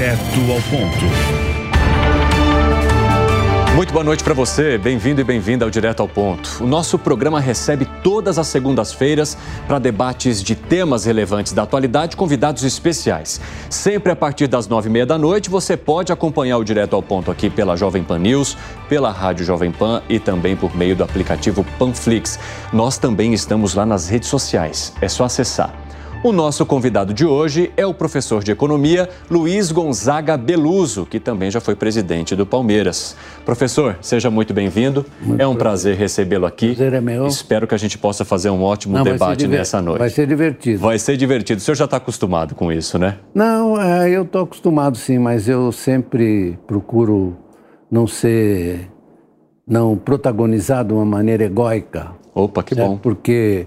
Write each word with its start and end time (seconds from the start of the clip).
Direto 0.00 0.40
ao 0.50 0.62
ponto. 0.70 1.04
Muito 3.76 3.92
boa 3.92 4.02
noite 4.02 4.24
para 4.24 4.32
você, 4.32 4.78
bem-vindo 4.78 5.20
e 5.20 5.24
bem-vinda 5.24 5.66
ao 5.66 5.70
Direto 5.70 6.00
ao 6.00 6.08
Ponto. 6.08 6.64
O 6.64 6.66
nosso 6.66 6.98
programa 6.98 7.38
recebe 7.38 7.86
todas 8.02 8.38
as 8.38 8.46
segundas-feiras 8.46 9.36
para 9.66 9.78
debates 9.78 10.42
de 10.42 10.54
temas 10.54 11.04
relevantes 11.04 11.52
da 11.52 11.64
atualidade, 11.64 12.16
convidados 12.16 12.62
especiais. 12.64 13.42
Sempre 13.68 14.10
a 14.10 14.16
partir 14.16 14.46
das 14.46 14.66
nove 14.66 14.88
e 14.88 14.90
meia 14.90 15.04
da 15.04 15.18
noite, 15.18 15.50
você 15.50 15.76
pode 15.76 16.10
acompanhar 16.10 16.56
o 16.56 16.64
Direto 16.64 16.96
ao 16.96 17.02
Ponto 17.02 17.30
aqui 17.30 17.50
pela 17.50 17.76
Jovem 17.76 18.02
Pan 18.02 18.20
News, 18.20 18.56
pela 18.88 19.12
Rádio 19.12 19.44
Jovem 19.44 19.70
Pan 19.70 20.02
e 20.08 20.18
também 20.18 20.56
por 20.56 20.74
meio 20.74 20.96
do 20.96 21.04
aplicativo 21.04 21.62
Panflix. 21.78 22.38
Nós 22.72 22.96
também 22.96 23.34
estamos 23.34 23.74
lá 23.74 23.84
nas 23.84 24.08
redes 24.08 24.30
sociais, 24.30 24.94
é 25.02 25.08
só 25.10 25.24
acessar. 25.24 25.89
O 26.22 26.32
nosso 26.32 26.66
convidado 26.66 27.14
de 27.14 27.24
hoje 27.24 27.72
é 27.78 27.86
o 27.86 27.94
professor 27.94 28.44
de 28.44 28.52
economia 28.52 29.08
Luiz 29.30 29.72
Gonzaga 29.72 30.36
Beluso, 30.36 31.06
que 31.06 31.18
também 31.18 31.50
já 31.50 31.62
foi 31.62 31.74
presidente 31.74 32.36
do 32.36 32.44
Palmeiras. 32.44 33.16
Professor, 33.42 33.96
seja 34.02 34.30
muito 34.30 34.52
bem-vindo. 34.52 35.06
É 35.38 35.46
um 35.46 35.56
prazer 35.56 35.96
recebê-lo 35.96 36.44
aqui. 36.44 36.74
Prazer 36.74 36.92
é 36.92 37.00
meu. 37.00 37.26
Espero 37.26 37.66
que 37.66 37.74
a 37.74 37.78
gente 37.78 37.96
possa 37.96 38.22
fazer 38.22 38.50
um 38.50 38.62
ótimo 38.62 38.98
Não, 38.98 39.02
debate 39.02 39.48
nessa 39.48 39.80
noite. 39.80 39.98
Vai 39.98 40.10
ser 40.10 40.26
divertido. 40.26 40.78
Vai 40.80 40.98
ser 40.98 41.16
divertido. 41.16 41.58
O 41.58 41.64
senhor 41.64 41.74
já 41.74 41.86
está 41.86 41.96
acostumado 41.96 42.54
com 42.54 42.70
isso, 42.70 42.98
né? 42.98 43.16
Não, 43.34 43.80
é, 43.80 44.10
eu 44.10 44.24
estou 44.24 44.42
acostumado 44.42 44.98
sim, 44.98 45.18
mas 45.18 45.48
eu 45.48 45.72
sempre 45.72 46.58
procuro 46.66 47.34
não 47.90 48.06
ser, 48.06 48.90
não 49.66 49.96
protagonizar 49.96 50.84
de 50.84 50.92
uma 50.92 51.06
maneira 51.06 51.44
egóica. 51.44 52.12
Opa, 52.34 52.62
que 52.62 52.74
certo? 52.74 52.88
bom. 52.88 52.98
Porque 52.98 53.66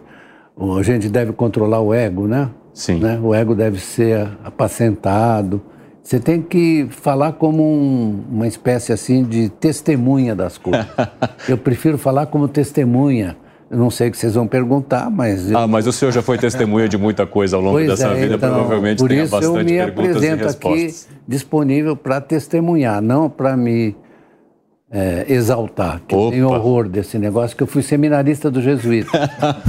a 0.58 0.84
gente 0.84 1.10
deve 1.10 1.34
controlar 1.34 1.82
o 1.82 1.94
ego, 1.94 2.28
né? 2.28 2.50
Sim. 2.74 3.00
Né? 3.00 3.20
O 3.22 3.34
ego 3.34 3.54
deve 3.56 3.80
ser 3.80 4.28
apacentado. 4.44 5.62
Você 6.02 6.20
tem 6.20 6.42
que 6.42 6.88
falar 6.90 7.34
como 7.34 7.64
um, 7.64 8.24
uma 8.30 8.48
espécie 8.48 8.92
assim 8.92 9.24
de 9.24 9.50
testemunha 9.50 10.36
das 10.36 10.58
coisas. 10.58 10.86
eu 11.48 11.58
prefiro 11.58 11.98
falar 11.98 12.26
como 12.26 12.48
testemunha. 12.48 13.38
Eu 13.72 13.78
não 13.78 13.90
sei 13.90 14.10
o 14.10 14.12
que 14.12 14.18
vocês 14.18 14.36
vão 14.36 14.46
perguntar, 14.46 15.10
mas. 15.10 15.50
Eu... 15.50 15.58
Ah, 15.58 15.66
mas 15.66 15.88
o 15.88 15.92
senhor 15.94 16.12
já 16.12 16.22
foi 16.22 16.38
testemunha 16.38 16.88
de 16.88 16.98
muita 16.98 17.26
coisa 17.26 17.56
ao 17.56 17.62
longo 17.62 17.78
pois 17.78 17.88
dessa 17.88 18.10
é, 18.10 18.16
vida, 18.16 18.36
então, 18.36 18.54
provavelmente 18.54 19.00
por 19.00 19.10
tenha 19.10 19.24
isso 19.24 19.32
bastante 19.32 19.58
eu 19.58 19.64
me 19.64 19.72
perguntas 19.72 20.16
apresento 20.16 20.44
e 20.44 20.46
respostas. 20.46 21.08
aqui 21.10 21.24
disponível 21.28 21.96
para 21.96 22.22
testemunhar, 22.22 23.02
não 23.02 23.30
para 23.30 23.58
me 23.58 23.96
é, 24.94 25.26
exaltar, 25.28 26.02
que 26.08 26.14
Opa. 26.14 26.26
eu 26.26 26.32
tenho 26.32 26.50
horror 26.50 26.88
desse 26.88 27.18
negócio, 27.18 27.58
que 27.58 27.64
eu 27.64 27.68
fui 27.68 27.82
seminarista 27.82 28.52
do 28.52 28.62
jesuíta. 28.62 29.10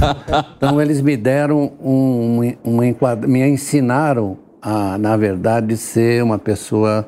então 0.55 0.79
eles 0.79 1.01
me 1.01 1.17
deram 1.17 1.71
um, 1.83 2.53
um, 2.63 2.79
um 2.79 3.27
me 3.27 3.47
ensinaram 3.47 4.37
a, 4.61 4.99
na 4.99 5.17
verdade, 5.17 5.75
ser 5.77 6.23
uma 6.23 6.37
pessoa. 6.37 7.07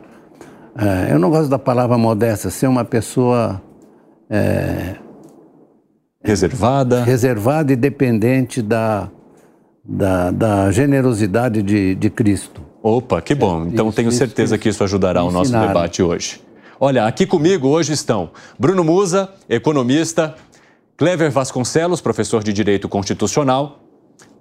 É, 0.75 1.13
eu 1.13 1.19
não 1.19 1.29
gosto 1.29 1.47
da 1.47 1.59
palavra 1.59 1.95
modesta, 1.95 2.49
ser 2.49 2.65
uma 2.65 2.83
pessoa. 2.83 3.61
É, 4.27 4.95
reservada. 6.23 7.03
Reservada 7.03 7.71
e 7.71 7.75
dependente 7.75 8.63
da, 8.63 9.11
da, 9.87 10.31
da 10.31 10.71
generosidade 10.71 11.61
de, 11.61 11.93
de 11.93 12.09
Cristo. 12.09 12.63
Opa, 12.81 13.21
que 13.21 13.35
bom. 13.35 13.65
É, 13.65 13.67
então 13.67 13.89
isso, 13.89 13.95
tenho 13.95 14.11
certeza 14.11 14.55
isso, 14.55 14.61
que 14.63 14.69
isso 14.69 14.83
ajudará 14.83 15.23
o 15.23 15.31
nosso 15.31 15.52
debate 15.52 16.02
hoje. 16.02 16.46
Olha, 16.80 17.08
aqui 17.08 17.25
comigo 17.25 17.67
hoje 17.67 17.94
estão 17.94 18.30
Bruno 18.59 18.83
Musa, 18.83 19.30
economista, 19.50 20.36
Clever 20.95 21.31
Vasconcelos, 21.31 22.02
professor 22.02 22.44
de 22.44 22.53
Direito 22.53 22.88
Constitucional. 22.88 23.80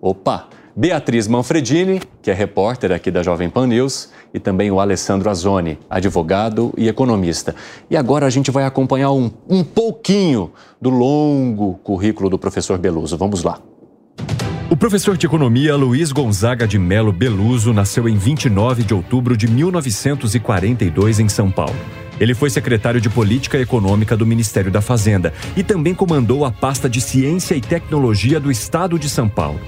Opa! 0.03 0.49
Beatriz 0.79 1.27
Manfredini, 1.27 2.03
que 2.21 2.31
é 2.31 2.35
repórter 2.35 2.93
aqui 2.93 3.11
da 3.11 3.23
Jovem 3.23 3.49
Pan 3.49 3.67
News, 3.67 4.11
e 4.35 4.39
também 4.39 4.71
o 4.71 4.79
Alessandro 4.79 5.31
Azoni, 5.31 5.79
advogado 5.89 6.75
e 6.77 6.87
economista. 6.87 7.55
E 7.89 7.97
agora 7.97 8.27
a 8.27 8.31
gente 8.31 8.51
vai 8.51 8.65
acompanhar 8.65 9.11
um, 9.13 9.31
um 9.49 9.65
pouquinho 9.65 10.53
do 10.79 10.91
longo 10.91 11.77
currículo 11.83 12.29
do 12.29 12.39
professor 12.39 12.77
Beluso. 12.77 13.17
Vamos 13.17 13.43
lá. 13.43 13.59
O 14.71 14.77
professor 14.77 15.17
de 15.17 15.25
economia 15.25 15.75
Luiz 15.75 16.13
Gonzaga 16.13 16.69
de 16.69 16.79
Melo 16.79 17.13
Beluso 17.13 17.73
nasceu 17.73 18.07
em 18.07 18.19
29 18.19 18.83
de 18.83 18.93
outubro 18.93 19.35
de 19.35 19.49
1942 19.49 21.21
em 21.21 21.29
São 21.31 21.51
Paulo. 21.51 21.77
Ele 22.21 22.35
foi 22.35 22.51
secretário 22.51 23.01
de 23.01 23.09
Política 23.09 23.59
Econômica 23.59 24.17
do 24.17 24.27
Ministério 24.27 24.71
da 24.71 24.81
Fazenda 24.81 25.33
e 25.57 25.63
também 25.63 25.95
comandou 25.95 26.45
a 26.45 26.51
pasta 26.51 26.89
de 26.89 27.01
Ciência 27.01 27.55
e 27.55 27.61
Tecnologia 27.61 28.41
do 28.41 28.51
Estado 28.51 28.99
de 28.99 29.09
São 29.09 29.29
Paulo. 29.29 29.61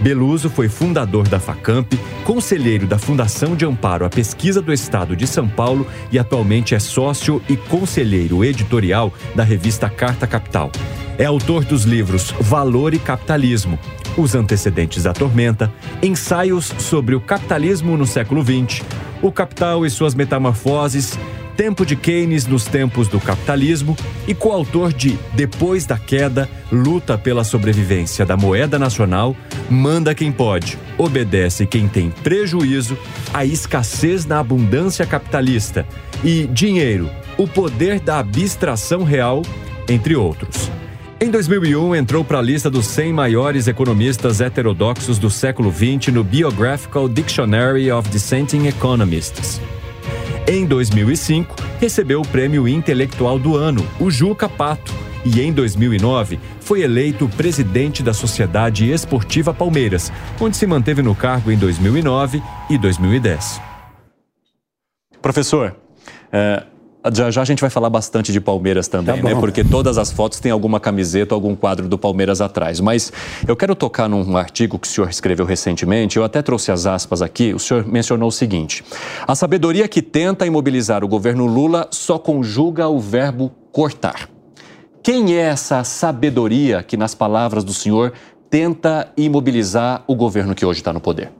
Beluso 0.00 0.50
foi 0.50 0.68
fundador 0.68 1.26
da 1.26 1.40
FACAMP, 1.40 1.94
conselheiro 2.24 2.86
da 2.86 2.98
Fundação 2.98 3.56
de 3.56 3.64
Amparo 3.64 4.04
à 4.04 4.10
Pesquisa 4.10 4.60
do 4.60 4.70
Estado 4.70 5.16
de 5.16 5.26
São 5.26 5.48
Paulo 5.48 5.86
e 6.12 6.18
atualmente 6.18 6.74
é 6.74 6.78
sócio 6.78 7.40
e 7.48 7.56
conselheiro 7.56 8.44
editorial 8.44 9.12
da 9.34 9.42
revista 9.42 9.88
Carta 9.88 10.26
Capital. 10.26 10.70
É 11.16 11.24
autor 11.24 11.64
dos 11.64 11.84
livros 11.84 12.34
Valor 12.40 12.92
e 12.92 12.98
Capitalismo, 12.98 13.78
Os 14.14 14.34
Antecedentes 14.34 15.04
da 15.04 15.14
Tormenta, 15.14 15.72
Ensaios 16.02 16.66
sobre 16.78 17.14
o 17.14 17.20
Capitalismo 17.20 17.96
no 17.96 18.04
Século 18.04 18.42
XX, 18.42 18.82
O 19.22 19.32
Capital 19.32 19.86
e 19.86 19.90
Suas 19.90 20.14
Metamorfoses, 20.14 21.16
Tempo 21.56 21.86
de 21.86 21.94
Keynes 21.94 22.46
nos 22.46 22.64
Tempos 22.64 23.06
do 23.06 23.20
Capitalismo 23.20 23.96
e 24.26 24.34
coautor 24.34 24.92
de 24.92 25.16
Depois 25.34 25.86
da 25.86 25.96
Queda, 25.96 26.48
Luta 26.70 27.16
pela 27.16 27.44
Sobrevivência 27.44 28.26
da 28.26 28.36
Moeda 28.36 28.78
Nacional, 28.78 29.36
Manda 29.70 30.14
Quem 30.14 30.32
Pode, 30.32 30.76
Obedece 30.98 31.66
Quem 31.66 31.86
Tem 31.86 32.10
Prejuízo, 32.10 32.98
A 33.32 33.44
Escassez 33.44 34.26
na 34.26 34.40
Abundância 34.40 35.06
Capitalista 35.06 35.86
e 36.24 36.48
Dinheiro, 36.48 37.08
o 37.38 37.46
Poder 37.46 38.00
da 38.00 38.18
Abstração 38.18 39.04
Real, 39.04 39.42
entre 39.88 40.16
outros. 40.16 40.70
Em 41.20 41.30
2001, 41.30 41.94
entrou 41.94 42.24
para 42.24 42.38
a 42.38 42.42
lista 42.42 42.68
dos 42.68 42.86
100 42.86 43.12
maiores 43.12 43.68
economistas 43.68 44.40
heterodoxos 44.40 45.18
do 45.18 45.30
século 45.30 45.72
XX 45.72 46.12
no 46.12 46.24
Biographical 46.24 47.08
Dictionary 47.08 47.90
of 47.90 48.08
Dissenting 48.10 48.66
Economists. 48.66 49.60
Em 50.46 50.66
2005, 50.66 51.56
recebeu 51.80 52.20
o 52.20 52.28
Prêmio 52.28 52.68
Intelectual 52.68 53.38
do 53.38 53.56
Ano, 53.56 53.82
o 53.98 54.10
Juca 54.10 54.46
Pato, 54.46 54.92
e 55.24 55.40
em 55.40 55.50
2009 55.50 56.38
foi 56.60 56.82
eleito 56.82 57.26
presidente 57.30 58.02
da 58.02 58.12
Sociedade 58.12 58.90
Esportiva 58.90 59.54
Palmeiras, 59.54 60.12
onde 60.38 60.54
se 60.58 60.66
manteve 60.66 61.00
no 61.00 61.14
cargo 61.14 61.50
em 61.50 61.56
2009 61.56 62.42
e 62.68 62.76
2010. 62.76 63.58
Professor, 65.22 65.74
é, 66.30 66.62
já, 67.12 67.30
já 67.30 67.42
a 67.42 67.44
gente 67.44 67.60
vai 67.60 67.70
falar 67.70 67.90
bastante 67.90 68.32
de 68.32 68.40
Palmeiras 68.40 68.88
também, 68.88 69.20
tá 69.20 69.28
né? 69.28 69.34
Porque 69.34 69.62
todas 69.62 69.98
as 69.98 70.10
fotos 70.10 70.40
têm 70.40 70.50
alguma 70.50 70.80
camiseta 70.80 71.34
ou 71.34 71.36
algum 71.36 71.54
quadro 71.54 71.88
do 71.88 71.98
Palmeiras 71.98 72.40
atrás. 72.40 72.80
Mas 72.80 73.12
eu 73.46 73.54
quero 73.56 73.74
tocar 73.74 74.08
num 74.08 74.36
artigo 74.36 74.78
que 74.78 74.86
o 74.86 74.90
senhor 74.90 75.10
escreveu 75.10 75.44
recentemente, 75.44 76.16
eu 76.16 76.24
até 76.24 76.40
trouxe 76.40 76.70
as 76.72 76.86
aspas 76.86 77.20
aqui. 77.20 77.52
O 77.52 77.58
senhor 77.58 77.86
mencionou 77.86 78.28
o 78.28 78.32
seguinte: 78.32 78.84
a 79.26 79.34
sabedoria 79.34 79.86
que 79.88 80.00
tenta 80.00 80.46
imobilizar 80.46 81.04
o 81.04 81.08
governo 81.08 81.46
Lula 81.46 81.88
só 81.90 82.18
conjuga 82.18 82.88
o 82.88 82.98
verbo 82.98 83.52
cortar. 83.70 84.28
Quem 85.02 85.34
é 85.34 85.40
essa 85.40 85.84
sabedoria 85.84 86.82
que, 86.82 86.96
nas 86.96 87.14
palavras 87.14 87.62
do 87.62 87.74
senhor, 87.74 88.14
tenta 88.48 89.12
imobilizar 89.18 90.02
o 90.06 90.14
governo 90.14 90.54
que 90.54 90.64
hoje 90.64 90.80
está 90.80 90.94
no 90.94 91.00
poder? 91.00 91.30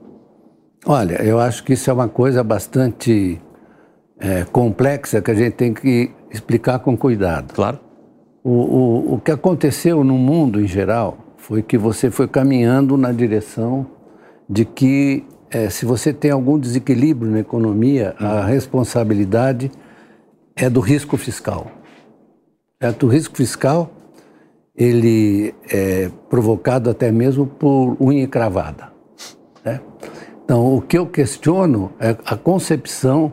Olha, 0.85 1.23
eu 1.23 1.39
acho 1.39 1.63
que 1.63 1.73
isso 1.73 1.89
é 1.89 1.93
uma 1.93 2.07
coisa 2.07 2.43
bastante 2.43 3.41
é, 4.19 4.43
complexa 4.45 5.21
que 5.21 5.31
a 5.31 5.35
gente 5.35 5.53
tem 5.53 5.73
que 5.73 6.11
explicar 6.31 6.79
com 6.79 6.95
cuidado. 6.95 7.53
Claro. 7.53 7.79
O, 8.43 8.49
o, 8.49 9.13
o 9.15 9.19
que 9.19 9.31
aconteceu 9.31 10.03
no 10.03 10.17
mundo 10.17 10.61
em 10.61 10.67
geral 10.67 11.17
foi 11.37 11.61
que 11.61 11.77
você 11.77 12.09
foi 12.09 12.27
caminhando 12.27 12.97
na 12.97 13.11
direção 13.11 13.87
de 14.49 14.65
que 14.65 15.23
é, 15.49 15.69
se 15.69 15.85
você 15.85 16.11
tem 16.11 16.31
algum 16.31 16.57
desequilíbrio 16.59 17.31
na 17.31 17.39
economia, 17.39 18.15
a 18.19 18.45
responsabilidade 18.45 19.71
é 20.55 20.69
do 20.69 20.79
risco 20.79 21.17
fiscal. 21.17 21.71
Certo? 22.81 23.05
O 23.05 23.09
risco 23.09 23.35
fiscal 23.37 23.91
ele 24.75 25.55
é 25.71 26.09
provocado 26.29 26.89
até 26.89 27.11
mesmo 27.11 27.47
por 27.47 27.95
unha 28.01 28.27
cravada. 28.27 28.91
Né? 29.63 29.79
Então, 30.43 30.75
o 30.75 30.81
que 30.81 30.97
eu 30.97 31.05
questiono 31.05 31.91
é 31.99 32.15
a 32.25 32.35
concepção 32.35 33.31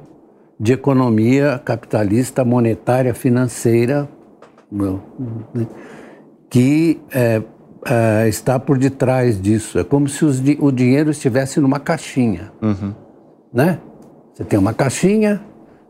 de 0.63 0.73
economia 0.73 1.61
capitalista 1.65 2.45
monetária 2.45 3.13
financeira 3.13 4.09
que 6.49 7.01
é, 7.13 7.43
é, 7.85 8.29
está 8.29 8.61
por 8.61 8.79
detrás 8.79 9.43
disso. 9.43 9.81
É 9.81 9.83
como 9.83 10.09
se 10.09 10.25
os, 10.25 10.41
o 10.61 10.71
dinheiro 10.71 11.11
estivesse 11.11 11.59
numa 11.59 11.81
caixinha, 11.81 12.53
uhum. 12.63 12.95
né? 13.53 13.81
Você 14.33 14.45
tem 14.45 14.57
uma 14.57 14.73
caixinha, 14.73 15.43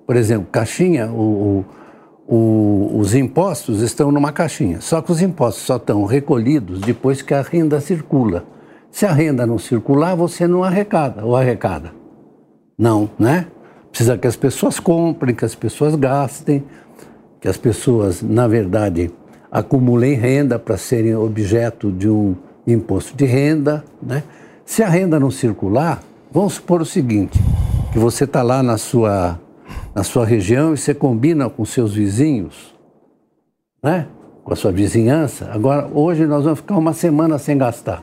por 0.07 0.17
exemplo, 0.17 0.49
caixinha, 0.51 1.13
o, 1.13 1.67
o, 2.27 2.97
os 2.99 3.15
impostos 3.15 3.83
estão 3.83 4.11
numa 4.11 4.33
caixinha. 4.33 4.81
Só 4.81 5.03
que 5.03 5.13
os 5.13 5.21
impostos 5.21 5.65
só 5.65 5.77
estão 5.77 6.07
recolhidos 6.07 6.81
depois 6.81 7.21
que 7.21 7.35
a 7.35 7.43
renda 7.43 7.79
circula. 7.79 8.47
Se 8.91 9.05
a 9.05 9.13
renda 9.13 9.47
não 9.47 9.59
circular, 9.59 10.15
você 10.15 10.47
não 10.47 10.65
arrecada 10.65 11.27
ou 11.27 11.37
arrecada. 11.37 11.93
Não, 12.79 13.11
né? 13.19 13.49
Precisa 13.93 14.17
que 14.17 14.27
as 14.27 14.37
pessoas 14.37 14.81
comprem, 14.81 15.35
que 15.35 15.45
as 15.45 15.55
pessoas 15.55 15.95
gastem, 15.95 16.65
que 17.39 17.47
as 17.47 17.59
pessoas, 17.59 18.23
na 18.23 18.49
verdade, 18.49 19.13
acumulem 19.51 20.15
renda 20.15 20.59
para 20.59 20.79
serem 20.79 21.15
objeto 21.15 21.93
de 21.93 22.09
um 22.09 22.35
imposto 22.67 23.15
de 23.15 23.27
renda. 23.27 23.85
Né? 24.03 24.23
Se 24.65 24.83
a 24.83 24.89
renda 24.89 25.21
não 25.21 25.31
circular, 25.31 26.03
vamos 26.33 26.55
supor 26.55 26.81
o 26.81 26.87
seguinte, 26.87 27.39
que 27.93 27.99
você 27.99 28.25
está 28.25 28.43
lá 28.43 28.63
na 28.63 28.79
sua, 28.79 29.39
na 29.95 30.03
sua 30.03 30.25
região 30.25 30.73
e 30.73 30.79
você 30.79 30.95
combina 30.95 31.51
com 31.51 31.63
seus 31.67 31.93
vizinhos, 31.95 32.75
né? 33.85 34.07
com 34.43 34.55
a 34.55 34.57
sua 34.57 34.73
vizinhança. 34.73 35.51
Agora, 35.53 35.87
hoje 35.93 36.27
nós 36.27 36.45
vamos 36.45 36.61
ficar 36.61 36.79
uma 36.79 36.95
semana 36.95 37.39
sem 37.39 37.59
gastar. 37.59 38.03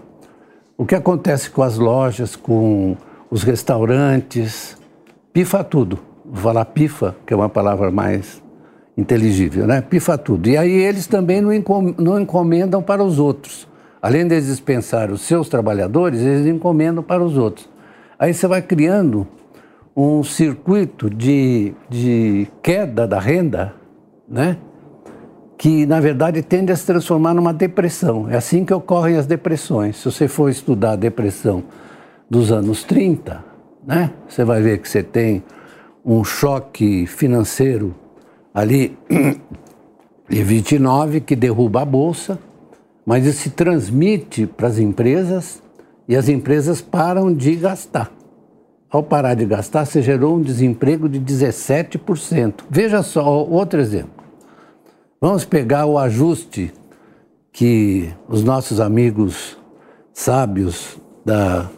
O 0.78 0.86
que 0.86 0.94
acontece 0.94 1.50
com 1.50 1.64
as 1.64 1.80
lojas, 1.80 2.36
com 2.36 2.96
os 3.32 3.42
restaurantes? 3.42 4.79
Pifa 5.34 5.64
tudo. 5.64 6.00
Vou 6.26 6.44
falar 6.44 6.66
pifa, 6.66 7.16
que 7.26 7.34
é 7.34 7.38
uma 7.38 7.50
palavra 7.50 7.92
mais 7.92 8.42
inteligível, 8.98 9.66
né? 9.66 9.82
Pifa 9.82 10.18
tudo. 10.18 10.50
E 10.50 10.58
aí 10.58 10.72
eles 10.72 11.08
também 11.08 11.42
não, 11.42 12.20
encomendam 12.20 12.82
para 12.82 13.04
os 13.04 13.20
outros. 13.20 13.68
Além 14.02 14.28
de 14.28 14.40
dispensar 14.42 15.12
os 15.12 15.22
seus 15.22 15.50
trabalhadores, 15.50 16.22
eles 16.22 16.48
encomendam 16.48 17.04
para 17.04 17.24
os 17.24 17.38
outros. 17.38 17.70
Aí 18.18 18.34
você 18.34 18.48
vai 18.48 18.62
criando 18.62 19.28
um 19.96 20.24
circuito 20.24 21.10
de, 21.10 21.74
de 21.90 22.48
queda 22.62 23.08
da 23.08 23.20
renda, 23.20 23.74
né? 24.28 24.58
que 25.60 25.86
na 25.86 26.00
verdade 26.00 26.42
tende 26.42 26.72
a 26.72 26.76
se 26.76 26.86
transformar 26.86 27.34
numa 27.34 27.54
depressão. 27.54 28.30
É 28.30 28.38
assim 28.38 28.64
que 28.64 28.74
ocorrem 28.74 29.18
as 29.18 29.26
depressões. 29.26 29.98
Se 29.98 30.06
você 30.06 30.26
for 30.26 30.50
estudar 30.50 30.94
a 30.94 30.96
depressão 30.96 31.66
dos 32.30 32.50
anos 32.50 32.86
30, 32.86 33.44
né, 33.90 34.12
você 34.28 34.44
vai 34.44 34.62
ver 34.62 34.78
que 34.78 34.88
você 34.88 35.02
tem 35.02 35.44
um 36.06 36.24
choque 36.24 37.08
financeiro 37.08 37.96
ali 38.54 38.96
de 40.30 40.44
29 40.44 41.22
que 41.22 41.36
derruba 41.36 41.82
a 41.82 41.86
bolsa, 41.86 42.38
mas 43.04 43.26
isso 43.26 43.40
se 43.40 43.50
transmite 43.50 44.46
para 44.46 44.68
as 44.68 44.78
empresas 44.78 45.64
e 46.08 46.16
as 46.16 46.30
empresas 46.30 46.82
param 46.82 47.34
de 47.34 47.56
gastar. 47.56 48.12
Ao 48.92 49.02
parar 49.02 49.34
de 49.34 49.46
gastar, 49.46 49.86
você 49.86 50.04
gerou 50.04 50.36
um 50.36 50.42
desemprego 50.42 51.10
de 51.10 51.20
17%. 51.20 52.66
Veja 52.70 53.02
só 53.02 53.44
outro 53.44 53.80
exemplo. 53.80 54.24
Vamos 55.20 55.46
pegar 55.46 55.88
o 55.88 55.98
ajuste 55.98 56.72
que 57.52 58.14
os 58.28 58.44
nossos 58.44 58.80
amigos 58.80 59.58
sábios 60.14 61.00
da, 61.26 61.72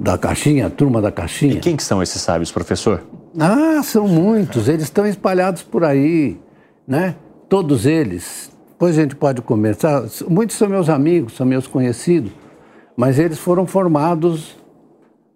da 0.00 0.18
caixinha, 0.18 0.66
a 0.66 0.70
turma 0.70 1.00
da 1.00 1.12
caixinha. 1.12 1.54
E 1.54 1.60
quem 1.60 1.76
que 1.76 1.82
são 1.82 2.02
esses 2.02 2.20
sábios, 2.20 2.50
professor? 2.50 3.02
Ah, 3.38 3.80
são 3.82 4.08
muitos, 4.08 4.68
eles 4.68 4.84
estão 4.84 5.06
espalhados 5.06 5.62
por 5.62 5.84
aí, 5.84 6.38
né? 6.88 7.14
Todos 7.48 7.86
eles. 7.86 8.50
Depois 8.70 8.98
a 8.98 9.02
gente 9.02 9.14
pode 9.14 9.42
conversar. 9.42 10.02
Muitos 10.28 10.56
são 10.56 10.68
meus 10.68 10.88
amigos, 10.88 11.36
são 11.36 11.46
meus 11.46 11.66
conhecidos, 11.66 12.32
mas 12.96 13.18
eles 13.18 13.38
foram 13.38 13.66
formados 13.66 14.56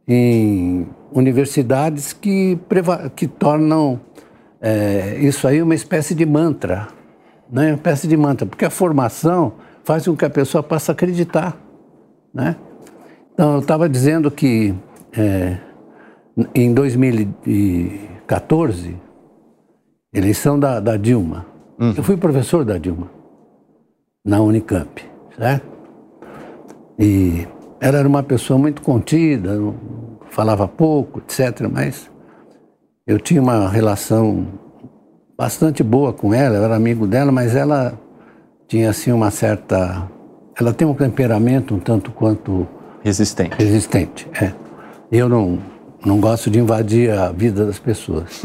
em 0.09 0.87
universidades 1.13 2.13
que, 2.13 2.59
que 3.15 3.29
tornam 3.29 4.01
é, 4.61 5.19
isso 5.21 5.47
aí 5.47 5.63
uma 5.63 5.75
espécie 5.75 6.15
de 6.15 6.27
mantra 6.27 6.89
né? 7.51 7.69
Uma 7.69 7.75
espécie 7.75 8.09
de 8.09 8.17
mantra, 8.17 8.47
porque 8.47 8.65
a 8.65 8.71
formação 8.71 9.55
faz 9.83 10.07
com 10.07 10.17
que 10.17 10.25
a 10.25 10.31
pessoa 10.31 10.63
passe 10.63 10.91
a 10.91 10.93
acreditar, 10.93 11.57
né? 12.33 12.57
Então, 13.35 13.55
eu 13.55 13.61
estava 13.61 13.89
dizendo 13.89 14.31
que 14.31 14.75
é, 15.13 15.59
em 16.55 16.73
2014, 16.73 18.97
eleição 20.13 20.59
da, 20.59 20.81
da 20.81 20.97
Dilma, 20.97 21.45
uhum. 21.79 21.93
eu 21.97 22.03
fui 22.03 22.17
professor 22.17 22.65
da 22.65 22.79
Dilma 22.79 23.11
na 24.25 24.41
Unicamp, 24.41 25.05
certo? 25.37 25.67
E 26.99 27.47
ela 27.81 27.99
era 27.99 28.09
uma 28.09 28.23
pessoa 28.23 28.59
muito 28.59 28.81
contida, 28.81 29.59
falava 30.31 30.67
pouco, 30.67 31.19
etc., 31.19 31.69
mas 31.71 32.11
eu 33.07 33.19
tinha 33.19 33.43
uma 33.43 33.69
relação 33.69 34.47
bastante 35.37 35.83
boa 35.83 36.13
com 36.13 36.33
ela, 36.33 36.57
eu 36.57 36.65
era 36.65 36.75
amigo 36.75 37.07
dela, 37.07 37.31
mas 37.31 37.55
ela 37.55 37.99
tinha 38.67 38.91
assim 38.91 39.13
uma 39.13 39.31
certa. 39.31 40.09
Ela 40.59 40.73
tem 40.73 40.87
um 40.87 40.95
temperamento 40.95 41.75
um 41.75 41.81
tanto 41.81 42.11
quanto. 42.11 42.67
Resistente. 43.05 43.57
Resistente, 43.57 44.27
é. 44.41 44.53
Eu 45.13 45.29
não, 45.29 45.59
não 46.05 46.19
gosto 46.19 46.51
de 46.51 46.59
invadir 46.59 47.11
a 47.11 47.31
vida 47.31 47.67
das 47.67 47.79
pessoas. 47.79 48.43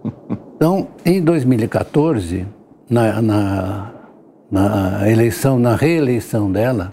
então, 0.56 0.88
em 1.04 1.22
2014, 1.22 2.46
na, 2.88 3.20
na, 3.22 3.92
na 4.50 5.10
eleição, 5.10 5.58
na 5.58 5.76
reeleição 5.76 6.50
dela, 6.50 6.92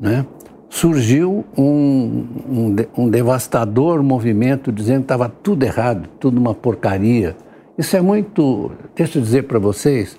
né, 0.00 0.26
surgiu 0.68 1.44
um, 1.56 2.26
um, 2.48 2.76
um 2.96 3.08
devastador 3.08 4.02
movimento 4.02 4.72
dizendo 4.72 5.00
que 5.00 5.04
estava 5.04 5.28
tudo 5.28 5.62
errado, 5.62 6.08
tudo 6.18 6.40
uma 6.40 6.54
porcaria 6.54 7.36
isso 7.80 7.96
é 7.96 8.00
muito. 8.02 8.72
Deixa 8.94 9.16
eu 9.18 9.22
dizer 9.22 9.44
para 9.44 9.58
vocês 9.58 10.14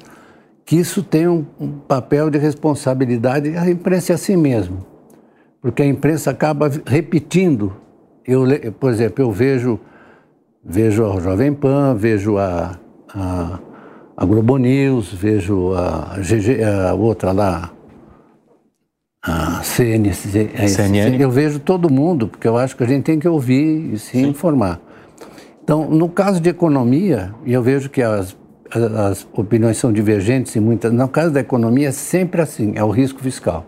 que 0.65 0.75
isso 0.77 1.03
tem 1.03 1.27
um, 1.27 1.45
um, 1.59 1.69
papel 1.69 2.27
de 2.31 2.39
responsabilidade. 2.39 3.55
A 3.55 3.69
imprensa 3.69 4.13
é 4.13 4.15
assim 4.15 4.35
mesmo, 4.35 4.83
porque 5.61 5.83
a 5.83 5.85
imprensa 5.85 6.31
acaba 6.31 6.71
repetindo. 6.85 7.73
Eu, 8.25 8.45
por 8.79 8.91
exemplo, 8.91 9.23
eu 9.23 9.31
vejo, 9.31 9.79
vejo 10.63 11.05
a 11.05 11.19
Jovem 11.19 11.53
Pan, 11.53 11.95
vejo 11.95 12.37
a, 12.37 12.77
a, 13.13 13.59
a 14.17 14.25
Globo 14.25 14.57
News, 14.57 15.13
vejo 15.13 15.73
a, 15.73 16.17
GG, 16.17 16.63
a 16.63 16.93
outra 16.93 17.31
lá, 17.31 17.71
a 19.23 19.61
CNC, 19.63 20.49
CNN. 20.67 21.19
Eu 21.19 21.29
vejo 21.29 21.59
todo 21.59 21.91
mundo, 21.91 22.27
porque 22.27 22.47
eu 22.47 22.57
acho 22.57 22.75
que 22.75 22.83
a 22.83 22.87
gente 22.87 23.03
tem 23.03 23.19
que 23.19 23.27
ouvir 23.27 23.93
e 23.93 23.99
se 23.99 24.17
Sim. 24.17 24.27
informar. 24.29 24.79
Então, 25.63 25.89
no 25.89 26.09
caso 26.09 26.41
de 26.41 26.49
economia, 26.49 27.33
e 27.45 27.53
eu 27.53 27.61
vejo 27.61 27.89
que 27.89 28.01
as, 28.01 28.35
as 28.73 29.27
opiniões 29.33 29.77
são 29.77 29.93
divergentes 29.93 30.55
e 30.55 30.59
muitas. 30.59 30.91
No 30.91 31.07
caso 31.07 31.31
da 31.31 31.39
economia, 31.39 31.89
é 31.89 31.91
sempre 31.91 32.41
assim: 32.41 32.73
é 32.75 32.83
o 32.83 32.89
risco 32.89 33.19
fiscal. 33.21 33.65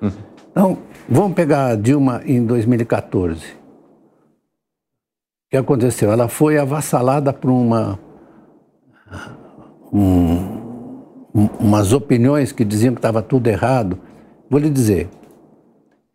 Uhum. 0.00 0.10
Então, 0.50 0.78
vamos 1.08 1.34
pegar 1.34 1.66
a 1.66 1.76
Dilma 1.76 2.22
em 2.24 2.44
2014. 2.44 3.44
O 3.44 3.58
que 5.50 5.56
aconteceu? 5.56 6.10
Ela 6.10 6.28
foi 6.28 6.58
avassalada 6.58 7.32
por 7.32 7.50
uma. 7.50 7.98
Um, 9.92 10.62
umas 11.58 11.92
opiniões 11.92 12.52
que 12.52 12.64
diziam 12.64 12.94
que 12.94 12.98
estava 12.98 13.22
tudo 13.22 13.46
errado. 13.48 13.98
Vou 14.48 14.58
lhe 14.58 14.70
dizer. 14.70 15.08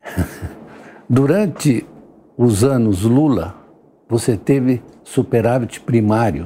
Durante 1.09 1.85
os 2.37 2.63
anos 2.63 3.03
Lula, 3.03 3.55
você 4.09 4.35
teve 4.37 4.81
superávit 5.03 5.79
primário. 5.81 6.45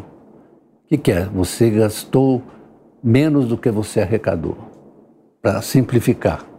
O 0.86 0.88
que, 0.88 0.98
que 0.98 1.12
é? 1.12 1.25
Você 1.25 1.69
gastou 1.69 2.41
menos 3.03 3.48
do 3.48 3.57
que 3.57 3.71
você 3.71 4.01
arrecadou, 4.01 4.57
para 5.41 5.62
simplificar. 5.62 6.50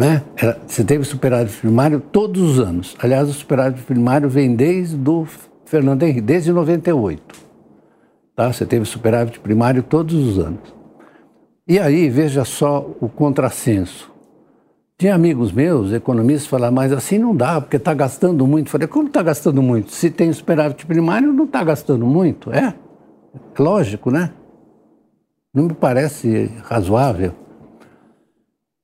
Né? 0.00 0.22
Você 0.66 0.82
teve 0.82 1.04
superávit 1.04 1.58
primário 1.58 2.00
todos 2.00 2.40
os 2.40 2.58
anos. 2.58 2.96
Aliás, 2.98 3.28
o 3.28 3.34
superávit 3.34 3.82
primário 3.82 4.30
vem 4.30 4.56
desde 4.56 4.96
o 5.10 5.26
Fernando 5.66 6.02
Henrique, 6.04 6.22
desde 6.22 6.50
98. 6.50 7.22
Tá? 8.34 8.50
Você 8.50 8.64
teve 8.64 8.86
superávit 8.86 9.38
primário 9.40 9.82
todos 9.82 10.14
os 10.14 10.38
anos. 10.38 10.74
E 11.68 11.78
aí, 11.78 12.08
veja 12.08 12.46
só 12.46 12.90
o 12.98 13.10
contrassenso. 13.10 14.10
Tinha 14.96 15.14
amigos 15.14 15.52
meus, 15.52 15.92
economistas, 15.92 16.46
falaram, 16.46 16.74
mas 16.74 16.94
assim 16.94 17.18
não 17.18 17.36
dá, 17.36 17.60
porque 17.60 17.76
está 17.76 17.92
gastando 17.92 18.46
muito. 18.46 18.70
Falei, 18.70 18.88
como 18.88 19.08
está 19.08 19.22
gastando 19.22 19.60
muito? 19.60 19.92
Se 19.92 20.08
tem 20.08 20.32
superávit 20.32 20.86
primário, 20.86 21.30
não 21.30 21.44
está 21.44 21.62
gastando 21.62 22.06
muito. 22.06 22.50
É 22.50 22.72
lógico, 23.58 24.10
né? 24.10 24.32
Não 25.52 25.64
me 25.64 25.74
parece 25.74 26.50
razoável. 26.62 27.34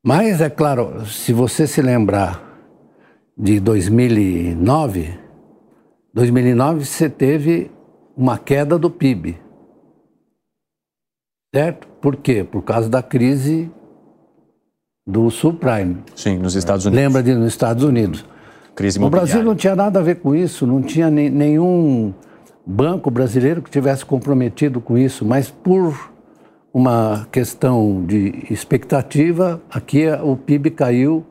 Mas, 0.06 0.40
é 0.40 0.48
claro, 0.48 1.04
se 1.04 1.32
você 1.32 1.66
se 1.66 1.82
lembrar 1.82 2.40
de 3.36 3.58
2009, 3.58 5.18
2009 6.14 6.84
você 6.84 7.10
teve 7.10 7.72
uma 8.16 8.38
queda 8.38 8.78
do 8.78 8.88
PIB. 8.88 9.36
Certo? 11.52 11.88
Por 12.00 12.14
quê? 12.14 12.44
Por 12.44 12.62
causa 12.62 12.88
da 12.88 13.02
crise 13.02 13.68
do 15.04 15.28
subprime. 15.28 15.96
Sim, 16.14 16.38
nos 16.38 16.54
Estados 16.54 16.86
Unidos. 16.86 17.04
Lembra 17.04 17.20
de 17.20 17.34
nos 17.34 17.48
Estados 17.48 17.82
Unidos. 17.82 18.24
Crise 18.76 19.02
O 19.02 19.10
Brasil 19.10 19.42
não 19.42 19.56
tinha 19.56 19.74
nada 19.74 19.98
a 19.98 20.02
ver 20.04 20.20
com 20.20 20.36
isso, 20.36 20.68
não 20.68 20.82
tinha 20.82 21.10
nenhum 21.10 22.14
banco 22.64 23.10
brasileiro 23.10 23.60
que 23.60 23.70
tivesse 23.70 24.06
comprometido 24.06 24.80
com 24.80 24.96
isso, 24.96 25.24
mas 25.24 25.50
por 25.50 26.12
uma 26.76 27.26
questão 27.32 28.04
de 28.04 28.44
expectativa, 28.50 29.62
aqui 29.70 30.04
o 30.22 30.36
PIB 30.36 30.72
caiu 30.72 31.24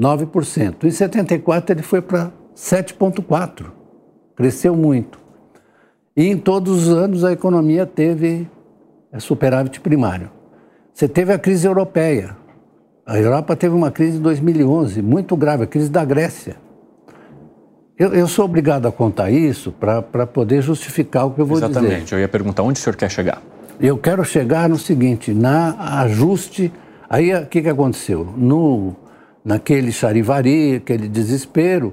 9%. 0.00 0.84
Em 0.84 0.90
74 0.90 1.74
ele 1.74 1.82
foi 1.82 2.00
para 2.00 2.32
7,4%, 2.56 3.66
cresceu 4.34 4.74
muito. 4.74 5.18
E 6.16 6.26
em 6.26 6.38
todos 6.38 6.88
os 6.88 6.88
anos 6.88 7.22
a 7.22 7.32
economia 7.32 7.84
teve 7.84 8.48
superávit 9.18 9.78
primário. 9.78 10.30
Você 10.94 11.06
teve 11.06 11.34
a 11.34 11.38
crise 11.38 11.66
europeia. 11.66 12.34
A 13.04 13.18
Europa 13.18 13.54
teve 13.54 13.74
uma 13.74 13.90
crise 13.90 14.16
em 14.16 14.22
2011, 14.22 15.02
muito 15.02 15.36
grave, 15.36 15.64
a 15.64 15.66
crise 15.66 15.90
da 15.90 16.02
Grécia. 16.02 16.56
Eu, 17.98 18.14
eu 18.14 18.26
sou 18.26 18.46
obrigado 18.46 18.88
a 18.88 18.92
contar 18.92 19.30
isso 19.30 19.70
para 19.70 20.26
poder 20.26 20.62
justificar 20.62 21.26
o 21.26 21.30
que 21.32 21.42
eu 21.42 21.44
vou 21.44 21.58
Exatamente. 21.58 21.74
dizer. 21.74 21.88
Exatamente. 21.88 22.14
Eu 22.14 22.20
ia 22.20 22.28
perguntar 22.28 22.62
onde 22.62 22.80
o 22.80 22.82
senhor 22.82 22.96
quer 22.96 23.10
chegar. 23.10 23.51
Eu 23.82 23.98
quero 23.98 24.24
chegar 24.24 24.68
no 24.68 24.78
seguinte, 24.78 25.34
na 25.34 26.02
ajuste. 26.02 26.72
Aí 27.10 27.34
o 27.34 27.46
que, 27.46 27.60
que 27.60 27.68
aconteceu? 27.68 28.24
No, 28.36 28.94
naquele 29.44 29.90
charivari, 29.90 30.76
aquele 30.76 31.08
desespero, 31.08 31.92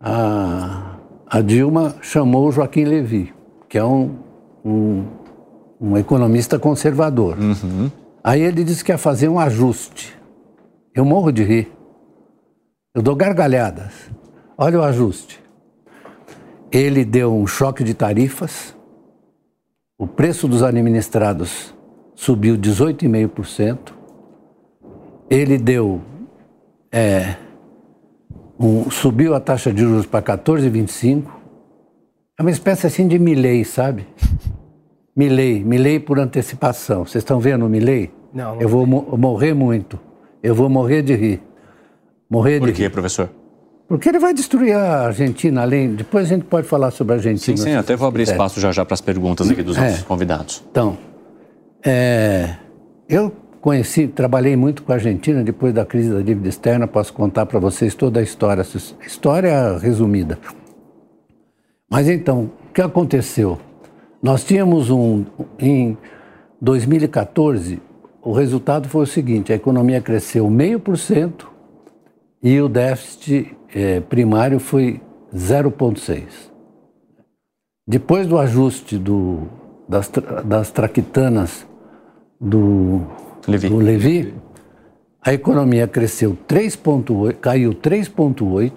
a, 0.00 0.96
a 1.26 1.42
Dilma 1.42 1.96
chamou 2.00 2.48
o 2.48 2.52
Joaquim 2.52 2.84
Levy, 2.84 3.30
que 3.68 3.76
é 3.76 3.84
um, 3.84 4.16
um, 4.64 5.04
um 5.78 5.98
economista 5.98 6.58
conservador. 6.58 7.36
Uhum. 7.38 7.90
Aí 8.24 8.40
ele 8.40 8.64
disse 8.64 8.82
que 8.82 8.90
ia 8.90 8.96
fazer 8.96 9.28
um 9.28 9.38
ajuste. 9.38 10.16
Eu 10.94 11.04
morro 11.04 11.30
de 11.30 11.44
rir. 11.44 11.70
Eu 12.94 13.02
dou 13.02 13.14
gargalhadas. 13.14 13.92
Olha 14.56 14.80
o 14.80 14.82
ajuste. 14.82 15.42
Ele 16.70 17.04
deu 17.04 17.34
um 17.34 17.46
choque 17.46 17.84
de 17.84 17.92
tarifas, 17.92 18.74
o 20.02 20.06
preço 20.08 20.48
dos 20.48 20.64
administrados 20.64 21.72
subiu 22.16 22.58
18,5%, 22.58 23.92
ele 25.30 25.56
deu. 25.56 26.00
É, 26.90 27.36
um, 28.58 28.90
subiu 28.90 29.32
a 29.32 29.38
taxa 29.38 29.72
de 29.72 29.80
juros 29.82 30.04
para 30.04 30.20
14,25%. 30.36 31.22
É 32.36 32.42
uma 32.42 32.50
espécie 32.50 32.84
assim 32.88 33.06
de 33.06 33.16
Milley, 33.16 33.64
sabe? 33.64 34.08
Milley, 35.14 35.62
Milley 35.62 36.00
por 36.00 36.18
antecipação. 36.18 37.06
Vocês 37.06 37.22
estão 37.22 37.38
vendo 37.38 37.64
o 37.64 37.68
Milley? 37.68 38.10
Não, 38.34 38.56
não 38.56 38.60
Eu 38.60 38.68
vou 38.68 38.84
mo 38.84 39.16
morrer 39.16 39.54
muito. 39.54 40.00
Eu 40.42 40.52
vou 40.52 40.68
morrer 40.68 41.02
de 41.02 41.14
rir. 41.14 41.40
Morrer 42.28 42.58
Por 42.58 42.70
de 42.70 42.74
quê, 42.74 42.82
rir. 42.82 42.90
professor? 42.90 43.30
Porque 43.92 44.08
ele 44.08 44.18
vai 44.18 44.32
destruir 44.32 44.74
a 44.74 45.04
Argentina, 45.08 45.60
além. 45.60 45.94
Depois 45.94 46.24
a 46.24 46.28
gente 46.34 46.46
pode 46.46 46.66
falar 46.66 46.90
sobre 46.90 47.12
a 47.12 47.16
Argentina. 47.16 47.58
Sim, 47.58 47.62
sim, 47.62 47.74
até 47.74 47.94
vou 47.94 48.08
abrir 48.08 48.22
quiser. 48.22 48.32
espaço 48.32 48.58
já 48.58 48.72
já 48.72 48.86
para 48.86 48.94
as 48.94 49.02
perguntas 49.02 49.50
aqui 49.50 49.62
dos 49.62 49.76
É. 49.76 49.82
nossos 49.82 50.02
convidados. 50.04 50.64
Então, 50.70 50.96
é, 51.84 52.56
eu 53.06 53.30
conheci, 53.60 54.08
trabalhei 54.08 54.56
muito 54.56 54.82
com 54.82 54.92
a 54.92 54.94
Argentina 54.94 55.44
depois 55.44 55.74
da 55.74 55.84
crise 55.84 56.08
da 56.08 56.22
dívida 56.22 56.48
externa. 56.48 56.86
Posso 56.86 57.12
contar 57.12 57.44
para 57.44 57.60
vocês 57.60 57.94
toda 57.94 58.18
a 58.18 58.22
história, 58.22 58.64
história 59.06 59.76
resumida. 59.76 60.38
Mas 61.90 62.08
então, 62.08 62.50
o 62.70 62.72
que 62.72 62.80
aconteceu? 62.80 63.58
Nós 64.22 64.42
tínhamos 64.42 64.88
um. 64.88 65.26
Em 65.58 65.98
2014, 66.62 67.78
o 68.22 68.32
resultado 68.32 68.88
foi 68.88 69.02
o 69.02 69.06
seguinte: 69.06 69.52
a 69.52 69.56
economia 69.56 70.00
cresceu 70.00 70.48
meio 70.48 70.80
por 70.80 70.96
cento 70.96 71.52
e 72.42 72.58
o 72.58 72.70
déficit 72.70 73.54
eh, 73.74 74.00
primário 74.00 74.58
foi 74.58 75.00
0,6. 75.34 76.24
Depois 77.86 78.26
do 78.26 78.38
ajuste 78.38 78.98
do, 78.98 79.48
das, 79.88 80.10
das 80.44 80.70
traquitanas 80.70 81.66
do 82.40 83.02
Levi. 83.46 83.68
do 83.68 83.76
Levi, 83.76 84.34
a 85.24 85.32
economia 85.32 85.86
cresceu 85.86 86.36
3,8, 86.48 87.34
caiu 87.34 87.72
3,8 87.72 88.72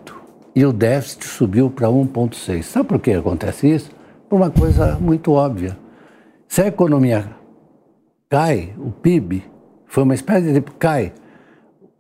e 0.55 0.65
o 0.65 0.71
déficit 0.71 1.25
subiu 1.25 1.69
para 1.69 1.87
1,6. 1.87 2.63
Sabe 2.63 2.89
por 2.89 2.99
que 2.99 3.11
acontece 3.11 3.67
isso? 3.67 3.91
Por 4.29 4.37
uma 4.37 4.49
coisa 4.49 4.97
muito 4.99 5.31
óbvia. 5.31 5.77
Se 6.47 6.61
a 6.61 6.67
economia 6.67 7.29
cai, 8.29 8.73
o 8.77 8.91
PIB 8.91 9.43
foi 9.85 10.03
uma 10.03 10.13
espécie 10.13 10.53
de 10.53 10.61
cai, 10.61 11.13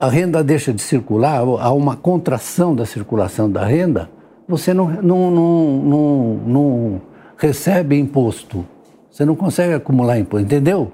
a 0.05 0.09
renda 0.09 0.43
deixa 0.43 0.71
de 0.71 0.81
circular, 0.81 1.39
há 1.39 1.71
uma 1.71 1.95
contração 1.95 2.75
da 2.75 2.85
circulação 2.85 3.49
da 3.49 3.65
renda, 3.65 4.09
você 4.47 4.73
não, 4.73 4.87
não, 5.01 5.31
não, 5.31 5.83
não, 5.83 6.39
não 6.45 7.01
recebe 7.37 7.97
imposto. 7.97 8.65
Você 9.09 9.25
não 9.25 9.35
consegue 9.35 9.73
acumular 9.73 10.19
imposto, 10.19 10.45
entendeu? 10.45 10.91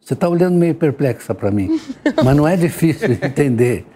Você 0.00 0.14
está 0.14 0.28
olhando 0.28 0.56
meio 0.56 0.74
perplexa 0.74 1.34
para 1.34 1.50
mim, 1.50 1.78
mas 2.24 2.36
não 2.36 2.48
é 2.48 2.56
difícil 2.56 3.08
de 3.08 3.26
entender, 3.26 3.86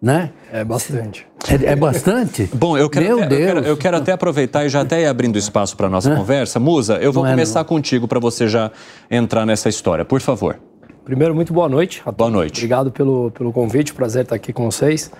né? 0.00 0.32
É 0.52 0.64
bastante. 0.64 1.24
É, 1.48 1.72
é 1.72 1.76
bastante? 1.76 2.50
Bom, 2.54 2.76
eu 2.76 2.90
quero, 2.90 3.04
Meu 3.06 3.22
até, 3.22 3.24
eu 3.24 3.28
Deus. 3.28 3.40
quero, 3.46 3.60
eu 3.66 3.76
quero 3.76 3.96
até 3.98 4.12
aproveitar 4.12 4.64
e 4.64 4.68
já 4.68 4.80
até 4.80 5.02
ir 5.02 5.06
abrindo 5.06 5.38
espaço 5.38 5.76
para 5.76 5.86
a 5.86 5.90
nossa 5.90 6.14
conversa. 6.16 6.58
Musa, 6.58 6.96
eu 6.96 7.12
vou 7.12 7.22
Não 7.22 7.30
é, 7.30 7.32
começar 7.34 7.60
não. 7.60 7.66
contigo 7.66 8.08
para 8.08 8.18
você 8.18 8.48
já 8.48 8.72
entrar 9.08 9.46
nessa 9.46 9.68
história, 9.68 10.04
por 10.04 10.20
favor. 10.20 10.58
Primeiro, 11.04 11.34
muito 11.34 11.52
boa 11.52 11.68
noite. 11.68 12.00
a 12.06 12.12
Boa 12.12 12.30
noite. 12.30 12.58
Obrigado 12.58 12.92
pelo, 12.92 13.30
pelo 13.32 13.52
convite, 13.52 13.92
prazer 13.92 14.22
estar 14.22 14.36
aqui 14.36 14.52
com 14.52 14.70
vocês. 14.70 15.10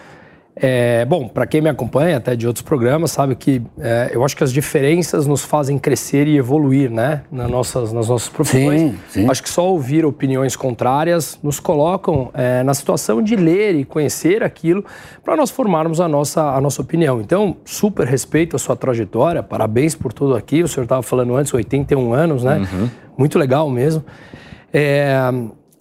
É, 0.54 1.04
bom, 1.06 1.28
para 1.28 1.46
quem 1.46 1.60
me 1.60 1.68
acompanha 1.68 2.18
até 2.18 2.36
de 2.36 2.46
outros 2.46 2.62
programas, 2.62 3.10
sabe 3.10 3.34
que 3.34 3.62
é, 3.80 4.10
eu 4.12 4.22
acho 4.22 4.36
que 4.36 4.44
as 4.44 4.52
diferenças 4.52 5.26
nos 5.26 5.42
fazem 5.42 5.78
crescer 5.78 6.28
e 6.28 6.36
evoluir, 6.36 6.90
né? 6.90 7.22
Nas 7.32 7.50
nossas, 7.50 7.92
nas 7.92 8.08
nossas 8.08 8.28
profissões. 8.28 8.80
Sim, 8.80 8.98
sim. 9.08 9.30
Acho 9.30 9.42
que 9.42 9.48
só 9.48 9.66
ouvir 9.66 10.04
opiniões 10.04 10.54
contrárias 10.54 11.38
nos 11.42 11.58
colocam 11.58 12.30
é, 12.34 12.62
na 12.62 12.74
situação 12.74 13.22
de 13.22 13.34
ler 13.34 13.74
e 13.74 13.84
conhecer 13.84 14.42
aquilo 14.42 14.84
para 15.24 15.34
nós 15.36 15.50
formarmos 15.50 16.00
a 16.00 16.06
nossa, 16.06 16.42
a 16.54 16.60
nossa 16.60 16.80
opinião. 16.80 17.20
Então, 17.20 17.56
super 17.64 18.06
respeito 18.06 18.54
a 18.54 18.58
sua 18.58 18.76
trajetória, 18.76 19.42
parabéns 19.42 19.94
por 19.94 20.12
tudo 20.12 20.36
aqui. 20.36 20.62
O 20.62 20.68
senhor 20.68 20.84
estava 20.84 21.02
falando 21.02 21.34
antes, 21.34 21.52
81 21.52 22.12
anos, 22.12 22.44
né? 22.44 22.60
Muito 23.16 23.38
legal 23.38 23.68
mesmo. 23.70 24.04
É, 24.72 25.16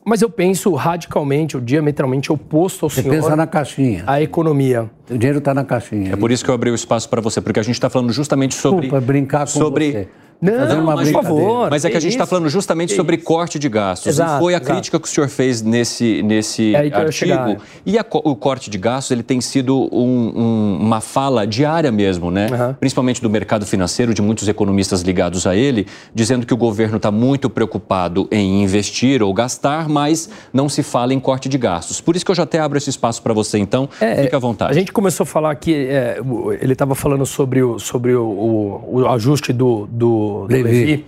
mas 0.06 0.22
eu 0.22 0.30
penso 0.30 0.74
radicalmente, 0.74 1.56
ou 1.56 1.62
diametralmente 1.62 2.32
oposto 2.32 2.86
ao 2.86 2.90
Você 2.90 3.02
senhor, 3.02 3.16
pensa 3.16 3.36
na 3.36 3.46
caixinha. 3.46 4.04
a 4.08 4.22
economia. 4.22 4.90
O 5.10 5.18
dinheiro 5.18 5.40
está 5.40 5.54
na 5.54 5.64
caixinha. 5.64 6.14
É 6.14 6.16
por 6.16 6.32
isso 6.32 6.44
que 6.44 6.50
eu 6.50 6.56
abri 6.56 6.72
o 6.72 6.76
espaço 6.76 7.10
para 7.10 7.22
você, 7.22 7.40
porque 7.42 7.60
a 7.60 7.64
gente 7.64 7.76
está 7.76 7.90
falando 7.90 8.12
justamente 8.12 8.56
sobre. 8.56 8.82
Desculpa 8.82 9.06
brincar 9.06 9.42
com 9.42 9.48
sobre... 9.48 9.92
você. 9.92 10.08
Não, 10.42 10.54
Fazendo 10.58 10.82
uma 10.82 10.94
por 10.94 11.04
brincadeira. 11.04 11.36
favor. 11.36 11.70
Mas 11.70 11.86
é 11.86 11.90
que 11.92 11.98
a 11.98 12.00
gente 12.00 12.14
está 12.14 12.26
falando 12.26 12.50
justamente 12.50 12.90
Que 12.90 12.96
sobre 12.96 13.16
isso? 13.18 13.26
corte 13.26 13.60
de 13.60 13.70
gastos. 13.70 14.08
Exato, 14.08 14.38
e 14.38 14.40
foi 14.40 14.54
a 14.54 14.58
exato. 14.58 14.72
crítica 14.72 15.00
que 15.00 15.08
o 15.08 15.12
senhor 15.12 15.30
fez 15.30 15.62
nesse, 15.62 16.24
nesse 16.24 16.74
É 16.74 16.80
aí 16.80 16.90
que 16.90 16.96
eu 16.98 17.02
ia 17.02 17.06
artigo. 17.06 17.30
chegar. 17.30 17.58
E 17.86 18.00
a 18.00 18.06
o 18.12 18.36
corte 18.36 18.70
de 18.70 18.78
gastos 18.80 19.12
ele 19.12 19.22
tem 19.22 19.40
sido 19.40 19.78
um- 19.96 20.34
um- 20.36 20.78
uma 20.82 21.00
fala 21.00 21.46
diária 21.46 21.92
mesmo, 21.92 22.32
né? 22.32 22.48
Aham. 22.52 22.76
Principalmente 22.80 23.22
do 23.22 23.30
mercado 23.30 23.66
financeiro, 23.68 24.14
de 24.16 24.22
muitos 24.22 24.48
economistas 24.48 25.02
ligados 25.02 25.46
a 25.46 25.56
ele, 25.56 25.86
dizendo 26.14 26.46
que 26.46 26.54
o 26.54 26.58
governo 26.58 26.98
está 26.98 27.12
muito 27.12 27.48
preocupado 27.50 28.28
em 28.32 28.64
investir 28.64 29.22
ou 29.22 29.32
gastar, 29.34 29.88
mas 29.88 30.28
não 30.52 30.68
se 30.68 30.82
fala 30.82 31.14
em 31.14 31.20
corte 31.20 31.48
de 31.48 31.58
gastos. 31.60 32.02
Por 32.02 32.16
isso 32.16 32.26
que 32.26 32.32
eu 32.32 32.36
já 32.36 32.44
até 32.44 32.60
abro 32.60 32.78
esse 32.78 32.90
espaço 32.90 33.22
para 33.22 33.34
você, 33.34 33.60
então. 33.60 33.88
Fique 34.22 34.36
à 34.36 34.40
vontade. 34.40 34.72
A 34.72 34.74
gente 34.74 34.92
começou 34.92 35.24
a 35.24 35.28
falar 35.28 35.54
que 35.56 35.74
é, 35.88 36.20
ele 36.60 36.74
estava 36.74 36.96
falando 36.96 37.26
sobre 37.28 37.62
o, 37.62 37.78
sobre 37.78 38.16
o, 38.16 38.24
o- 38.26 39.02
o 39.02 39.08
ajuste 39.08 39.54
do, 39.54 39.88
do, 39.92 40.31
do 40.48 40.54
Levi. 40.54 40.64
Levi. 40.64 41.06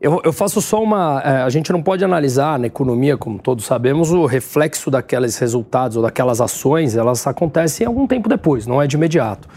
Eu, 0.00 0.20
eu 0.24 0.32
faço 0.32 0.60
só 0.60 0.82
uma. 0.82 1.22
é, 1.24 1.42
a 1.42 1.48
gente 1.48 1.70
não 1.72 1.80
pode 1.80 2.04
analisar 2.04 2.58
na 2.58 2.66
economia, 2.66 3.16
como 3.16 3.38
todos 3.38 3.64
sabemos, 3.64 4.10
o 4.10 4.26
reflexo 4.26 4.90
daqueles 4.90 5.38
resultados 5.38 5.96
ou 5.96 6.02
daquelas 6.02 6.40
ações, 6.40 6.96
elas 6.96 7.24
acontecem 7.26 7.86
algum 7.86 8.04
tempo 8.06 8.28
depois, 8.28 8.66
não 8.66 8.82
é 8.82 8.86
de 8.88 8.96
imediato. 8.96 9.48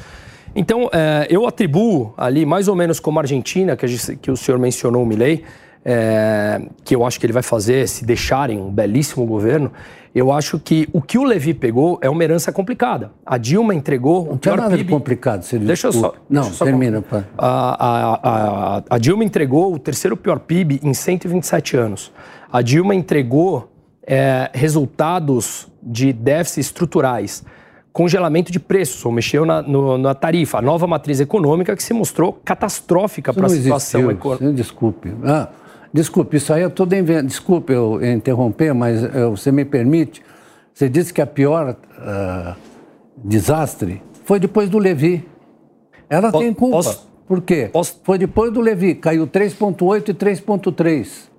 Então, 0.56 0.88
é, 0.94 1.26
eu 1.30 1.48
atribuo 1.48 2.14
ali, 2.16 2.46
mais 2.46 2.68
ou 2.68 2.76
menos 2.76 3.00
como 3.00 3.18
a 3.20 3.24
Argentina, 3.24 3.76
que, 3.76 3.88
gente- 3.88 4.16
que 4.18 4.30
o 4.32 4.38
senhor 4.38 4.60
mencionou, 4.60 5.02
o 5.02 5.06
Milley, 5.06 5.44
é, 5.86 6.62
que 6.84 6.96
eu 6.96 7.06
acho 7.06 7.20
que 7.20 7.26
ele 7.28 7.34
vai 7.34 7.44
fazer 7.44 7.88
se 7.88 8.04
deixarem 8.04 8.60
um 8.60 8.72
belíssimo 8.72 9.24
governo. 9.26 9.72
Eu 10.16 10.32
acho 10.32 10.58
que 10.58 10.88
o 10.94 11.02
que 11.02 11.18
o 11.18 11.24
Levi 11.24 11.54
pegou 11.54 12.00
é 12.02 12.10
uma 12.10 12.24
herança 12.24 12.52
complicada. 12.52 13.12
A 13.26 13.38
Dilma 13.38 13.76
entregou 13.76 14.24
o 14.24 14.30
Não 14.32 14.38
tinha 14.38 14.54
pior 14.54 14.58
nada 14.64 14.78
de 14.78 14.84
PIB. 14.84 14.94
complicado. 14.94 15.44
Se 15.44 15.58
ele 15.58 15.66
Deixa 15.66 15.88
eu 15.88 15.92
só. 15.94 16.14
Não, 16.30 16.46
eu 16.48 16.54
só 16.54 16.64
termina. 16.66 17.02
concluir. 17.02 17.24
pá. 17.24 17.28
A, 17.38 17.86
a, 17.86 18.20
a, 18.78 18.84
a 18.92 18.98
Dilma 18.98 19.24
entregou 19.26 19.74
o 19.74 19.78
terceiro 19.78 20.16
pior 20.18 20.40
PIB 20.40 20.80
em 20.82 20.94
127 20.94 21.76
anos. 21.78 22.12
A 22.52 22.62
Dilma 22.62 22.96
entregou 22.96 23.70
é, 24.08 24.50
resultados 24.54 25.68
de 25.84 26.14
déficits 26.14 26.68
estruturais, 26.68 27.44
congelamento 27.92 28.52
de 28.54 28.60
preços, 28.60 29.06
ou 29.06 29.12
mexeu 29.12 29.46
na, 29.46 29.62
no- 29.62 29.98
na 29.98 30.16
tarifa, 30.16 30.60
a 30.60 30.62
nova 30.62 30.88
matriz 30.88 31.20
econômica 31.20 31.76
que 31.76 31.84
se 31.84 31.94
mostrou 31.94 32.32
catastrófica 32.44 33.34
para 33.34 33.48
a 33.48 33.50
situação 33.50 34.10
econômica. 34.10 34.54
Desculpe. 34.54 35.14
Ah, 35.26 35.50
desculpe, 35.96 36.38
isso 36.38 36.52
aí 36.54 36.62
eu 36.62 36.68
estou 36.68 36.86
inventando. 36.86 37.28
Desculpe 37.28 37.72
eu 37.74 38.04
interromper, 38.06 38.74
mas 38.74 39.04
eh, 39.04 39.26
você 39.28 39.52
me 39.52 39.64
permite. 39.66 40.22
Você 40.74 40.90
disse 40.90 41.14
que 41.14 41.22
a 41.22 41.26
pior 41.26 41.76
ah, 41.98 42.56
desastre 43.18 44.02
foi 44.26 44.40
depois 44.40 44.70
do 44.70 44.78
Levi. 44.78 45.26
Ela 46.10 46.32
tem 46.32 46.54
culpa. 46.54 46.76
posso- 46.78 47.08
Por 47.28 47.42
quê? 47.42 47.70
posso- 47.72 48.00
Foi 48.04 48.18
depois 48.18 48.52
do 48.52 48.62
Levi. 48.62 48.94
Caiu 48.96 49.26
3,8 49.26 50.10
e 50.10 50.14
3,3. 50.14 51.30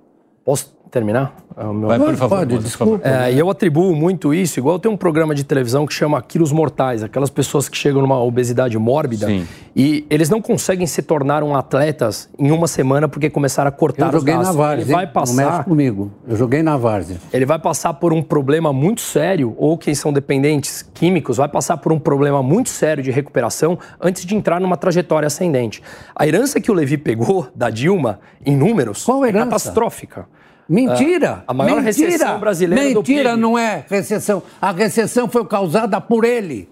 Posso, 0.43 0.76
terminar? 0.89 1.35
É 1.57 1.63
meu... 1.63 1.87
Vai, 1.87 1.97
por 1.97 2.15
favor. 2.15 2.37
Pode, 2.37 2.59
desculpa. 2.59 3.07
É, 3.07 3.33
e 3.33 3.39
eu 3.39 3.49
atribuo 3.49 3.95
muito 3.95 4.31
isso, 4.31 4.59
igual 4.59 4.77
tem 4.77 4.91
um 4.91 4.95
programa 4.95 5.33
de 5.33 5.43
televisão 5.43 5.87
que 5.87 5.93
chama 5.93 6.21
Quilos 6.21 6.51
Mortais, 6.51 7.01
aquelas 7.01 7.31
pessoas 7.31 7.67
que 7.67 7.75
chegam 7.75 7.99
numa 8.01 8.21
obesidade 8.21 8.77
mórbida 8.77 9.25
Sim. 9.25 9.47
e 9.75 10.05
eles 10.07 10.29
não 10.29 10.39
conseguem 10.39 10.85
se 10.85 11.01
tornar 11.01 11.41
um 11.41 11.55
atletas 11.55 12.29
em 12.37 12.51
uma 12.51 12.67
semana 12.67 13.07
porque 13.07 13.27
começaram 13.27 13.69
a 13.69 13.71
cortar 13.71 14.07
eu 14.07 14.19
joguei 14.19 14.35
os 14.35 14.39
gastos. 14.41 14.55
na 14.55 14.61
várzea, 14.61 14.83
ele 14.83 14.93
vai 14.93 15.07
passar, 15.07 15.43
não 15.43 15.51
mexe 15.51 15.63
comigo. 15.63 16.11
Eu 16.27 16.37
joguei 16.37 16.61
na 16.61 16.77
várzea. 16.77 17.17
Ele 17.33 17.45
vai 17.45 17.57
passar 17.57 17.95
por 17.95 18.13
um 18.13 18.21
problema 18.21 18.71
muito 18.71 19.01
sério, 19.01 19.55
ou 19.57 19.79
quem 19.79 19.95
são 19.95 20.13
dependentes 20.13 20.87
químicos, 20.93 21.37
vai 21.37 21.49
passar 21.49 21.77
por 21.77 21.91
um 21.91 21.97
problema 21.97 22.43
muito 22.43 22.69
sério 22.69 23.01
de 23.01 23.09
recuperação 23.09 23.79
antes 23.99 24.23
de 24.25 24.35
entrar 24.35 24.61
numa 24.61 24.77
trajetória 24.77 25.25
ascendente. 25.25 25.81
A 26.15 26.27
herança 26.27 26.61
que 26.61 26.69
o 26.69 26.73
Levi 26.73 26.97
pegou 26.97 27.47
da 27.55 27.71
Dilma, 27.71 28.19
em 28.45 28.55
números, 28.55 29.03
Qual 29.03 29.25
é 29.25 29.31
catastrófica. 29.31 30.27
Mentira! 30.69 31.43
a 31.47 31.53
maior 31.53 31.81
mentira, 31.81 32.09
recessão 32.09 32.39
brasileira 32.39 32.83
Mentira, 32.83 33.31
do 33.31 33.37
não 33.37 33.57
é 33.57 33.85
recessão. 33.89 34.43
A 34.61 34.71
recessão 34.71 35.29
foi 35.29 35.45
causada 35.45 35.99
por 36.01 36.25
ele. 36.25 36.69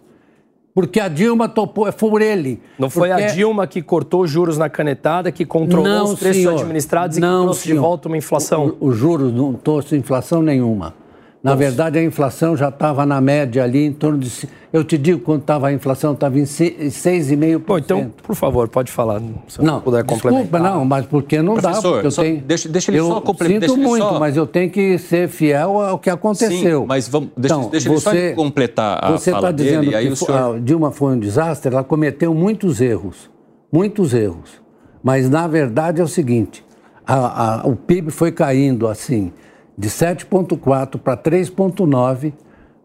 Porque 0.74 1.00
a 1.00 1.08
Dilma 1.08 1.48
topou, 1.48 1.88
é 1.88 1.92
por 1.94 2.22
ele. 2.22 2.62
Não 2.78 2.90
foi 2.90 3.08
porque... 3.08 3.24
a 3.24 3.28
Dilma 3.28 3.66
que 3.66 3.82
cortou 3.82 4.28
juros 4.28 4.58
na 4.58 4.70
canetada, 4.70 5.32
que 5.32 5.46
controlou 5.46 5.88
não, 5.88 6.04
os 6.06 6.20
preços 6.20 6.42
senhor. 6.42 6.60
administrados 6.60 7.16
e 7.16 7.22
não, 7.22 7.40
que 7.40 7.44
trouxe 7.46 7.62
senhor. 7.62 7.76
de 7.76 7.80
volta 7.80 8.08
uma 8.10 8.18
inflação? 8.18 8.76
Os 8.82 8.98
juros 8.98 9.34
não 9.34 9.54
trouxe 9.54 9.96
inflação 9.96 10.42
nenhuma. 10.42 10.94
Na 11.46 11.52
Nossa. 11.52 11.64
verdade, 11.64 12.00
a 12.00 12.04
inflação 12.04 12.58
já 12.58 12.70
estava 12.70 13.06
na 13.06 13.22
média 13.22 13.64
ali 13.64 13.86
em 13.86 13.94
torno 13.94 14.18
de. 14.18 14.50
Eu 14.74 14.84
te 14.84 14.98
digo 14.98 15.20
quando 15.20 15.42
estava 15.42 15.68
a 15.68 15.72
inflação, 15.72 16.14
estava 16.14 16.40
em 16.40 16.44
6,5%. 16.44 17.60
Bom, 17.60 17.78
então, 17.78 18.12
por 18.24 18.36
favor, 18.36 18.68
pode 18.68 18.92
falar. 18.92 19.22
Se 19.48 19.62
não, 19.62 19.80
puder 19.80 20.04
desculpa, 20.04 20.58
não, 20.58 20.84
mas 20.84 21.06
porque 21.06 21.44
não 21.44 21.54
Professor, 21.54 21.82
dá. 21.84 21.92
Porque 22.02 22.08
eu 22.08 22.12
tenho, 22.12 22.42
deixa, 22.42 22.68
deixa 22.68 22.90
ele 22.90 22.98
eu 22.98 23.10
só 23.10 23.22
complementar. 23.22 23.70
Sinto 23.70 23.80
muito, 23.80 24.02
só... 24.02 24.20
mas 24.20 24.36
eu 24.36 24.48
tenho 24.48 24.72
que 24.72 24.98
ser 24.98 25.30
fiel 25.30 25.80
ao 25.80 26.00
que 26.00 26.10
aconteceu. 26.10 26.82
Sim, 26.82 26.86
mas 26.88 27.08
vamos, 27.08 27.30
deixa, 27.38 27.56
então, 27.56 27.70
deixa 27.70 27.90
você, 27.92 28.10
ele 28.10 28.30
só 28.32 28.36
completar 28.36 29.06
a 29.06 29.12
você 29.12 29.30
fala 29.30 29.44
tá 29.44 29.52
dizendo 29.52 29.92
dele. 29.92 30.10
Que 30.10 30.16
senhor... 30.16 30.56
a 30.56 30.60
Dilma 30.60 30.90
foi 30.90 31.14
um 31.14 31.20
desastre, 31.20 31.72
ela 31.72 31.84
cometeu 31.84 32.34
muitos 32.34 32.82
erros. 32.82 33.30
Muitos 33.72 34.16
erros. 34.16 34.50
Mas, 35.04 35.30
na 35.30 35.46
verdade, 35.46 36.02
é 36.02 36.04
o 36.04 36.08
seguinte: 36.08 36.66
a, 37.06 37.62
a, 37.62 37.68
o 37.68 37.76
PIB 37.76 38.10
foi 38.10 38.32
caindo 38.32 38.88
assim 38.88 39.32
de 39.78 39.90
7,4 39.90 40.98
para 40.98 41.18
3,9 41.18 42.34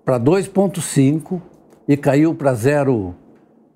para 0.04 0.18
2,5 0.18 1.40
e 1.87 1.97
caiu 1.97 2.35
para 2.35 2.54
0 2.54 3.14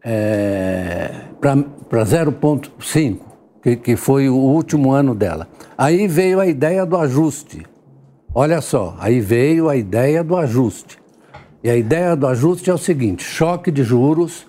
é, 0.04 1.10
para 1.40 2.04
0,5, 2.04 3.18
que, 3.62 3.76
que 3.76 3.96
foi 3.96 4.28
o 4.28 4.36
último 4.36 4.92
ano 4.92 5.14
dela. 5.14 5.48
Aí 5.76 6.06
veio 6.06 6.40
a 6.40 6.46
ideia 6.46 6.84
do 6.84 6.96
ajuste. 6.96 7.64
Olha 8.34 8.60
só, 8.60 8.96
aí 8.98 9.20
veio 9.20 9.68
a 9.68 9.76
ideia 9.76 10.22
do 10.24 10.36
ajuste. 10.36 10.98
E 11.62 11.70
a 11.70 11.76
ideia 11.76 12.14
do 12.14 12.26
ajuste 12.26 12.68
é 12.68 12.74
o 12.74 12.78
seguinte: 12.78 13.22
choque 13.22 13.70
de 13.70 13.82
juros, 13.82 14.46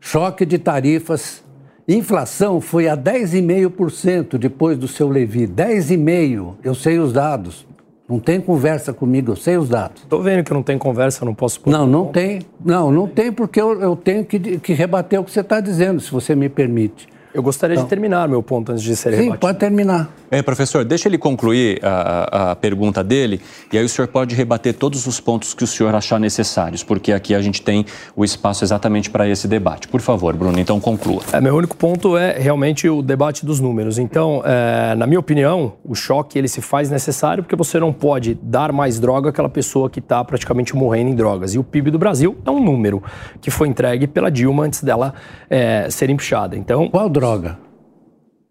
choque 0.00 0.44
de 0.44 0.58
tarifas. 0.58 1.42
Inflação 1.88 2.60
foi 2.60 2.86
a 2.86 2.96
10,5% 2.96 4.36
depois 4.36 4.76
do 4.76 4.86
seu 4.86 5.08
Levi. 5.08 5.46
10,5%, 5.46 6.56
eu 6.62 6.74
sei 6.74 6.98
os 6.98 7.14
dados. 7.14 7.66
Não 8.08 8.18
tem 8.18 8.40
conversa 8.40 8.92
comigo, 8.92 9.32
eu 9.32 9.36
sei 9.36 9.58
os 9.58 9.68
dados. 9.68 10.02
Estou 10.02 10.22
vendo 10.22 10.42
que 10.42 10.52
não 10.54 10.62
tem 10.62 10.78
conversa, 10.78 11.26
não 11.26 11.34
posso... 11.34 11.60
Não, 11.66 11.86
não 11.86 12.06
tem. 12.06 12.40
Não, 12.64 12.90
não 12.90 13.06
tem 13.06 13.30
porque 13.30 13.60
eu, 13.60 13.78
eu 13.82 13.94
tenho 13.94 14.24
que, 14.24 14.58
que 14.58 14.72
rebater 14.72 15.20
o 15.20 15.24
que 15.24 15.30
você 15.30 15.40
está 15.40 15.60
dizendo, 15.60 16.00
se 16.00 16.10
você 16.10 16.34
me 16.34 16.48
permite. 16.48 17.06
Eu 17.38 17.42
gostaria 17.42 17.74
então, 17.74 17.84
de 17.84 17.88
terminar 17.88 18.26
meu 18.26 18.42
ponto 18.42 18.72
antes 18.72 18.82
de 18.82 18.96
ser 18.96 19.10
Sim, 19.10 19.16
rebatido. 19.16 19.38
pode 19.38 19.58
terminar. 19.60 20.10
É, 20.28 20.42
professor, 20.42 20.84
deixa 20.84 21.08
ele 21.08 21.16
concluir 21.16 21.78
a, 21.84 22.50
a, 22.50 22.56
pergunta 22.56 23.02
dele 23.04 23.40
e 23.72 23.78
aí 23.78 23.84
o 23.84 23.88
senhor 23.88 24.08
pode 24.08 24.34
rebater 24.34 24.74
todos 24.74 25.06
os 25.06 25.20
pontos 25.20 25.54
que 25.54 25.62
o 25.62 25.66
senhor 25.66 25.94
achar 25.94 26.18
necessários, 26.18 26.82
porque 26.82 27.12
aqui 27.12 27.36
a 27.36 27.40
gente 27.40 27.62
tem 27.62 27.86
o 28.16 28.24
espaço 28.24 28.64
exatamente 28.64 29.08
para 29.08 29.28
esse 29.28 29.46
debate. 29.46 29.86
Por 29.86 30.00
favor, 30.00 30.34
Bruno, 30.34 30.58
então 30.58 30.80
conclua. 30.80 31.22
É, 31.32 31.40
meu 31.40 31.54
único 31.54 31.76
ponto 31.76 32.16
é 32.16 32.36
realmente 32.36 32.88
o 32.88 33.02
debate 33.02 33.46
dos 33.46 33.60
números. 33.60 33.98
Então, 33.98 34.42
é, 34.44 34.96
na 34.96 35.06
minha 35.06 35.20
opinião, 35.20 35.74
o 35.84 35.94
choque 35.94 36.36
ele 36.40 36.48
se 36.48 36.60
faz 36.60 36.90
necessário 36.90 37.44
porque 37.44 37.54
você 37.54 37.78
não 37.78 37.92
pode 37.92 38.34
dar 38.42 38.72
mais 38.72 38.98
droga 38.98 39.30
àquela 39.30 39.48
pessoa 39.48 39.88
que 39.88 40.00
está 40.00 40.24
praticamente 40.24 40.74
morrendo 40.74 41.10
em 41.10 41.14
drogas. 41.14 41.54
E 41.54 41.58
o 41.58 41.62
PIB 41.62 41.92
do 41.92 42.00
Brasil 42.00 42.36
é 42.44 42.50
um 42.50 42.62
número 42.62 43.00
que 43.40 43.48
foi 43.48 43.68
entregue 43.68 44.08
pela 44.08 44.28
Dilma 44.28 44.64
antes 44.64 44.82
dela 44.82 45.14
é, 45.48 45.88
ser 45.88 46.10
empichada. 46.10 46.56
Então, 46.56 46.88
Qual 46.88 47.08
droga? 47.08 47.27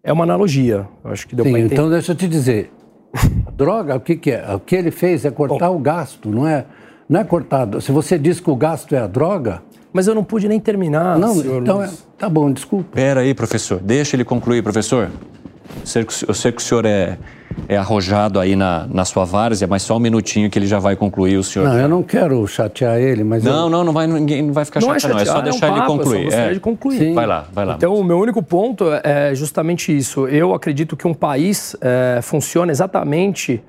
É 0.02 0.12
uma 0.12 0.24
analogia. 0.24 0.86
Eu 1.04 1.10
acho 1.10 1.26
que 1.26 1.34
deu 1.34 1.44
Sim, 1.44 1.58
então 1.58 1.90
deixa 1.90 2.12
eu 2.12 2.16
te 2.16 2.28
dizer. 2.28 2.70
A 3.46 3.50
droga, 3.52 3.96
o 3.96 4.00
que, 4.00 4.16
que 4.16 4.30
é? 4.30 4.54
O 4.54 4.60
que 4.60 4.76
ele 4.76 4.90
fez 4.90 5.24
é 5.24 5.30
cortar 5.30 5.68
Bom, 5.68 5.76
o 5.76 5.78
gasto, 5.78 6.30
não 6.30 6.46
é, 6.46 6.64
não 7.08 7.20
é 7.20 7.24
cortado. 7.24 7.80
Se 7.80 7.90
você 7.90 8.18
diz 8.18 8.40
que 8.40 8.50
o 8.50 8.56
gasto 8.56 8.94
é 8.94 8.98
a 8.98 9.06
droga. 9.06 9.62
Mas 9.90 10.06
eu 10.06 10.14
não 10.14 10.22
pude 10.22 10.46
nem 10.46 10.60
terminar. 10.60 11.18
Não, 11.18 11.34
então 11.40 11.82
é, 11.82 11.90
tá 12.18 12.28
bom, 12.28 12.52
desculpa. 12.52 12.90
Pera 12.92 13.20
aí, 13.20 13.32
professor. 13.32 13.80
Deixa 13.80 14.14
ele 14.14 14.24
concluir, 14.24 14.62
professor. 14.62 15.10
Eu 16.26 16.34
sei 16.34 16.52
que 16.52 16.58
o 16.58 16.64
senhor 16.64 16.84
é 16.84 17.18
é 17.66 17.76
arrojado 17.76 18.38
aí 18.38 18.54
na, 18.54 18.86
na 18.88 19.04
sua 19.04 19.24
várzea, 19.24 19.66
mas 19.66 19.82
só 19.82 19.96
um 19.96 20.00
minutinho 20.00 20.50
que 20.50 20.58
ele 20.58 20.66
já 20.66 20.78
vai 20.78 20.94
concluir 20.94 21.36
o 21.36 21.42
senhor. 21.42 21.66
Não, 21.66 21.78
eu 21.78 21.88
não 21.88 22.02
quero 22.02 22.46
chatear 22.46 22.98
ele, 22.98 23.24
mas. 23.24 23.42
Não, 23.42 23.64
eu... 23.64 23.70
não, 23.70 23.84
não 23.84 23.92
vai, 23.92 24.06
ninguém 24.06 24.42
não 24.42 24.52
vai 24.52 24.64
ficar 24.64 24.80
não 24.80 24.88
chateado, 24.88 25.14
é, 25.14 25.24
chateado, 25.24 25.42
não. 25.42 25.48
É 25.48 25.52
só 25.52 25.58
deixar 25.58 25.66
é 25.66 25.70
um 25.70 25.74
papo, 25.74 25.92
ele 25.92 25.98
concluir. 25.98 26.32
É. 26.32 26.52
De 26.52 26.60
concluir. 26.60 26.98
Sim. 26.98 27.14
Vai 27.14 27.26
lá, 27.26 27.46
vai 27.52 27.64
lá. 27.64 27.74
Então, 27.74 27.94
o 27.94 28.04
meu 28.04 28.18
único 28.18 28.42
ponto 28.42 28.84
é 29.02 29.34
justamente 29.34 29.96
isso. 29.96 30.28
Eu 30.28 30.54
acredito 30.54 30.96
que 30.96 31.06
um 31.06 31.14
país 31.14 31.74
é, 31.80 32.20
funciona 32.22 32.70
exatamente 32.70 33.62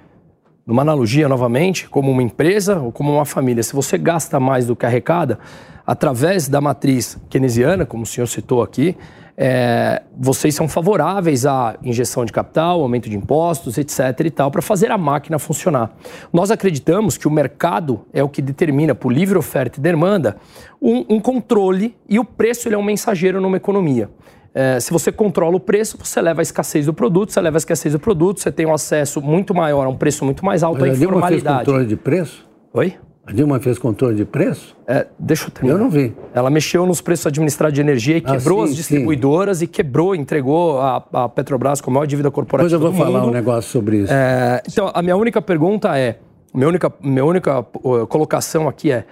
numa 0.66 0.84
analogia 0.84 1.28
novamente, 1.28 1.90
como 1.90 2.12
uma 2.12 2.22
empresa 2.22 2.80
ou 2.80 2.92
como 2.92 3.12
uma 3.12 3.26
família. 3.26 3.64
Se 3.64 3.74
você 3.74 3.98
gasta 3.98 4.40
mais 4.40 4.68
do 4.68 4.76
que 4.76 4.86
arrecada, 4.86 5.40
através 5.86 6.48
da 6.48 6.62
matriz 6.62 7.18
keynesiana, 7.28 7.86
como 7.86 8.04
o 8.04 8.06
senhor 8.06 8.28
citou 8.28 8.62
aqui, 8.62 8.96
é, 9.42 10.02
vocês 10.18 10.54
são 10.54 10.68
favoráveis 10.68 11.46
à 11.46 11.78
injeção 11.82 12.26
de 12.26 12.34
capital, 12.34 12.82
aumento 12.82 13.10
de 13.10 13.16
impostos, 13.16 13.78
etc. 13.78 14.20
e 14.26 14.30
tal, 14.30 14.52
para 14.52 14.62
fazer 14.62 14.92
a 14.92 14.98
máquina 14.98 15.40
funcionar. 15.40 15.94
Nós 16.34 16.52
acreditamos 16.52 17.18
que 17.18 17.26
o 17.26 17.32
mercado 17.32 18.02
é 18.12 18.22
o 18.22 18.28
que 18.28 18.42
determina, 18.42 18.94
por 18.94 19.14
livre 19.14 19.38
oferta 19.38 19.80
e 19.80 19.82
demanda, 19.82 20.36
um, 20.82 21.06
um 21.16 21.20
controle 21.22 21.96
e 22.10 22.20
o 22.20 22.26
preço 22.26 22.68
ele 22.68 22.76
é 22.76 22.78
um 22.78 22.84
mensageiro 22.84 23.40
numa 23.40 23.56
economia. 23.56 24.10
É, 24.54 24.78
se 24.82 24.92
você 24.92 25.10
controla 25.10 25.56
o 25.56 25.60
preço, 25.60 25.98
você 25.98 26.22
leva 26.22 26.42
a 26.42 26.44
escassez 26.44 26.88
do 26.88 26.94
produto, 26.94 27.32
você 27.32 27.40
leva 27.40 27.56
a 27.56 27.60
escassez 27.60 27.94
do 27.94 28.00
produto, 28.00 28.42
você 28.42 28.52
tem 28.52 28.66
um 28.66 28.74
acesso 28.74 29.22
muito 29.22 29.54
maior 29.56 29.86
a 29.86 29.90
um 29.90 29.96
preço 29.96 30.26
muito 30.26 30.44
mais 30.44 30.64
alto 30.64 30.82
Mas 30.82 31.00
à 31.00 31.04
informalidade. 31.06 31.46
Fez 31.46 31.58
controle 31.60 31.86
de 31.86 31.96
preço? 31.96 32.46
Oi? 32.74 32.98
A 33.30 33.32
Dilma 33.32 33.60
fez 33.60 33.78
controle 33.78 34.16
de 34.16 34.26
preço? 34.26 34.76
É, 34.88 35.06
deixa 35.20 35.46
eu 35.46 35.52
terminar. 35.52 35.76
Eu 35.76 35.80
não 35.80 35.88
vi. 35.88 36.16
Ela 36.34 36.50
mexeu 36.50 36.84
nos 36.88 37.00
preços 37.00 37.28
administrados 37.28 37.76
de 37.76 37.80
energia 37.80 38.18
e 38.18 38.24
ah, 38.26 38.32
quebrou 38.32 38.64
ah, 38.64 38.66
sim, 38.66 38.72
as 38.72 38.76
distribuidoras 38.76 39.60
sim. 39.60 39.66
e 39.66 39.68
quebrou, 39.68 40.16
entregou 40.16 40.82
a, 40.82 41.06
a, 41.14 41.30
Petrobras 41.30 41.80
com 41.80 41.92
a 41.92 41.94
maior 41.94 42.08
dívida 42.08 42.32
corporativa 42.32 42.76
Depois 42.76 42.92
eu 42.92 42.98
vou 42.98 43.06
falar 43.06 43.24
um 43.28 43.30
negócio 43.30 43.70
sobre 43.70 43.98
isso. 43.98 44.12
É, 44.12 44.64
então, 44.68 44.90
a 44.92 45.02
minha 45.04 45.16
única 45.16 45.40
pergunta 45.44 45.96
é, 45.96 46.18
minha 46.52 46.68
única, 46.68 46.92
minha 47.04 47.24
única 47.24 47.60
uh, 47.60 48.08
colocação 48.08 48.68
aqui 48.68 48.92
é, 48.92 49.06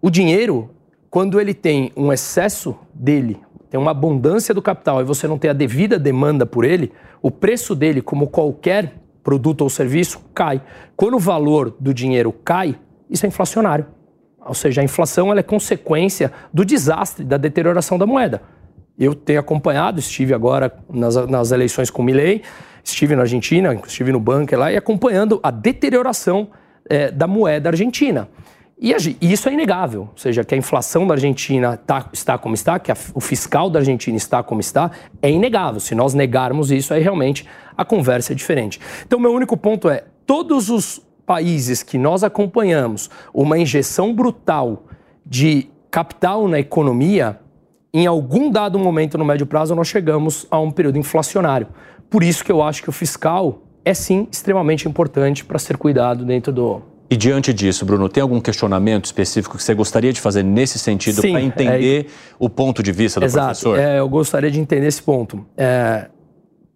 o 0.00 0.10
dinheiro, 0.10 0.70
quando 1.10 1.40
ele 1.40 1.52
tem 1.52 1.90
um 1.96 2.12
excesso 2.12 2.76
dele, 2.94 3.36
tem 3.68 3.80
uma 3.80 3.90
abundância 3.90 4.54
do 4.54 4.62
capital 4.62 5.00
e 5.00 5.04
você 5.04 5.26
não 5.26 5.38
tem 5.38 5.50
a 5.50 5.52
devida 5.52 5.98
demanda 5.98 6.46
por 6.46 6.64
ele, 6.64 6.92
o 7.20 7.32
preço 7.32 7.74
dele, 7.74 8.00
como 8.00 8.28
qualquer 8.28 8.94
produto 9.24 9.62
ou 9.62 9.68
serviço, 9.68 10.20
cai. 10.32 10.62
Quando 10.94 11.14
o 11.14 11.18
valor 11.18 11.74
do 11.80 11.92
dinheiro 11.92 12.32
cai, 12.32 12.78
isso 13.10 13.26
é 13.26 13.28
inflacionário. 13.28 13.86
Ou 14.44 14.54
seja, 14.54 14.80
a 14.80 14.84
inflação 14.84 15.32
é 15.32 15.42
consequência 15.42 16.32
do 16.52 16.64
desastre, 16.64 17.24
da 17.24 17.36
deterioração 17.36 17.98
da 17.98 18.06
moeda. 18.06 18.42
Eu 18.98 19.14
tenho 19.14 19.40
acompanhado, 19.40 19.98
estive 19.98 20.32
agora 20.32 20.72
nas, 20.88 21.16
nas 21.26 21.50
eleições 21.50 21.90
com 21.90 22.02
o 22.02 22.04
Milley, 22.04 22.42
estive 22.82 23.16
na 23.16 23.22
Argentina, 23.22 23.74
estive 23.86 24.12
no 24.12 24.20
banco 24.20 24.56
lá 24.56 24.72
e 24.72 24.76
acompanhando 24.76 25.40
a 25.42 25.50
deterioração 25.50 26.48
é, 26.88 27.10
da 27.10 27.26
moeda 27.26 27.68
argentina. 27.68 28.28
E, 28.78 28.92
e, 29.20 29.32
isso 29.32 29.48
é 29.48 29.52
inegável, 29.52 30.02
ou 30.12 30.18
seja, 30.18 30.44
que 30.44 30.54
a 30.54 30.58
inflação 30.58 31.06
da 31.06 31.14
Argentina 31.14 31.78
tá, 31.78 32.08
está 32.12 32.36
como 32.36 32.54
está, 32.54 32.78
que 32.78 32.92
a, 32.92 32.96
o 33.14 33.20
fiscal 33.20 33.70
da 33.70 33.78
Argentina 33.78 34.16
está 34.16 34.42
como 34.42 34.60
está, 34.60 34.90
é 35.22 35.30
inegável. 35.30 35.80
Se 35.80 35.94
nós 35.94 36.12
negarmos 36.12 36.70
isso, 36.70 36.92
aí 36.92 37.02
realmente 37.02 37.46
a 37.76 37.84
conversa 37.84 38.32
é 38.32 38.36
diferente. 38.36 38.78
Então, 39.06 39.18
meu 39.18 39.32
único 39.32 39.56
ponto 39.56 39.88
é: 39.88 40.04
todos 40.26 40.68
os 40.68 41.05
países 41.26 41.82
que 41.82 41.98
nós 41.98 42.22
acompanhamos 42.22 43.10
uma 43.34 43.58
injeção 43.58 44.14
brutal 44.14 44.84
de 45.24 45.68
capital 45.90 46.46
na 46.46 46.60
economia, 46.60 47.40
em 47.92 48.06
algum 48.06 48.50
dado 48.50 48.78
momento 48.78 49.18
no 49.18 49.24
médio 49.24 49.46
prazo 49.46 49.74
nós 49.74 49.88
chegamos 49.88 50.46
a 50.50 50.58
um 50.60 50.70
período 50.70 50.98
inflacionário. 50.98 51.66
Por 52.08 52.22
isso 52.22 52.44
que 52.44 52.52
eu 52.52 52.62
acho 52.62 52.82
que 52.82 52.88
o 52.88 52.92
fiscal 52.92 53.62
é 53.84 53.92
sim 53.92 54.28
extremamente 54.30 54.88
importante 54.88 55.44
para 55.44 55.58
ser 55.58 55.76
cuidado 55.76 56.24
dentro 56.24 56.52
do, 56.52 56.82
e 57.08 57.16
diante 57.16 57.52
disso, 57.52 57.86
Bruno, 57.86 58.08
tem 58.08 58.20
algum 58.20 58.40
questionamento 58.40 59.04
específico 59.04 59.56
que 59.56 59.62
você 59.62 59.74
gostaria 59.74 60.12
de 60.12 60.20
fazer 60.20 60.42
nesse 60.42 60.76
sentido 60.76 61.22
para 61.22 61.40
entender 61.40 62.06
é... 62.06 62.10
o 62.36 62.48
ponto 62.48 62.82
de 62.82 62.90
vista 62.90 63.20
do 63.20 63.26
Exato. 63.26 63.46
professor? 63.46 63.78
É, 63.78 64.00
eu 64.00 64.08
gostaria 64.08 64.50
de 64.50 64.58
entender 64.58 64.88
esse 64.88 65.00
ponto. 65.00 65.46
É, 65.56 66.08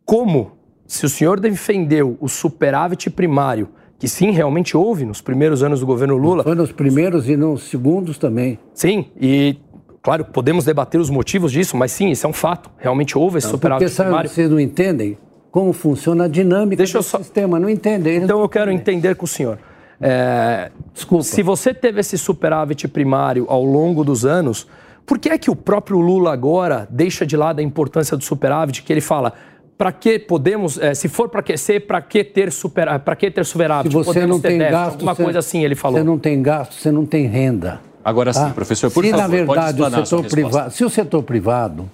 como, 0.04 0.52
se 0.86 1.04
o 1.04 1.08
senhor 1.08 1.40
defendeu 1.40 2.16
o 2.20 2.28
superávit 2.28 3.10
primário 3.10 3.70
que 4.00 4.08
sim, 4.08 4.30
realmente 4.30 4.74
houve 4.74 5.04
nos 5.04 5.20
primeiros 5.20 5.62
anos 5.62 5.80
do 5.80 5.86
governo 5.86 6.16
Lula. 6.16 6.42
Foi 6.42 6.54
nos 6.54 6.72
primeiros 6.72 7.28
e 7.28 7.36
nos 7.36 7.64
segundos 7.64 8.16
também. 8.16 8.58
Sim, 8.72 9.04
e 9.20 9.58
claro, 10.02 10.24
podemos 10.24 10.64
debater 10.64 10.98
os 10.98 11.10
motivos 11.10 11.52
disso, 11.52 11.76
mas 11.76 11.92
sim, 11.92 12.08
isso 12.10 12.26
é 12.26 12.30
um 12.30 12.32
fato. 12.32 12.70
Realmente 12.78 13.18
houve 13.18 13.36
esse 13.36 13.46
não, 13.48 13.52
superávit 13.52 13.84
porque, 13.84 13.94
sabe, 13.94 14.26
Vocês 14.26 14.50
não 14.50 14.58
entendem 14.58 15.18
como 15.50 15.74
funciona 15.74 16.24
a 16.24 16.28
dinâmica 16.28 16.78
Deixa 16.78 16.96
do 16.96 17.04
só... 17.04 17.18
sistema, 17.18 17.60
não 17.60 17.68
entendem. 17.68 18.16
Então 18.16 18.40
eu 18.40 18.48
quero 18.48 18.70
entender 18.70 19.14
com 19.16 19.26
o 19.26 19.28
senhor. 19.28 19.58
É, 20.00 20.70
Desculpa. 20.94 21.24
Se 21.24 21.42
você 21.42 21.74
teve 21.74 22.00
esse 22.00 22.16
superávit 22.16 22.88
primário 22.88 23.44
ao 23.50 23.62
longo 23.62 24.02
dos 24.02 24.24
anos, 24.24 24.66
por 25.04 25.18
que 25.18 25.28
é 25.28 25.36
que 25.36 25.50
o 25.50 25.56
próprio 25.56 25.98
Lula 25.98 26.32
agora 26.32 26.88
deixa 26.88 27.26
de 27.26 27.36
lado 27.36 27.58
a 27.58 27.62
importância 27.62 28.16
do 28.16 28.24
superávit, 28.24 28.82
que 28.82 28.90
ele 28.90 29.02
fala, 29.02 29.34
para 29.80 29.92
que 29.92 30.18
podemos, 30.18 30.78
é, 30.78 30.92
se 30.92 31.08
for 31.08 31.30
para 31.30 31.40
aquecer, 31.40 31.86
para 31.86 32.02
que 32.02 32.22
ter 32.22 32.52
super, 32.52 32.98
para 32.98 33.16
que 33.16 33.30
ter 33.30 33.46
superávit? 33.46 33.90
Se 33.90 33.94
você 33.96 34.06
podemos 34.08 34.36
não 34.36 34.38
tem 34.38 34.58
déficit, 34.58 34.78
gasto, 34.78 34.92
alguma 34.92 35.14
você, 35.14 35.22
coisa 35.22 35.38
assim, 35.38 35.64
ele 35.64 35.74
falou. 35.74 35.96
Você 35.96 36.04
não 36.04 36.18
tem 36.18 36.42
gasto, 36.42 36.74
você 36.74 36.92
não 36.92 37.06
tem 37.06 37.26
renda. 37.26 37.80
Agora 38.04 38.30
sim, 38.30 38.40
ah, 38.42 38.50
professor, 38.50 38.90
por 38.90 39.02
se, 39.02 39.10
favor, 39.10 39.22
na 39.22 39.26
verdade 39.26 39.80
o 39.80 39.90
setor 39.90 40.24
privado, 40.26 40.70
se 40.70 40.84
o 40.84 40.90
setor 40.90 41.22
privado 41.22 41.90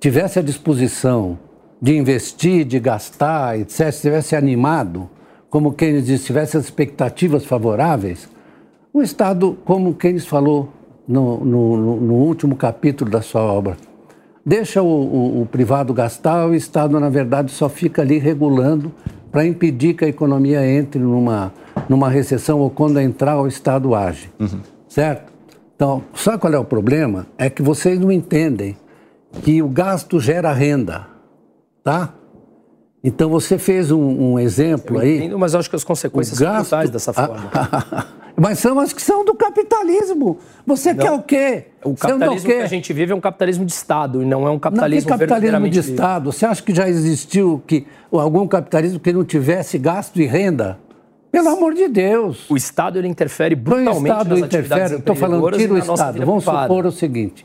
tivesse 0.00 0.40
a 0.40 0.42
disposição 0.42 1.38
de 1.80 1.96
investir, 1.96 2.64
de 2.64 2.80
gastar, 2.80 3.60
etc., 3.60 3.92
se 3.92 4.00
tivesse 4.00 4.34
animado, 4.34 5.08
como 5.48 5.72
Keynes 5.72 6.06
disse, 6.06 6.24
tivesse 6.24 6.56
as 6.56 6.64
expectativas 6.64 7.44
favoráveis, 7.44 8.28
o 8.92 9.00
Estado, 9.00 9.56
como 9.64 9.94
Keynes 9.94 10.26
falou 10.26 10.68
no, 11.06 11.44
no, 11.44 12.00
no 12.00 12.14
último 12.14 12.56
capítulo 12.56 13.08
da 13.08 13.22
sua 13.22 13.42
obra, 13.42 13.76
deixa 14.44 14.82
o, 14.82 14.86
o, 14.86 15.42
o, 15.42 15.46
privado 15.46 15.92
gastar, 15.94 16.46
o 16.46 16.54
Estado, 16.54 16.98
na 17.00 17.08
verdade, 17.08 17.50
só 17.50 17.68
fica 17.68 18.02
ali 18.02 18.18
regulando 18.18 18.92
para 19.30 19.46
impedir 19.46 19.94
que 19.94 20.04
a 20.04 20.08
economia 20.08 20.64
entre 20.66 21.00
numa, 21.00 21.52
numa 21.88 22.08
recessão 22.08 22.60
ou 22.60 22.70
quando 22.70 23.00
entrar, 23.00 23.40
o 23.40 23.46
Estado 23.48 23.94
age. 23.94 24.30
Uhum. 24.38 24.60
Certo? 24.88 25.32
Então, 25.74 26.04
sabe 26.14 26.38
qual 26.38 26.52
é 26.52 26.58
o 26.58 26.64
problema? 26.64 27.26
É 27.36 27.50
que 27.50 27.62
vocês 27.62 27.98
não 27.98 28.12
entendem 28.12 28.76
que 29.42 29.60
o 29.60 29.68
gasto 29.68 30.20
gera 30.20 30.52
renda. 30.52 31.06
Tá? 31.82 32.14
Então 33.02 33.28
você 33.28 33.58
fez 33.58 33.90
um, 33.90 34.00
um 34.00 34.38
exemplo 34.38 34.98
aí. 34.98 35.18
Entendo, 35.18 35.38
mas 35.38 35.54
acho 35.54 35.68
que 35.68 35.76
as 35.76 35.84
consequências 35.84 36.38
são 36.38 36.54
brutais 36.54 36.90
dessa 36.90 37.12
forma. 37.12 37.50
mas 38.36 38.58
são 38.58 38.78
as 38.78 38.92
que 38.92 39.02
são 39.02 39.24
do 39.24 39.34
capitalismo. 39.34 40.38
Você 40.66 40.92
não, 40.92 41.04
quer 41.04 41.12
o 41.12 41.22
quê? 41.22 41.64
O 41.84 41.94
capitalismo 41.94 42.48
que 42.48 42.54
a 42.54 42.66
gente 42.66 42.92
vive 42.92 43.12
é 43.12 43.14
um 43.14 43.20
capitalismo 43.20 43.64
de 43.64 43.72
Estado 43.72 44.22
e 44.22 44.24
não 44.24 44.46
é 44.46 44.50
um 44.50 44.58
capitalismo 44.58 45.10
Não, 45.10 45.18
que 45.18 45.26
capitalismo 45.26 45.68
de 45.68 45.78
Estado? 45.78 46.32
Você 46.32 46.46
acha 46.46 46.62
que 46.62 46.74
já 46.74 46.88
existiu 46.88 47.62
que, 47.66 47.86
algum 48.10 48.46
capitalismo 48.46 48.98
que 48.98 49.12
não 49.12 49.24
tivesse 49.24 49.78
gasto 49.78 50.20
e 50.20 50.26
renda? 50.26 50.78
Pelo 51.30 51.48
amor 51.48 51.74
de 51.74 51.88
Deus. 51.88 52.48
O 52.48 52.56
Estado 52.56 52.98
ele 52.98 53.08
interfere 53.08 53.54
brutalmente 53.54 53.98
o 53.98 54.06
Estado 54.06 54.28
nas 54.30 54.38
interfere, 54.40 54.94
Estou 54.96 55.16
falando, 55.16 55.50
tira 55.56 55.74
o 55.74 55.78
Estado. 55.78 56.24
Vamos 56.24 56.44
privada. 56.44 56.68
supor 56.68 56.86
o 56.86 56.92
seguinte, 56.92 57.44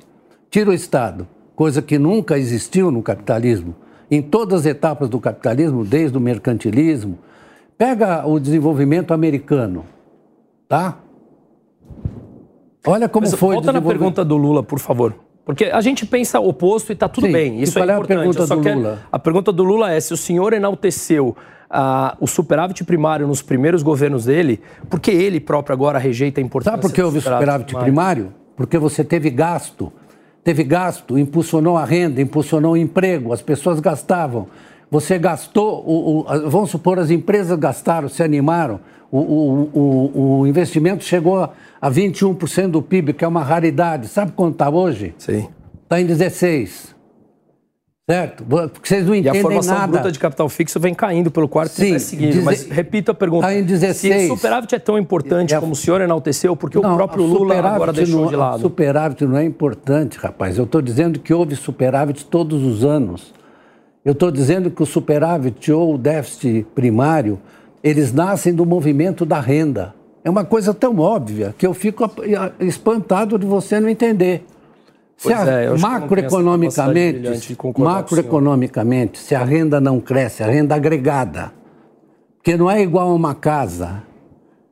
tira 0.49 0.69
o 0.69 0.73
Estado, 0.73 1.27
coisa 1.55 1.81
que 1.81 1.97
nunca 1.97 2.37
existiu 2.37 2.91
no 2.91 3.01
capitalismo 3.01 3.75
em 4.11 4.21
todas 4.21 4.61
as 4.61 4.65
etapas 4.65 5.09
do 5.09 5.19
capitalismo, 5.19 5.85
desde 5.85 6.17
o 6.17 6.21
mercantilismo. 6.21 7.19
Pega 7.77 8.25
o 8.27 8.39
desenvolvimento 8.39 9.13
americano, 9.13 9.85
tá? 10.69 10.99
Olha 12.85 13.09
como 13.09 13.25
Mas 13.25 13.37
foi. 13.37 13.55
Volta 13.55 13.73
na 13.73 13.81
pergunta 13.81 14.23
do 14.23 14.37
Lula, 14.37 14.63
por 14.63 14.79
favor. 14.79 15.15
Porque 15.43 15.65
a 15.65 15.81
gente 15.81 16.05
pensa 16.05 16.39
oposto 16.39 16.91
e 16.91 16.93
está 16.93 17.09
tudo 17.09 17.25
Sim. 17.25 17.33
bem. 17.33 17.61
Isso 17.61 17.77
é, 17.79 17.81
é 17.81 17.85
importante. 17.85 18.13
a 18.13 18.23
pergunta 18.23 18.47
do. 18.47 18.75
Lula? 18.75 18.99
A 19.11 19.19
pergunta 19.19 19.51
do 19.51 19.63
Lula 19.63 19.91
é 19.91 19.99
se 19.99 20.13
o 20.13 20.17
senhor 20.17 20.53
enalteceu 20.53 21.35
ah, 21.69 22.15
o 22.19 22.27
superávit 22.27 22.83
primário 22.83 23.27
nos 23.27 23.41
primeiros 23.41 23.81
governos 23.81 24.25
dele, 24.25 24.61
por 24.87 24.99
que 24.99 25.11
ele 25.11 25.39
próprio 25.39 25.73
agora 25.73 25.97
rejeita 25.97 26.39
a 26.39 26.43
importância 26.43 26.77
Sabe 26.77 26.81
por 26.83 26.93
que 26.93 27.01
houve 27.01 27.19
superávit 27.19 27.65
primário? 27.65 27.83
primário? 27.83 28.33
Porque 28.55 28.77
você 28.77 29.03
teve 29.03 29.29
gasto 29.31 29.91
teve 30.43 30.63
gasto, 30.63 31.17
impulsionou 31.17 31.77
a 31.77 31.85
renda, 31.85 32.21
impulsionou 32.21 32.73
o 32.73 32.77
emprego, 32.77 33.31
as 33.33 33.41
pessoas 33.41 33.79
gastavam. 33.79 34.47
Você 34.91 35.19
gastou, 35.19 35.83
o, 35.85 36.21
o, 36.21 36.49
vamos 36.49 36.71
supor, 36.71 36.97
as 36.97 37.11
empresas 37.11 37.57
gastaram, 37.57 38.09
se 38.09 38.23
animaram, 38.23 38.79
o, 39.11 40.39
o 40.41 40.47
investimento 40.47 41.03
chegou 41.03 41.51
a 41.81 41.91
21% 41.91 42.69
do 42.69 42.81
PIB, 42.81 43.13
que 43.13 43.25
é 43.25 43.27
uma 43.27 43.43
raridade. 43.43 44.07
Sabe 44.07 44.31
quanto 44.31 44.53
está 44.53 44.69
hoje? 44.69 45.13
Sim. 45.17 45.47
Está 45.83 45.99
em 45.99 46.07
16%. 46.07 46.99
Certo? 48.09 48.43
Porque 48.43 48.89
vocês 48.89 49.05
não 49.05 49.13
entendem 49.13 49.33
nada. 49.33 49.37
E 49.37 49.39
a 49.39 49.43
formação 49.43 49.75
nada. 49.75 49.91
bruta 49.91 50.11
de 50.11 50.17
capital 50.17 50.49
fixo 50.49 50.79
vem 50.79 50.95
caindo 50.95 51.29
pelo 51.29 51.47
quarto 51.47 51.73
Sim, 51.73 51.99
seguindo. 51.99 52.41
Mas 52.41 52.63
repito 52.63 53.11
a 53.11 53.13
pergunta. 53.13 53.45
Está 53.45 53.59
em 53.59 53.63
16. 53.63 54.21
Se 54.21 54.31
o 54.31 54.35
superávit 54.35 54.73
é 54.73 54.79
tão 54.79 54.97
importante 54.97 55.53
é, 55.53 55.59
como 55.59 55.73
o 55.73 55.75
senhor 55.75 56.01
enalteceu, 56.01 56.55
porque 56.55 56.79
não, 56.79 56.93
o 56.93 56.95
próprio 56.95 57.23
Lula 57.23 57.59
agora 57.59 57.93
deixou 57.93 58.21
não, 58.21 58.27
de 58.27 58.35
lado. 58.35 58.61
Superávit 58.61 59.23
não 59.25 59.37
é 59.37 59.43
importante, 59.43 60.17
rapaz. 60.17 60.57
Eu 60.57 60.63
estou 60.63 60.81
dizendo 60.81 61.19
que 61.19 61.31
houve 61.31 61.55
superávit 61.55 62.25
todos 62.25 62.63
os 62.63 62.83
anos. 62.83 63.31
Eu 64.03 64.13
estou 64.13 64.31
dizendo 64.31 64.71
que 64.71 64.81
o 64.81 64.85
superávit 64.85 65.71
ou 65.71 65.95
o 65.95 65.97
déficit 65.97 66.65
primário, 66.73 67.39
eles 67.83 68.13
nascem 68.13 68.53
do 68.53 68.65
movimento 68.65 69.25
da 69.25 69.39
renda. 69.39 69.93
É 70.23 70.29
uma 70.29 70.45
coisa 70.45 70.73
tão 70.73 70.97
óbvia 70.99 71.53
que 71.57 71.65
eu 71.67 71.73
fico 71.73 72.09
espantado 72.59 73.37
de 73.37 73.45
você 73.45 73.79
não 73.79 73.89
entender. 73.89 74.45
Se 75.17 75.33
a, 75.33 75.45
é, 75.45 75.77
macroeconomicamente, 75.77 77.57
macroeconomicamente, 77.77 79.19
se 79.19 79.35
a 79.35 79.43
renda 79.43 79.81
não 79.81 79.99
cresce, 79.99 80.43
a 80.43 80.47
renda 80.47 80.75
agregada, 80.75 81.51
porque 82.37 82.55
não 82.55 82.71
é 82.71 82.81
igual 82.81 83.09
a 83.09 83.13
uma 83.13 83.35
casa, 83.35 84.01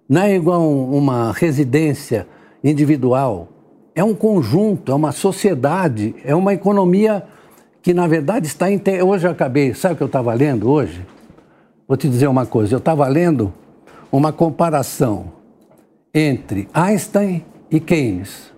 não 0.08 0.22
é 0.22 0.34
igual 0.34 0.62
a 0.62 0.66
uma 0.66 1.34
residência 1.34 2.26
individual, 2.63 3.50
é 3.94 4.02
um 4.02 4.13
conjunto, 4.13 4.90
é 4.90 4.96
uma 4.96 5.12
sociedade, 5.12 6.16
é 6.24 6.34
uma 6.34 6.54
economia 6.54 7.24
que, 7.88 7.93
na 7.93 8.06
verdade, 8.06 8.47
está... 8.47 8.69
Inter... 8.69 9.02
Hoje 9.02 9.26
eu 9.26 9.32
acabei, 9.32 9.73
sabe 9.73 9.93
o 9.93 9.97
que 9.97 10.04
eu 10.04 10.08
estava 10.08 10.34
lendo 10.34 10.69
hoje? 10.69 11.06
Vou 11.88 11.95
te 11.95 12.10
dizer 12.10 12.28
uma 12.28 12.45
coisa, 12.45 12.76
eu 12.76 12.80
estava 12.80 13.08
lendo 13.08 13.54
uma 14.12 14.34
comparação 14.34 15.32
entre 16.13 16.67
Einstein 16.73 17.45
e 17.71 17.80
Keynes. 17.80 18.52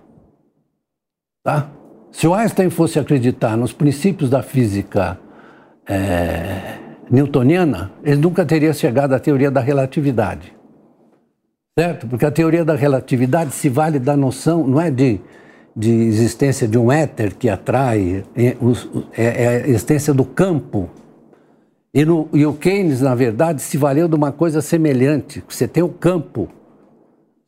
Tá? 1.44 1.70
Se 2.10 2.26
o 2.26 2.34
Einstein 2.34 2.70
fosse 2.70 2.98
acreditar 2.98 3.56
nos 3.56 3.72
princípios 3.72 4.28
da 4.28 4.42
física 4.42 5.16
é, 5.88 6.78
newtoniana, 7.08 7.92
ele 8.02 8.20
nunca 8.20 8.44
teria 8.44 8.72
chegado 8.72 9.12
à 9.12 9.20
teoria 9.20 9.48
da 9.48 9.60
relatividade. 9.60 10.52
Certo? 11.78 12.08
Porque 12.08 12.26
a 12.26 12.32
teoria 12.32 12.64
da 12.64 12.74
relatividade 12.74 13.52
se 13.52 13.68
vale 13.68 14.00
da 14.00 14.16
noção, 14.16 14.66
não 14.66 14.80
é 14.80 14.90
de, 14.90 15.20
de 15.74 15.90
existência 15.90 16.66
de 16.66 16.76
um 16.76 16.90
éter 16.90 17.34
que 17.34 17.48
atrai, 17.48 18.24
é, 18.34 18.56
é, 19.16 19.44
é 19.44 19.48
a 19.48 19.68
existência 19.68 20.12
do 20.12 20.24
campo. 20.24 20.88
E, 21.92 22.04
no, 22.04 22.28
e 22.32 22.46
o 22.46 22.52
Keynes, 22.52 23.00
na 23.00 23.14
verdade, 23.14 23.62
se 23.62 23.76
valeu 23.76 24.08
de 24.08 24.14
uma 24.14 24.30
coisa 24.32 24.60
semelhante. 24.60 25.42
Você 25.48 25.66
tem 25.66 25.82
o 25.82 25.88
campo, 25.88 26.48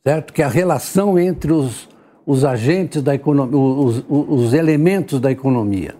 certo? 0.05 0.33
Que 0.33 0.41
é 0.41 0.45
a 0.45 0.49
relação 0.49 1.17
entre 1.17 1.51
os, 1.51 1.87
os 2.25 2.43
agentes 2.43 3.01
da 3.01 3.15
economia, 3.15 3.57
os, 3.57 4.03
os, 4.09 4.53
elementos 4.53 5.19
da 5.19 5.31
economia. 5.31 5.95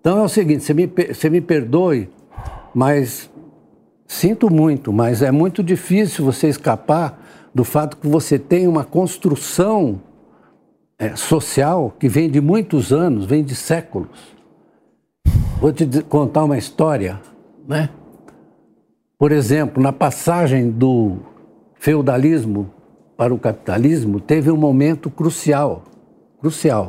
Então 0.00 0.18
é 0.18 0.22
o 0.22 0.28
seguinte, 0.28 0.64
você 0.64 0.74
me, 0.74 0.86
você 0.86 1.30
me 1.30 1.40
perdoe, 1.40 2.08
mas 2.74 3.30
sinto 4.06 4.52
muito, 4.52 4.92
mas 4.92 5.22
é 5.22 5.30
muito 5.30 5.62
difícil 5.62 6.24
você 6.24 6.48
escapar 6.48 7.24
do 7.54 7.64
fato 7.64 7.96
que 7.96 8.06
você 8.06 8.38
tem 8.38 8.66
uma 8.66 8.84
construção 8.84 10.00
é, 10.98 11.14
social 11.14 11.94
que 11.98 12.08
vem 12.08 12.28
de 12.28 12.40
muitos 12.40 12.92
anos, 12.92 13.24
vem 13.24 13.44
de 13.44 13.54
séculos. 13.54 14.36
Vou 15.60 15.72
te 15.72 15.86
contar 16.02 16.44
uma 16.44 16.58
história, 16.58 17.20
né? 17.66 17.90
Por 19.18 19.32
exemplo, 19.32 19.82
na 19.82 19.92
passagem 19.92 20.70
do 20.70 21.16
feudalismo 21.74 22.72
para 23.16 23.34
o 23.34 23.38
capitalismo 23.38 24.20
teve 24.20 24.50
um 24.50 24.56
momento 24.56 25.10
crucial, 25.10 25.84
crucial, 26.40 26.88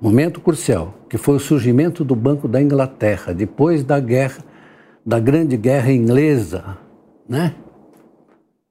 momento 0.00 0.40
crucial, 0.40 0.94
que 1.08 1.16
foi 1.16 1.36
o 1.36 1.40
surgimento 1.40 2.04
do 2.04 2.14
Banco 2.14 2.46
da 2.46 2.60
Inglaterra 2.60 3.32
depois 3.32 3.82
da 3.82 3.98
guerra, 3.98 4.44
da 5.04 5.18
Grande 5.18 5.56
Guerra 5.56 5.92
Inglesa, 5.92 6.76
né? 7.28 7.54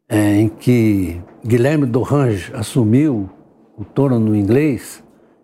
É, 0.07 0.35
em 0.35 0.47
que 0.47 1.19
Guilherme 1.43 1.87
d'Orange 1.87 2.51
assumiu 2.53 3.27
o 3.77 3.83
trono 3.83 4.35
inglês 4.35 5.03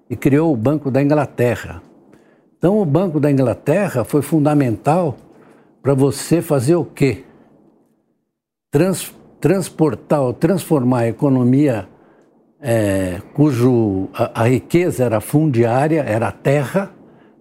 e 0.10 0.15
criou 0.15 0.54
o 0.54 0.58
Banco 0.58 0.89
da 0.89 1.02
Inglaterra. 1.02 1.82
Então, 2.58 2.80
o 2.80 2.86
Banco 2.86 3.20
da 3.20 3.32
Inglaterra 3.32 4.04
foi 4.04 4.22
fundamental 4.22 5.17
para 5.82 5.94
você 5.94 6.41
fazer 6.41 6.76
o 6.76 6.86
quê? 6.86 7.24
Trans 8.70 9.13
transportar 9.41 10.22
ou 10.22 10.34
transformar 10.34 11.00
a 11.00 11.08
economia 11.08 11.89
é, 12.62 13.20
cujo 13.34 14.08
a, 14.13 14.44
a, 14.44 14.48
riqueza 14.48 15.04
era 15.04 15.20
fundiária, 15.20 16.04
era 16.04 16.32
terra, 16.32 16.91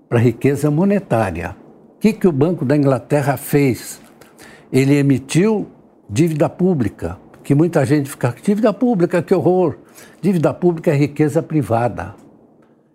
para 0.09 0.19
riqueza 0.19 0.71
monetária. 0.71 1.55
O 1.97 1.99
que, 2.01 2.15
que 2.15 2.27
o 2.27 2.33
Banco 2.33 2.65
da 2.65 2.75
Inglaterra 2.75 3.37
fez? 3.37 4.01
Ele 4.73 4.97
emitiu 4.97 5.69
dívida 6.09 6.49
pública, 6.49 7.19
que 7.43 7.55
muita 7.55 7.85
gente 7.85 8.11
fica, 8.11 8.35
dívida 8.43 8.73
pública, 8.73 9.23
que 9.23 9.35
horror. 9.35 9.77
Dívida 10.21 10.53
pública 10.53 10.91
é 10.91 10.95
riqueza 10.95 11.43
privada. 11.43 12.15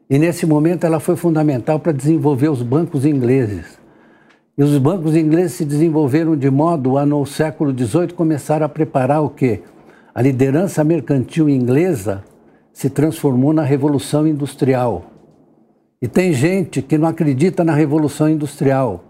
E 0.10 0.20
nesse 0.20 0.46
momento 0.46 0.86
ela 0.86 1.00
foi 1.00 1.16
fundamental 1.16 1.80
para 1.80 1.92
desenvolver 1.92 2.50
os 2.50 2.62
bancos 2.62 3.06
ingleses. 3.06 3.80
E 4.58 4.64
os 4.64 4.78
bancos 4.78 5.16
ingleses 5.16 5.54
se 5.54 5.66
desenvolveram 5.66 6.36
de 6.36 6.50
modo 6.50 6.98
a, 6.98 7.06
no 7.06 7.26
século 7.26 7.78
XVIII, 7.78 8.14
começar 8.14 8.64
a 8.64 8.70
preparar 8.70 9.22
o 9.22 9.30
quê? 9.30 9.62
A 10.14 10.22
liderança 10.22 10.84
mercantil 10.84 11.50
inglesa 11.50 12.24
se 12.72 12.90
transformou 12.90 13.52
na 13.52 13.64
Revolução 13.64 14.26
Industrial. 14.26 15.12
E 16.02 16.08
tem 16.08 16.32
gente 16.34 16.82
que 16.82 16.98
não 16.98 17.08
acredita 17.08 17.64
na 17.64 17.74
Revolução 17.74 18.30
Industrial, 18.30 19.04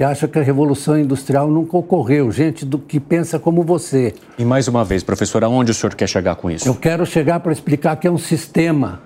que 0.00 0.04
acha 0.04 0.26
que 0.26 0.38
a 0.38 0.42
Revolução 0.42 0.98
Industrial 0.98 1.46
nunca 1.46 1.76
ocorreu, 1.76 2.32
gente 2.32 2.64
do 2.64 2.78
que 2.78 2.98
pensa 2.98 3.38
como 3.38 3.62
você. 3.62 4.14
E 4.38 4.46
mais 4.46 4.66
uma 4.66 4.82
vez, 4.82 5.02
professor, 5.02 5.44
aonde 5.44 5.72
o 5.72 5.74
senhor 5.74 5.94
quer 5.94 6.06
chegar 6.08 6.36
com 6.36 6.50
isso? 6.50 6.66
Eu 6.66 6.74
quero 6.74 7.04
chegar 7.04 7.38
para 7.40 7.52
explicar 7.52 7.96
que 7.96 8.06
é 8.06 8.10
um 8.10 8.16
sistema 8.16 9.02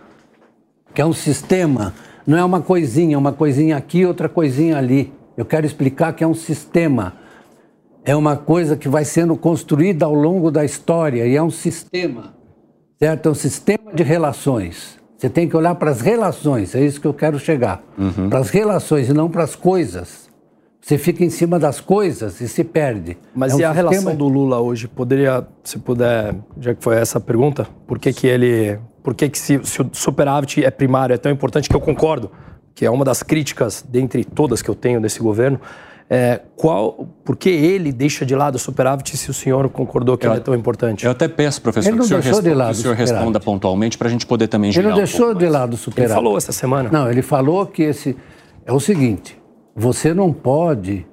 que 0.94 1.02
é 1.02 1.04
um 1.04 1.12
sistema, 1.12 1.92
não 2.24 2.38
é 2.38 2.44
uma 2.44 2.60
coisinha, 2.60 3.18
uma 3.18 3.32
coisinha 3.32 3.76
aqui, 3.76 4.06
outra 4.06 4.28
coisinha 4.28 4.78
ali. 4.78 5.12
Eu 5.36 5.44
quero 5.44 5.66
explicar 5.66 6.12
que 6.12 6.22
é 6.22 6.26
um 6.28 6.32
sistema. 6.32 7.14
É 8.04 8.14
uma 8.14 8.36
coisa 8.36 8.76
que 8.76 8.88
vai 8.88 9.04
sendo 9.04 9.36
construída 9.36 10.06
ao 10.06 10.14
longo 10.14 10.48
da 10.48 10.64
história 10.64 11.26
e 11.26 11.34
é 11.34 11.42
um 11.42 11.50
sistema, 11.50 12.36
certo? 13.00 13.28
É 13.28 13.32
um 13.32 13.34
sistema 13.34 13.92
de 13.92 14.04
relações. 14.04 14.96
Você 15.18 15.28
tem 15.28 15.48
que 15.48 15.56
olhar 15.56 15.74
para 15.74 15.90
as 15.90 16.00
relações, 16.00 16.72
é 16.76 16.84
isso 16.84 17.00
que 17.00 17.06
eu 17.08 17.14
quero 17.14 17.36
chegar. 17.40 17.82
Uhum. 17.98 18.30
Para 18.30 18.38
as 18.38 18.50
relações 18.50 19.08
e 19.08 19.12
não 19.12 19.28
para 19.28 19.42
as 19.42 19.56
coisas. 19.56 20.23
Você 20.84 20.98
fica 20.98 21.24
em 21.24 21.30
cima 21.30 21.58
das 21.58 21.80
coisas 21.80 22.42
e 22.42 22.48
se 22.48 22.62
perde. 22.62 23.16
Mas 23.34 23.52
é 23.52 23.56
um 23.56 23.60
e 23.60 23.64
a 23.64 23.68
sistema... 23.68 23.90
relação 23.90 24.14
do 24.14 24.28
Lula 24.28 24.60
hoje? 24.60 24.86
Poderia, 24.86 25.42
se 25.62 25.78
puder, 25.78 26.34
já 26.60 26.74
que 26.74 26.84
foi 26.84 26.96
essa 26.96 27.16
a 27.16 27.20
pergunta, 27.22 27.66
por 27.86 27.98
que, 27.98 28.12
que 28.12 28.26
ele 28.26 28.78
por 29.02 29.14
que, 29.14 29.30
que 29.30 29.38
se, 29.38 29.58
se, 29.64 29.80
o 29.80 29.88
superávit 29.94 30.62
é 30.62 30.70
primário, 30.70 31.14
é 31.14 31.16
tão 31.16 31.32
importante 31.32 31.70
que 31.70 31.74
eu 31.74 31.80
concordo, 31.80 32.30
que 32.74 32.84
é 32.84 32.90
uma 32.90 33.02
das 33.02 33.22
críticas, 33.22 33.82
dentre 33.88 34.26
todas 34.26 34.60
que 34.60 34.68
eu 34.68 34.74
tenho 34.74 35.00
desse 35.00 35.20
governo, 35.20 35.58
é, 36.10 36.42
qual, 36.54 37.08
por 37.24 37.34
que 37.34 37.48
ele 37.48 37.90
deixa 37.90 38.26
de 38.26 38.34
lado 38.34 38.56
o 38.56 38.58
superávit 38.58 39.16
se 39.16 39.30
o 39.30 39.34
senhor 39.34 39.70
concordou 39.70 40.18
que 40.18 40.26
eu, 40.26 40.32
ele 40.32 40.40
é 40.40 40.42
tão 40.42 40.54
importante? 40.54 41.06
Eu 41.06 41.12
até 41.12 41.28
peço, 41.28 41.62
professor, 41.62 41.94
que 41.94 41.98
o 41.98 42.04
senhor, 42.04 42.22
responda, 42.22 42.42
de 42.42 42.54
lado 42.54 42.72
o 42.72 42.74
senhor 42.74 42.94
responda 42.94 43.40
pontualmente 43.40 43.96
para 43.96 44.08
a 44.08 44.10
gente 44.10 44.26
poder 44.26 44.48
também 44.48 44.70
Ele 44.70 44.88
não 44.88 44.96
deixou 44.96 45.30
um 45.30 45.34
de 45.34 45.48
lado 45.48 45.72
o 45.72 45.76
superávit. 45.78 46.12
Ele 46.12 46.14
falou 46.14 46.36
essa 46.36 46.52
semana. 46.52 46.90
Não, 46.92 47.10
ele 47.10 47.22
falou 47.22 47.64
que 47.64 47.82
esse 47.84 48.14
é 48.66 48.72
o 48.72 48.80
seguinte, 48.80 49.38
você 49.74 50.14
não 50.14 50.32
pode, 50.32 51.06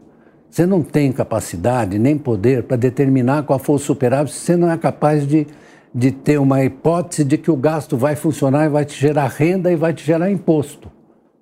você 0.49 0.65
não 0.65 0.81
tem 0.81 1.11
capacidade 1.11 1.97
nem 1.97 2.17
poder 2.17 2.63
para 2.63 2.77
determinar 2.77 3.43
qual 3.43 3.59
for 3.59 3.73
o 3.73 3.79
superávit 3.79 4.33
se 4.33 4.39
você 4.39 4.55
não 4.55 4.69
é 4.69 4.77
capaz 4.77 5.25
de 5.27 5.47
de 5.93 6.11
ter 6.11 6.39
uma 6.39 6.63
hipótese 6.63 7.23
de 7.23 7.37
que 7.37 7.51
o 7.51 7.55
gasto 7.55 7.97
vai 7.97 8.15
funcionar 8.15 8.65
e 8.65 8.69
vai 8.69 8.85
te 8.85 8.97
gerar 8.97 9.27
renda 9.27 9.71
e 9.71 9.75
vai 9.75 9.93
te 9.93 10.05
gerar 10.05 10.31
imposto. 10.31 10.89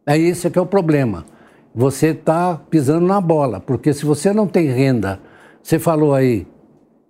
É 0.06 0.18
isso 0.18 0.50
que 0.50 0.58
é 0.58 0.62
o 0.62 0.66
problema. 0.66 1.26
Você 1.74 2.08
está 2.08 2.60
pisando 2.70 3.06
na 3.06 3.22
bola, 3.22 3.60
porque 3.60 3.94
se 3.94 4.06
você 4.06 4.34
não 4.34 4.48
tem 4.48 4.68
renda, 4.68 5.20
você 5.62 5.78
falou 5.78 6.16
aí, 6.16 6.48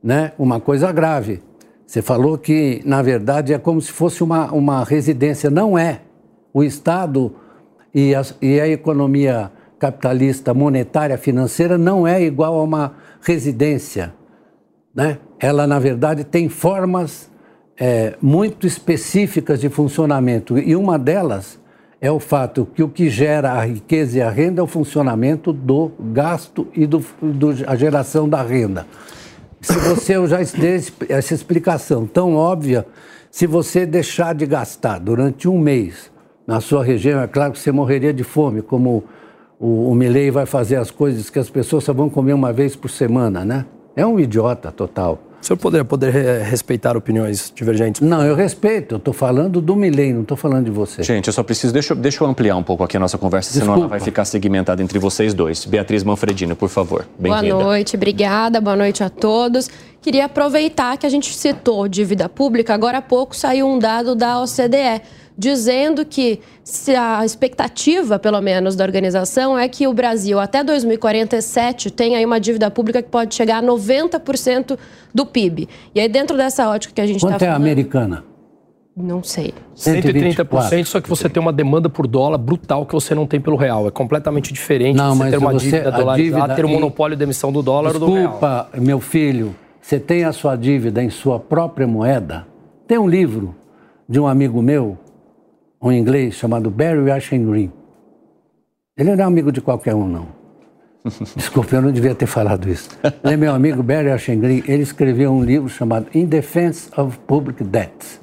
né, 0.03 0.33
uma 0.37 0.59
coisa 0.59 0.91
grave. 0.91 1.41
Você 1.85 2.01
falou 2.01 2.37
que, 2.37 2.81
na 2.85 3.01
verdade, 3.01 3.53
é 3.53 3.57
como 3.57 3.81
se 3.81 3.91
fosse 3.91 4.23
uma, 4.23 4.51
uma 4.51 4.83
residência. 4.83 5.49
Não 5.49 5.77
é. 5.77 6.01
O 6.53 6.63
Estado 6.63 7.33
e 7.93 8.13
a, 8.13 8.21
e 8.41 8.59
a 8.59 8.67
economia 8.67 9.49
capitalista, 9.79 10.53
monetária, 10.53 11.17
financeira 11.17 11.77
não 11.77 12.05
é 12.05 12.21
igual 12.21 12.59
a 12.59 12.63
uma 12.63 12.93
residência. 13.21 14.13
Né? 14.93 15.17
Ela, 15.39 15.65
na 15.65 15.79
verdade, 15.79 16.23
tem 16.23 16.49
formas 16.49 17.29
é, 17.79 18.15
muito 18.21 18.67
específicas 18.67 19.61
de 19.61 19.69
funcionamento. 19.69 20.57
E 20.59 20.75
uma 20.75 20.99
delas 20.99 21.59
é 22.01 22.11
o 22.11 22.19
fato 22.19 22.67
que 22.73 22.83
o 22.83 22.89
que 22.89 23.09
gera 23.09 23.53
a 23.53 23.65
riqueza 23.65 24.17
e 24.17 24.21
a 24.21 24.29
renda 24.29 24.61
é 24.61 24.63
o 24.63 24.67
funcionamento 24.67 25.53
do 25.53 25.91
gasto 25.99 26.67
e 26.75 26.85
do, 26.85 27.03
do 27.21 27.49
a 27.65 27.75
geração 27.75 28.27
da 28.27 28.41
renda. 28.41 28.85
Se 29.61 29.77
você 29.79 30.15
eu 30.15 30.27
já 30.27 30.37
dei 30.57 30.81
essa 31.09 31.33
explicação 31.33 32.05
tão 32.05 32.35
óbvia, 32.35 32.85
se 33.29 33.45
você 33.45 33.85
deixar 33.85 34.33
de 34.33 34.45
gastar 34.45 34.99
durante 34.99 35.47
um 35.47 35.59
mês 35.59 36.09
na 36.47 36.61
sua 36.61 36.83
região, 36.83 37.21
é 37.21 37.27
claro 37.27 37.51
que 37.51 37.59
você 37.59 37.71
morreria 37.71 38.13
de 38.13 38.23
fome, 38.23 38.61
como 38.61 39.03
o, 39.59 39.91
o 39.91 39.95
Milley 39.95 40.31
vai 40.31 40.45
fazer 40.45 40.77
as 40.77 40.89
coisas 40.89 41.29
que 41.29 41.37
as 41.37 41.49
pessoas 41.49 41.83
só 41.83 41.93
vão 41.93 42.09
comer 42.09 42.33
uma 42.33 42.53
vez 42.53 42.75
por 42.75 42.89
semana, 42.89 43.43
né? 43.43 43.65
É 43.95 44.05
um 44.05 44.19
idiota 44.19 44.71
total. 44.71 45.19
O 45.41 45.45
senhor 45.45 45.57
poderia 45.57 45.85
poder 45.85 46.11
respeitar 46.43 46.97
opiniões 46.97 47.51
divergentes? 47.55 48.01
Não, 48.01 48.25
eu 48.25 48.35
respeito. 48.35 48.95
Eu 48.95 48.97
estou 48.97 49.13
falando 49.13 49.61
do 49.61 49.73
Milei, 49.75 50.13
não 50.13 50.21
estou 50.21 50.35
falando 50.35 50.65
de 50.65 50.71
você. 50.71 51.01
Gente, 51.01 51.27
eu 51.27 51.33
só 51.33 51.43
preciso. 51.43 51.71
Deixa, 51.71 51.95
deixa 51.95 52.23
eu 52.23 52.27
ampliar 52.27 52.57
um 52.57 52.63
pouco 52.63 52.83
aqui 52.83 52.97
a 52.97 52.99
nossa 52.99 53.17
conversa, 53.17 53.49
Desculpa. 53.51 53.73
senão 53.73 53.83
ela 53.83 53.89
vai 53.89 53.99
ficar 54.01 54.25
segmentada 54.25 54.83
entre 54.83 54.99
vocês 54.99 55.33
dois. 55.33 55.65
Beatriz 55.65 56.03
Manfredino, 56.03 56.55
por 56.57 56.67
favor. 56.67 57.05
Boa 57.17 57.41
noite, 57.41 57.95
obrigada. 57.95 58.59
Boa 58.59 58.75
noite 58.75 59.01
a 59.01 59.09
todos. 59.09 59.69
Queria 60.01 60.25
aproveitar 60.25 60.97
que 60.97 61.05
a 61.05 61.09
gente 61.09 61.33
citou 61.33 61.87
dívida 61.87 62.27
pública. 62.27 62.73
Agora 62.73 62.97
há 62.97 63.01
pouco 63.01 63.35
saiu 63.35 63.67
um 63.67 63.79
dado 63.79 64.15
da 64.15 64.41
OCDE 64.41 65.01
dizendo 65.39 66.05
que 66.05 66.41
se 66.65 66.93
a 66.93 67.23
expectativa, 67.23 68.19
pelo 68.19 68.41
menos, 68.41 68.75
da 68.75 68.83
organização 68.83 69.57
é 69.57 69.69
que 69.69 69.87
o 69.87 69.93
Brasil, 69.93 70.37
até 70.37 70.61
2047, 70.65 71.89
tenha 71.91 72.17
aí 72.17 72.25
uma 72.25 72.41
dívida 72.41 72.69
pública 72.69 73.01
que 73.01 73.07
pode 73.09 73.33
chegar 73.33 73.63
a 73.63 73.63
90% 73.63 74.77
do 75.15 75.25
PIB. 75.25 75.69
E 75.95 76.01
aí, 76.01 76.09
dentro 76.09 76.35
dessa 76.35 76.69
ótica 76.69 76.93
que 76.93 76.99
a 76.99 77.07
gente 77.07 77.15
está 77.15 77.27
falando... 77.27 77.39
Quanto 77.39 77.47
é 77.47 77.51
a 77.51 77.55
americana? 77.55 78.25
Não 78.97 79.23
sei. 79.23 79.53
130%, 79.77 80.83
só 80.83 80.99
que 80.99 81.07
você 81.07 81.29
tem 81.29 81.41
uma 81.41 81.53
demanda 81.53 81.89
por 81.89 82.05
dólar 82.05 82.37
brutal 82.37 82.85
que 82.85 82.93
você 82.93 83.15
não 83.15 83.25
tem 83.25 83.39
pelo 83.39 83.55
real. 83.55 83.87
É 83.87 83.91
completamente 83.91 84.51
diferente 84.51 84.97
não, 84.97 85.15
você 85.15 85.29
ter 85.29 85.37
uma 85.37 85.53
você, 85.53 85.65
dívida 85.65 85.91
dolarizada, 85.91 86.55
ter 86.55 86.65
o 86.65 86.67
um 86.67 86.71
monopólio 86.71 87.15
de 87.15 87.23
emissão 87.23 87.49
do 87.49 87.61
dólar 87.61 87.91
Desculpa, 87.91 88.05
ou 88.05 88.11
do 88.11 88.19
real. 88.19 88.31
Desculpa, 88.33 88.69
meu 88.77 88.99
filho, 88.99 89.55
você 89.79 89.97
tem 89.97 90.25
a 90.25 90.33
sua 90.33 90.57
dívida 90.57 91.01
em 91.01 91.09
sua 91.09 91.39
própria 91.39 91.87
moeda? 91.87 92.45
Tem 92.85 92.97
um 92.97 93.07
livro 93.07 93.55
de 94.07 94.19
um 94.19 94.27
amigo 94.27 94.61
meu, 94.61 94.97
um 95.81 95.91
inglês 95.91 96.35
chamado 96.35 96.69
Barry 96.69 97.09
Ashen 97.11 97.45
Green. 97.45 97.71
Ele 98.97 99.15
não 99.15 99.23
é 99.23 99.27
amigo 99.27 99.51
de 99.51 99.61
qualquer 99.61 99.95
um, 99.95 100.07
não. 100.07 100.27
Desculpe, 101.35 101.73
eu 101.73 101.81
não 101.81 101.91
devia 101.91 102.13
ter 102.13 102.25
falado 102.25 102.69
isso. 102.69 102.89
Ele 103.23 103.33
é 103.33 103.37
meu 103.37 103.53
amigo 103.53 103.81
Barry 103.81 104.09
Ashen 104.09 104.39
Green. 104.39 104.63
Ele 104.67 104.83
escreveu 104.83 105.31
um 105.31 105.43
livro 105.43 105.69
chamado 105.69 106.07
In 106.13 106.25
Defense 106.25 106.89
of 106.99 107.17
Public 107.19 107.63
Debt 107.63 108.19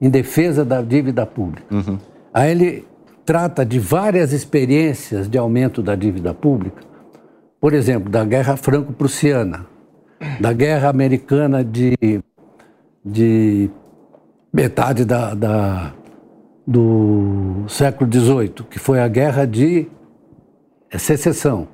Em 0.00 0.10
Defesa 0.10 0.64
da 0.64 0.82
Dívida 0.82 1.24
Pública. 1.24 1.72
Uhum. 1.72 1.98
Aí 2.34 2.50
ele 2.50 2.84
trata 3.24 3.64
de 3.64 3.78
várias 3.78 4.32
experiências 4.32 5.28
de 5.28 5.38
aumento 5.38 5.82
da 5.82 5.94
dívida 5.94 6.34
pública. 6.34 6.82
Por 7.60 7.72
exemplo, 7.72 8.08
da 8.10 8.24
Guerra 8.24 8.56
Franco-Prussiana, 8.56 9.66
da 10.40 10.52
Guerra 10.52 10.88
Americana 10.88 11.64
de, 11.64 12.22
de 13.04 13.70
metade 14.52 15.04
da, 15.04 15.34
da 15.34 15.92
do 16.68 17.64
século 17.66 18.12
XVIII, 18.12 18.66
que 18.68 18.78
foi 18.78 19.00
a 19.00 19.08
guerra 19.08 19.46
de 19.46 19.88
secessão, 20.98 21.66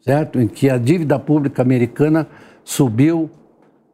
certo? 0.00 0.40
Em 0.40 0.48
que 0.48 0.68
a 0.68 0.76
dívida 0.76 1.16
pública 1.20 1.62
americana 1.62 2.26
subiu 2.64 3.30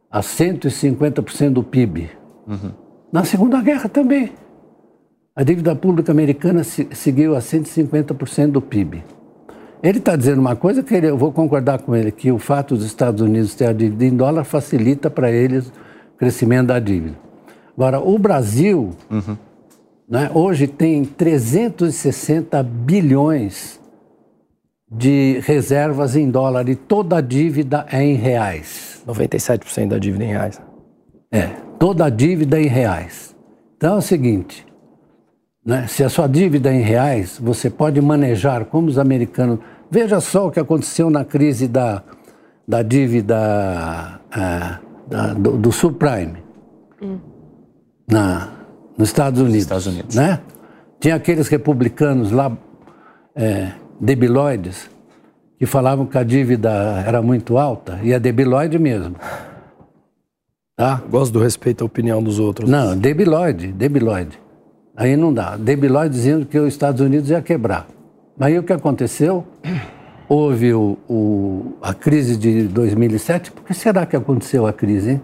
a 0.09 0.21
150% 0.21 1.53
do 1.53 1.61
PIB. 1.63 2.09
Uhum. 2.47 2.71
Na 3.13 3.23
Segunda 3.23 3.61
Guerra 3.61 3.87
também. 3.87 4.31
A 5.35 5.43
dívida 5.43 5.75
pública 5.75 6.11
americana 6.11 6.63
se, 6.63 6.87
seguiu 6.93 7.35
a 7.35 7.39
150% 7.39 8.51
do 8.51 8.61
PIB. 8.61 9.03
Ele 9.83 9.99
está 9.99 10.15
dizendo 10.15 10.39
uma 10.39 10.55
coisa 10.55 10.81
que 10.81 10.95
ele, 10.95 11.07
eu 11.07 11.17
vou 11.17 11.31
concordar 11.31 11.83
com 11.83 11.95
ele, 11.95 12.11
que 12.11 12.31
o 12.31 12.39
fato 12.39 12.73
dos 12.75 12.83
Estados 12.83 13.21
Unidos 13.21 13.53
ter 13.53 13.67
a 13.67 13.73
dívida 13.73 14.05
em 14.05 14.17
dólar 14.17 14.43
facilita 14.43 15.07
para 15.07 15.29
eles 15.29 15.67
o 15.67 16.17
crescimento 16.17 16.67
da 16.67 16.79
dívida. 16.79 17.15
Agora, 17.77 17.99
o 17.99 18.17
Brasil 18.17 18.89
uhum 19.11 19.37
né, 20.07 20.29
hoje 20.33 20.67
tem 20.67 21.03
360 21.03 22.61
bilhões 22.61 23.79
de 24.91 25.39
reservas 25.43 26.15
em 26.15 26.29
dólar 26.29 26.69
e 26.69 26.75
toda 26.75 27.17
a 27.17 27.21
dívida 27.21 27.85
é 27.91 28.03
em 28.03 28.15
reais. 28.15 29.03
97% 29.07 29.87
da 29.89 29.97
dívida 29.97 30.23
em 30.23 30.27
reais. 30.27 30.61
É, 31.31 31.47
toda 31.79 32.05
a 32.05 32.09
dívida 32.09 32.59
é 32.59 32.63
em 32.63 32.67
reais. 32.67 33.35
Então 33.77 33.95
é 33.95 33.97
o 33.97 34.01
seguinte, 34.01 34.65
né, 35.65 35.87
se 35.87 36.03
a 36.03 36.09
sua 36.09 36.27
dívida 36.27 36.71
é 36.71 36.75
em 36.75 36.81
reais, 36.81 37.39
você 37.41 37.69
pode 37.69 37.99
manejar 37.99 38.65
como 38.65 38.87
os 38.87 38.99
americanos. 38.99 39.59
Veja 39.89 40.19
só 40.19 40.47
o 40.47 40.51
que 40.51 40.59
aconteceu 40.59 41.09
na 41.09 41.25
crise 41.25 41.67
da, 41.67 42.03
da 42.67 42.83
dívida 42.83 44.21
é, 44.31 44.79
da, 45.07 45.33
do, 45.33 45.57
do 45.57 45.71
subprime. 45.71 46.43
Hum. 47.01 47.19
Na, 48.09 48.64
nos 48.97 49.09
Estados 49.09 49.41
Unidos. 49.41 49.61
Estados 49.61 49.87
Unidos. 49.87 50.15
Né? 50.15 50.39
Tinha 50.99 51.15
aqueles 51.15 51.47
republicanos 51.47 52.31
lá, 52.31 52.55
é, 53.35 53.71
debiloides, 53.99 54.89
que 55.57 55.65
falavam 55.65 56.05
que 56.05 56.17
a 56.17 56.23
dívida 56.23 57.03
era 57.05 57.21
muito 57.21 57.57
alta, 57.57 57.99
e 58.03 58.11
é 58.11 58.19
debiloide 58.19 58.77
mesmo. 58.77 59.15
Tá? 60.75 61.01
Gosto 61.09 61.33
do 61.33 61.39
respeito 61.39 61.83
à 61.83 61.85
opinião 61.85 62.21
dos 62.21 62.39
outros. 62.39 62.69
Não, 62.69 62.97
debilóide, 62.97 63.71
debilóide. 63.71 64.39
Aí 64.95 65.15
não 65.15 65.33
dá. 65.33 65.55
Debilóide 65.55 66.13
dizendo 66.13 66.45
que 66.45 66.57
os 66.57 66.67
Estados 66.67 67.01
Unidos 67.01 67.29
ia 67.29 67.41
quebrar. 67.41 67.87
Mas 68.37 68.47
aí 68.47 68.59
o 68.59 68.63
que 68.63 68.73
aconteceu? 68.73 69.45
Houve 70.27 70.73
o, 70.73 70.97
o, 71.07 71.73
a 71.81 71.93
crise 71.93 72.35
de 72.35 72.63
2007. 72.63 73.51
Por 73.51 73.63
que 73.63 73.73
será 73.73 74.05
que 74.05 74.15
aconteceu 74.15 74.65
a 74.65 74.73
crise, 74.73 75.11
hein? 75.11 75.21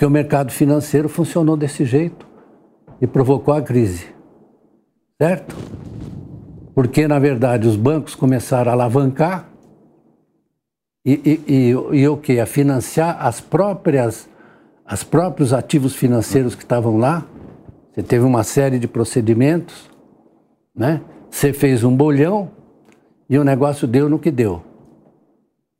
Porque 0.00 0.06
o 0.06 0.10
mercado 0.10 0.50
financeiro 0.50 1.10
funcionou 1.10 1.58
desse 1.58 1.84
jeito 1.84 2.26
e 3.02 3.06
provocou 3.06 3.52
a 3.52 3.60
crise. 3.60 4.06
Certo? 5.20 5.54
Porque, 6.74 7.06
na 7.06 7.18
verdade, 7.18 7.68
os 7.68 7.76
bancos 7.76 8.14
começaram 8.14 8.70
a 8.70 8.72
alavancar 8.72 9.50
e, 11.04 11.12
e, 11.46 11.54
e, 11.54 11.98
e 11.98 12.08
o 12.08 12.16
que? 12.16 12.40
A 12.40 12.46
financiar 12.46 13.22
as 13.22 13.42
próprias, 13.42 14.26
as 14.86 15.04
próprios 15.04 15.52
ativos 15.52 15.94
financeiros 15.94 16.54
que 16.54 16.62
estavam 16.62 16.96
lá. 16.96 17.26
Você 17.92 18.02
teve 18.02 18.24
uma 18.24 18.42
série 18.42 18.78
de 18.78 18.88
procedimentos, 18.88 19.90
né? 20.74 21.02
Você 21.30 21.52
fez 21.52 21.84
um 21.84 21.94
bolhão 21.94 22.50
e 23.28 23.38
o 23.38 23.44
negócio 23.44 23.86
deu 23.86 24.08
no 24.08 24.18
que 24.18 24.30
deu. 24.30 24.62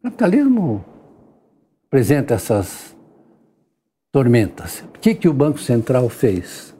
O 0.01 0.03
capitalismo 0.03 0.85
apresenta 1.87 2.35
essas 2.35 2.95
tormentas. 4.13 4.85
O 4.95 4.99
que, 4.99 5.15
que 5.15 5.29
o 5.29 5.33
Banco 5.33 5.59
Central 5.59 6.09
fez? 6.09 6.75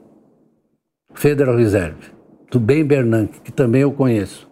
Federal 1.13 1.55
Reserve, 1.55 2.11
do 2.49 2.59
Ben 2.59 2.85
Bernanke, 2.85 3.41
que 3.41 3.51
também 3.51 3.81
eu 3.81 3.91
conheço. 3.91 4.45
O 4.45 4.49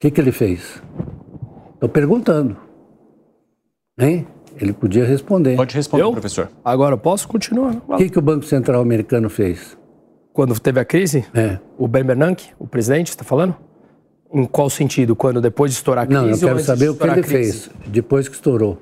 que, 0.00 0.10
que 0.10 0.20
ele 0.20 0.32
fez? 0.32 0.82
Estou 1.74 1.88
perguntando. 1.88 2.56
Hein? 3.98 4.26
Ele 4.60 4.72
podia 4.72 5.04
responder. 5.04 5.56
Pode 5.56 5.74
responder, 5.74 6.02
eu? 6.02 6.12
professor. 6.12 6.48
Agora, 6.64 6.96
posso 6.96 7.28
continuar? 7.28 7.76
O 7.86 7.96
que, 7.96 8.08
que 8.08 8.18
o 8.18 8.22
Banco 8.22 8.44
Central 8.44 8.80
americano 8.80 9.28
fez? 9.28 9.76
Quando 10.32 10.58
teve 10.58 10.80
a 10.80 10.84
crise? 10.84 11.24
É. 11.34 11.58
O 11.76 11.88
Ben 11.88 12.04
Bernanke, 12.04 12.50
o 12.58 12.66
presidente, 12.66 13.08
está 13.08 13.24
falando? 13.24 13.56
Em 14.32 14.44
qual 14.44 14.68
sentido? 14.68 15.16
Quando 15.16 15.40
depois 15.40 15.72
de 15.72 15.78
estourar 15.78 16.04
a 16.04 16.06
crise? 16.06 16.22
Não, 16.22 16.30
eu 16.30 16.38
quero 16.38 16.60
saber 16.60 16.90
o 16.90 16.94
que 16.94 17.06
ele 17.06 17.22
fez 17.22 17.70
depois 17.86 18.28
que 18.28 18.34
estourou. 18.34 18.78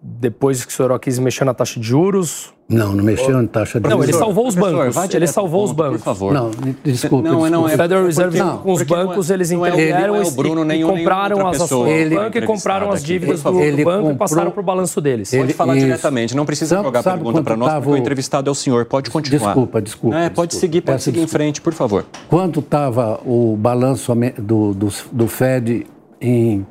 Depois 0.00 0.64
que 0.64 0.82
a 0.82 0.98
crise, 0.98 1.20
mexendo 1.20 1.46
na 1.46 1.54
taxa 1.54 1.80
de 1.80 1.86
juros? 1.86 2.52
Não, 2.68 2.92
não 2.92 3.02
mexeu 3.02 3.40
em 3.42 3.46
taxa 3.46 3.80
de 3.80 3.88
Não, 3.88 4.02
ele 4.02 4.12
salvou 4.12 4.46
os 4.46 4.54
bancos. 4.54 4.96
Ele 5.12 5.26
salvou 5.26 5.64
os 5.64 5.72
bancos. 5.72 5.98
Por 5.98 6.04
favor. 6.04 6.32
Não, 6.32 6.50
desculpe. 6.84 7.26
Não, 7.26 7.48
não, 7.48 7.68
é 7.68 7.74
o 7.74 7.76
Federal 7.76 8.04
Reserve 8.04 8.38
com 8.62 8.72
os 8.72 8.82
bancos, 8.82 9.30
eles 9.30 9.50
intervieram 9.50 10.16
é 10.16 10.22
o 10.22 10.30
Bruno, 10.30 10.72
e 10.72 10.82
compraram 10.82 11.46
as 11.46 11.60
ações 11.60 12.10
do 12.10 12.14
banco 12.14 12.38
e 12.38 12.42
compraram 12.42 12.90
as 12.90 13.02
dívidas 13.02 13.42
do, 13.42 13.50
do 13.52 13.84
banco 13.84 14.10
e 14.12 14.14
passaram 14.14 14.50
para 14.50 14.60
o 14.60 14.64
balanço 14.64 15.00
deles. 15.00 15.30
Pode 15.30 15.52
falar 15.54 15.74
diretamente, 15.76 16.36
não 16.36 16.46
precisa 16.46 16.82
jogar 16.82 17.02
pergunta 17.02 17.42
para 17.42 17.56
nós, 17.56 17.72
porque 17.74 17.90
o 17.90 17.96
entrevistado 17.96 18.48
é 18.48 18.52
o 18.52 18.54
senhor. 18.54 18.84
Pode 18.84 19.10
continuar. 19.10 19.46
Desculpa, 19.46 19.80
desculpa. 19.80 20.16
É, 20.16 20.30
pode 20.30 20.54
seguir, 20.54 20.82
pode 20.82 21.02
seguir 21.02 21.20
em 21.20 21.26
frente, 21.26 21.60
por 21.60 21.72
favor. 21.72 22.04
Quanto 22.28 22.60
estava 22.60 23.20
o 23.24 23.56
balanço 23.56 24.14
do, 24.38 24.74
do, 24.74 24.88
do 25.10 25.26
Fed 25.26 25.86
em, 26.20 26.66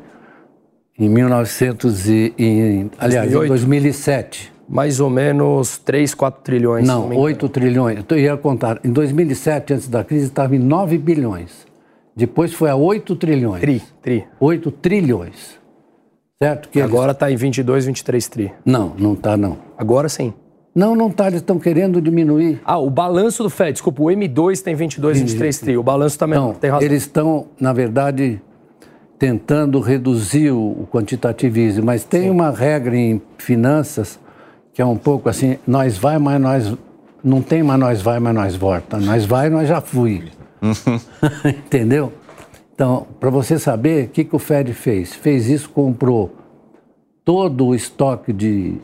em 0.98 1.08
1900 1.10 2.10
e, 2.10 2.34
em, 2.38 2.92
aliás, 2.98 3.32
em 3.32 3.48
2007? 3.48 4.54
Mais 4.68 5.00
ou 5.00 5.10
menos 5.10 5.78
3, 5.78 6.14
4 6.14 6.42
trilhões. 6.44 6.86
Não, 6.86 7.08
não 7.08 7.18
8 7.18 7.48
trilhões. 7.48 8.04
Eu 8.10 8.20
ia 8.20 8.36
contar. 8.36 8.80
Em 8.84 8.92
2007, 8.92 9.74
antes 9.74 9.88
da 9.88 10.04
crise, 10.04 10.26
estava 10.26 10.56
em 10.56 10.60
9 10.60 10.98
bilhões. 10.98 11.66
Depois 12.14 12.54
foi 12.54 12.70
a 12.70 12.76
8 12.76 13.16
trilhões. 13.16 13.62
Tri, 13.62 13.82
tri. 14.02 14.26
8 14.40 14.72
trilhões. 14.72 15.58
Certo? 16.42 16.70
Que 16.70 16.82
Agora 16.82 17.14
está 17.14 17.30
eles... 17.30 17.42
em 17.42 17.46
22, 17.46 17.86
23 17.86 18.28
tri. 18.28 18.52
Não, 18.66 18.94
não 18.98 19.14
está 19.14 19.38
não. 19.38 19.58
Agora 19.78 20.10
sim. 20.10 20.34
Não, 20.76 20.96
não 20.96 21.08
está. 21.08 21.28
Eles 21.28 21.40
estão 21.40 21.58
querendo 21.58 22.02
diminuir. 22.02 22.60
Ah, 22.64 22.78
o 22.78 22.90
balanço 22.90 23.42
do 23.42 23.50
FED, 23.50 23.74
desculpa, 23.74 24.04
o 24.04 24.06
M2 24.08 24.62
tem 24.62 24.76
22, 24.76 25.20
23 25.22 25.60
tri. 25.60 25.78
O 25.78 25.82
balanço 25.82 26.20
também 26.20 26.38
não, 26.38 26.54
tem 26.54 26.70
razão. 26.70 26.86
Eles 26.86 27.04
estão, 27.04 27.48
na 27.60 27.74
verdade, 27.74 28.40
tentando 29.18 29.80
reduzir 29.80 30.52
o 30.52 30.88
quantitativismo, 30.92 31.86
mas 31.86 32.04
tem 32.04 32.24
sim. 32.24 32.30
uma 32.30 32.52
regra 32.52 32.96
em 32.96 33.22
finanças 33.38 34.20
que 34.74 34.82
é 34.82 34.86
um 34.86 34.96
pouco 34.96 35.28
assim, 35.28 35.58
nós 35.66 35.98
vai, 35.98 36.20
mas 36.20 36.40
nós 36.40 36.78
não 37.24 37.42
tem, 37.42 37.64
mas 37.64 37.80
nós 37.80 38.00
vai, 38.00 38.20
mas 38.20 38.36
nós 38.36 38.56
volta. 38.56 39.00
Nós 39.00 39.26
vai, 39.26 39.50
nós 39.50 39.68
já 39.68 39.82
fui. 39.82 40.26
Entendeu? 41.44 42.14
Então, 42.76 43.08
para 43.20 43.32
você 43.32 43.58
saber, 43.58 44.06
o 44.06 44.10
que, 44.10 44.24
que 44.24 44.36
o 44.36 44.40
Fed 44.40 44.72
fez? 44.74 45.14
Fez 45.14 45.50
isso, 45.50 45.68
comprou 45.72 46.36
todo 47.26 47.66
o 47.66 47.76
estoque 47.76 48.32
de, 48.32 48.76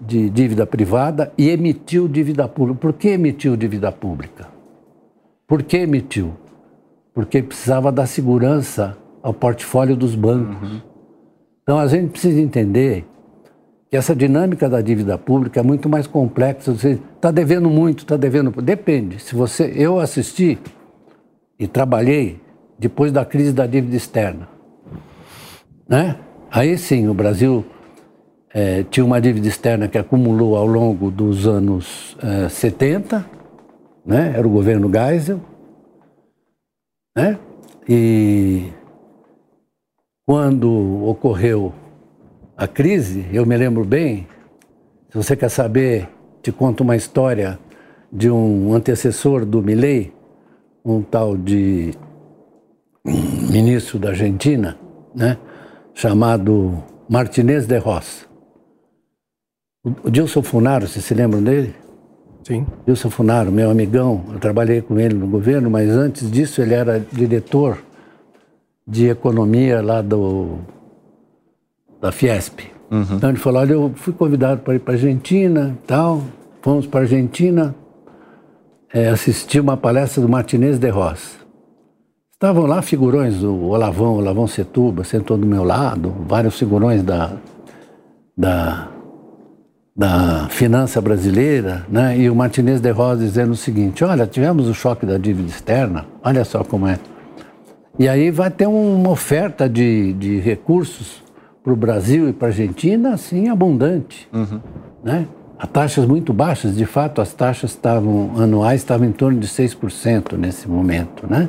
de 0.00 0.30
dívida 0.30 0.64
privada 0.64 1.32
e 1.36 1.50
emitiu 1.50 2.06
dívida 2.06 2.46
pública. 2.46 2.80
Por 2.80 2.92
que 2.92 3.08
emitiu 3.08 3.56
dívida 3.56 3.90
pública? 3.90 4.46
Por 5.44 5.64
que 5.64 5.78
emitiu? 5.78 6.34
Porque 7.12 7.42
precisava 7.42 7.90
dar 7.90 8.06
segurança 8.06 8.96
ao 9.22 9.32
portfólio 9.32 9.96
dos 9.96 10.14
bancos. 10.14 10.70
Uhum. 10.70 10.80
Então, 11.62 11.78
a 11.78 11.86
gente 11.86 12.10
precisa 12.10 12.40
entender 12.40 13.06
que 13.92 13.96
essa 13.96 14.16
dinâmica 14.16 14.70
da 14.70 14.80
dívida 14.80 15.18
pública 15.18 15.60
é 15.60 15.62
muito 15.62 15.88
mais 15.88 16.06
complexa. 16.06 16.72
Você 16.72 16.98
está 17.14 17.30
devendo 17.30 17.68
muito, 17.68 18.00
está 18.00 18.16
devendo. 18.16 18.50
Depende. 18.62 19.20
Se 19.20 19.34
você, 19.34 19.70
eu 19.76 20.00
assisti 20.00 20.58
e 21.58 21.68
trabalhei 21.68 22.40
depois 22.78 23.12
da 23.12 23.24
crise 23.24 23.52
da 23.52 23.66
dívida 23.66 23.94
externa, 23.94 24.48
né? 25.88 26.16
Aí 26.50 26.76
sim, 26.76 27.06
o 27.06 27.14
Brasil 27.14 27.64
é, 28.52 28.82
tinha 28.84 29.04
uma 29.04 29.20
dívida 29.20 29.46
externa 29.46 29.86
que 29.88 29.98
acumulou 29.98 30.56
ao 30.56 30.66
longo 30.66 31.10
dos 31.10 31.46
anos 31.46 32.16
é, 32.22 32.48
70, 32.48 33.24
né? 34.04 34.32
Era 34.36 34.46
o 34.46 34.50
governo 34.50 34.90
Geisel, 34.90 35.38
né? 37.16 37.38
E 37.88 38.68
quando 40.24 41.04
ocorreu 41.04 41.72
a 42.56 42.66
crise, 42.66 43.26
eu 43.32 43.44
me 43.44 43.56
lembro 43.56 43.84
bem, 43.84 44.26
se 45.10 45.16
você 45.16 45.36
quer 45.36 45.48
saber, 45.48 46.08
te 46.42 46.52
conto 46.52 46.82
uma 46.82 46.96
história 46.96 47.58
de 48.12 48.30
um 48.30 48.72
antecessor 48.72 49.44
do 49.44 49.62
Milei, 49.62 50.12
um 50.84 51.02
tal 51.02 51.36
de 51.36 51.92
ministro 53.04 53.98
da 53.98 54.10
Argentina, 54.10 54.78
né, 55.14 55.36
chamado 55.92 56.82
Martinez 57.08 57.66
de 57.66 57.78
Ross. 57.78 58.28
O 60.04 60.10
Dilson 60.10 60.42
Funaro, 60.42 60.86
vocês 60.86 61.04
se 61.04 61.14
lembram 61.14 61.42
dele? 61.42 61.74
Sim. 62.44 62.64
Dilson 62.86 63.10
Funaro, 63.10 63.50
meu 63.50 63.70
amigão, 63.70 64.24
eu 64.32 64.38
trabalhei 64.38 64.80
com 64.80 64.98
ele 65.00 65.14
no 65.14 65.26
governo, 65.26 65.68
mas 65.68 65.90
antes 65.90 66.30
disso 66.30 66.62
ele 66.62 66.74
era 66.74 67.04
diretor 67.12 67.78
de 68.86 69.08
economia 69.08 69.80
lá 69.82 70.02
do 70.02 70.58
da 72.00 72.10
Fiesp. 72.10 72.60
Uhum. 72.90 73.06
Então 73.12 73.30
ele 73.30 73.38
falou, 73.38 73.60
olha, 73.60 73.72
eu 73.72 73.92
fui 73.94 74.12
convidado 74.12 74.60
para 74.60 74.74
ir 74.74 74.80
para 74.80 74.94
a 74.94 74.96
Argentina 74.96 75.78
tal, 75.86 76.22
fomos 76.60 76.86
para 76.86 77.00
a 77.00 77.02
Argentina 77.04 77.74
é, 78.92 79.08
assistir 79.08 79.60
uma 79.60 79.76
palestra 79.76 80.20
do 80.20 80.28
Martinez 80.28 80.78
de 80.78 80.90
Ross. 80.90 81.38
Estavam 82.32 82.66
lá 82.66 82.82
figurões, 82.82 83.42
o 83.42 83.54
Olavão, 83.68 84.14
o 84.14 84.18
Olavão 84.18 84.46
Setuba, 84.48 85.04
sentou 85.04 85.38
do 85.38 85.46
meu 85.46 85.62
lado, 85.62 86.12
vários 86.26 86.58
figurões 86.58 87.02
da, 87.02 87.32
da, 88.36 88.88
da 89.96 90.48
finança 90.50 91.00
brasileira, 91.00 91.86
né? 91.88 92.18
e 92.18 92.28
o 92.28 92.34
Martinez 92.34 92.80
de 92.80 92.90
Ross 92.90 93.20
dizendo 93.20 93.52
o 93.52 93.56
seguinte, 93.56 94.04
olha, 94.04 94.26
tivemos 94.26 94.66
o 94.66 94.74
choque 94.74 95.06
da 95.06 95.16
dívida 95.16 95.48
externa, 95.48 96.04
olha 96.22 96.44
só 96.44 96.64
como 96.64 96.88
é. 96.88 96.98
E 97.98 98.08
aí 98.08 98.30
vai 98.30 98.50
ter 98.50 98.66
uma 98.66 99.10
oferta 99.10 99.68
de, 99.68 100.12
de 100.14 100.38
recursos 100.38 101.22
para 101.62 101.72
o 101.72 101.76
Brasil 101.76 102.28
e 102.28 102.32
para 102.32 102.48
a 102.48 102.50
Argentina, 102.50 103.14
assim, 103.14 103.48
abundante. 103.48 104.28
Uhum. 104.32 104.60
Né? 105.04 105.26
A 105.58 105.66
taxas 105.66 106.06
muito 106.06 106.32
baixas, 106.32 106.76
de 106.76 106.86
fato, 106.86 107.20
as 107.20 107.32
taxas 107.32 107.70
estavam 107.70 108.32
anuais 108.36 108.80
estavam 108.80 109.06
em 109.06 109.12
torno 109.12 109.38
de 109.38 109.46
6% 109.46 110.36
nesse 110.36 110.68
momento, 110.68 111.24
né? 111.30 111.48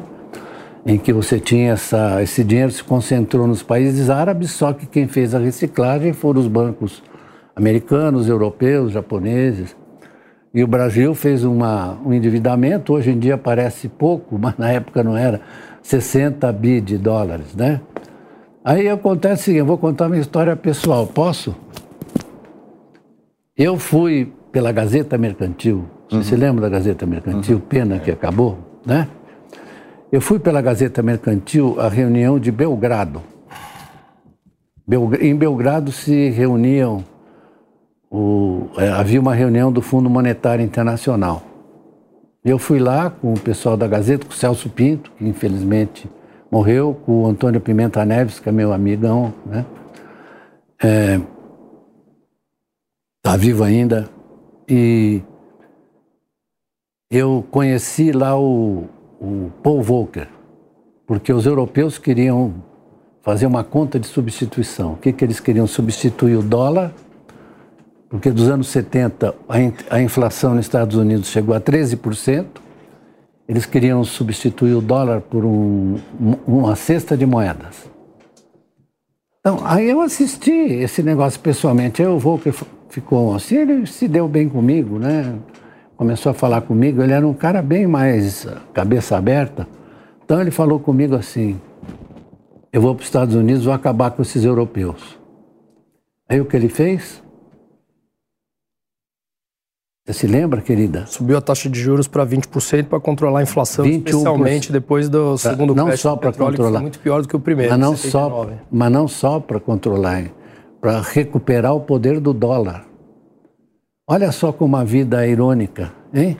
Em 0.86 1.00
que 1.00 1.12
você 1.12 1.40
tinha 1.40 1.72
essa, 1.72 2.22
esse 2.22 2.44
dinheiro 2.44 2.72
se 2.72 2.84
concentrou 2.84 3.48
nos 3.48 3.64
países 3.64 4.10
árabes, 4.10 4.52
só 4.52 4.72
que 4.72 4.86
quem 4.86 5.08
fez 5.08 5.34
a 5.34 5.40
reciclagem 5.40 6.14
foram 6.14 6.42
os 6.42 6.48
bancos 6.48 7.02
americanos, 7.56 8.28
europeus, 8.28 8.92
japoneses. 8.92 9.76
E 10.54 10.64
o 10.64 10.68
Brasil 10.68 11.16
fez 11.16 11.44
uma, 11.44 11.98
um 12.06 12.14
endividamento, 12.14 12.94
hoje 12.94 13.10
em 13.10 13.18
dia 13.18 13.38
parece 13.38 13.88
pouco, 13.88 14.38
mas 14.40 14.56
na 14.58 14.70
época 14.70 15.04
não 15.04 15.18
era, 15.18 15.42
60 15.84 16.52
bi 16.54 16.82
de 16.82 16.98
dólares, 16.98 17.54
né? 17.54 17.82
Aí 18.66 18.90
acontece 18.90 19.42
o 19.42 19.46
seguinte, 19.46 19.60
eu 19.60 19.66
vou 19.66 19.78
contar 19.78 20.08
minha 20.08 20.22
história 20.22 20.56
pessoal, 20.56 21.06
posso? 21.06 21.56
Eu 23.56 23.78
fui 23.78 24.34
pela 24.52 24.72
Gazeta 24.72 25.18
Mercantil, 25.18 25.86
você 26.10 26.16
uhum. 26.16 26.24
se 26.24 26.36
lembra 26.36 26.62
da 26.62 26.70
Gazeta 26.70 27.06
Mercantil, 27.06 27.58
uhum. 27.58 27.62
pena 27.62 28.00
que 28.00 28.10
acabou, 28.10 28.58
né? 28.86 29.08
Eu 30.12 30.22
fui 30.22 30.40
pela 30.40 30.62
Gazeta 30.62 31.04
Mercantil 31.04 31.80
à 31.80 31.90
reunião 31.90 32.40
de 32.40 32.52
Belgrado. 32.52 33.22
Em 35.20 35.36
Belgrado 35.36 35.92
se 35.92 36.30
reuniam 36.30 37.04
o, 38.12 38.68
é, 38.78 38.90
havia 38.90 39.20
uma 39.20 39.34
reunião 39.34 39.72
do 39.72 39.82
Fundo 39.82 40.10
Monetário 40.10 40.64
Internacional. 40.64 41.42
Eu 42.44 42.60
fui 42.60 42.78
lá 42.78 43.10
com 43.10 43.34
o 43.34 43.40
pessoal 43.40 43.78
da 43.78 43.88
Gazeta, 43.88 44.26
com 44.26 44.34
o 44.34 44.36
Celso 44.36 44.70
Pinto, 44.70 45.12
que 45.12 45.26
infelizmente 45.26 46.10
morreu, 46.52 47.00
com 47.06 47.24
o 47.24 47.26
Antônio 47.26 47.62
Pimenta 47.62 48.04
Neves, 48.04 48.40
que 48.40 48.50
é 48.50 48.52
meu 48.52 48.74
amigão, 48.74 49.34
né? 49.46 49.66
É, 50.84 51.22
tá 53.22 53.38
vivo 53.38 53.64
ainda. 53.64 54.10
E 54.68 55.22
eu 57.10 57.46
conheci 57.50 58.12
lá 58.12 58.38
o, 58.38 58.90
o 59.22 59.50
Paul 59.64 59.82
Volcker, 59.82 60.28
porque 61.08 61.32
os 61.32 61.46
europeus 61.46 61.98
queriam 61.98 62.56
fazer 63.22 63.46
uma 63.46 63.64
conta 63.64 63.98
de 63.98 64.06
substituição. 64.06 64.94
O 64.94 64.98
que, 64.98 65.14
que 65.14 65.24
eles 65.24 65.40
queriam? 65.40 65.66
Substituir 65.66 66.36
o 66.36 66.44
dólar, 66.44 66.94
porque 68.14 68.30
dos 68.30 68.48
anos 68.48 68.68
70 68.68 69.34
a, 69.90 70.00
inflação 70.00 70.54
nos 70.54 70.68
Estados 70.68 70.96
Unidos 70.96 71.30
chegou 71.30 71.56
a 71.56 71.60
13%, 71.60 72.46
eles 73.48 73.66
queriam 73.66 74.04
substituir 74.04 74.76
o 74.76 74.82
dólar 74.82 75.20
por 75.20 75.44
um, 75.44 75.98
uma 76.46 76.76
cesta 76.76 77.18
de 77.18 77.26
moedas. 77.26 77.90
Então, 79.40 79.62
aí 79.66 79.90
eu 79.90 80.00
assisti 80.00 80.52
esse 80.52 81.02
negócio 81.02 81.40
pessoalmente. 81.40 82.04
Aí 82.04 82.08
o 82.08 82.20
Volcker 82.20 82.54
ficou 82.88 83.34
assim, 83.34 83.56
ele 83.56 83.88
se 83.88 84.08
deu 84.08 84.28
bem 84.28 84.48
comigo, 84.48 85.00
né? 85.00 85.34
Começou 85.98 86.30
a 86.30 86.36
falar 86.36 86.62
comigo, 86.62 87.02
ele 87.02 87.14
era 87.14 87.28
um 87.28 87.34
cara 87.34 87.64
bem 87.64 87.88
mais 87.88 88.48
cabeça 88.76 89.18
aberta. 89.18 89.68
Então 90.24 90.40
ele 90.40 90.52
falou 90.52 90.80
comigo 90.80 91.16
assim: 91.16 91.60
eu 92.72 92.80
vou 92.80 92.94
para 92.94 93.02
os 93.02 93.08
Estados 93.08 93.34
Unidos, 93.34 93.66
vou 93.66 93.74
acabar 93.74 94.12
com 94.12 94.22
esses 94.22 94.46
europeus. 94.46 95.18
Aí 96.30 96.40
o 96.40 96.46
que 96.46 96.56
ele 96.56 96.70
fez? 96.70 97.23
Você 100.06 100.14
se 100.14 100.28
lembra, 100.28 100.60
querida? 100.62 101.06
Subiu 101.06 101.38
a 101.38 101.42
taxa 101.42 101.70
de 101.70 101.80
juros 101.80 102.10
para 102.10 102.26
20% 102.26 102.88
para 102.88 103.00
controlar 103.00 103.40
a 103.40 103.44
inflação, 103.44 103.86
21%. 103.86 104.08
especialmente 104.08 104.72
depois 104.72 105.08
do 105.08 105.38
segundo 105.38 105.74
Não 105.74 105.96
só 105.96 106.18
para 106.18 106.34
controlar. 106.34 106.82
muito 106.82 107.00
pior 107.00 107.22
do 107.22 107.28
que 107.28 107.36
o 107.38 107.40
primeiro. 107.40 107.72
Mas 107.72 107.80
não 107.80 107.96
só, 107.96 108.50
mas 108.70 108.92
não 108.92 109.08
só 109.08 109.40
para 109.40 109.62
controlar, 109.62 110.26
para 110.82 111.00
recuperar 111.00 111.74
o 111.74 111.80
poder 111.80 112.20
do 112.20 112.34
dólar. 112.34 112.86
Olha 114.06 114.30
só 114.34 114.52
como 114.52 114.76
a 114.76 114.84
vida 114.84 115.26
é 115.26 115.30
irônica, 115.30 115.94
hein? 116.14 116.38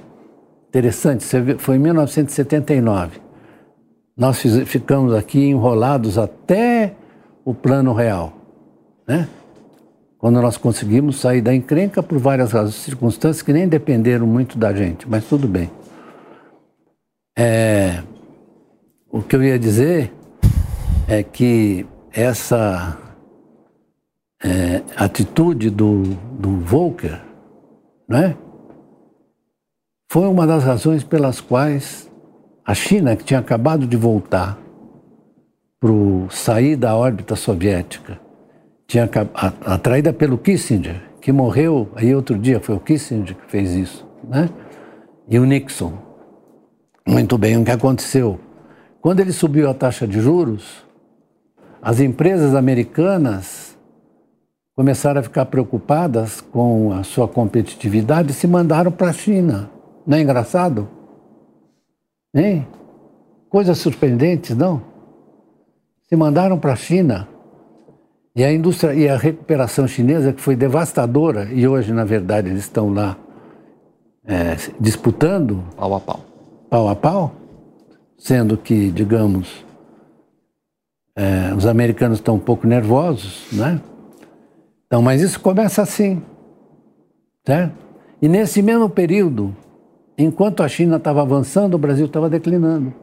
Interessante, 0.68 1.26
foi 1.58 1.78
em 1.78 1.80
1979. 1.80 3.22
Nós 4.18 4.42
ficamos 4.66 5.14
aqui 5.14 5.46
enrolados 5.46 6.18
até 6.18 6.96
o 7.46 7.54
plano 7.54 7.94
real, 7.94 8.34
né? 9.08 9.30
Quando 10.24 10.42
nós 10.42 10.56
conseguimos 10.56 11.20
sair 11.20 11.42
da 11.42 11.54
encrenca 11.54 12.02
por 12.02 12.18
várias 12.18 12.54
razões, 12.54 12.76
circunstâncias 12.76 13.42
que 13.42 13.52
nem 13.52 13.68
dependeram 13.68 14.26
muito 14.26 14.58
da 14.58 14.74
gente, 14.74 15.06
mas 15.06 15.26
tudo 15.26 15.50
bem. 15.50 15.70
É, 17.38 18.02
o 19.12 19.22
que 19.22 19.36
eu 19.36 19.44
ia 19.44 19.60
dizer 19.60 20.14
é 21.10 21.22
que 21.24 21.86
essa 22.10 22.98
é, 24.42 24.82
atitude 24.96 25.70
do, 25.70 26.04
do 26.40 26.58
Volcker, 26.62 27.20
né, 28.08 28.38
foi 30.10 30.26
uma 30.26 30.48
das 30.48 30.64
razões 30.64 31.04
pelas 31.04 31.42
quais 31.42 32.10
a 32.66 32.74
China, 32.74 33.18
que 33.18 33.26
tinha 33.26 33.42
acabado 33.42 33.86
de 33.86 33.98
voltar 33.98 34.58
para 35.82 35.92
sair 36.30 36.78
da 36.78 36.96
órbita 36.96 37.36
soviética, 37.36 38.23
tinha 38.94 39.10
atraída 39.66 40.14
pelo 40.14 40.38
Kissinger, 40.38 41.02
que 41.20 41.32
morreu 41.32 41.90
aí 41.96 42.14
outro 42.14 42.38
dia, 42.38 42.60
foi 42.60 42.76
o 42.76 42.80
Kissinger 42.80 43.36
que 43.36 43.50
fez 43.50 43.72
isso, 43.72 44.06
né? 44.24 44.48
E 45.28 45.40
o 45.40 45.46
Nixon. 45.46 45.94
Muito 47.04 47.36
bem, 47.36 47.58
o 47.58 47.66
que 47.66 47.72
aconteceu? 47.72 48.40
Quando 49.02 49.20
ele 49.20 49.34
subiu 49.34 49.68
a 49.68 49.74
taxa 49.74 50.08
de 50.08 50.22
juros, 50.22 50.86
as 51.82 52.00
empresas 52.00 52.54
americanas 52.54 53.76
começaram 54.76 55.22
a 55.22 55.24
ficar 55.24 55.48
preocupadas 55.48 56.40
com 56.40 56.94
a 56.94 57.02
sua 57.02 57.28
competitividade 57.28 58.30
e 58.30 58.34
se 58.36 58.46
mandaram 58.46 58.92
para 58.92 59.10
a 59.10 59.14
China. 59.14 59.72
Não 60.06 60.18
é 60.18 60.22
engraçado? 60.22 60.88
Hein? 62.32 62.68
Coisas 63.50 63.80
surpreendentes, 63.80 64.56
não? 64.56 64.84
Se 66.04 66.16
mandaram 66.16 66.60
para 66.60 66.74
a 66.74 66.76
China 66.76 67.33
e 68.36 68.44
a 68.44 68.52
indústria 68.52 68.94
e 68.94 69.08
a 69.08 69.18
recuperação 69.18 69.88
chinesa 69.88 70.34
que 70.34 70.42
foi 70.42 70.56
devastadora 70.56 71.46
e 71.52 71.68
hoje 71.68 71.92
na 71.94 72.04
verdade 72.04 72.50
eles 72.50 72.62
estão 72.64 72.94
lá 72.94 73.18
é, 74.26 74.56
disputando 74.80 75.64
pau 75.76 75.94
a 75.94 76.00
pau, 76.00 76.20
pau 76.70 76.90
a 76.90 76.96
pau, 76.96 77.36
sendo 78.18 78.58
que 78.58 78.90
digamos 78.92 79.66
é, 81.16 81.54
os 81.56 81.66
americanos 81.66 82.18
estão 82.18 82.36
um 82.36 82.40
pouco 82.40 82.66
nervosos, 82.66 83.48
né? 83.52 83.80
Então, 84.88 85.02
mas 85.02 85.22
isso 85.22 85.40
começa 85.40 85.82
assim, 85.82 86.22
certo? 87.46 87.76
E 88.22 88.28
nesse 88.28 88.62
mesmo 88.62 88.90
período 88.90 89.56
enquanto 90.18 90.64
a 90.64 90.68
China 90.68 90.98
estava 90.98 91.22
avançando, 91.22 91.76
o 91.76 91.78
Brasil 91.78 92.06
estava 92.06 92.30
declinando. 92.30 92.94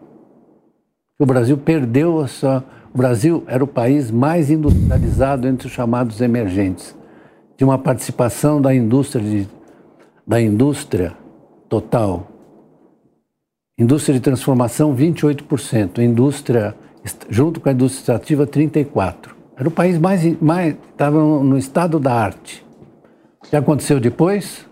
O 1.18 1.26
Brasil 1.26 1.56
perdeu 1.58 2.20
a 2.20 2.28
sua. 2.28 2.64
O 2.92 2.98
Brasil 2.98 3.44
era 3.46 3.62
o 3.62 3.68
país 3.68 4.10
mais 4.10 4.50
industrializado 4.50 5.46
entre 5.46 5.68
os 5.68 5.72
chamados 5.72 6.20
emergentes. 6.20 6.96
Tinha 7.56 7.68
uma 7.68 7.78
participação 7.78 8.60
da 8.60 8.74
indústria, 8.74 9.24
de, 9.24 9.48
da 10.26 10.40
indústria 10.40 11.14
total. 11.68 12.26
Indústria 13.78 14.14
de 14.14 14.20
transformação, 14.20 14.94
28%. 14.94 15.98
Indústria, 15.98 16.74
junto 17.28 17.60
com 17.60 17.68
a 17.68 17.72
indústria 17.72 18.00
extrativa, 18.00 18.46
34%. 18.46 19.40
Era 19.56 19.68
o 19.68 19.70
país 19.70 19.98
mais. 19.98 20.40
mais 20.40 20.74
estava 20.90 21.20
no 21.20 21.56
estado 21.58 22.00
da 22.00 22.14
arte. 22.14 22.66
O 23.44 23.50
que 23.50 23.56
aconteceu 23.56 24.00
depois? 24.00 24.66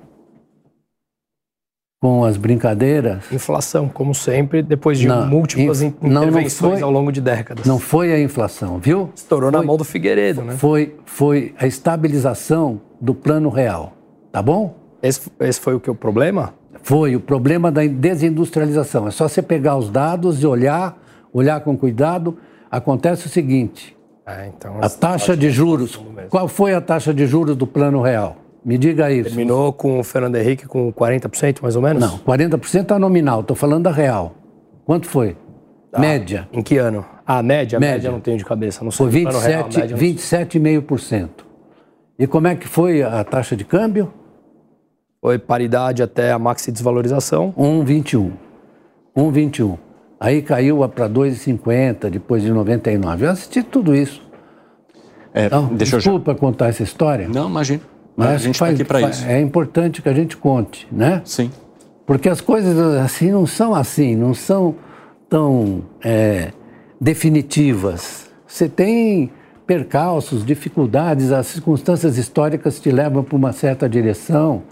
Com 2.01 2.25
as 2.25 2.37
brincadeiras. 2.37 3.25
Inflação, 3.33 3.89
como 3.89 4.15
sempre, 4.15 4.63
depois 4.63 4.99
de 4.99 5.09
não, 5.09 5.27
múltiplas 5.27 5.81
não, 5.81 5.89
intervenções 6.23 6.63
não 6.63 6.71
foi, 6.71 6.83
ao 6.83 6.91
longo 6.91 7.11
de 7.11 7.21
décadas. 7.21 7.67
Não 7.67 7.79
foi 7.79 8.13
a 8.13 8.21
inflação, 8.21 8.79
viu? 8.79 9.11
Estourou 9.15 9.51
foi, 9.51 9.61
na 9.61 9.67
mão 9.67 9.77
do 9.77 9.85
Figueiredo, 9.85 10.43
né? 10.43 10.55
Foi, 10.57 10.95
foi 11.05 11.55
a 11.59 11.67
estabilização 11.67 12.81
do 13.01 13.15
plano 13.15 13.49
real, 13.49 13.93
tá 14.31 14.41
bom? 14.41 14.77
Esse, 15.03 15.29
esse 15.41 15.61
foi 15.61 15.75
o 15.75 15.81
que 15.81 15.91
o 15.91 15.95
problema? 15.95 16.55
Foi 16.83 17.17
o 17.17 17.21
problema 17.21 17.71
da 17.71 17.85
desindustrialização. 17.85 19.09
É 19.09 19.11
só 19.11 19.29
você 19.29 19.43
pegar 19.43 19.77
os 19.77 19.91
dados 19.91 20.43
e 20.43 20.47
olhar, 20.47 20.97
olhar 21.33 21.61
com 21.61 21.77
cuidado. 21.77 22.39
Acontece 22.71 23.27
o 23.27 23.29
seguinte: 23.29 23.97
é, 24.25 24.47
então, 24.47 24.79
a 24.81 24.89
taxa 24.89 25.37
de 25.37 25.51
juros. 25.51 26.01
Qual 26.31 26.47
foi 26.47 26.75
a 26.75 26.81
taxa 26.81 27.13
de 27.13 27.27
juros 27.27 27.57
do 27.57 27.67
plano 27.67 28.01
real? 28.01 28.37
Me 28.69 28.77
diga 28.77 29.11
isso. 29.11 29.31
Terminou 29.31 29.73
com 29.73 29.99
o 29.99 30.05
Fernando 30.05 30.37
Henrique 30.37 30.67
com 30.67 30.93
40% 30.93 31.63
mais 31.63 31.75
ou 31.75 31.81
menos? 31.81 32.03
Não, 32.03 32.19
40% 32.19 32.95
é 32.95 32.99
nominal, 32.99 33.41
estou 33.41 33.57
falando 33.57 33.85
da 33.85 33.91
real. 33.91 34.35
Quanto 34.85 35.07
foi? 35.07 35.39
Ah, 35.91 35.99
média. 35.99 36.47
Em 36.53 36.61
que 36.61 36.77
ano? 36.77 37.03
Ah, 37.27 37.43
média? 37.43 37.81
Média, 37.81 37.95
média 37.95 38.11
não 38.11 38.21
tenho 38.21 38.37
de 38.37 38.45
cabeça, 38.45 38.85
não 38.85 38.91
sei. 38.91 39.11
Foi 39.11 39.23
27,5%. 39.23 39.97
27, 39.97 40.61
e 42.19 42.27
como 42.27 42.47
é 42.47 42.55
que 42.55 42.69
foi 42.69 43.03
a 43.03 43.25
taxa 43.25 43.57
de 43.57 43.65
câmbio? 43.65 44.13
Foi 45.23 45.39
paridade 45.39 46.03
até 46.03 46.31
a 46.31 46.39
maxi 46.39 46.71
desvalorização. 46.71 47.55
1,21. 47.57 48.33
1,21. 49.17 49.79
Aí 50.21 50.43
caiu 50.43 50.87
para 50.91 51.09
2,50 51.09 52.11
depois 52.11 52.43
de 52.43 52.51
99. 52.51 53.25
Eu 53.25 53.31
assisti 53.31 53.63
tudo 53.63 53.95
isso. 53.95 54.21
É, 55.33 55.47
então, 55.47 55.75
desculpa 55.75 56.33
eu 56.33 56.35
já... 56.35 56.41
contar 56.41 56.69
essa 56.69 56.83
história. 56.83 57.27
Não, 57.31 57.49
imagina. 57.49 57.81
Mas 58.19 58.31
a 58.31 58.39
gente 58.39 58.55
está 58.55 58.69
aqui 58.69 58.83
para 58.83 59.01
isso. 59.03 59.25
É 59.25 59.41
importante 59.41 60.03
que 60.03 60.09
a 60.09 60.13
gente 60.13 60.37
conte, 60.37 60.89
né? 60.91 61.23
Sim. 61.25 61.53
Porque 62.05 62.29
as 62.29 62.41
coisas 62.41 62.77
assim 62.97 63.31
não 63.31 63.47
são 63.47 63.73
assim, 63.73 64.17
não 64.17 64.35
são 64.35 64.75
tão 65.29 65.85
é, 66.03 66.51
definitivas. 67.01 68.29
Você 68.45 68.69
tem 68.69 69.31
percalços, 69.65 70.45
dificuldades, 70.45 71.31
as 71.31 71.47
circunstâncias 71.47 72.19
históricas 72.19 72.81
te 72.81 72.91
levam 72.91 73.23
para 73.23 73.37
uma 73.37 73.53
certa 73.53 73.89
direção. 73.89 74.65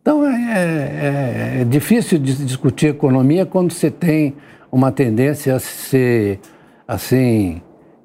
Então 0.00 0.24
é, 0.24 0.32
é, 0.32 1.60
é, 1.60 1.64
difícil 1.64 2.18
discutir 2.18 2.86
economia 2.86 3.44
quando 3.44 3.72
você 3.72 3.90
tem 3.90 4.34
uma 4.72 4.90
tendência 4.90 5.54
a 5.54 5.58
ser 5.58 6.40
assim 6.88 7.60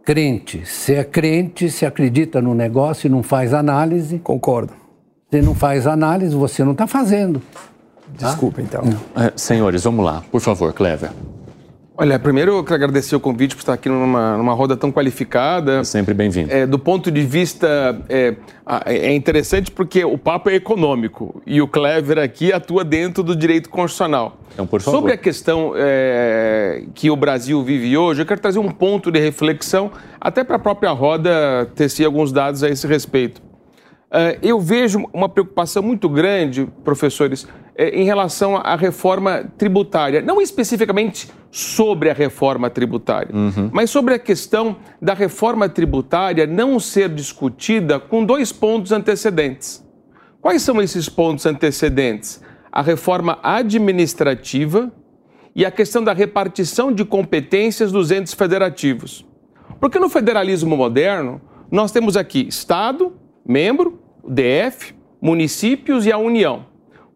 crente. 0.05 0.65
Se 0.65 0.93
é 0.93 1.03
crente, 1.03 1.69
se 1.69 1.85
acredita 1.85 2.39
no 2.39 2.53
negócio 2.53 3.07
e 3.07 3.09
não 3.09 3.23
faz 3.23 3.53
análise. 3.53 4.19
Concordo. 4.19 4.73
Se 5.31 5.41
não 5.41 5.55
faz 5.55 5.87
análise, 5.87 6.35
você 6.35 6.63
não 6.63 6.73
está 6.73 6.85
fazendo. 6.85 7.41
Desculpa, 8.15 8.61
então. 8.61 8.83
É, 9.15 9.33
senhores, 9.35 9.83
vamos 9.83 10.05
lá. 10.05 10.23
Por 10.31 10.39
favor, 10.39 10.71
Clever. 10.71 11.09
Olha, 11.97 12.19
primeiro 12.19 12.57
eu 12.57 12.63
quero 12.63 12.75
agradecer 12.75 13.15
o 13.15 13.19
convite 13.21 13.55
por 13.55 13.61
estar 13.61 13.73
aqui 13.73 13.87
numa, 13.87 14.35
numa 14.37 14.53
roda 14.53 14.75
tão 14.75 14.91
qualificada. 14.91 15.81
Sempre 15.85 16.13
bem-vindo. 16.13 16.51
É, 16.51 16.65
do 16.65 16.77
ponto 16.77 17.09
de 17.09 17.21
vista. 17.21 17.97
É, 18.09 18.35
é, 18.85 19.13
interessante 19.13 19.71
porque 19.71 20.03
o 20.03 20.17
papo 20.17 20.49
é 20.49 20.55
econômico 20.55 21.41
e 21.45 21.61
o 21.61 21.67
Clever 21.67 22.19
aqui 22.19 22.51
atua 22.51 22.83
dentro 22.83 23.23
do 23.23 23.33
direito 23.33 23.69
constitucional. 23.69 24.37
Então, 24.53 24.67
por 24.67 24.81
favor. 24.81 24.97
Sobre 24.97 25.13
a 25.13 25.17
questão 25.17 25.73
é, 25.75 26.83
que 26.93 27.09
o 27.09 27.15
Brasil 27.15 27.63
vive 27.63 27.97
hoje, 27.97 28.21
eu 28.21 28.25
quero 28.25 28.41
trazer 28.41 28.59
um 28.59 28.71
ponto 28.71 29.09
de 29.09 29.19
reflexão, 29.19 29.89
até 30.19 30.43
para 30.43 30.57
a 30.57 30.59
própria 30.59 30.91
roda 30.91 31.69
tecer 31.75 32.05
alguns 32.05 32.31
dados 32.31 32.61
a 32.61 32.69
esse 32.69 32.85
respeito. 32.87 33.41
É, 34.11 34.39
eu 34.41 34.59
vejo 34.59 35.03
uma 35.11 35.27
preocupação 35.27 35.81
muito 35.81 36.07
grande, 36.07 36.67
professores, 36.83 37.47
é, 37.75 37.89
em 37.89 38.05
relação 38.05 38.55
à 38.55 38.75
reforma 38.75 39.43
tributária. 39.57 40.21
Não 40.21 40.41
especificamente 40.41 41.29
sobre 41.51 42.09
a 42.09 42.13
reforma 42.13 42.69
tributária, 42.69 43.35
uhum. 43.35 43.69
mas 43.73 43.89
sobre 43.89 44.13
a 44.13 44.19
questão 44.19 44.77
da 45.01 45.13
reforma 45.13 45.67
tributária 45.67 46.45
não 46.45 46.79
ser 46.79 47.09
discutida 47.09 47.99
com 47.99 48.23
dois 48.23 48.51
pontos 48.51 48.91
antecedentes. 48.91 49.83
Quais 50.41 50.61
são 50.61 50.81
esses 50.81 51.09
pontos 51.09 51.45
antecedentes? 51.45 52.41
A 52.71 52.81
reforma 52.81 53.39
administrativa 53.41 54.91
e 55.55 55.65
a 55.65 55.71
questão 55.71 56.03
da 56.03 56.13
repartição 56.13 56.91
de 56.91 57.03
competências 57.05 57.91
dos 57.91 58.11
entes 58.11 58.33
federativos. 58.33 59.25
Porque 59.79 59.97
no 59.97 60.09
federalismo 60.09 60.75
moderno, 60.75 61.41
nós 61.71 61.91
temos 61.91 62.15
aqui 62.17 62.47
Estado, 62.47 63.13
membro, 63.45 63.99
DF, 64.27 64.95
municípios 65.21 66.05
e 66.05 66.11
a 66.11 66.17
União. 66.17 66.65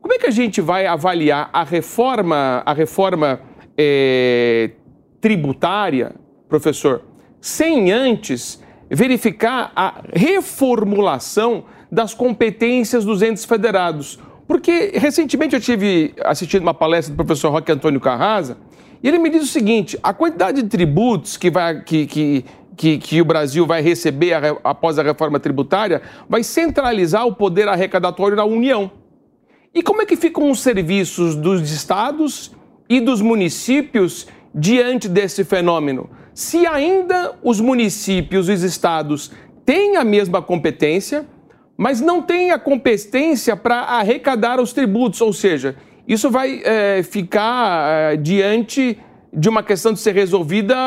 Como 0.02 0.14
é 0.14 0.18
que 0.18 0.28
a 0.28 0.32
gente 0.32 0.62
vai 0.62 0.86
avaliar 0.86 1.50
a 1.52 1.64
reforma, 1.64 2.64
a 2.66 2.74
reforma 2.74 3.42
é, 3.78 4.72
tributária, 5.20 6.16
professor, 6.48 7.04
sem 7.42 7.92
antes 7.92 8.64
verificar 8.90 9.72
a 9.76 10.02
reformulação 10.14 11.66
das 11.92 12.14
competências 12.14 13.04
dos 13.04 13.22
entes 13.22 13.46
federados? 13.46 14.20
Porque 14.48 14.94
recentemente 14.96 15.54
eu 15.54 15.62
tive 15.62 16.14
assistindo 16.24 16.64
uma 16.64 16.74
palestra 16.74 17.14
do 17.14 17.18
professor 17.18 17.52
Roque 17.52 17.72
Antônio 17.72 18.00
Carrasa 18.00 18.58
e 19.02 19.08
ele 19.08 19.18
me 19.18 19.30
diz 19.30 19.44
o 19.44 19.48
seguinte: 19.48 19.98
a 20.02 20.14
quantidade 20.14 20.62
de 20.62 20.68
tributos 20.68 21.38
que, 21.38 21.50
vai, 21.50 21.82
que, 21.84 22.06
que, 22.06 22.46
que, 22.80 22.98
que 22.98 23.22
o 23.22 23.26
Brasil 23.26 23.68
vai 23.68 23.82
receber 23.82 24.34
após 24.64 24.98
a 24.98 25.04
reforma 25.04 25.38
tributária 25.38 26.02
vai 26.30 26.44
centralizar 26.44 27.28
o 27.28 27.36
poder 27.36 27.68
arrecadatório 27.68 28.38
na 28.38 28.46
União. 28.46 28.90
E 29.76 29.84
como 29.84 30.02
é 30.02 30.06
que 30.06 30.16
ficam 30.16 30.50
os 30.50 30.62
serviços 30.62 31.36
dos 31.36 31.70
estados 31.72 32.56
e 32.88 33.02
dos 33.02 33.22
municípios 33.22 34.28
diante 34.56 35.10
desse 35.10 35.44
fenômeno? 35.44 36.10
Se 36.34 36.66
ainda 36.66 37.36
os 37.44 37.60
municípios 37.60 38.48
e 38.48 38.54
os 38.54 38.64
estados 38.64 39.30
têm 39.66 39.98
a 39.98 40.06
mesma 40.06 40.42
competência, 40.42 41.28
mas 41.76 42.00
não 42.00 42.22
têm 42.22 42.52
a 42.52 42.58
competência 42.58 43.58
para 43.58 43.82
arrecadar 43.82 44.58
os 44.58 44.72
tributos, 44.72 45.20
ou 45.20 45.34
seja, 45.34 45.76
isso 46.08 46.32
vai 46.32 46.62
é, 46.64 47.04
ficar 47.04 48.14
é, 48.14 48.16
diante 48.16 48.98
de 49.34 49.50
uma 49.50 49.62
questão 49.62 49.92
de 49.92 50.00
ser 50.00 50.16
resolvida 50.16 50.78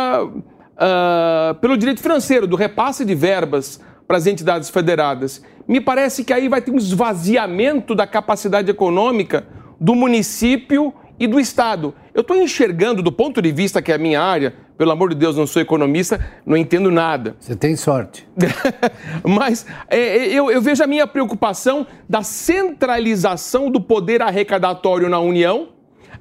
uh, 0.82 1.54
pelo 1.54 1.76
direito 1.76 2.02
financeiro, 2.02 2.46
do 2.46 2.56
repasse 2.56 3.04
de 3.04 3.14
verbas 3.14 3.80
para 4.06 4.16
as 4.16 4.26
entidades 4.26 4.68
federadas. 4.68 5.42
Me 5.66 5.80
parece 5.80 6.24
que 6.24 6.32
aí 6.32 6.48
vai 6.48 6.60
ter 6.60 6.72
um 6.72 6.76
esvaziamento 6.76 7.94
da 7.94 8.06
capacidade 8.06 8.70
econômica 8.70 9.46
do 9.80 9.94
município 9.94 10.92
e 11.18 11.26
do 11.26 11.38
Estado. 11.38 11.94
Eu 12.12 12.22
estou 12.22 12.36
enxergando, 12.36 13.02
do 13.02 13.12
ponto 13.12 13.40
de 13.40 13.52
vista 13.52 13.80
que 13.80 13.92
é 13.92 13.94
a 13.94 13.98
minha 13.98 14.20
área, 14.20 14.54
pelo 14.76 14.90
amor 14.90 15.10
de 15.10 15.14
Deus, 15.14 15.36
não 15.36 15.46
sou 15.46 15.62
economista, 15.62 16.18
não 16.44 16.56
entendo 16.56 16.90
nada. 16.90 17.36
Você 17.38 17.54
tem 17.54 17.76
sorte. 17.76 18.26
Mas 19.22 19.64
é, 19.88 19.98
é, 19.98 20.26
eu, 20.32 20.50
eu 20.50 20.60
vejo 20.60 20.82
a 20.82 20.86
minha 20.86 21.06
preocupação 21.06 21.86
da 22.08 22.22
centralização 22.22 23.70
do 23.70 23.80
poder 23.80 24.20
arrecadatório 24.22 25.08
na 25.08 25.20
União, 25.20 25.68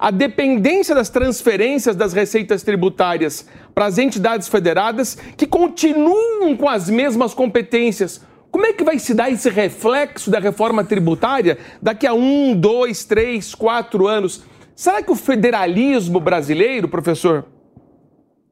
a 0.01 0.09
dependência 0.09 0.95
das 0.95 1.09
transferências 1.09 1.95
das 1.95 2.11
receitas 2.11 2.63
tributárias 2.63 3.45
para 3.75 3.85
as 3.85 3.99
entidades 3.99 4.47
federadas 4.47 5.15
que 5.37 5.45
continuam 5.45 6.57
com 6.57 6.67
as 6.67 6.89
mesmas 6.89 7.35
competências. 7.35 8.19
Como 8.49 8.65
é 8.65 8.73
que 8.73 8.83
vai 8.83 8.97
se 8.97 9.13
dar 9.13 9.29
esse 9.29 9.47
reflexo 9.47 10.31
da 10.31 10.39
reforma 10.39 10.83
tributária 10.83 11.59
daqui 11.79 12.07
a 12.07 12.15
um, 12.15 12.55
dois, 12.59 13.05
três, 13.05 13.53
quatro 13.53 14.07
anos? 14.07 14.43
Será 14.75 15.03
que 15.03 15.11
o 15.11 15.15
federalismo 15.15 16.19
brasileiro, 16.19 16.87
professor, 16.87 17.45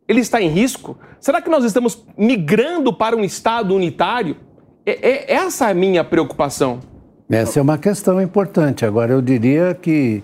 ele 0.07 0.19
está 0.19 0.39
em 0.39 0.49
risco? 0.49 0.99
Será 1.19 1.41
que 1.41 1.49
nós 1.49 1.63
estamos 1.63 2.05
migrando 2.15 2.93
para 2.93 3.15
um 3.17 3.23
Estado 3.23 3.73
unitário? 3.73 4.37
É, 4.85 5.09
é 5.09 5.33
essa 5.33 5.67
é 5.67 5.71
a 5.71 5.73
minha 5.73 6.03
preocupação. 6.03 6.79
Essa 7.27 7.57
é 7.57 7.61
uma 7.61 7.79
questão 7.79 8.21
importante. 8.21 8.85
Agora, 8.85 9.13
eu 9.13 9.21
diria 9.21 9.73
que 9.73 10.23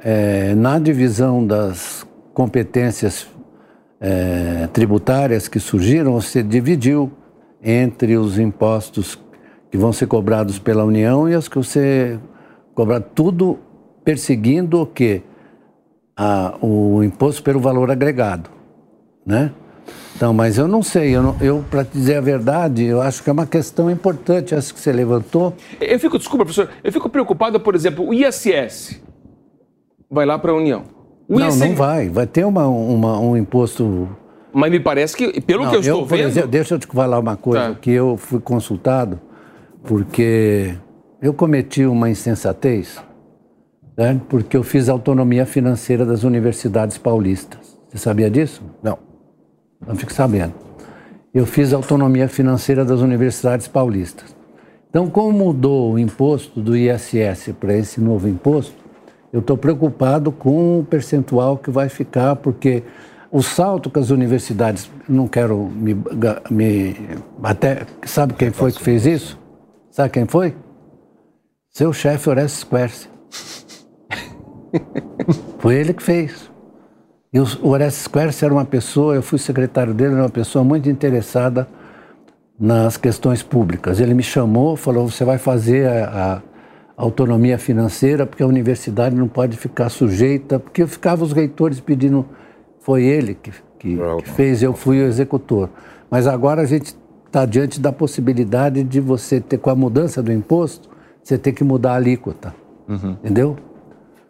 é, 0.00 0.54
na 0.54 0.78
divisão 0.78 1.46
das 1.46 2.06
competências 2.32 3.26
é, 4.00 4.68
tributárias 4.72 5.48
que 5.48 5.58
surgiram, 5.58 6.12
você 6.12 6.42
dividiu 6.42 7.10
entre 7.62 8.16
os 8.16 8.38
impostos 8.38 9.18
que 9.70 9.76
vão 9.76 9.92
ser 9.92 10.06
cobrados 10.06 10.58
pela 10.58 10.84
União 10.84 11.28
e 11.28 11.34
os 11.34 11.48
que 11.48 11.56
você 11.56 12.18
cobrar 12.74 13.00
tudo 13.00 13.58
perseguindo 14.04 14.80
o 14.80 14.86
quê? 14.86 15.22
A, 16.16 16.56
o 16.60 17.02
imposto 17.02 17.42
pelo 17.42 17.60
valor 17.60 17.90
agregado, 17.90 18.50
né? 19.24 19.52
Então, 20.16 20.32
mas 20.32 20.58
eu 20.58 20.66
não 20.66 20.82
sei, 20.82 21.14
eu, 21.14 21.36
eu 21.40 21.64
para 21.70 21.84
dizer 21.84 22.16
a 22.16 22.20
verdade, 22.20 22.84
eu 22.84 23.00
acho 23.00 23.22
que 23.22 23.30
é 23.30 23.32
uma 23.32 23.46
questão 23.46 23.88
importante 23.88 24.52
essa 24.52 24.74
que 24.74 24.80
você 24.80 24.90
levantou. 24.90 25.54
Eu 25.80 25.98
fico, 26.00 26.18
desculpa, 26.18 26.44
professor, 26.44 26.68
eu 26.82 26.92
fico 26.92 27.08
preocupado, 27.08 27.60
por 27.60 27.74
exemplo, 27.76 28.04
o 28.04 28.12
ISS 28.12 29.00
vai 30.10 30.24
lá 30.26 30.38
para 30.38 30.52
a 30.52 30.54
União. 30.54 30.84
O 31.28 31.38
não, 31.38 31.54
não 31.54 31.74
vai. 31.74 32.08
Vai 32.08 32.26
ter 32.26 32.44
uma, 32.44 32.66
uma, 32.66 33.20
um 33.20 33.36
imposto. 33.36 34.08
Mas 34.52 34.70
me 34.70 34.80
parece 34.80 35.16
que, 35.16 35.40
pelo 35.40 35.64
não, 35.64 35.70
que 35.70 35.76
eu 35.76 35.80
estou 35.80 36.00
eu, 36.00 36.06
vendo. 36.06 36.28
Exemplo, 36.28 36.48
deixa 36.48 36.74
eu 36.74 36.78
te 36.78 36.86
falar 36.86 37.18
uma 37.18 37.36
coisa, 37.36 37.70
tá. 37.70 37.74
que 37.74 37.90
eu 37.90 38.16
fui 38.16 38.40
consultado, 38.40 39.20
porque 39.84 40.74
eu 41.20 41.34
cometi 41.34 41.84
uma 41.84 42.08
insensatez, 42.08 42.98
né? 43.96 44.20
porque 44.28 44.56
eu 44.56 44.62
fiz 44.62 44.88
autonomia 44.88 45.44
financeira 45.44 46.06
das 46.06 46.24
universidades 46.24 46.96
paulistas. 46.96 47.78
Você 47.88 47.98
sabia 47.98 48.30
disso? 48.30 48.62
Não. 48.82 48.98
Não 49.86 49.94
fique 49.94 50.12
sabendo. 50.12 50.54
Eu 51.32 51.44
fiz 51.44 51.72
autonomia 51.72 52.26
financeira 52.26 52.84
das 52.84 53.00
universidades 53.00 53.68
paulistas. 53.68 54.34
Então, 54.88 55.08
como 55.10 55.30
mudou 55.30 55.92
o 55.92 55.98
imposto 55.98 56.60
do 56.60 56.74
ISS 56.74 57.52
para 57.60 57.76
esse 57.76 58.00
novo 58.00 58.26
imposto, 58.26 58.74
eu 59.32 59.40
estou 59.40 59.56
preocupado 59.56 60.32
com 60.32 60.80
o 60.80 60.84
percentual 60.84 61.58
que 61.58 61.70
vai 61.70 61.88
ficar, 61.88 62.36
porque 62.36 62.82
o 63.30 63.42
salto 63.42 63.90
que 63.90 63.98
as 63.98 64.10
universidades, 64.10 64.90
não 65.08 65.28
quero 65.28 65.56
me, 65.56 65.94
me 66.50 66.96
até 67.42 67.82
sabe 68.04 68.32
quem 68.34 68.50
foi 68.50 68.72
que 68.72 68.82
fez 68.82 69.04
isso? 69.04 69.38
Sabe 69.90 70.10
quem 70.10 70.26
foi? 70.26 70.56
Seu 71.70 71.92
chefe 71.92 72.30
Orestes 72.30 72.64
Quercia. 72.64 73.10
foi 75.58 75.74
ele 75.74 75.92
que 75.92 76.02
fez. 76.02 76.50
E 77.32 77.38
o 77.38 77.46
Orestes 77.62 78.06
Quercia 78.06 78.46
era 78.46 78.54
uma 78.54 78.64
pessoa, 78.64 79.14
eu 79.14 79.22
fui 79.22 79.38
secretário 79.38 79.92
dele, 79.92 80.14
era 80.14 80.22
uma 80.22 80.30
pessoa 80.30 80.64
muito 80.64 80.88
interessada 80.88 81.68
nas 82.58 82.96
questões 82.96 83.42
públicas. 83.42 84.00
Ele 84.00 84.14
me 84.14 84.22
chamou, 84.22 84.74
falou: 84.74 85.08
você 85.08 85.24
vai 85.24 85.36
fazer 85.36 85.86
a, 85.86 86.34
a 86.34 86.42
autonomia 86.98 87.56
financeira, 87.56 88.26
porque 88.26 88.42
a 88.42 88.46
universidade 88.46 89.14
não 89.14 89.28
pode 89.28 89.56
ficar 89.56 89.88
sujeita, 89.88 90.58
porque 90.58 90.84
ficava 90.84 91.22
os 91.22 91.32
reitores 91.32 91.78
pedindo, 91.78 92.26
foi 92.80 93.04
ele 93.04 93.34
que, 93.34 93.52
que, 93.78 93.96
que 93.96 94.30
fez, 94.30 94.64
eu 94.64 94.74
fui 94.74 95.00
o 95.00 95.06
executor. 95.06 95.70
Mas 96.10 96.26
agora 96.26 96.62
a 96.62 96.66
gente 96.66 96.96
está 97.24 97.46
diante 97.46 97.78
da 97.78 97.92
possibilidade 97.92 98.82
de 98.82 98.98
você 98.98 99.40
ter, 99.40 99.58
com 99.58 99.70
a 99.70 99.76
mudança 99.76 100.20
do 100.20 100.32
imposto, 100.32 100.90
você 101.22 101.38
ter 101.38 101.52
que 101.52 101.62
mudar 101.62 101.92
a 101.92 101.96
alíquota. 101.96 102.52
Uhum. 102.88 103.12
Entendeu? 103.22 103.56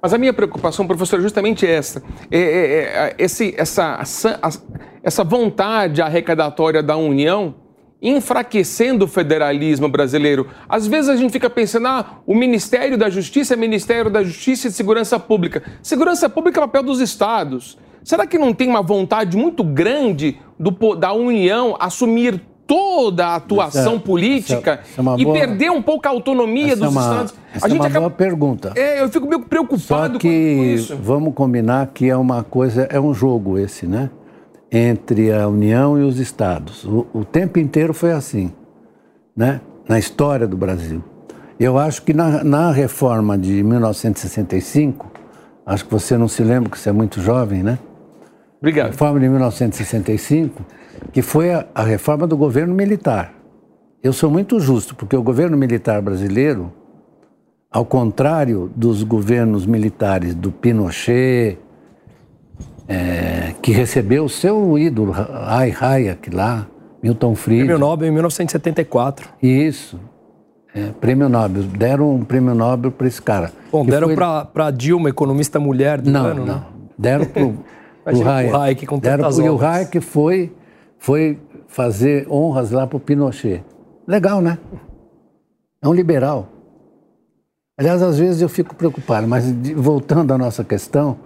Mas 0.03 0.13
a 0.13 0.19
minha 0.19 0.35
preocupação, 0.35 0.87
professor, 0.87 1.19
é 1.19 1.23
justamente 1.23 1.67
essa. 1.67 2.03
É, 2.31 2.39
é, 2.39 2.83
é, 2.83 3.15
esse, 3.19 3.55
essa, 3.57 3.99
essa, 4.01 4.39
essa 5.03 5.25
vontade 5.25 6.03
arrecadatória 6.03 6.83
da 6.83 6.97
União 6.97 7.55
enfraquecendo 8.01 9.05
o 9.05 9.09
federalismo 9.09 9.89
brasileiro. 9.89 10.47
Às 10.69 10.87
vezes 10.87 11.09
a 11.11 11.17
gente 11.17 11.33
fica 11.33 11.51
pensando, 11.51 11.89
ah, 11.89 12.19
o 12.27 12.35
Ministério 12.35 12.97
da 12.97 13.11
Justiça 13.11 13.55
é 13.55 13.57
Ministério 13.57 14.11
da 14.11 14.23
Justiça 14.23 14.69
e 14.69 14.73
Segurança 14.73 15.19
Pública. 15.19 15.63
Segurança 15.83 16.29
Pública 16.29 16.61
é 16.61 16.63
papel 16.63 16.83
dos 16.83 17.01
estados. 17.01 17.77
Será 18.05 18.27
que 18.27 18.39
não 18.39 18.55
tem 18.55 18.69
uma 18.69 18.83
vontade 18.83 19.37
muito 19.37 19.63
grande 19.65 20.39
do, 20.59 20.71
da 20.95 21.13
União 21.13 21.77
assumir 21.79 22.41
toda 22.67 23.29
a 23.29 23.37
atuação 23.37 23.95
Essa- 23.95 24.01
política 24.03 24.81
essa 24.83 25.01
é 25.01 25.03
uma 25.03 25.17
e 25.19 25.25
boa- 25.25 25.35
perder 25.39 25.71
um 25.71 25.81
pouco 25.81 26.07
a 26.07 26.11
autonomia 26.11 26.73
Essa 26.75 26.75
é 26.75 26.77
dos 26.85 26.93
uma, 26.93 27.01
estados. 27.01 27.35
essa 27.55 27.67
é 27.69 27.73
uma 27.73 27.89
boa 27.89 28.11
pergunta. 28.11 28.73
É, 28.77 29.01
eu 29.03 29.09
fico 29.09 29.27
meio 29.27 29.41
Só 29.41 29.47
preocupado 29.49 30.13
com 30.15 30.19
que 30.19 30.29
isso. 30.29 30.95
vamos 30.97 31.35
combinar 31.35 31.87
que 31.95 32.09
é 32.11 32.17
uma 32.17 32.43
coisa, 32.43 32.83
é 32.91 33.01
um 33.01 33.13
jogo 33.15 33.59
esse, 33.59 33.87
né? 33.87 34.11
Entre 34.71 35.33
a 35.33 35.49
União 35.49 35.99
e 35.99 36.03
os 36.03 36.19
estados. 36.19 36.85
O, 36.85 37.07
o 37.13 37.25
tempo 37.25 37.59
inteiro 37.59 37.95
foi 37.95 38.13
assim, 38.13 38.53
né? 39.37 39.61
Na 39.89 39.99
história 39.99 40.47
do 40.47 40.57
Brasil. 40.57 41.03
Eu 41.59 41.79
acho 41.79 42.03
que 42.03 42.13
na, 42.13 42.45
na 42.45 42.71
reforma 42.71 43.37
de 43.37 43.63
1965, 43.63 45.11
acho 45.67 45.85
que 45.85 45.91
você 45.91 46.17
não 46.17 46.29
se 46.29 46.43
lembra, 46.45 46.71
que 46.71 46.79
você 46.79 46.91
é 46.91 46.93
muito 46.93 47.21
jovem, 47.21 47.63
né? 47.63 47.79
Obrigado. 48.59 48.91
reforma 48.91 49.21
de 49.21 49.29
1965, 49.29 50.65
que 51.13 51.23
foi 51.23 51.53
a, 51.53 51.67
a 51.75 51.83
reforma 51.83 52.27
do 52.27 52.37
governo 52.37 52.75
militar. 52.75 53.33
Eu 54.03 54.13
sou 54.13 54.31
muito 54.31 54.61
justo, 54.61 54.95
porque 54.95 55.17
o 55.17 55.23
governo 55.23 55.57
militar 55.57 56.01
brasileiro, 56.01 56.73
ao 57.71 57.85
contrário 57.85 58.71
dos 58.77 59.03
governos 59.03 59.67
militares 59.67 60.35
do 60.35 60.53
Pinochet, 60.53 61.59
é, 62.87 63.28
que 63.69 63.73
recebeu 63.79 64.25
o 64.25 64.29
seu 64.31 64.79
ídolo, 64.79 65.13
Ai 65.47 65.75
Hayek 65.79 66.31
lá, 66.31 66.67
Milton 67.03 67.35
Prêmio 67.35 67.37
Friedman, 67.67 67.79
Nobel 67.79 68.09
em 68.09 68.13
1974. 68.13 69.29
isso, 69.43 70.01
é, 70.75 70.87
prêmio 71.01 71.29
Nobel, 71.29 71.63
deram 71.65 72.15
um 72.15 72.25
prêmio 72.25 72.55
Nobel 72.55 72.91
para 72.91 73.07
esse 73.07 73.21
cara. 73.21 73.53
Bom, 73.71 73.85
Que 73.85 73.91
deram 73.91 74.09
foi- 74.09 74.17
para 74.17 74.71
Dilma, 74.71 75.11
economista 75.11 75.61
mulher 75.61 76.01
do 76.01 76.11
não, 76.11 76.25
ano, 76.25 76.47
não. 76.47 76.55
né? 76.55 76.63
Deram 76.99 77.27
Imagina 78.07 78.25
o 78.27 78.33
Hayek. 78.33 78.55
Hayek 78.57 78.87
com 78.87 78.99
Deram 78.99 79.25
pro, 79.25 79.45
e 79.45 79.51
o. 79.51 79.63
Hayek 79.63 80.01
foi, 80.01 80.51
foi 80.99 81.39
fazer 81.67 82.27
honras 82.31 82.71
lá 82.71 82.87
pro 82.87 82.99
Pinochet. 82.99 83.63
Legal, 84.07 84.41
né? 84.41 84.57
É 85.83 85.87
um 85.87 85.93
liberal. 85.93 86.49
Aliás, 87.77 88.03
às 88.03 88.19
vezes 88.19 88.41
eu 88.41 88.49
fico 88.49 88.75
preocupado, 88.75 89.29
mas 89.29 89.45
de- 89.63 89.75
voltando 89.75 90.33
à 90.33 90.39
nossa 90.39 90.65
questão, 90.65 91.19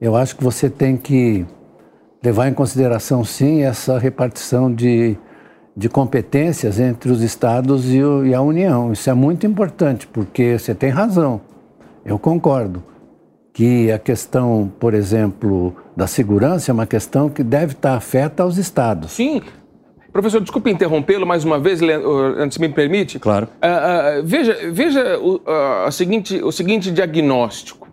eu 0.00 0.16
acho 0.16 0.34
que 0.34 0.42
você 0.42 0.68
tem 0.70 0.96
que 0.96 1.44
levar 2.24 2.48
em 2.48 2.54
consideração, 2.54 3.22
sim, 3.24 3.62
essa 3.62 3.98
repartição 3.98 4.72
de, 4.72 5.16
de 5.76 5.88
competências 5.88 6.80
entre 6.80 7.12
os 7.12 7.22
estados 7.22 7.92
e, 7.92 8.02
o- 8.02 8.24
e 8.24 8.34
a 8.34 8.40
União. 8.40 8.92
Isso 8.92 9.10
é 9.10 9.14
muito 9.14 9.46
importante, 9.46 10.06
porque 10.06 10.58
você 10.58 10.74
tem 10.74 10.88
razão, 10.90 11.40
eu 12.04 12.18
concordo, 12.18 12.82
que 13.52 13.92
a 13.92 13.98
questão, 13.98 14.72
por 14.80 14.94
exemplo, 14.94 15.76
da 15.96 16.06
segurança 16.06 16.70
é 16.70 16.72
uma 16.72 16.86
questão 16.86 17.28
que 17.28 17.42
deve 17.44 17.72
estar 17.74 17.94
afeta 17.94 18.42
aos 18.42 18.56
estados. 18.56 19.12
Sim. 19.12 19.42
Professor, 20.12 20.40
desculpe 20.40 20.70
interrompê-lo 20.70 21.26
mais 21.26 21.44
uma 21.44 21.58
vez, 21.58 21.80
uh, 21.82 21.86
se 22.50 22.60
me 22.60 22.68
permite. 22.68 23.18
Claro. 23.18 23.48
Ah, 23.60 23.68
ah, 23.68 24.22
veja 24.24 24.56
veja 24.72 25.18
o, 25.18 25.40
a 25.86 25.90
seguinte, 25.90 26.40
o 26.42 26.50
seguinte 26.52 26.90
diagnóstico. 26.90 27.83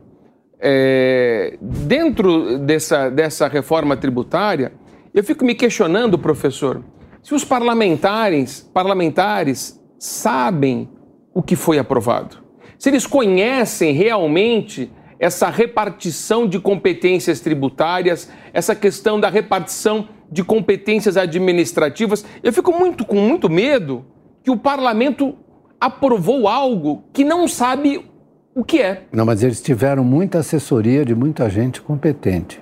É, 0.61 1.57
dentro 1.59 2.59
dessa, 2.59 3.09
dessa 3.09 3.47
reforma 3.47 3.97
tributária, 3.97 4.71
eu 5.13 5.23
fico 5.23 5.43
me 5.43 5.55
questionando, 5.55 6.19
professor, 6.19 6.83
se 7.23 7.33
os 7.33 7.43
parlamentares, 7.43 8.69
parlamentares 8.73 9.79
sabem 9.97 10.87
o 11.33 11.41
que 11.41 11.55
foi 11.55 11.79
aprovado. 11.79 12.37
Se 12.77 12.89
eles 12.89 13.07
conhecem 13.07 13.93
realmente 13.93 14.91
essa 15.19 15.49
repartição 15.49 16.47
de 16.47 16.59
competências 16.59 17.39
tributárias, 17.39 18.29
essa 18.53 18.75
questão 18.75 19.19
da 19.19 19.29
repartição 19.29 20.09
de 20.31 20.43
competências 20.43 21.17
administrativas. 21.17 22.25
Eu 22.41 22.51
fico 22.51 22.71
muito 22.71 23.05
com 23.05 23.17
muito 23.17 23.49
medo 23.49 24.05
que 24.43 24.49
o 24.49 24.57
parlamento 24.57 25.37
aprovou 25.79 26.47
algo 26.47 27.03
que 27.13 27.23
não 27.23 27.47
sabe 27.47 28.09
o 28.55 28.63
que 28.63 28.81
é. 28.81 29.03
Não, 29.11 29.25
mas 29.25 29.43
eles 29.43 29.61
tiveram 29.61 30.03
muita 30.03 30.39
assessoria 30.39 31.05
de 31.05 31.15
muita 31.15 31.49
gente 31.49 31.81
competente. 31.81 32.61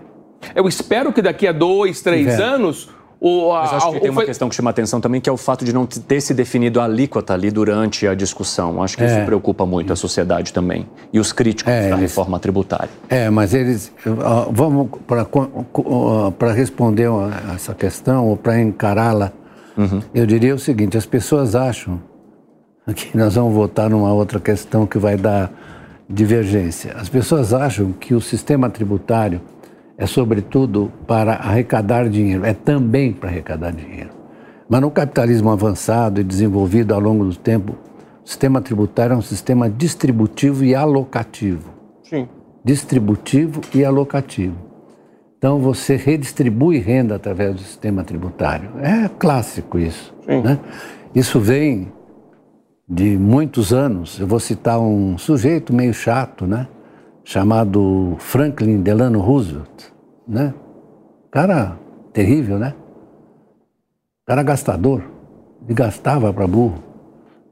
Eu 0.55 0.67
espero 0.67 1.11
que 1.11 1.21
daqui 1.21 1.47
a 1.47 1.51
dois, 1.51 2.01
três 2.01 2.27
Tiveram. 2.27 2.53
anos 2.55 2.89
o, 3.21 3.51
a- 3.51 3.61
Mas 3.63 3.73
acho 3.73 3.91
que 3.91 3.97
o- 3.97 3.99
tem 3.99 4.09
uma 4.09 4.15
foi- 4.21 4.25
questão 4.27 4.47
que 4.47 4.55
chama 4.55 4.69
atenção 4.69 5.01
também, 5.01 5.19
que 5.19 5.29
é 5.29 5.33
o 5.33 5.35
fato 5.35 5.65
de 5.65 5.73
não 5.73 5.85
ter 5.85 6.21
se 6.21 6.33
definido 6.33 6.79
a 6.79 6.85
alíquota 6.85 7.33
ali 7.33 7.51
durante 7.51 8.07
a 8.07 8.15
discussão. 8.15 8.81
Acho 8.81 8.95
que 8.97 9.03
isso 9.03 9.15
É. 9.15 9.25
preocupa 9.25 9.65
muito 9.65 9.91
a 9.91 9.95
sociedade 9.97 10.53
também. 10.53 10.87
E 11.11 11.19
os 11.19 11.33
críticos 11.33 11.73
É, 11.73 11.81
da 11.81 11.87
eles- 11.89 11.99
reforma 11.99 12.39
tributária. 12.39 12.89
É, 13.09 13.29
mas 13.29 13.53
eles. 13.53 13.91
Vamos 14.51 14.89
para 16.37 16.53
responder 16.53 17.09
a 17.09 17.53
essa 17.55 17.73
questão, 17.73 18.27
ou 18.27 18.37
para 18.37 18.59
encará-la, 18.61 19.33
eu 20.13 20.25
diria 20.25 20.55
o 20.55 20.59
seguinte: 20.59 20.97
as 20.97 21.05
pessoas 21.05 21.55
acham 21.55 21.99
que 22.95 23.15
nós 23.17 23.35
vamos 23.35 23.53
votar 23.53 23.89
numa 23.89 24.13
outra 24.13 24.39
questão 24.39 24.85
que 24.85 24.97
vai 24.97 25.17
dar 25.17 25.51
divergência. 26.09 26.93
As 26.97 27.07
pessoas 27.07 27.53
acham 27.53 27.91
que 27.91 28.15
o 28.15 28.21
sistema 28.21 28.69
tributário 28.69 29.41
é, 29.99 30.05
sobretudo, 30.05 30.89
para 31.05 31.33
arrecadar 31.33 32.07
dinheiro, 32.07 32.45
é 32.45 32.53
também 32.53 33.11
para 33.11 33.29
arrecadar 33.29 33.71
dinheiro. 33.71 34.11
Mas 34.69 34.79
no 34.79 34.89
capitalismo 34.89 35.49
avançado 35.49 36.21
e 36.21 36.23
desenvolvido 36.23 36.93
ao 36.93 37.01
longo 37.01 37.25
do 37.25 37.35
tempo, 37.35 37.75
o 38.23 38.27
sistema 38.27 38.61
tributário 38.61 39.13
é 39.13 39.17
um 39.17 39.21
sistema 39.21 39.69
distributivo 39.69 40.63
e 40.63 40.73
alocativo 40.73 41.69
Sim. 42.01 42.29
distributivo 42.63 43.59
e 43.75 43.83
alocativo. 43.83 44.55
Então 45.37 45.59
você 45.59 45.97
redistribui 45.97 46.77
renda 46.77 47.15
através 47.15 47.55
do 47.55 47.61
sistema 47.61 48.01
tributário. 48.03 48.69
É 48.81 49.09
clássico 49.19 49.77
isso. 49.77 50.13
Sim. 50.25 50.41
Né? 50.41 50.59
Isso 51.13 51.41
vem 51.41 51.91
de 52.89 53.17
muitos 53.17 53.71
anos. 53.71 54.19
Eu 54.19 54.25
vou 54.25 54.39
citar 54.39 54.79
um 54.79 55.17
sujeito 55.17 55.73
meio 55.73 55.93
chato, 55.93 56.47
né? 56.47 56.67
chamado 57.29 58.15
Franklin 58.17 58.81
Delano 58.81 59.19
Roosevelt. 59.19 59.91
Né? 60.27 60.51
Cara 61.31 61.77
terrível, 62.11 62.57
né? 62.57 62.73
Cara 64.25 64.41
gastador. 64.41 65.03
Ele 65.63 65.75
gastava 65.75 66.33
para 66.33 66.47
burro 66.47 66.83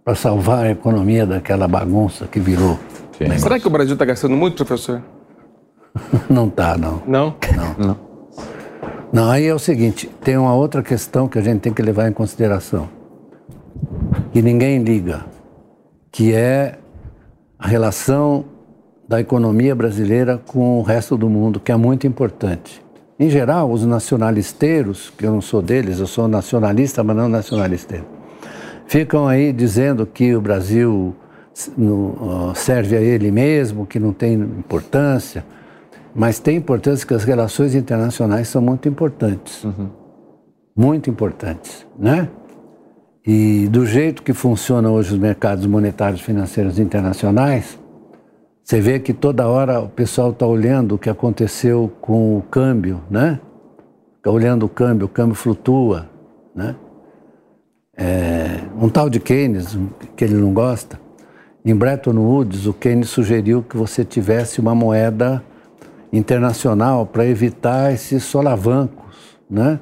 para 0.03 0.15
salvar 0.15 0.65
a 0.65 0.71
economia 0.71 1.27
daquela 1.27 1.67
bagunça 1.67 2.25
que 2.25 2.39
virou. 2.39 2.79
Será 3.37 3.59
que 3.59 3.67
o 3.67 3.69
Brasil 3.69 3.93
está 3.93 4.05
gastando 4.05 4.35
muito, 4.35 4.65
professor? 4.65 5.03
Não 6.27 6.49
tá, 6.49 6.77
não. 6.77 7.01
Não? 7.05 7.35
Não, 9.11 9.29
aí 9.29 9.45
é 9.45 9.53
o 9.53 9.59
seguinte, 9.59 10.07
tem 10.21 10.37
uma 10.37 10.53
outra 10.53 10.83
questão 10.83 11.27
que 11.27 11.37
a 11.39 11.41
gente 11.41 11.61
tem 11.61 11.73
que 11.73 11.81
levar 11.81 12.07
em 12.07 12.13
consideração, 12.13 12.87
que 14.37 14.41
ninguém 14.43 14.83
liga, 14.83 15.25
que 16.11 16.31
é 16.31 16.77
a 17.57 17.67
relação 17.67 18.45
da 19.09 19.19
economia 19.19 19.73
brasileira 19.73 20.37
com 20.37 20.77
o 20.77 20.83
resto 20.83 21.17
do 21.17 21.27
mundo, 21.27 21.59
que 21.59 21.71
é 21.71 21.75
muito 21.75 22.05
importante. 22.05 22.79
Em 23.19 23.31
geral, 23.31 23.71
os 23.71 23.83
nacionalisteiros, 23.83 25.11
que 25.17 25.25
eu 25.25 25.31
não 25.31 25.41
sou 25.41 25.59
deles, 25.59 25.99
eu 25.99 26.05
sou 26.05 26.27
nacionalista, 26.27 27.03
mas 27.03 27.17
não 27.17 27.27
nacionalisteiro, 27.27 28.05
ficam 28.85 29.27
aí 29.27 29.51
dizendo 29.51 30.05
que 30.05 30.35
o 30.35 30.39
Brasil 30.39 31.15
serve 32.53 32.95
a 32.95 33.01
ele 33.01 33.31
mesmo, 33.31 33.87
que 33.87 33.99
não 33.99 34.13
tem 34.13 34.33
importância. 34.35 35.43
Mas 36.13 36.37
tem 36.37 36.57
importância 36.57 37.07
que 37.07 37.13
as 37.15 37.23
relações 37.23 37.73
internacionais 37.73 38.49
são 38.49 38.61
muito 38.61 38.87
importantes. 38.87 39.65
Muito 40.75 41.09
importantes, 41.09 41.87
né? 41.97 42.29
E 43.27 43.67
do 43.67 43.85
jeito 43.85 44.23
que 44.23 44.31
funcionam 44.31 44.93
hoje 44.93 45.11
os 45.11 45.19
mercados 45.19 45.65
monetários 45.65 46.21
financeiros 46.21 46.79
internacionais, 46.79 47.77
você 48.63 48.79
vê 48.79 49.01
que 49.01 49.11
toda 49.13 49.45
hora 49.45 49.81
o 49.81 49.89
pessoal 49.89 50.31
está 50.31 50.47
olhando 50.47 50.95
o 50.95 50.97
que 50.97 51.09
aconteceu 51.09 51.91
com 51.99 52.37
o 52.37 52.41
câmbio, 52.41 53.01
né? 53.09 53.41
Está 54.15 54.31
olhando 54.31 54.65
o 54.65 54.69
câmbio, 54.69 55.07
o 55.07 55.09
câmbio 55.09 55.35
flutua, 55.35 56.09
né? 56.55 56.73
É, 57.97 58.61
um 58.81 58.87
tal 58.87 59.09
de 59.09 59.19
Keynes, 59.19 59.77
que 60.15 60.23
ele 60.23 60.35
não 60.35 60.53
gosta, 60.53 60.97
em 61.65 61.75
Bretton 61.75 62.15
Woods, 62.15 62.65
o 62.65 62.71
Keynes 62.71 63.09
sugeriu 63.09 63.61
que 63.61 63.75
você 63.75 64.05
tivesse 64.05 64.61
uma 64.61 64.73
moeda 64.73 65.43
internacional 66.13 67.05
para 67.05 67.25
evitar 67.25 67.91
esses 67.91 68.23
solavancos, 68.23 69.37
né? 69.49 69.81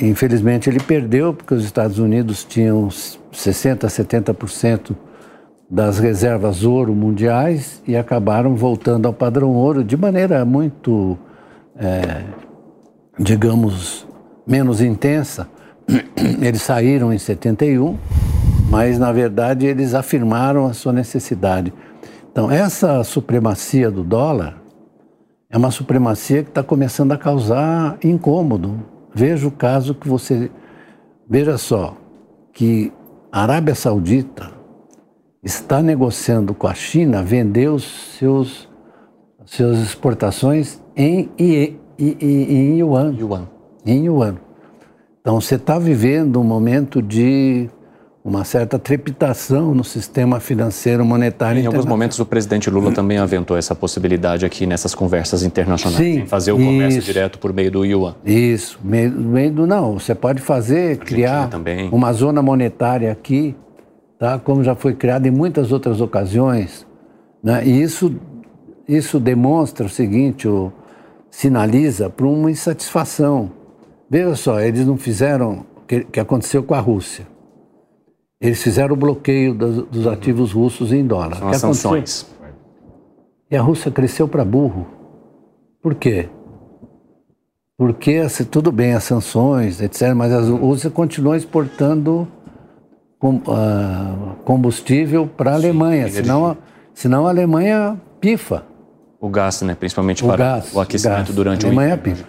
Infelizmente 0.00 0.68
ele 0.68 0.80
perdeu 0.80 1.34
porque 1.34 1.54
os 1.54 1.64
Estados 1.64 1.98
Unidos 1.98 2.44
tinham 2.44 2.88
60, 3.32 3.86
70% 3.86 4.94
das 5.70 5.98
reservas 5.98 6.64
ouro 6.64 6.94
mundiais 6.94 7.82
e 7.86 7.96
acabaram 7.96 8.56
voltando 8.56 9.06
ao 9.06 9.12
padrão 9.12 9.52
ouro 9.54 9.84
de 9.84 9.96
maneira 9.96 10.44
muito, 10.44 11.18
é, 11.76 12.22
digamos, 13.18 14.06
menos 14.46 14.80
intensa. 14.80 15.48
Eles 16.40 16.62
saíram 16.62 17.12
em 17.12 17.18
71, 17.18 17.98
mas 18.70 18.98
na 18.98 19.12
verdade 19.12 19.66
eles 19.66 19.94
afirmaram 19.94 20.66
a 20.66 20.74
sua 20.74 20.92
necessidade. 20.92 21.72
Então, 22.30 22.50
essa 22.50 23.02
supremacia 23.02 23.90
do 23.90 24.04
dólar 24.04 24.58
é 25.50 25.56
uma 25.56 25.70
supremacia 25.70 26.42
que 26.42 26.50
está 26.50 26.62
começando 26.62 27.12
a 27.12 27.16
causar 27.16 27.96
incômodo. 28.04 28.97
Veja 29.14 29.46
o 29.46 29.50
caso 29.50 29.94
que 29.94 30.08
você 30.08 30.50
Veja 31.28 31.58
só 31.58 31.94
que 32.54 32.90
a 33.30 33.42
Arábia 33.42 33.74
Saudita 33.74 34.50
está 35.42 35.82
negociando 35.82 36.54
com 36.54 36.66
a 36.66 36.72
China 36.72 37.22
vender 37.22 37.68
os 37.68 37.84
seus 38.18 38.66
suas 39.44 39.78
exportações 39.78 40.82
em, 40.96 41.30
em, 41.38 41.78
em, 41.98 42.16
em 42.20 42.78
yuan. 42.78 43.14
yuan. 43.18 43.48
Em 43.84 44.06
yuan. 44.06 44.36
Então 45.20 45.40
você 45.40 45.56
está 45.56 45.78
vivendo 45.78 46.40
um 46.40 46.44
momento 46.44 47.02
de 47.02 47.68
uma 48.28 48.44
certa 48.44 48.78
trepitação 48.78 49.74
no 49.74 49.82
sistema 49.82 50.38
financeiro 50.38 51.02
monetário 51.02 51.62
Em 51.62 51.66
alguns 51.66 51.86
momentos 51.86 52.18
o 52.18 52.26
presidente 52.26 52.68
Lula 52.68 52.92
também 52.92 53.16
aventou 53.16 53.56
essa 53.56 53.74
possibilidade 53.74 54.44
aqui 54.44 54.66
nessas 54.66 54.94
conversas 54.94 55.42
internacionais, 55.42 55.98
Sim, 55.98 56.26
fazer 56.26 56.52
o 56.52 56.56
comércio 56.56 56.98
isso, 56.98 57.06
direto 57.06 57.38
por 57.38 57.54
meio 57.54 57.70
do 57.70 57.84
yuan. 57.86 58.14
Isso, 58.24 58.78
meio, 58.84 59.10
meio 59.10 59.50
do 59.50 59.66
não, 59.66 59.98
você 59.98 60.14
pode 60.14 60.42
fazer, 60.42 60.98
criar 60.98 61.48
também. 61.48 61.88
uma 61.90 62.12
zona 62.12 62.42
monetária 62.42 63.10
aqui, 63.10 63.56
tá? 64.18 64.38
Como 64.38 64.62
já 64.62 64.74
foi 64.74 64.94
criado 64.94 65.24
em 65.24 65.30
muitas 65.30 65.72
outras 65.72 66.00
ocasiões, 66.00 66.86
né? 67.42 67.66
E 67.66 67.80
isso 67.80 68.14
isso 68.86 69.18
demonstra 69.18 69.86
o 69.86 69.88
seguinte, 69.88 70.46
o, 70.46 70.72
sinaliza 71.30 72.10
para 72.10 72.26
uma 72.26 72.50
insatisfação. 72.50 73.50
Veja 74.10 74.34
só, 74.34 74.60
eles 74.60 74.86
não 74.86 74.96
fizeram 74.96 75.64
o 75.76 75.80
que, 75.86 76.04
que 76.04 76.20
aconteceu 76.20 76.62
com 76.62 76.74
a 76.74 76.80
Rússia. 76.80 77.26
Eles 78.40 78.62
fizeram 78.62 78.94
o 78.94 78.96
bloqueio 78.96 79.52
dos, 79.52 79.86
dos 79.86 80.06
ativos 80.06 80.52
russos 80.52 80.92
em 80.92 81.04
dólar. 81.04 81.36
São 81.36 81.48
as 81.48 81.56
sanções. 81.58 82.26
E 83.50 83.56
a 83.56 83.62
Rússia 83.62 83.90
cresceu 83.90 84.28
para 84.28 84.44
burro. 84.44 84.86
Por 85.82 85.94
quê? 85.94 86.28
Porque, 87.76 88.20
tudo 88.50 88.72
bem, 88.72 88.92
as 88.92 89.04
sanções, 89.04 89.80
etc., 89.80 90.12
mas 90.14 90.32
a 90.32 90.40
Rússia 90.40 90.90
continuou 90.90 91.36
exportando 91.36 92.26
ah, 93.48 94.34
combustível 94.44 95.26
para 95.26 95.52
a 95.52 95.54
Alemanha, 95.54 96.08
senão, 96.08 96.56
senão 96.92 97.26
a 97.26 97.30
Alemanha 97.30 97.96
pifa. 98.20 98.64
O 99.20 99.28
gás, 99.28 99.62
né? 99.62 99.74
principalmente 99.74 100.24
o 100.24 100.28
para 100.28 100.36
gás, 100.36 100.74
o 100.74 100.80
aquecimento 100.80 101.18
gás. 101.18 101.34
durante 101.34 101.66
a 101.66 101.68
Alemanha 101.68 101.96
pifa. 101.96 102.24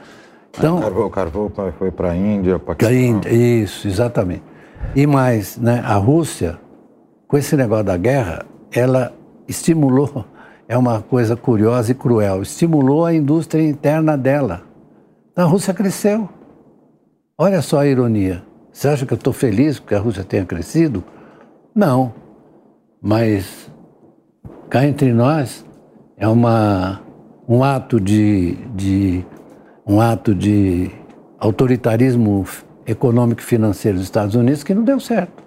Então, 0.57 0.79
o 0.79 1.09
carvão 1.09 1.51
foi 1.77 1.91
para 1.91 2.11
a 2.11 2.15
Índia, 2.15 2.57
Paquistão. 2.57 2.95
Índia, 2.95 3.29
isso, 3.31 3.87
exatamente. 3.87 4.43
E 4.95 5.05
mais, 5.05 5.57
né, 5.57 5.81
a 5.85 5.95
Rússia, 5.95 6.59
com 7.27 7.37
esse 7.37 7.55
negócio 7.55 7.85
da 7.85 7.97
guerra, 7.97 8.45
ela 8.71 9.13
estimulou, 9.47 10.25
é 10.67 10.77
uma 10.77 11.01
coisa 11.01 11.35
curiosa 11.35 11.91
e 11.91 11.95
cruel, 11.95 12.41
estimulou 12.41 13.05
a 13.05 13.13
indústria 13.13 13.67
interna 13.67 14.17
dela. 14.17 14.63
Então 15.31 15.45
a 15.45 15.47
Rússia 15.47 15.73
cresceu. 15.73 16.27
Olha 17.37 17.61
só 17.61 17.79
a 17.79 17.87
ironia. 17.87 18.43
Você 18.71 18.87
acha 18.87 19.05
que 19.05 19.13
eu 19.13 19.17
estou 19.17 19.33
feliz 19.33 19.79
porque 19.79 19.95
a 19.95 19.99
Rússia 19.99 20.23
tenha 20.23 20.45
crescido? 20.45 21.03
Não. 21.73 22.13
Mas 23.01 23.71
cá 24.69 24.85
entre 24.85 25.13
nós 25.13 25.65
é 26.17 26.27
uma, 26.27 27.01
um 27.47 27.63
ato 27.63 27.99
de, 27.99 28.55
de 28.75 29.25
um 29.87 30.01
ato 30.01 30.35
de 30.35 30.91
autoritarismo 31.39 32.45
econômico 32.89 33.41
e 33.41 33.43
financeiro 33.43 33.97
dos 33.97 34.07
Estados 34.07 34.35
Unidos 34.35 34.63
que 34.63 34.73
não 34.73 34.83
deu 34.83 34.99
certo. 34.99 35.43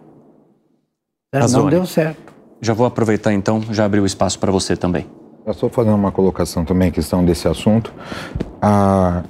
Não 1.34 1.68
deu 1.68 1.86
certo. 1.86 2.32
Já 2.60 2.74
vou 2.74 2.86
aproveitar 2.86 3.32
então, 3.32 3.60
já 3.70 3.84
abri 3.84 4.00
o 4.00 4.06
espaço 4.06 4.38
para 4.38 4.52
você 4.52 4.76
também. 4.76 5.06
Eu 5.44 5.52
estou 5.52 5.68
fazendo 5.68 5.96
uma 5.96 6.12
colocação 6.12 6.64
também, 6.64 6.92
questão 6.92 7.24
desse 7.24 7.48
assunto. 7.48 7.92
A, 8.60 9.24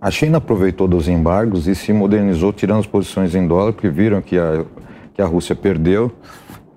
a 0.00 0.10
China 0.10 0.38
aproveitou 0.38 0.88
dos 0.88 1.08
embargos 1.08 1.66
e 1.66 1.74
se 1.74 1.92
modernizou, 1.92 2.52
tirando 2.52 2.80
as 2.80 2.86
posições 2.86 3.34
em 3.34 3.46
dólar, 3.46 3.74
porque 3.74 3.90
viram 3.90 4.22
que 4.22 4.38
a, 4.38 4.64
que 5.12 5.20
a 5.20 5.26
Rússia 5.26 5.54
perdeu. 5.54 6.10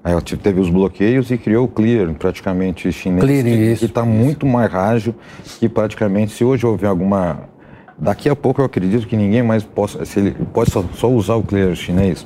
Aí 0.03 0.11
ela 0.11 0.21
teve 0.21 0.59
os 0.59 0.69
bloqueios 0.69 1.29
e 1.29 1.37
criou 1.37 1.65
o 1.65 1.67
Clear, 1.67 2.11
praticamente 2.15 2.91
chinês, 2.91 3.23
Clear, 3.23 3.43
que 3.77 3.85
está 3.85 4.03
muito 4.03 4.45
mais 4.47 4.73
ágil, 4.73 5.15
que 5.59 5.69
praticamente, 5.69 6.33
se 6.33 6.43
hoje 6.43 6.65
houver 6.65 6.87
alguma 6.87 7.51
Daqui 8.02 8.28
a 8.28 8.36
pouco 8.36 8.60
eu 8.60 8.66
acredito 8.66 9.06
que 9.06 9.16
ninguém 9.16 9.43
mais 9.43 9.64
possa, 9.64 10.04
se 10.06 10.20
ele 10.20 10.32
pode 10.52 10.72
só, 10.72 10.84
só 10.95 11.08
usar 11.08 11.36
o 11.36 11.43
clear 11.43 11.76
chinês. 11.76 12.26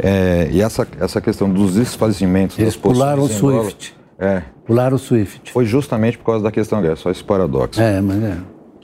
É, 0.00 0.48
e 0.52 0.62
essa, 0.62 0.86
essa 1.00 1.20
questão 1.20 1.50
dos 1.50 1.74
desfazimentos 1.74 2.56
Eles 2.56 2.74
das 2.74 2.80
pularam 2.80 3.24
o 3.24 3.28
SWIFT. 3.28 3.96
Dólar, 4.16 4.36
é. 4.36 4.42
Pularam 4.64 4.94
o 4.94 4.98
SWIFT. 4.98 5.50
Foi 5.50 5.64
justamente 5.64 6.16
por 6.16 6.24
causa 6.26 6.44
da 6.44 6.52
questão 6.52 6.80
dessa, 6.80 7.02
só 7.02 7.10
esse 7.10 7.24
paradoxo. 7.24 7.82
É, 7.82 8.00
mas 8.00 8.22
é. 8.22 8.38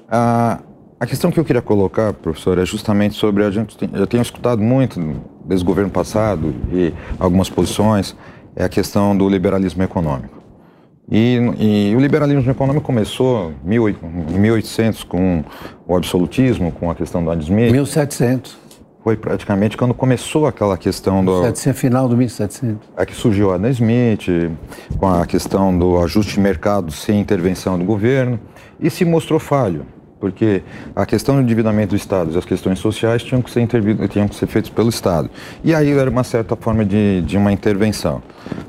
A, 0.08 0.58
a 0.98 1.06
questão 1.06 1.30
que 1.30 1.38
eu 1.38 1.44
queria 1.44 1.62
colocar, 1.62 2.12
professor, 2.12 2.58
é 2.58 2.66
justamente 2.66 3.14
sobre 3.14 3.44
a 3.44 3.50
gente. 3.52 3.78
Tem, 3.78 3.88
eu 3.92 4.06
tenho 4.06 4.22
escutado 4.22 4.60
muito 4.60 5.00
desde 5.44 5.64
o 5.64 5.66
governo 5.66 5.90
passado 5.90 6.52
e 6.72 6.92
algumas 7.16 7.48
posições, 7.48 8.16
é 8.56 8.64
a 8.64 8.68
questão 8.68 9.16
do 9.16 9.28
liberalismo 9.28 9.84
econômico. 9.84 10.43
E, 11.10 11.38
e, 11.58 11.94
o 11.94 12.00
liberalismo 12.00 12.50
econômico 12.50 12.84
começou 12.84 13.52
em 13.64 14.38
1800 14.38 15.04
com 15.04 15.44
o 15.86 15.96
absolutismo, 15.96 16.72
com 16.72 16.90
a 16.90 16.94
questão 16.94 17.22
do 17.22 17.30
Adam 17.30 17.42
Smith. 17.42 17.70
1700. 17.70 18.64
Foi 19.02 19.16
praticamente 19.16 19.76
quando 19.76 19.92
começou 19.92 20.46
aquela 20.46 20.78
questão 20.78 21.22
do... 21.22 21.32
1700, 21.32 21.78
final 21.78 22.08
do 22.08 22.16
1700. 22.16 22.88
É 22.96 23.04
que 23.04 23.14
surgiu 23.14 23.52
Adam 23.52 23.70
Smith, 23.70 24.28
com 24.96 25.06
a 25.06 25.26
questão 25.26 25.78
do 25.78 25.98
ajuste 26.02 26.34
de 26.34 26.40
mercado 26.40 26.90
sem 26.90 27.20
intervenção 27.20 27.78
do 27.78 27.84
governo, 27.84 28.40
e 28.80 28.88
se 28.88 29.04
mostrou 29.04 29.38
falho 29.38 29.84
porque 30.24 30.62
a 30.96 31.04
questão 31.04 31.36
do 31.36 31.42
endividamento 31.42 31.90
do 31.90 31.96
Estado 31.96 32.32
e 32.32 32.38
as 32.38 32.46
questões 32.46 32.78
sociais 32.78 33.22
tinham 33.22 33.42
que 33.42 33.50
ser, 33.50 33.68
tinham 34.08 34.26
que 34.26 34.34
ser 34.34 34.46
feitas 34.46 34.70
pelo 34.70 34.88
Estado. 34.88 35.28
E 35.62 35.74
aí 35.74 35.92
era 35.92 36.08
uma 36.08 36.24
certa 36.24 36.56
forma 36.56 36.82
de, 36.82 37.20
de 37.20 37.36
uma 37.36 37.52
intervenção. 37.52 38.22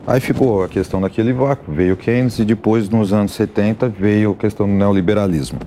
Aí 0.06 0.20
ficou 0.20 0.66
a 0.66 0.68
questão 0.68 1.00
daquele 1.00 1.32
vácuo, 1.32 1.74
veio 1.74 1.96
Keynes 1.96 2.40
e 2.40 2.44
depois, 2.44 2.90
nos 2.90 3.14
anos 3.14 3.32
70, 3.36 3.88
veio 3.88 4.32
a 4.32 4.36
questão 4.36 4.68
do 4.68 4.74
neoliberalismo. 4.74 5.60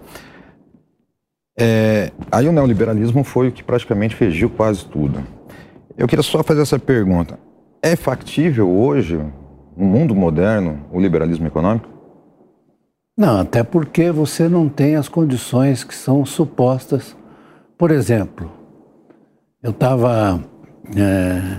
É, 1.59 2.13
aí 2.31 2.47
o 2.47 2.53
neoliberalismo 2.53 3.25
foi 3.25 3.49
o 3.49 3.53
que 3.53 3.65
praticamente 3.65 4.15
fegiu 4.15 4.51
quase 4.51 4.85
tudo. 4.85 5.25
Eu 5.97 6.07
queria 6.07 6.23
só 6.23 6.43
fazer 6.43 6.61
essa 6.61 6.79
pergunta. 6.79 7.39
É 7.83 7.97
factível 7.97 8.69
hoje, 8.69 9.19
no 9.75 9.87
mundo 9.87 10.15
moderno, 10.15 10.81
o 10.93 11.01
liberalismo 11.01 11.47
econômico? 11.47 11.98
Não, 13.19 13.41
até 13.41 13.65
porque 13.65 14.13
você 14.13 14.49
não 14.49 14.69
tem 14.69 14.95
as 14.95 15.09
condições 15.09 15.83
que 15.83 15.93
são 15.93 16.25
supostas. 16.25 17.17
Por 17.77 17.91
exemplo, 17.91 18.49
eu 19.61 19.73
estava. 19.73 20.41
É, 20.97 21.59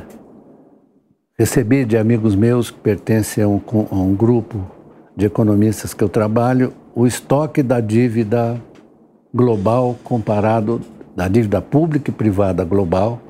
recebi 1.37 1.83
de 1.83 1.97
amigos 1.97 2.33
meus 2.33 2.71
que 2.71 2.79
pertencem 2.79 3.43
a 3.43 3.47
um, 3.49 3.61
a 3.91 3.95
um 3.95 4.15
grupo 4.15 4.71
de 5.17 5.25
economistas 5.25 5.93
que 5.93 6.01
eu 6.01 6.07
trabalho 6.07 6.73
o 6.95 7.05
estoque 7.05 7.61
da 7.61 7.81
dívida 7.81 8.59
global 9.33 9.97
comparado 10.01 10.79
da 11.13 11.27
dívida 11.27 11.61
pública 11.61 12.09
e 12.09 12.13
privada 12.13 12.63
global 12.63 13.21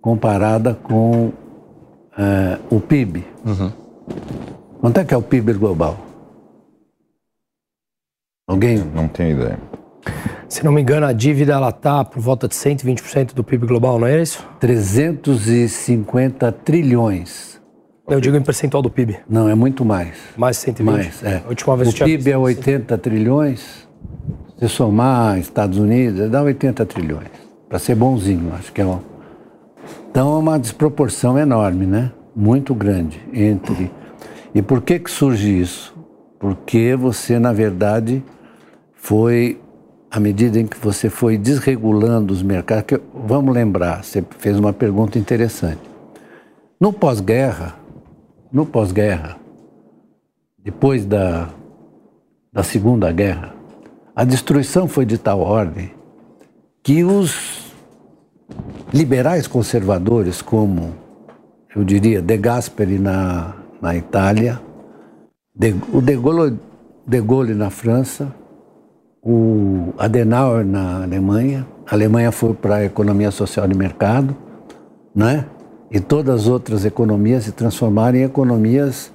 comparada 0.00 0.74
com 0.74 1.30
é, 2.18 2.58
o 2.68 2.80
PIB. 2.80 3.24
Uhum. 3.46 3.70
Quanto 4.80 4.98
é 4.98 5.04
que 5.04 5.14
é 5.14 5.16
o 5.16 5.22
PIB 5.22 5.52
global? 5.52 6.11
Alguém? 8.52 8.84
Não 8.94 9.08
tenho 9.08 9.40
ideia. 9.40 9.58
Se 10.46 10.62
não 10.62 10.72
me 10.72 10.82
engano, 10.82 11.06
a 11.06 11.12
dívida 11.14 11.54
ela 11.54 11.70
está 11.70 12.04
por 12.04 12.20
volta 12.20 12.46
de 12.46 12.54
120% 12.54 13.32
do 13.32 13.42
PIB 13.42 13.66
global, 13.66 13.98
não 13.98 14.06
é 14.06 14.20
isso? 14.20 14.46
350 14.60 16.52
trilhões. 16.52 17.58
Eu 18.06 18.20
digo 18.20 18.36
em 18.36 18.42
percentual 18.42 18.82
do 18.82 18.90
PIB. 18.90 19.20
Não, 19.26 19.48
é 19.48 19.54
muito 19.54 19.86
mais. 19.86 20.18
Mais 20.36 20.58
120? 20.58 20.92
Mais, 20.92 21.22
é. 21.22 21.40
A 21.42 21.48
última 21.48 21.74
vez 21.78 21.94
o 21.94 22.04
PIB 22.04 22.30
é 22.30 22.36
80 22.36 22.98
trilhões. 22.98 23.88
Se 24.58 24.68
somar 24.68 25.38
Estados 25.38 25.78
Unidos, 25.78 26.28
dá 26.28 26.42
80 26.42 26.84
trilhões. 26.84 27.30
Para 27.70 27.78
ser 27.78 27.94
bonzinho, 27.94 28.52
acho 28.54 28.70
que 28.70 28.82
é 28.82 28.84
um... 28.84 28.98
Então 30.10 30.34
é 30.34 30.38
uma 30.38 30.58
desproporção 30.58 31.38
enorme, 31.38 31.86
né? 31.86 32.12
Muito 32.36 32.74
grande 32.74 33.18
entre... 33.32 33.90
E 34.54 34.60
por 34.60 34.82
que 34.82 34.98
que 34.98 35.10
surge 35.10 35.58
isso? 35.58 35.96
Porque 36.38 36.94
você, 36.94 37.38
na 37.38 37.52
verdade, 37.52 38.22
foi 39.02 39.60
à 40.08 40.20
medida 40.20 40.60
em 40.60 40.66
que 40.66 40.78
você 40.78 41.10
foi 41.10 41.36
desregulando 41.36 42.32
os 42.32 42.40
mercados, 42.40 42.84
que, 42.86 43.00
vamos 43.12 43.52
lembrar, 43.52 44.04
você 44.04 44.24
fez 44.38 44.56
uma 44.56 44.72
pergunta 44.72 45.18
interessante. 45.18 45.80
No 46.80 46.92
pós-guerra, 46.92 47.74
no 48.52 48.64
pós-guerra, 48.64 49.36
depois 50.56 51.04
da, 51.04 51.48
da 52.52 52.62
Segunda 52.62 53.10
Guerra, 53.10 53.52
a 54.14 54.22
destruição 54.22 54.86
foi 54.86 55.04
de 55.04 55.18
tal 55.18 55.40
ordem 55.40 55.90
que 56.80 57.02
os 57.02 57.72
liberais 58.94 59.48
conservadores, 59.48 60.40
como 60.40 60.94
eu 61.74 61.82
diria 61.82 62.22
De 62.22 62.36
Gasperi 62.36 63.00
na, 63.00 63.56
na 63.80 63.96
Itália, 63.96 64.62
de, 65.52 65.74
o 65.92 66.00
De 66.00 66.16
Gaulle, 66.16 66.56
de 67.04 67.20
Gaulle 67.20 67.54
na 67.54 67.68
França, 67.68 68.32
o 69.22 69.94
Adenauer 69.96 70.64
na 70.64 71.04
Alemanha. 71.04 71.66
A 71.86 71.94
Alemanha 71.94 72.32
foi 72.32 72.54
para 72.54 72.76
a 72.76 72.84
economia 72.84 73.30
social 73.30 73.68
de 73.68 73.76
mercado, 73.76 74.36
né? 75.14 75.46
E 75.90 76.00
todas 76.00 76.42
as 76.42 76.48
outras 76.48 76.84
economias 76.84 77.44
se 77.44 77.52
transformaram 77.52 78.18
em 78.18 78.22
economias, 78.22 79.12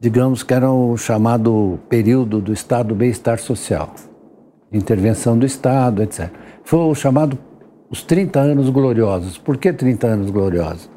digamos 0.00 0.42
que 0.42 0.54
eram 0.54 0.92
o 0.92 0.96
chamado 0.96 1.78
período 1.88 2.40
do 2.40 2.52
Estado 2.52 2.88
do 2.88 2.94
bem-estar 2.94 3.38
social, 3.38 3.92
intervenção 4.72 5.36
do 5.36 5.44
Estado, 5.44 6.02
etc. 6.02 6.30
Foi 6.64 6.78
o 6.78 6.94
chamado 6.94 7.36
os 7.90 8.02
30 8.02 8.38
anos 8.40 8.70
gloriosos. 8.70 9.36
Por 9.36 9.56
que 9.56 9.72
30 9.72 10.06
anos 10.06 10.30
gloriosos? 10.30 10.88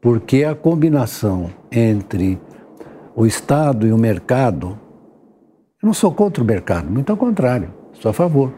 Porque 0.00 0.44
a 0.44 0.54
combinação 0.54 1.50
entre 1.72 2.38
o 3.16 3.24
Estado 3.24 3.86
e 3.86 3.92
o 3.92 3.98
mercado, 3.98 4.78
eu 5.84 5.86
não 5.86 5.92
sou 5.92 6.10
contra 6.10 6.42
o 6.42 6.46
mercado, 6.46 6.90
muito 6.90 7.10
ao 7.10 7.16
contrário, 7.16 7.68
sou 7.92 8.10
a 8.10 8.14
favor. 8.14 8.50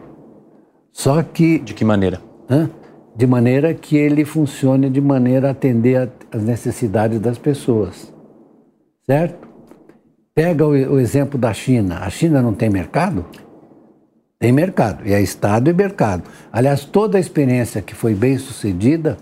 Só 0.93 1.21
que. 1.21 1.59
De 1.59 1.73
que 1.73 1.83
maneira? 1.83 2.21
Né, 2.49 2.69
de 3.13 3.27
maneira 3.27 3.73
que 3.73 3.97
ele 3.97 4.23
funcione 4.23 4.89
de 4.89 5.01
maneira 5.01 5.49
a 5.49 5.51
atender 5.51 6.09
às 6.31 6.41
necessidades 6.41 7.19
das 7.19 7.37
pessoas. 7.37 8.13
Certo? 9.05 9.45
Pega 10.33 10.65
o, 10.65 10.69
o 10.69 10.99
exemplo 11.01 11.37
da 11.37 11.53
China. 11.53 11.99
A 11.99 12.09
China 12.09 12.41
não 12.41 12.53
tem 12.53 12.69
mercado? 12.69 13.25
Tem 14.39 14.53
mercado, 14.53 15.05
e 15.05 15.11
é 15.11 15.21
Estado 15.21 15.69
e 15.69 15.73
mercado. 15.73 16.23
Aliás, 16.49 16.85
toda 16.85 17.17
a 17.17 17.19
experiência 17.19 17.81
que 17.81 17.93
foi 17.93 18.15
bem 18.15 18.37
sucedida 18.37 19.17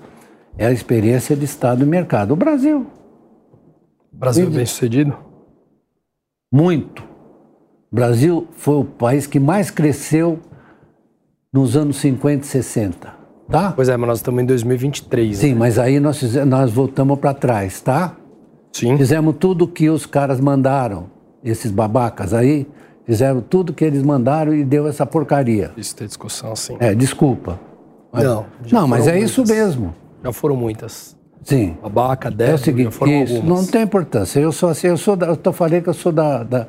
é 0.60 0.68
a 0.68 0.72
experiência 0.72 1.36
de 1.36 1.46
Estado 1.46 1.84
e 1.84 1.88
mercado. 1.88 2.34
O 2.34 2.36
Brasil. 2.36 2.86
O 4.14 4.18
Brasil 4.18 4.46
é 4.46 4.50
bem 4.52 4.66
sucedido? 4.68 5.18
Muito. 6.54 7.15
O 7.96 8.02
Brasil 8.06 8.46
foi 8.58 8.76
o 8.76 8.84
país 8.84 9.26
que 9.26 9.40
mais 9.40 9.72
cresceu 9.72 10.38
nos 11.54 11.78
anos 11.78 11.96
50 11.96 12.44
e 12.44 12.46
60, 12.46 13.14
tá? 13.50 13.72
Pois 13.72 13.88
é, 13.88 13.96
mas 13.96 14.06
nós 14.10 14.18
estamos 14.18 14.44
em 14.44 14.46
2023. 14.46 15.38
Sim, 15.38 15.54
né? 15.54 15.60
mas 15.60 15.80
aí 15.80 15.98
nós, 15.98 16.22
nós 16.46 16.74
voltamos 16.74 17.18
para 17.20 17.34
trás, 17.34 17.80
tá? 17.80 18.18
Sim. 18.74 18.98
Fizemos 18.98 19.38
tudo 19.40 19.66
que 19.66 19.90
os 19.90 20.06
caras 20.06 20.42
mandaram, 20.42 21.10
esses 21.42 21.72
babacas 21.72 22.34
aí, 22.34 22.68
Fizeram 23.06 23.40
tudo 23.40 23.72
que 23.72 23.86
eles 23.86 24.04
mandaram 24.04 24.54
e 24.54 24.66
deu 24.66 24.88
essa 24.88 25.06
porcaria. 25.06 25.72
Isso 25.78 25.96
tem 25.96 26.06
discussão, 26.06 26.54
sim. 26.54 26.76
É, 26.82 26.94
desculpa. 26.94 27.58
Mas, 28.12 28.24
não, 28.24 28.46
não 28.72 28.88
mas 28.88 29.08
é 29.08 29.12
muitas. 29.12 29.30
isso 29.30 29.46
mesmo. 29.46 29.96
Já 30.22 30.34
foram 30.34 30.58
muitas. 30.58 31.16
Sim. 31.44 31.78
Babaca, 31.84 32.32
débito, 32.32 32.52
é 32.52 32.56
o 32.56 32.58
seguinte, 32.58 32.90
isso 32.90 33.04
algumas. 33.04 33.44
não 33.44 33.66
tem 33.66 33.84
importância. 33.84 34.40
Eu 34.40 34.52
sou 34.52 34.70
assim, 34.70 34.88
eu 34.88 34.98
sou 34.98 35.16
da, 35.16 35.28
eu 35.28 35.38
tô 35.38 35.54
falei 35.54 35.82
que 35.82 35.88
eu 35.88 35.94
sou 35.94 36.12
da, 36.12 36.42
da, 36.42 36.68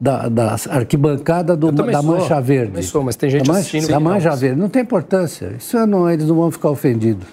da, 0.00 0.28
da 0.28 0.56
arquibancada 0.70 1.56
do, 1.56 1.72
da 1.72 1.92
sou, 1.92 2.02
Mancha 2.02 2.40
Verde. 2.40 2.82
sou, 2.82 3.02
mas 3.02 3.16
tem 3.16 3.30
gente 3.30 3.46
da 3.46 3.54
assistindo. 3.54 3.88
Da 3.88 3.98
Mancha 3.98 4.34
Verde. 4.36 4.60
Não 4.60 4.68
tem 4.68 4.82
importância. 4.82 5.54
Isso 5.58 5.86
não, 5.86 6.08
eles 6.10 6.26
não 6.26 6.36
vão 6.36 6.50
ficar 6.50 6.70
ofendidos. 6.70 7.26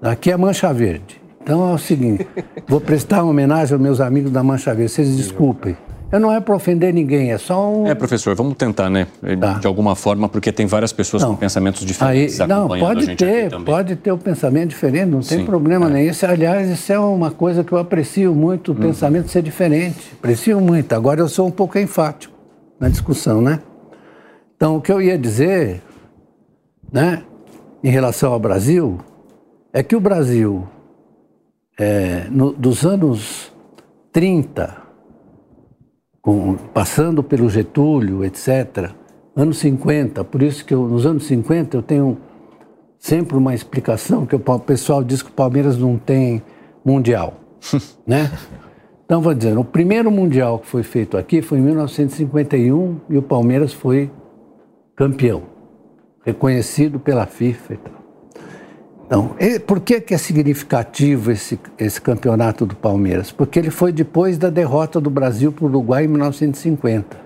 Aqui 0.00 0.30
é 0.30 0.36
Mancha 0.36 0.72
Verde. 0.72 1.20
Então 1.42 1.70
é 1.70 1.72
o 1.72 1.78
seguinte, 1.78 2.26
vou 2.66 2.78
prestar 2.78 3.22
uma 3.22 3.30
homenagem 3.30 3.72
aos 3.72 3.80
meus 3.82 4.00
amigos 4.00 4.30
da 4.30 4.42
Mancha 4.42 4.74
Verde. 4.74 4.92
Vocês 4.92 5.16
desculpem. 5.16 5.76
Eu 6.10 6.18
não 6.18 6.32
é 6.32 6.40
para 6.40 6.56
ofender 6.56 6.92
ninguém, 6.94 7.32
é 7.32 7.38
só 7.38 7.70
um. 7.70 7.86
É, 7.86 7.94
professor, 7.94 8.34
vamos 8.34 8.54
tentar, 8.54 8.88
né? 8.88 9.06
Tá. 9.38 9.54
De 9.54 9.66
alguma 9.66 9.94
forma, 9.94 10.26
porque 10.26 10.50
tem 10.50 10.64
várias 10.66 10.90
pessoas 10.90 11.22
não. 11.22 11.30
com 11.30 11.36
pensamentos 11.36 11.84
diferentes. 11.84 12.40
Aí, 12.40 12.48
não, 12.48 12.66
pode 12.66 13.14
ter, 13.14 13.50
pode 13.62 13.96
ter 13.96 14.10
o 14.10 14.14
um 14.14 14.18
pensamento 14.18 14.70
diferente, 14.70 15.10
não 15.10 15.20
tem 15.20 15.40
Sim, 15.40 15.44
problema 15.44 15.86
é. 15.86 15.90
nem 15.90 16.08
isso. 16.08 16.24
Aliás, 16.24 16.70
isso 16.70 16.90
é 16.90 16.98
uma 16.98 17.30
coisa 17.30 17.62
que 17.62 17.72
eu 17.72 17.78
aprecio 17.78 18.34
muito, 18.34 18.72
o 18.72 18.74
uhum. 18.74 18.80
pensamento 18.80 19.28
ser 19.28 19.42
diferente. 19.42 20.12
Aprecio 20.18 20.58
muito. 20.62 20.94
Agora 20.94 21.20
eu 21.20 21.28
sou 21.28 21.46
um 21.46 21.50
pouco 21.50 21.78
enfático 21.78 22.34
na 22.80 22.88
discussão, 22.88 23.42
né? 23.42 23.60
Então, 24.56 24.76
o 24.76 24.80
que 24.80 24.90
eu 24.90 25.02
ia 25.02 25.18
dizer, 25.18 25.82
né, 26.90 27.22
em 27.84 27.90
relação 27.90 28.32
ao 28.32 28.40
Brasil, 28.40 28.98
é 29.74 29.82
que 29.82 29.94
o 29.94 30.00
Brasil, 30.00 30.66
é, 31.78 32.26
no, 32.30 32.50
dos 32.52 32.86
anos 32.86 33.52
30 34.10 34.87
com, 36.28 36.56
passando 36.74 37.22
pelo 37.22 37.48
Getúlio, 37.48 38.22
etc., 38.22 38.90
anos 39.34 39.56
50, 39.60 40.22
por 40.24 40.42
isso 40.42 40.62
que 40.62 40.74
eu, 40.74 40.86
nos 40.86 41.06
anos 41.06 41.24
50 41.26 41.78
eu 41.78 41.82
tenho 41.82 42.18
sempre 42.98 43.34
uma 43.34 43.54
explicação 43.54 44.26
que 44.26 44.36
o 44.36 44.58
pessoal 44.58 45.02
diz 45.02 45.22
que 45.22 45.30
o 45.30 45.32
Palmeiras 45.32 45.78
não 45.78 45.96
tem 45.96 46.42
mundial, 46.84 47.32
né? 48.06 48.30
Então, 49.06 49.22
vou 49.22 49.32
dizer, 49.32 49.56
o 49.56 49.64
primeiro 49.64 50.10
mundial 50.10 50.58
que 50.58 50.66
foi 50.66 50.82
feito 50.82 51.16
aqui 51.16 51.40
foi 51.40 51.60
em 51.60 51.62
1951 51.62 53.00
e 53.08 53.16
o 53.16 53.22
Palmeiras 53.22 53.72
foi 53.72 54.10
campeão, 54.94 55.44
reconhecido 56.26 57.00
pela 57.00 57.24
FIFA 57.24 57.72
e 57.72 57.76
tal. 57.78 57.97
Então, 59.08 59.30
por 59.66 59.80
que, 59.80 60.02
que 60.02 60.12
é 60.12 60.18
significativo 60.18 61.32
esse, 61.32 61.58
esse 61.78 61.98
campeonato 61.98 62.66
do 62.66 62.76
Palmeiras? 62.76 63.32
Porque 63.32 63.58
ele 63.58 63.70
foi 63.70 63.90
depois 63.90 64.36
da 64.36 64.50
derrota 64.50 65.00
do 65.00 65.08
Brasil 65.08 65.50
para 65.50 65.64
o 65.64 65.68
Uruguai 65.68 66.04
em 66.04 66.08
1950. 66.08 67.16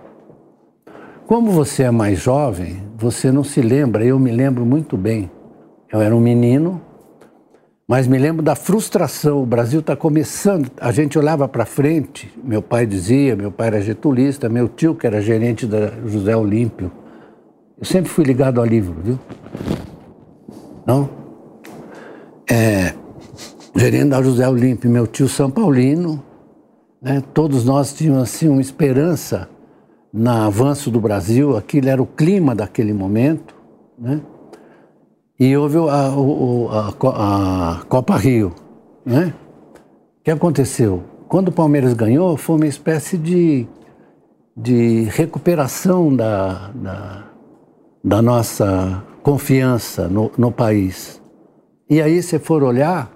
Como 1.26 1.50
você 1.50 1.82
é 1.82 1.90
mais 1.90 2.20
jovem, 2.20 2.84
você 2.96 3.32
não 3.32 3.42
se 3.42 3.60
lembra, 3.60 4.04
eu 4.04 4.16
me 4.16 4.30
lembro 4.30 4.64
muito 4.64 4.96
bem. 4.96 5.28
Eu 5.92 6.00
era 6.00 6.14
um 6.14 6.20
menino, 6.20 6.80
mas 7.88 8.06
me 8.06 8.16
lembro 8.16 8.44
da 8.44 8.54
frustração. 8.54 9.42
O 9.42 9.46
Brasil 9.46 9.80
está 9.80 9.96
começando, 9.96 10.70
a 10.80 10.92
gente 10.92 11.18
olhava 11.18 11.48
para 11.48 11.66
frente, 11.66 12.32
meu 12.44 12.62
pai 12.62 12.86
dizia, 12.86 13.34
meu 13.34 13.50
pai 13.50 13.66
era 13.66 13.80
getulista, 13.82 14.48
meu 14.48 14.68
tio, 14.68 14.94
que 14.94 15.04
era 15.04 15.20
gerente 15.20 15.66
da 15.66 15.88
José 16.06 16.36
Olímpio. 16.36 16.92
Eu 17.76 17.84
sempre 17.84 18.08
fui 18.08 18.24
ligado 18.24 18.60
ao 18.60 18.64
livro, 18.64 18.94
viu? 19.02 19.18
Não? 20.86 21.21
É, 22.52 22.94
da 24.04 24.22
José 24.22 24.46
Olímpio, 24.46 24.90
meu 24.90 25.06
tio 25.06 25.26
São 25.26 25.50
Paulino, 25.50 26.22
né, 27.00 27.22
todos 27.32 27.64
nós 27.64 27.94
tínhamos 27.94 28.22
assim 28.24 28.46
uma 28.46 28.60
esperança 28.60 29.48
no 30.12 30.30
avanço 30.30 30.90
do 30.90 31.00
Brasil, 31.00 31.56
aquilo 31.56 31.88
era 31.88 32.02
o 32.02 32.06
clima 32.06 32.54
daquele 32.54 32.92
momento, 32.92 33.54
né? 33.98 34.20
E 35.40 35.56
houve 35.56 35.78
a, 35.78 36.12
a, 37.08 37.72
a 37.72 37.84
Copa 37.84 38.16
Rio, 38.16 38.52
né? 39.04 39.32
O 40.20 40.24
que 40.24 40.30
aconteceu? 40.30 41.02
Quando 41.28 41.48
o 41.48 41.52
Palmeiras 41.52 41.94
ganhou, 41.94 42.36
foi 42.36 42.56
uma 42.56 42.66
espécie 42.66 43.16
de, 43.16 43.66
de 44.54 45.04
recuperação 45.04 46.14
da, 46.14 46.70
da, 46.74 47.24
da 48.04 48.20
nossa 48.20 49.02
confiança 49.22 50.06
no, 50.06 50.30
no 50.36 50.52
país. 50.52 51.21
E 51.92 52.00
aí, 52.00 52.22
se 52.22 52.38
for 52.38 52.62
olhar, 52.62 53.12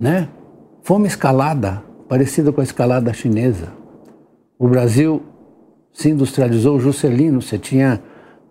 né, 0.00 0.28
foi 0.82 0.96
uma 0.96 1.06
escalada 1.06 1.80
parecida 2.08 2.50
com 2.50 2.60
a 2.60 2.64
escalada 2.64 3.12
chinesa. 3.12 3.68
O 4.58 4.66
Brasil 4.66 5.22
se 5.92 6.10
industrializou, 6.10 6.74
o 6.74 6.80
Juscelino, 6.80 7.40
você 7.40 7.60
tinha 7.60 8.02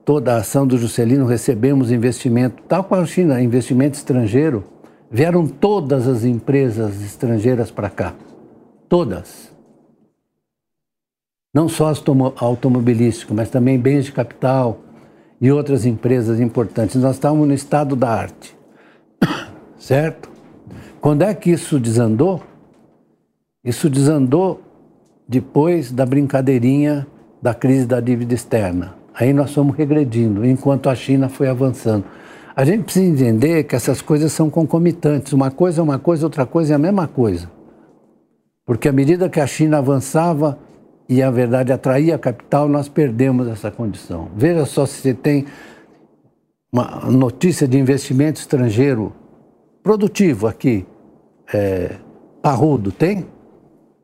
toda 0.05 0.33
a 0.33 0.37
ação 0.37 0.65
do 0.65 0.77
Juscelino, 0.77 1.25
recebemos 1.25 1.91
investimento, 1.91 2.63
tal 2.69 2.85
com 2.85 2.95
a 2.95 3.05
China, 3.05 3.41
investimento 3.41 3.97
estrangeiro, 3.97 4.63
vieram 5.11 5.45
todas 5.45 6.07
as 6.07 6.23
empresas 6.23 7.03
estrangeiras 7.03 7.69
para 7.69 7.89
cá. 7.89 8.15
Todas. 8.87 9.51
Não 11.53 11.67
só 11.67 11.89
as 11.89 12.01
automobilísticas, 12.37 13.35
mas 13.35 13.49
também 13.49 13.77
bens 13.77 14.05
de 14.05 14.13
capital 14.13 14.79
e 15.41 15.51
outras 15.51 15.85
empresas 15.85 16.39
importantes. 16.39 16.95
Nós 16.95 17.15
estávamos 17.15 17.45
no 17.45 17.53
estado 17.53 17.93
da 17.93 18.09
arte 18.09 18.60
certo? 19.77 20.29
Quando 20.99 21.23
é 21.23 21.33
que 21.33 21.51
isso 21.51 21.79
desandou? 21.79 22.41
Isso 23.63 23.89
desandou 23.89 24.61
depois 25.27 25.91
da 25.91 26.05
brincadeirinha 26.05 27.07
da 27.41 27.53
crise 27.53 27.85
da 27.85 27.99
dívida 27.99 28.33
externa. 28.33 28.95
Aí 29.13 29.33
nós 29.33 29.53
fomos 29.53 29.75
regredindo, 29.75 30.45
enquanto 30.45 30.89
a 30.89 30.95
China 30.95 31.27
foi 31.27 31.47
avançando. 31.47 32.05
A 32.55 32.65
gente 32.65 32.83
precisa 32.83 33.05
entender 33.05 33.63
que 33.63 33.75
essas 33.75 34.01
coisas 34.01 34.31
são 34.31 34.49
concomitantes. 34.49 35.33
Uma 35.33 35.49
coisa 35.49 35.81
é 35.81 35.83
uma 35.83 35.97
coisa, 35.97 36.25
outra 36.25 36.45
coisa 36.45 36.73
é 36.73 36.75
a 36.75 36.79
mesma 36.79 37.07
coisa. 37.07 37.49
Porque 38.65 38.87
à 38.87 38.91
medida 38.91 39.29
que 39.29 39.39
a 39.39 39.47
China 39.47 39.77
avançava 39.77 40.59
e, 41.09 41.21
a 41.21 41.31
verdade, 41.31 41.71
atraía 41.71 42.17
capital, 42.17 42.67
nós 42.67 42.87
perdemos 42.87 43.47
essa 43.47 43.71
condição. 43.71 44.29
Veja 44.35 44.65
só 44.65 44.85
se 44.85 45.01
você 45.01 45.13
tem 45.13 45.45
uma 46.71 47.01
notícia 47.11 47.67
de 47.67 47.77
investimento 47.77 48.39
estrangeiro 48.39 49.13
produtivo 49.83 50.47
aqui, 50.47 50.85
é, 51.53 51.95
parrudo, 52.41 52.91
tem? 52.91 53.25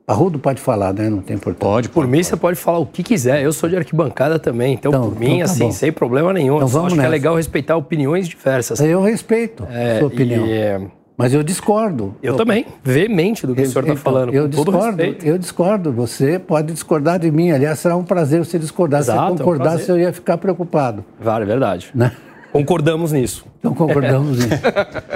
Parrudo 0.05 0.37
pode 0.39 0.61
falar, 0.61 0.93
né? 0.93 1.09
Não 1.09 1.21
tem 1.21 1.35
importância. 1.35 1.69
Pode, 1.69 1.89
por 1.89 2.07
mim 2.07 2.23
você 2.23 2.35
pode 2.35 2.57
falar 2.57 2.79
o 2.79 2.85
que 2.85 3.03
quiser. 3.03 3.41
Eu 3.41 3.51
sou 3.51 3.69
de 3.69 3.75
arquibancada 3.75 4.39
também, 4.39 4.73
então, 4.73 4.89
então 4.89 5.09
por 5.09 5.19
mim, 5.19 5.35
então 5.35 5.37
tá 5.39 5.43
assim, 5.45 5.63
bom. 5.65 5.71
sem 5.71 5.91
problema 5.91 6.33
nenhum. 6.33 6.57
Então, 6.57 6.67
vamos 6.67 6.87
acho 6.87 6.95
nessa. 6.95 7.09
que 7.09 7.13
é 7.13 7.17
legal 7.17 7.35
respeitar 7.35 7.75
opiniões 7.75 8.27
diversas. 8.27 8.79
Eu 8.79 9.01
respeito 9.01 9.65
é, 9.69 9.95
a 9.95 9.99
sua 9.99 10.07
opinião. 10.07 10.45
E, 10.45 10.51
é... 10.51 10.81
Mas 11.17 11.33
eu 11.33 11.41
discordo. 11.41 12.15
Eu, 12.21 12.33
eu 12.33 12.37
também, 12.37 12.65
veemente 12.83 13.47
do 13.47 13.55
que 13.55 13.61
eu, 13.61 13.65
o 13.65 13.67
senhor 13.67 13.81
está 13.81 13.93
então, 13.93 14.03
falando. 14.03 14.33
Eu 14.33 14.47
discordo, 14.47 15.01
eu 15.01 15.37
discordo. 15.37 15.91
Você 15.93 16.37
pode 16.37 16.71
discordar 16.71 17.17
de 17.17 17.31
mim. 17.31 17.49
Aliás, 17.51 17.79
será 17.79 17.95
um 17.95 18.03
prazer 18.03 18.45
você 18.45 18.59
discordar. 18.59 18.99
Exato, 18.99 19.19
Se 19.19 19.31
você 19.31 19.37
concordasse, 19.39 19.89
é 19.89 19.93
um 19.93 19.97
eu 19.97 20.03
ia 20.03 20.13
ficar 20.13 20.37
preocupado. 20.37 21.03
Vale, 21.19 21.43
é 21.43 21.47
verdade. 21.47 21.89
Né? 21.95 22.11
Concordamos 22.57 23.11
nisso. 23.11 23.45
Então 23.59 23.73
concordamos 23.73 24.37
nisso. 24.39 24.61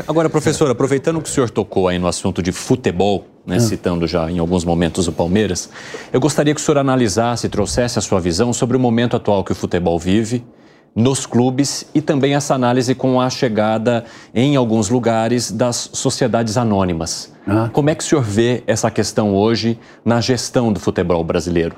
Agora, 0.07 0.29
professor, 0.29 0.69
aproveitando 0.69 1.21
que 1.21 1.29
o 1.29 1.31
senhor 1.31 1.49
tocou 1.49 1.87
aí 1.87 1.97
no 1.97 2.07
assunto 2.07 2.41
de 2.41 2.51
futebol, 2.51 3.25
né, 3.45 3.59
citando 3.59 4.05
já 4.05 4.29
em 4.29 4.39
alguns 4.39 4.63
momentos 4.63 5.07
o 5.07 5.11
Palmeiras, 5.11 5.69
eu 6.13 6.19
gostaria 6.19 6.53
que 6.53 6.61
o 6.61 6.63
senhor 6.63 6.77
analisasse, 6.77 7.49
trouxesse 7.49 7.97
a 7.97 8.01
sua 8.01 8.19
visão 8.19 8.53
sobre 8.53 8.77
o 8.77 8.79
momento 8.79 9.15
atual 9.15 9.43
que 9.43 9.51
o 9.51 9.55
futebol 9.55 9.97
vive 9.97 10.43
nos 10.95 11.25
clubes 11.25 11.85
e 11.95 12.01
também 12.01 12.35
essa 12.35 12.53
análise 12.53 12.93
com 12.93 13.19
a 13.19 13.29
chegada 13.29 14.03
em 14.35 14.55
alguns 14.55 14.89
lugares 14.89 15.51
das 15.51 15.89
sociedades 15.93 16.57
anônimas. 16.57 17.33
Ah. 17.47 17.69
Como 17.71 17.89
é 17.89 17.95
que 17.95 18.03
o 18.03 18.05
senhor 18.05 18.23
vê 18.23 18.63
essa 18.67 18.91
questão 18.91 19.33
hoje 19.33 19.79
na 20.03 20.21
gestão 20.21 20.71
do 20.71 20.79
futebol 20.79 21.23
brasileiro? 21.23 21.75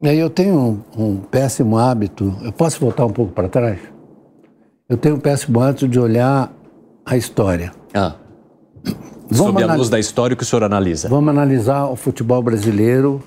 E 0.00 0.08
aí 0.08 0.18
eu 0.18 0.30
tenho 0.30 0.84
um, 0.96 1.04
um 1.04 1.16
péssimo 1.16 1.78
hábito. 1.78 2.36
Eu 2.42 2.52
posso 2.52 2.78
voltar 2.78 3.04
um 3.04 3.12
pouco 3.12 3.32
para 3.32 3.48
trás? 3.48 3.93
Eu 4.86 4.98
tenho 4.98 5.14
um 5.14 5.18
péssimo 5.18 5.60
hábito 5.60 5.88
de 5.88 5.98
olhar 5.98 6.52
a 7.06 7.16
história. 7.16 7.72
Ah, 7.94 8.16
Vamos 9.30 9.54
sob 9.54 9.62
a 9.62 9.74
luz 9.74 9.88
da 9.88 9.98
história, 9.98 10.34
o 10.34 10.36
que 10.36 10.42
o 10.42 10.46
senhor 10.46 10.62
analisa? 10.62 11.08
Vamos 11.08 11.30
analisar 11.30 11.86
o 11.86 11.96
futebol 11.96 12.42
brasileiro 12.42 13.22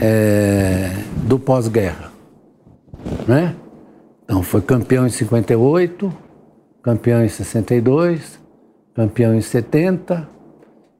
é, 0.00 0.90
do 1.22 1.38
pós-guerra. 1.38 2.10
Né? 3.28 3.54
Então, 4.24 4.42
foi 4.42 4.60
campeão 4.60 5.06
em 5.06 5.10
58, 5.10 6.12
campeão 6.82 7.24
em 7.24 7.28
62, 7.28 8.40
campeão 8.92 9.36
em 9.36 9.40
70, 9.40 10.28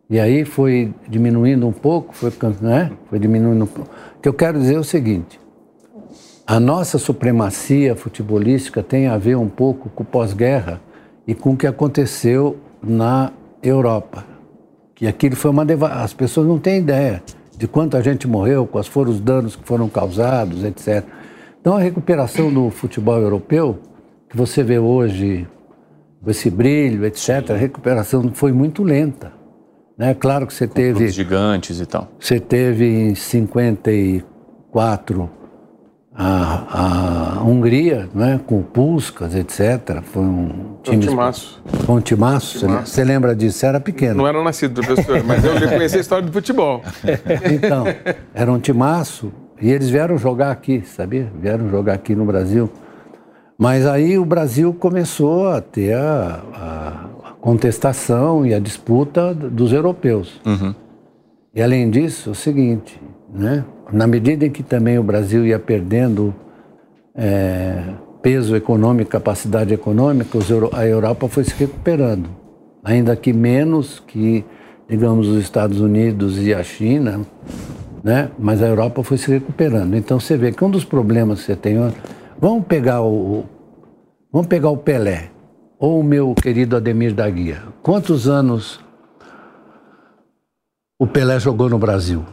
e 0.08 0.20
aí 0.20 0.44
foi 0.44 0.94
diminuindo 1.08 1.66
um 1.66 1.72
pouco, 1.72 2.14
foi, 2.14 2.32
né? 2.60 2.92
foi 3.10 3.18
diminuindo 3.18 3.64
um 3.64 3.66
pouco. 3.66 3.90
O 4.16 4.20
que 4.20 4.28
eu 4.28 4.34
quero 4.34 4.60
dizer 4.60 4.76
é 4.76 4.78
o 4.78 4.84
seguinte: 4.84 5.40
a 6.46 6.60
nossa 6.60 6.96
supremacia 6.96 7.96
futebolística 7.96 8.80
tem 8.80 9.08
a 9.08 9.18
ver 9.18 9.36
um 9.36 9.48
pouco 9.48 9.88
com 9.88 10.04
o 10.04 10.06
pós-guerra 10.06 10.80
e 11.26 11.34
com 11.34 11.54
o 11.54 11.56
que 11.56 11.66
aconteceu 11.66 12.56
na 12.80 13.32
Europa. 13.60 14.24
Que 14.94 15.08
aquilo 15.08 15.34
foi 15.34 15.50
uma 15.50 15.64
deva... 15.64 15.88
As 15.88 16.12
pessoas 16.12 16.46
não 16.46 16.58
têm 16.58 16.78
ideia 16.78 17.20
de 17.58 17.66
quanta 17.66 18.00
gente 18.00 18.28
morreu, 18.28 18.64
quais 18.64 18.86
foram 18.86 19.10
os 19.10 19.18
danos 19.18 19.56
que 19.56 19.66
foram 19.66 19.88
causados, 19.88 20.62
etc. 20.62 21.04
Então 21.60 21.76
a 21.76 21.80
recuperação 21.80 22.52
do 22.52 22.70
futebol 22.70 23.18
europeu, 23.18 23.80
que 24.28 24.36
você 24.36 24.62
vê 24.62 24.78
hoje, 24.78 25.48
com 26.22 26.30
esse 26.30 26.48
brilho, 26.48 27.04
etc., 27.04 27.50
a 27.50 27.56
recuperação 27.56 28.30
foi 28.32 28.52
muito 28.52 28.84
lenta. 28.84 29.32
Né? 29.98 30.14
Claro 30.14 30.46
que 30.46 30.54
você 30.54 30.68
teve. 30.68 30.92
Clubes 30.92 31.14
gigantes 31.14 31.80
e 31.80 31.86
tal. 31.86 32.08
Você 32.20 32.38
teve 32.38 32.86
em 32.86 33.16
54 33.16 35.28
a, 36.18 37.38
a 37.38 37.42
Hungria, 37.44 38.08
né, 38.14 38.40
com 38.46 38.60
o 38.60 38.62
Puskas, 38.62 39.34
etc. 39.34 40.00
Foi 40.02 40.22
um 40.22 40.76
Time 40.82 40.98
time. 40.98 41.06
timaço. 41.08 41.62
Foi 41.84 41.94
um 41.96 42.00
timaço. 42.00 42.58
Você, 42.58 42.66
você 42.66 43.04
lembra 43.04 43.34
disso? 43.36 43.58
Você 43.58 43.66
era 43.66 43.80
pequeno. 43.80 44.14
Não 44.14 44.26
era 44.26 44.42
nascido, 44.42 44.80
professor, 44.82 45.22
mas 45.24 45.44
eu 45.44 45.58
já 45.58 45.68
conheci 45.68 45.96
a 45.98 46.00
história 46.00 46.26
do 46.26 46.32
futebol. 46.32 46.82
Então, 47.52 47.84
era 48.34 48.50
um 48.50 48.58
timaço 48.58 49.32
e 49.60 49.70
eles 49.70 49.88
vieram 49.90 50.16
jogar 50.18 50.50
aqui, 50.50 50.82
sabia? 50.86 51.30
Vieram 51.40 51.68
jogar 51.68 51.94
aqui 51.94 52.14
no 52.14 52.24
Brasil. 52.24 52.70
Mas 53.58 53.86
aí 53.86 54.18
o 54.18 54.24
Brasil 54.24 54.72
começou 54.74 55.48
a 55.48 55.60
ter 55.60 55.94
a, 55.94 56.42
a- 56.54 57.28
a 57.28 57.32
contestação 57.40 58.44
e 58.46 58.52
a 58.54 58.58
disputa 58.58 59.32
dos 59.34 59.72
europeus. 59.72 60.40
E 61.54 61.62
além 61.62 61.88
disso, 61.90 62.28
é 62.30 62.32
o 62.32 62.34
seguinte, 62.34 63.00
né? 63.32 63.64
Na 63.92 64.06
medida 64.06 64.46
em 64.46 64.50
que 64.50 64.62
também 64.62 64.98
o 64.98 65.02
Brasil 65.02 65.46
ia 65.46 65.58
perdendo 65.58 66.34
é, 67.14 67.82
peso 68.22 68.56
econômico, 68.56 69.10
capacidade 69.10 69.72
econômica, 69.72 70.38
a 70.72 70.86
Europa 70.86 71.28
foi 71.28 71.44
se 71.44 71.54
recuperando. 71.54 72.28
Ainda 72.82 73.14
que 73.16 73.32
menos 73.32 74.00
que, 74.00 74.44
digamos, 74.88 75.28
os 75.28 75.40
Estados 75.40 75.80
Unidos 75.80 76.38
e 76.44 76.52
a 76.52 76.62
China, 76.62 77.20
né? 78.02 78.30
mas 78.38 78.62
a 78.62 78.66
Europa 78.66 79.02
foi 79.02 79.16
se 79.16 79.30
recuperando. 79.30 79.96
Então 79.96 80.20
você 80.20 80.36
vê 80.36 80.52
que 80.52 80.64
um 80.64 80.70
dos 80.70 80.84
problemas 80.84 81.40
que 81.40 81.46
você 81.46 81.56
tem. 81.56 81.76
Vamos 82.40 82.66
pegar 82.66 83.02
o, 83.02 83.44
vamos 84.32 84.46
pegar 84.46 84.70
o 84.70 84.76
Pelé, 84.76 85.30
ou 85.78 86.00
o 86.00 86.04
meu 86.04 86.34
querido 86.34 86.76
Ademir 86.76 87.14
da 87.14 87.28
Guia. 87.28 87.62
Quantos 87.82 88.28
anos 88.28 88.80
o 90.98 91.06
Pelé 91.06 91.38
jogou 91.38 91.68
no 91.68 91.78
Brasil? 91.78 92.24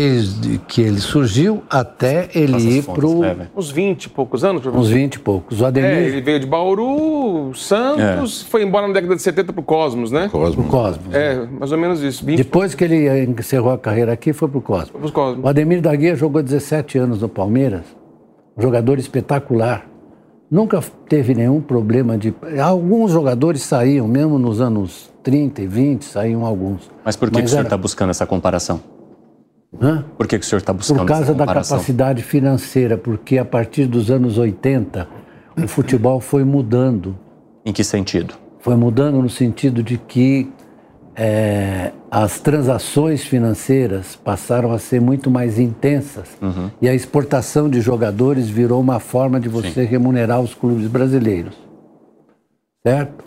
Desde 0.00 0.58
que 0.66 0.82
ele 0.82 0.98
surgiu 1.00 1.62
até 1.70 2.28
ele 2.34 2.56
ir 2.78 2.82
para 2.82 2.94
Kleber. 2.96 3.48
Uns 3.56 3.70
20 3.70 4.04
e 4.06 4.08
poucos 4.08 4.42
anos, 4.42 4.60
professor. 4.60 4.82
uns 4.84 4.88
20 4.90 5.14
e 5.14 5.18
poucos. 5.20 5.60
O 5.60 5.64
Ademir, 5.64 5.90
É, 5.90 6.02
ele 6.08 6.20
veio 6.20 6.40
de 6.40 6.46
Bauru, 6.46 7.54
Santos, 7.54 8.42
foi 8.42 8.64
embora 8.64 8.88
na 8.88 8.92
década 8.94 9.14
de 9.14 9.22
70 9.22 9.52
pro 9.52 9.62
Cosmos, 9.62 10.10
né? 10.10 10.28
Cosmo. 10.28 10.64
o 10.64 10.66
Cosmos. 10.66 11.14
É, 11.14 11.46
mais 11.46 11.70
ou 11.70 11.78
menos 11.78 12.02
isso. 12.02 12.26
20 12.26 12.36
Depois 12.36 12.74
que 12.74 12.82
ele 12.82 13.08
encerrou 13.30 13.70
a 13.70 13.78
carreira 13.78 14.12
aqui, 14.12 14.32
foi 14.32 14.48
para 14.48 14.58
o 14.58 14.60
Cosmos. 14.60 14.90
pros 14.90 15.12
Cosmos. 15.12 15.44
O 15.44 15.48
Ademir 15.48 15.80
da 15.80 15.94
Guia 15.94 16.16
jogou 16.16 16.42
17 16.42 16.98
anos 16.98 17.20
no 17.22 17.28
Palmeiras, 17.28 17.84
um 18.58 18.62
jogador 18.62 18.98
espetacular. 18.98 19.86
Nunca 20.50 20.82
teve 21.08 21.32
nenhum 21.32 21.60
problema 21.60 22.18
de. 22.18 22.34
Alguns 22.60 23.12
jogadores 23.12 23.62
saíam, 23.62 24.08
mesmo 24.08 24.36
nos 24.36 24.60
anos 24.60 25.12
30 25.22 25.62
e 25.62 25.66
20, 25.68 26.04
saíam 26.04 26.44
alguns. 26.44 26.90
Mas 27.04 27.14
por 27.14 27.30
que, 27.30 27.38
que 27.38 27.44
o 27.44 27.48
senhor 27.48 27.60
era- 27.60 27.66
está 27.68 27.76
buscando 27.76 28.10
essa 28.10 28.26
comparação? 28.26 28.80
Hã? 29.80 30.04
Por 30.16 30.26
que, 30.26 30.38
que 30.38 30.44
o 30.44 30.48
senhor 30.48 30.58
está 30.58 30.72
buscando 30.72 30.98
Por 30.98 31.06
causa 31.06 31.34
da 31.34 31.46
capacidade 31.46 32.22
financeira, 32.22 32.96
porque 32.96 33.38
a 33.38 33.44
partir 33.44 33.86
dos 33.86 34.10
anos 34.10 34.38
80, 34.38 35.06
o 35.62 35.68
futebol 35.68 36.20
foi 36.20 36.44
mudando. 36.44 37.16
Em 37.64 37.72
que 37.72 37.84
sentido? 37.84 38.34
Foi 38.60 38.76
mudando 38.76 39.20
no 39.20 39.28
sentido 39.28 39.82
de 39.82 39.98
que 39.98 40.50
é, 41.14 41.92
as 42.10 42.38
transações 42.38 43.24
financeiras 43.24 44.16
passaram 44.16 44.72
a 44.72 44.78
ser 44.78 45.00
muito 45.00 45.30
mais 45.30 45.58
intensas 45.58 46.36
e 46.80 46.88
a 46.88 46.94
exportação 46.94 47.70
de 47.70 47.80
jogadores 47.80 48.48
virou 48.48 48.80
uma 48.80 49.00
forma 49.00 49.40
de 49.40 49.48
você 49.48 49.82
remunerar 49.84 50.40
os 50.40 50.52
clubes 50.52 50.88
brasileiros. 50.88 51.54
Certo? 52.86 53.24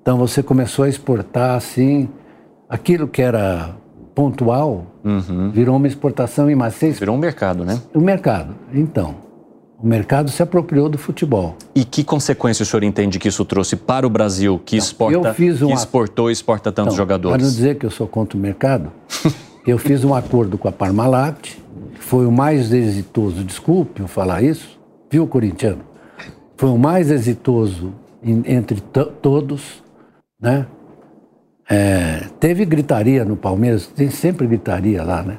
Então 0.00 0.16
você 0.16 0.42
começou 0.42 0.84
a 0.84 0.88
exportar 0.88 1.56
assim, 1.56 2.08
aquilo 2.68 3.08
que 3.08 3.20
era 3.20 3.74
pontual 4.14 4.86
virou 5.52 5.76
uma 5.76 5.86
exportação 5.86 6.48
em 6.50 6.54
massa. 6.54 6.90
Virou 6.90 7.14
um 7.14 7.18
mercado, 7.18 7.64
né? 7.64 7.80
o 7.94 8.00
mercado. 8.00 8.54
Então, 8.72 9.14
o 9.78 9.86
mercado 9.86 10.30
se 10.30 10.42
apropriou 10.42 10.88
do 10.88 10.96
futebol. 10.96 11.56
E 11.74 11.84
que 11.84 12.02
consequência 12.02 12.62
o 12.62 12.66
senhor 12.66 12.82
entende 12.82 13.18
que 13.18 13.28
isso 13.28 13.44
trouxe 13.44 13.76
para 13.76 14.06
o 14.06 14.10
Brasil, 14.10 14.60
que, 14.64 14.76
exporta, 14.76 15.28
eu 15.28 15.34
fiz 15.34 15.58
que 15.58 15.72
exportou 15.72 16.30
e 16.30 16.32
exporta 16.32 16.72
tantos 16.72 16.94
Então, 16.94 17.06
Para 17.06 17.16
não 17.18 17.18
jogadores? 17.20 17.54
dizer 17.54 17.76
que 17.76 17.84
eu 17.84 17.90
sou 17.90 18.06
contra 18.08 18.38
o 18.38 18.40
mercado, 18.40 18.90
eu 19.66 19.76
fiz 19.78 20.02
um 20.04 20.14
acordo 20.14 20.56
com 20.56 20.68
a 20.68 20.72
Parmalat, 20.72 21.36
que 21.94 22.00
foi 22.00 22.24
o 22.26 22.32
mais 22.32 22.72
exitoso, 22.72 23.44
desculpe 23.44 24.00
eu 24.00 24.08
falar 24.08 24.42
isso, 24.42 24.78
viu, 25.10 25.26
corintiano? 25.26 25.80
Foi 26.56 26.70
o 26.70 26.78
mais 26.78 27.10
exitoso 27.10 27.92
em- 28.22 28.42
entre 28.46 28.80
to- 28.80 29.12
todos, 29.20 29.82
né? 30.40 30.66
É, 31.68 32.26
teve 32.38 32.64
gritaria 32.64 33.24
no 33.24 33.36
Palmeiras, 33.36 33.86
tem 33.86 34.10
sempre 34.10 34.46
gritaria 34.46 35.02
lá, 35.02 35.22
né? 35.22 35.38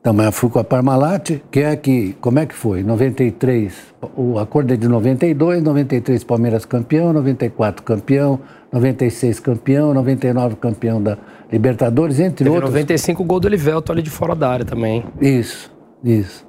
Então, 0.00 0.14
mas 0.14 0.26
eu 0.26 0.32
fui 0.32 0.48
com 0.48 0.60
a 0.60 0.64
Parmalat, 0.64 1.40
que 1.50 1.58
é 1.58 1.74
que, 1.74 2.14
como 2.20 2.38
é 2.38 2.46
que 2.46 2.54
foi? 2.54 2.84
93, 2.84 3.74
o 4.16 4.38
acordo 4.38 4.72
é 4.72 4.76
de 4.76 4.86
92, 4.86 5.60
93 5.64 6.22
Palmeiras 6.22 6.64
campeão, 6.64 7.12
94 7.12 7.82
campeão, 7.82 8.38
96 8.72 9.40
campeão, 9.40 9.92
99 9.92 10.54
campeão 10.56 11.02
da 11.02 11.18
Libertadores, 11.50 12.20
entre 12.20 12.44
Teve 12.44 12.50
outros. 12.50 12.70
95 12.72 13.24
gol 13.24 13.40
do 13.40 13.48
Elivelto 13.48 13.90
ali 13.90 14.00
de 14.00 14.10
fora 14.10 14.36
da 14.36 14.48
área 14.48 14.64
também. 14.64 15.04
Isso, 15.20 15.72
isso. 16.04 16.46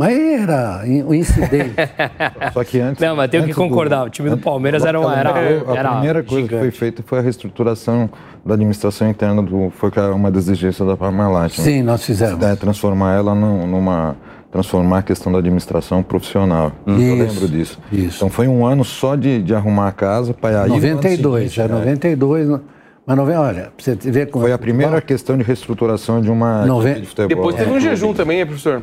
Mas 0.00 0.18
era 0.18 0.82
o 1.06 1.14
incidente. 1.14 1.74
Só 2.54 2.64
que 2.64 2.80
antes. 2.80 3.02
Não, 3.02 3.14
mas 3.14 3.30
tenho 3.30 3.42
que 3.44 3.50
antes 3.50 3.56
do- 3.62 3.68
concordar, 3.68 4.06
o 4.06 4.08
time 4.08 4.30
do 4.30 4.38
Palmeiras 4.38 4.82
era 4.82 4.98
uma- 4.98 5.14
era- 5.14 5.34
a 5.34 5.76
era 5.76 5.90
primeira 5.92 6.22
coisa 6.22 6.42
que 6.48 6.54
foi 6.54 6.58
gigante. 6.60 6.78
feita 6.78 7.02
foi 7.06 7.18
a 7.18 7.22
reestruturação 7.22 8.08
da 8.44 8.54
administração 8.54 9.10
interna 9.10 9.42
do. 9.42 9.70
Foi 9.76 9.90
uma 10.14 10.30
das 10.30 10.44
exigências 10.48 10.88
da 10.88 10.96
Parmalat. 10.96 11.58
né? 11.58 11.64
Sim, 11.64 11.82
nós 11.82 12.02
fizemos. 12.02 12.42
É, 12.42 12.56
transformar 12.56 13.14
ela 13.14 13.34
num- 13.34 13.66
numa. 13.66 14.16
Transformar 14.50 14.98
a 14.98 15.02
questão 15.02 15.30
da 15.30 15.38
administração 15.38 16.02
profissional. 16.02 16.72
Eu 16.86 16.96
Isso, 16.98 17.14
lembro 17.34 17.48
disso. 17.48 17.78
isso. 17.92 18.16
Então 18.16 18.28
foi 18.30 18.48
um 18.48 18.64
ano 18.66 18.84
só 18.84 19.14
de, 19.14 19.42
de 19.42 19.54
arrumar 19.54 19.86
a 19.88 19.92
casa 19.92 20.32
para 20.34 20.62
aí. 20.62 20.68
no 20.70 20.76
ano 20.76 20.94
92, 20.94 21.42
seguinte, 21.52 21.56
já 21.56 21.64
é, 21.64 21.68
92. 21.68 22.48
no- 22.48 22.60
Mas 23.06 23.16
não 23.16 23.26
vem, 23.26 23.36
olha, 23.36 23.70
você 23.78 23.94
ver 23.94 24.26
como. 24.30 24.44
Foi 24.44 24.52
a 24.52 24.58
primeira 24.58 25.00
questão 25.02 25.36
de 25.36 25.44
reestruturação 25.44 26.20
de 26.22 26.30
uma 26.30 26.64
de 26.64 27.06
futebol. 27.06 27.28
Depois 27.28 27.54
teve 27.54 27.70
um 27.70 27.78
jejum 27.78 28.12
também, 28.14 28.44
professor? 28.46 28.82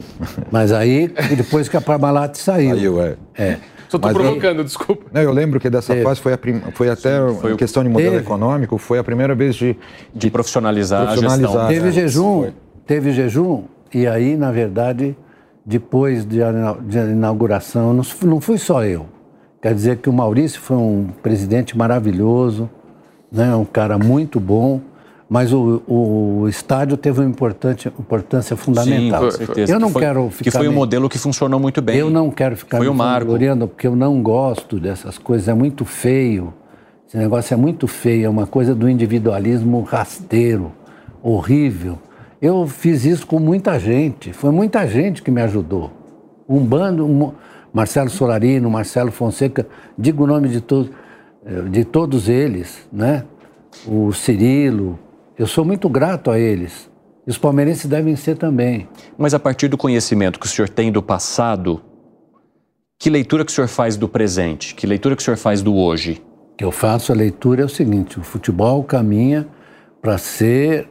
Mas 0.50 0.72
aí, 0.72 1.08
depois 1.36 1.68
que 1.68 1.76
a 1.76 1.80
Parmalat 1.80 2.36
saiu. 2.36 2.70
Saiu, 2.76 3.00
é. 3.02 3.16
É. 3.36 3.56
Só 3.88 3.98
aí- 4.02 4.12
provocando, 4.14 4.64
desculpa. 4.64 5.04
Não, 5.12 5.20
eu 5.22 5.32
lembro 5.32 5.60
que 5.60 5.70
dessa 5.70 5.94
fase 6.02 6.20
foi, 6.20 6.32
a 6.32 6.38
prim... 6.38 6.60
foi 6.74 6.88
até 6.90 7.18
foi 7.40 7.52
em 7.52 7.54
o- 7.54 7.56
questão 7.56 7.82
de 7.82 7.88
modelo 7.88 8.12
Teve. 8.12 8.24
econômico, 8.24 8.78
foi 8.78 8.98
a 8.98 9.04
primeira 9.04 9.34
vez 9.34 9.54
de, 9.54 9.76
De 10.14 10.30
profissionalizar, 10.30 11.02
a 11.02 11.04
Profissionalizar. 11.06 11.50
gestão. 11.52 11.68
Teve 11.68 11.88
é, 11.88 11.92
jejum, 11.92 12.40
foi. 12.42 12.52
teve 12.86 13.12
jejum, 13.12 13.62
e 13.94 14.06
aí, 14.06 14.36
na 14.36 14.50
verdade, 14.50 15.16
depois 15.64 16.24
de, 16.26 16.38
de 16.86 16.98
inauguração, 16.98 17.92
não, 17.94 18.02
não 18.24 18.40
fui 18.40 18.58
só 18.58 18.84
eu. 18.84 19.06
Quer 19.62 19.72
dizer 19.74 19.96
que 19.98 20.08
o 20.08 20.12
Maurício 20.12 20.60
foi 20.60 20.76
um 20.76 21.06
presidente 21.22 21.76
maravilhoso, 21.78 22.68
né, 23.32 23.54
um 23.54 23.64
cara 23.64 23.96
muito 23.98 24.38
bom, 24.40 24.80
mas 25.28 25.52
o, 25.52 25.82
o 25.88 26.48
estádio 26.48 26.96
teve 26.96 27.20
uma 27.20 27.28
importante, 27.28 27.88
importância 27.88 28.56
fundamental. 28.56 29.30
Sim, 29.30 29.38
com 29.38 29.44
certeza. 29.46 29.72
Eu 29.72 29.80
não 29.80 29.90
foi, 29.90 30.02
quero 30.02 30.30
ficar. 30.30 30.44
Que 30.44 30.50
foi 30.56 30.68
um 30.68 30.72
modelo 30.72 31.08
que 31.08 31.18
funcionou 31.18 31.58
muito 31.58 31.82
bem. 31.82 31.96
Eu 31.96 32.10
não 32.10 32.30
quero 32.30 32.56
ficar 32.56 32.78
foi 32.78 32.88
me 32.88 33.24
gloriando, 33.24 33.66
porque 33.66 33.86
eu 33.86 33.96
não 33.96 34.22
gosto 34.22 34.78
dessas 34.78 35.18
coisas, 35.18 35.48
é 35.48 35.54
muito 35.54 35.84
feio. 35.84 36.54
Esse 37.08 37.16
negócio 37.16 37.54
é 37.54 37.56
muito 37.56 37.86
feio, 37.86 38.26
é 38.26 38.28
uma 38.28 38.46
coisa 38.46 38.74
do 38.74 38.88
individualismo 38.88 39.82
rasteiro, 39.82 40.72
horrível. 41.22 41.98
Eu 42.40 42.66
fiz 42.66 43.04
isso 43.04 43.26
com 43.26 43.38
muita 43.38 43.78
gente, 43.78 44.32
foi 44.32 44.50
muita 44.50 44.86
gente 44.86 45.22
que 45.22 45.30
me 45.30 45.40
ajudou. 45.42 45.90
Um 46.48 46.64
bando, 46.64 47.04
um, 47.04 47.32
Marcelo 47.72 48.10
Solarino, 48.10 48.70
Marcelo 48.70 49.10
Fonseca, 49.10 49.66
digo 49.98 50.24
o 50.24 50.26
nome 50.26 50.48
de, 50.48 50.60
to, 50.60 50.88
eh, 51.44 51.62
de 51.62 51.84
todos 51.84 52.28
eles, 52.28 52.86
né? 52.92 53.24
O 53.86 54.12
Cirilo, 54.12 54.98
eu 55.38 55.46
sou 55.46 55.64
muito 55.64 55.88
grato 55.88 56.30
a 56.30 56.38
eles. 56.38 56.90
E 57.26 57.30
os 57.30 57.38
palmeirenses 57.38 57.86
devem 57.86 58.14
ser 58.14 58.36
também. 58.36 58.88
Mas 59.18 59.34
a 59.34 59.38
partir 59.38 59.68
do 59.68 59.76
conhecimento 59.76 60.38
que 60.38 60.46
o 60.46 60.48
senhor 60.48 60.68
tem 60.68 60.92
do 60.92 61.02
passado, 61.02 61.82
que 62.98 63.10
leitura 63.10 63.44
que 63.44 63.50
o 63.50 63.54
senhor 63.54 63.68
faz 63.68 63.96
do 63.96 64.08
presente? 64.08 64.74
Que 64.74 64.86
leitura 64.86 65.16
que 65.16 65.22
o 65.22 65.24
senhor 65.24 65.36
faz 65.36 65.60
do 65.60 65.74
hoje? 65.74 66.22
Que 66.56 66.64
eu 66.64 66.70
faço 66.70 67.12
a 67.12 67.14
leitura 67.14 67.62
é 67.62 67.64
o 67.64 67.68
seguinte: 67.68 68.18
o 68.18 68.22
futebol 68.22 68.82
caminha 68.84 69.46
para 70.00 70.16
ser 70.18 70.88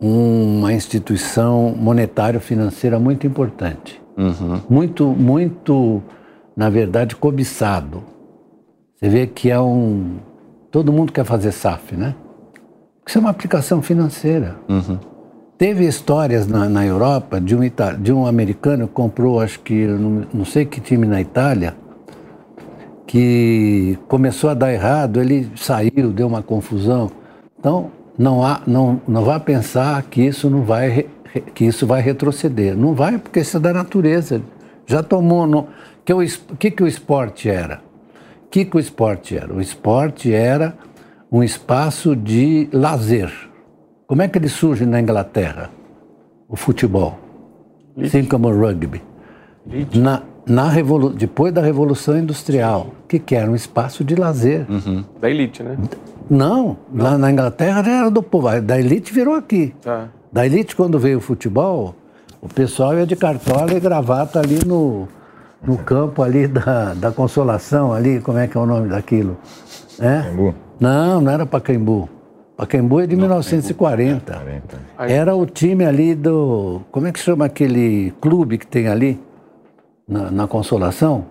uma 0.00 0.72
instituição 0.72 1.74
monetário-financeira 1.76 2.98
muito 2.98 3.26
importante. 3.26 4.00
Uhum. 4.16 4.60
Muito, 4.70 5.06
muito, 5.06 6.02
na 6.56 6.70
verdade, 6.70 7.16
cobiçado. 7.16 8.04
Você 8.94 9.08
vê 9.08 9.26
que 9.26 9.50
é 9.50 9.60
um. 9.60 10.18
Todo 10.70 10.92
mundo 10.92 11.12
quer 11.12 11.24
fazer 11.24 11.52
SAF, 11.52 11.96
né? 11.96 12.14
Isso 13.06 13.18
é 13.18 13.20
uma 13.20 13.30
aplicação 13.30 13.80
financeira. 13.80 14.56
Uhum. 14.68 14.98
Teve 15.56 15.86
histórias 15.86 16.46
na, 16.46 16.68
na 16.68 16.84
Europa 16.84 17.40
de 17.40 17.54
um, 17.54 17.60
de 18.00 18.12
um 18.12 18.26
americano 18.26 18.88
que 18.88 18.92
comprou, 18.92 19.40
acho 19.40 19.60
que, 19.60 19.86
não, 19.86 20.26
não 20.34 20.44
sei 20.44 20.64
que 20.66 20.80
time 20.80 21.06
na 21.06 21.20
Itália, 21.20 21.74
que 23.06 23.96
começou 24.08 24.50
a 24.50 24.54
dar 24.54 24.72
errado, 24.72 25.20
ele 25.20 25.50
saiu, 25.54 26.10
deu 26.10 26.26
uma 26.26 26.42
confusão. 26.42 27.10
Então, 27.58 27.90
não, 28.18 28.44
há, 28.44 28.60
não, 28.66 29.00
não 29.06 29.24
vá 29.24 29.38
pensar 29.38 30.02
que 30.02 30.22
isso 30.22 30.50
não 30.50 30.62
vai 30.62 31.06
que 31.54 31.66
isso 31.66 31.86
vai 31.86 32.00
retroceder. 32.00 32.76
Não 32.76 32.94
vai, 32.94 33.18
porque 33.18 33.40
isso 33.40 33.58
é 33.58 33.60
da 33.60 33.72
natureza. 33.72 34.40
Já 34.86 35.02
tomou. 35.02 35.46
No, 35.46 35.68
que 36.04 36.12
o 36.12 36.26
que, 36.58 36.70
que 36.70 36.82
o 36.82 36.86
esporte 36.86 37.48
era? 37.48 37.82
O 38.46 38.48
que, 38.48 38.64
que 38.64 38.76
o 38.76 38.80
esporte 38.80 39.36
era? 39.36 39.52
O 39.52 39.60
esporte 39.60 40.32
era 40.32 40.74
um 41.30 41.42
espaço 41.42 42.14
de 42.14 42.68
lazer. 42.72 43.32
Como 44.06 44.22
é 44.22 44.28
que 44.28 44.38
ele 44.38 44.48
surge 44.48 44.86
na 44.86 45.00
Inglaterra? 45.00 45.70
O 46.48 46.56
futebol. 46.56 47.18
Assim 48.00 48.24
como 48.24 48.48
o 48.48 48.56
rugby. 48.56 49.02
Na, 49.94 50.22
na 50.46 50.68
revolu 50.68 51.10
depois 51.10 51.52
da 51.52 51.60
Revolução 51.60 52.16
Industrial, 52.16 52.88
que, 53.08 53.18
que 53.18 53.34
era 53.34 53.50
um 53.50 53.54
espaço 53.54 54.04
de 54.04 54.14
lazer. 54.14 54.64
Uhum. 54.70 55.04
Da 55.20 55.28
elite, 55.28 55.62
né? 55.62 55.76
Não, 56.30 56.76
Não, 56.92 57.04
lá 57.04 57.18
na 57.18 57.32
Inglaterra 57.32 57.82
era 57.88 58.10
do 58.10 58.22
povo. 58.22 58.60
Da 58.60 58.78
elite 58.78 59.12
virou 59.12 59.34
aqui. 59.34 59.74
Tá. 59.82 60.08
Da 60.32 60.46
elite, 60.46 60.76
quando 60.76 60.98
veio 60.98 61.18
o 61.18 61.20
futebol, 61.20 61.94
o 62.40 62.48
pessoal 62.48 62.96
ia 62.96 63.06
de 63.06 63.16
cartola 63.16 63.72
e 63.74 63.80
gravata 63.80 64.38
ali 64.38 64.64
no, 64.64 65.08
no 65.62 65.78
campo 65.78 66.22
ali 66.22 66.46
da, 66.46 66.94
da 66.94 67.10
Consolação, 67.10 67.92
ali, 67.92 68.20
como 68.20 68.38
é 68.38 68.46
que 68.46 68.56
é 68.56 68.60
o 68.60 68.66
nome 68.66 68.88
daquilo? 68.88 69.36
É? 69.98 70.18
Pacaembu? 70.18 70.54
Não, 70.78 71.20
não 71.20 71.32
era 71.32 71.46
Pacaembu. 71.46 72.08
Pacaembu 72.56 73.00
é 73.00 73.06
de 73.06 73.16
não, 73.16 73.22
1940. 73.22 74.32
40. 74.32 74.80
Era 74.98 75.34
o 75.34 75.46
time 75.46 75.84
ali 75.84 76.14
do. 76.14 76.80
Como 76.90 77.06
é 77.06 77.12
que 77.12 77.18
chama 77.18 77.44
aquele 77.44 78.12
clube 78.20 78.58
que 78.58 78.66
tem 78.66 78.88
ali? 78.88 79.20
Na, 80.08 80.30
na 80.30 80.46
Consolação? 80.46 81.26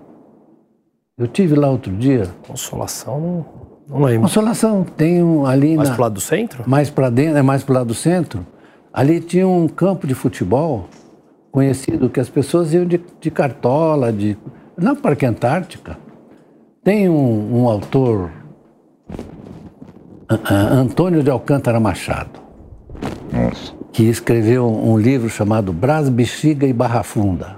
Eu 1.17 1.27
tive 1.27 1.55
lá 1.55 1.69
outro 1.69 1.91
dia. 1.91 2.27
Consolação 2.45 3.45
não 3.87 4.03
lembro. 4.03 4.21
Consolação, 4.21 4.83
tem 4.83 5.23
um 5.23 5.45
ali. 5.45 5.75
Mais 5.75 5.89
na, 5.89 5.95
pro 5.95 6.03
lado 6.03 6.13
do 6.13 6.21
centro? 6.21 6.63
Mais 6.67 6.89
para 6.89 7.09
dentro, 7.09 7.37
é 7.37 7.41
mais 7.41 7.63
pro 7.63 7.73
lado 7.73 7.87
do 7.87 7.93
centro. 7.93 8.45
Ali 8.91 9.19
tinha 9.19 9.47
um 9.47 9.67
campo 9.67 10.07
de 10.07 10.15
futebol 10.15 10.87
conhecido 11.51 12.09
que 12.09 12.19
as 12.19 12.29
pessoas 12.29 12.73
iam 12.73 12.85
de, 12.85 12.99
de 13.19 13.31
cartola, 13.31 14.11
de. 14.11 14.37
Na 14.77 14.95
Parque 14.95 15.25
Antártica. 15.25 15.97
Tem 16.83 17.09
um, 17.09 17.61
um 17.61 17.69
autor, 17.69 18.31
Antônio 20.27 21.21
de 21.21 21.29
Alcântara 21.29 21.79
Machado, 21.79 22.39
Nossa. 23.31 23.73
que 23.91 24.03
escreveu 24.03 24.67
um 24.67 24.97
livro 24.97 25.29
chamado 25.29 25.71
Brás, 25.71 26.09
Bexiga 26.09 26.65
e 26.65 26.73
Barra 26.73 27.03
Funda. 27.03 27.57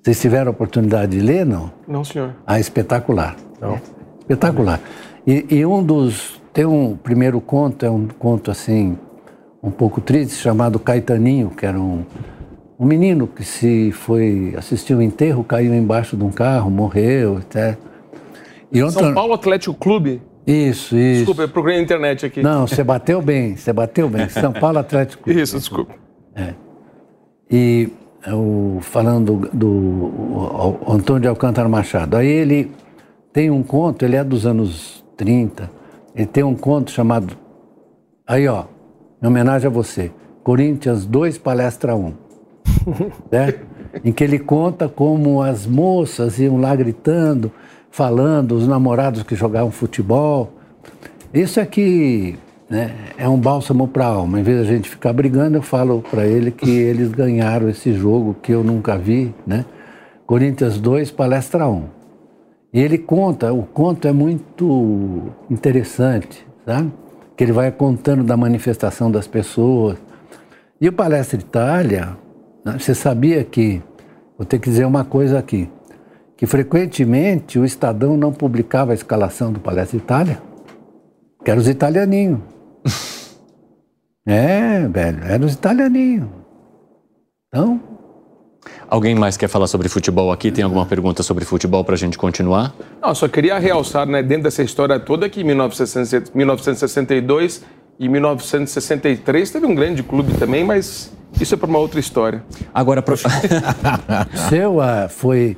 Vocês 0.00 0.20
tiveram 0.20 0.48
a 0.48 0.50
oportunidade 0.52 1.18
de 1.18 1.20
ler, 1.20 1.44
não? 1.44 1.70
Não, 1.86 2.04
senhor. 2.04 2.34
Ah, 2.46 2.60
espetacular. 2.60 3.36
Não. 3.60 3.78
Espetacular. 4.20 4.80
E, 5.26 5.46
e, 5.50 5.66
um 5.66 5.82
dos. 5.82 6.40
Tem 6.52 6.64
um 6.64 6.96
primeiro 6.96 7.40
conto, 7.40 7.84
é 7.84 7.90
um 7.90 8.06
conto 8.06 8.50
assim, 8.50 8.96
um 9.62 9.70
pouco 9.70 10.00
triste, 10.00 10.34
chamado 10.36 10.78
Caetaninho, 10.78 11.50
que 11.50 11.66
era 11.66 11.78
um, 11.78 12.04
um 12.78 12.86
menino 12.86 13.26
que 13.26 13.44
se 13.44 13.92
foi 13.92 14.54
assistir 14.56 14.94
o 14.94 14.98
um 14.98 15.02
enterro, 15.02 15.44
caiu 15.44 15.74
embaixo 15.74 16.16
de 16.16 16.24
um 16.24 16.30
carro, 16.30 16.70
morreu 16.70 17.38
até. 17.38 17.76
E 18.72 18.82
ontem... 18.82 18.92
São 18.92 19.14
Paulo 19.14 19.34
Atlético 19.34 19.74
Clube? 19.74 20.22
Isso, 20.48 20.96
isso. 20.96 21.18
Desculpa, 21.18 21.42
eu 21.42 21.48
procurei 21.50 21.76
na 21.76 21.82
internet 21.82 22.24
aqui. 22.24 22.42
Não, 22.42 22.66
você 22.66 22.82
bateu 22.82 23.20
bem, 23.20 23.54
você 23.54 23.70
bateu 23.70 24.08
bem. 24.08 24.30
São 24.30 24.50
Paulo 24.50 24.78
Atlético 24.78 25.24
Clube. 25.24 25.38
Isso, 25.42 25.58
desculpa. 25.58 25.94
É. 26.34 26.54
E 27.50 27.90
o, 28.26 28.78
falando 28.80 29.36
do, 29.36 29.48
do 29.50 29.68
o, 29.68 30.78
o 30.86 30.92
Antônio 30.94 31.20
de 31.20 31.28
Alcântara 31.28 31.68
Machado, 31.68 32.16
aí 32.16 32.26
ele 32.26 32.72
tem 33.30 33.50
um 33.50 33.62
conto, 33.62 34.06
ele 34.06 34.16
é 34.16 34.24
dos 34.24 34.46
anos 34.46 35.04
30, 35.18 35.70
ele 36.16 36.26
tem 36.26 36.42
um 36.42 36.54
conto 36.54 36.92
chamado. 36.92 37.36
Aí, 38.26 38.48
ó, 38.48 38.64
em 39.22 39.26
homenagem 39.26 39.66
a 39.66 39.70
você, 39.70 40.10
Corinthians 40.42 41.04
2, 41.04 41.36
Palestra 41.36 41.94
1. 41.94 42.14
né? 43.30 43.54
Em 44.02 44.12
que 44.12 44.24
ele 44.24 44.38
conta 44.38 44.88
como 44.88 45.42
as 45.42 45.66
moças 45.66 46.38
iam 46.38 46.58
lá 46.58 46.74
gritando, 46.74 47.52
falando, 47.90 48.52
os 48.52 48.66
namorados 48.66 49.22
que 49.22 49.34
jogavam 49.34 49.70
futebol. 49.70 50.52
Isso 51.32 51.60
aqui 51.60 52.38
né, 52.68 52.94
é 53.16 53.28
um 53.28 53.38
bálsamo 53.38 53.88
para 53.88 54.04
a 54.04 54.08
alma. 54.08 54.40
Em 54.40 54.42
vez 54.42 54.64
de 54.64 54.72
a 54.72 54.76
gente 54.76 54.88
ficar 54.88 55.12
brigando, 55.12 55.56
eu 55.56 55.62
falo 55.62 56.02
para 56.10 56.26
ele 56.26 56.50
que 56.50 56.70
eles 56.70 57.10
ganharam 57.10 57.68
esse 57.68 57.92
jogo 57.92 58.36
que 58.42 58.52
eu 58.52 58.62
nunca 58.62 58.96
vi, 58.96 59.34
né? 59.46 59.64
Corinthians 60.26 60.78
2, 60.78 61.10
Palestra 61.10 61.66
1. 61.66 61.84
E 62.72 62.80
ele 62.80 62.98
conta, 62.98 63.52
o 63.52 63.62
conto 63.62 64.06
é 64.06 64.12
muito 64.12 65.30
interessante, 65.50 66.46
sabe? 66.66 66.92
Que 67.34 67.44
ele 67.44 67.52
vai 67.52 67.70
contando 67.72 68.22
da 68.22 68.36
manifestação 68.36 69.10
das 69.10 69.26
pessoas. 69.26 69.96
E 70.78 70.86
o 70.86 70.92
Palestra 70.92 71.38
Itália, 71.38 72.16
né, 72.62 72.76
você 72.78 72.94
sabia 72.94 73.42
que, 73.42 73.82
vou 74.36 74.44
ter 74.44 74.58
que 74.58 74.68
dizer 74.68 74.84
uma 74.84 75.02
coisa 75.02 75.38
aqui, 75.38 75.70
que 76.38 76.46
frequentemente 76.46 77.58
o 77.58 77.64
Estadão 77.64 78.16
não 78.16 78.32
publicava 78.32 78.92
a 78.92 78.94
escalação 78.94 79.52
do 79.52 79.58
Palestra 79.58 79.96
Itália, 79.96 80.40
que 81.44 81.50
eram 81.50 81.60
os 81.60 81.66
italianinhos. 81.66 82.38
é, 84.24 84.86
velho, 84.86 85.24
eram 85.24 85.46
os 85.46 85.54
italianinhos. 85.54 86.28
Então, 87.48 87.80
Alguém 88.88 89.14
mais 89.14 89.36
quer 89.36 89.48
falar 89.48 89.66
sobre 89.66 89.86
futebol 89.88 90.32
aqui? 90.32 90.50
Tem 90.50 90.64
alguma 90.64 90.86
pergunta 90.86 91.22
sobre 91.22 91.44
futebol 91.44 91.84
para 91.84 91.94
a 91.94 91.98
gente 91.98 92.16
continuar? 92.16 92.74
Não, 93.02 93.14
só 93.14 93.28
queria 93.28 93.58
realçar, 93.58 94.06
né, 94.06 94.22
dentro 94.22 94.44
dessa 94.44 94.62
história 94.62 94.98
toda, 94.98 95.28
que 95.28 95.42
em 95.42 95.44
1962 95.44 97.62
e 97.98 98.08
1963 98.08 99.50
teve 99.50 99.66
um 99.66 99.74
grande 99.74 100.02
clube 100.02 100.32
também, 100.38 100.64
mas 100.64 101.12
isso 101.38 101.54
é 101.54 101.58
para 101.58 101.68
uma 101.68 101.78
outra 101.78 102.00
história. 102.00 102.42
Agora, 102.72 103.02
prof... 103.02 103.24
Seu 104.48 104.78
uh, 104.78 105.06
foi 105.08 105.54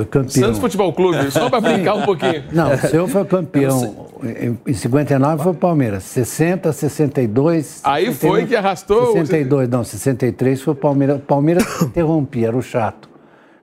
foi 0.00 0.04
campeão. 0.06 0.30
Santos 0.30 0.58
Futebol 0.58 0.92
Clube, 0.92 1.30
só 1.30 1.50
para 1.50 1.60
brincar 1.60 1.94
um 1.94 2.02
pouquinho. 2.02 2.44
Não, 2.52 2.72
o 2.72 2.78
seu 2.78 3.08
foi 3.08 3.24
campeão. 3.24 4.08
Em 4.66 4.72
59 4.72 5.42
foi 5.42 5.52
o 5.52 5.54
Palmeiras. 5.54 6.04
60, 6.04 6.72
62. 6.72 7.80
Aí 7.84 8.06
61, 8.06 8.30
foi 8.30 8.46
que 8.46 8.56
arrastou. 8.56 9.12
62, 9.12 9.68
não, 9.68 9.84
63 9.84 10.62
foi 10.62 10.72
o 10.72 10.76
Palmeiras. 10.76 11.16
O 11.16 11.20
Palmeiras 11.20 11.82
interrompia, 11.82 12.48
era 12.48 12.56
o 12.56 12.62
chato. 12.62 13.08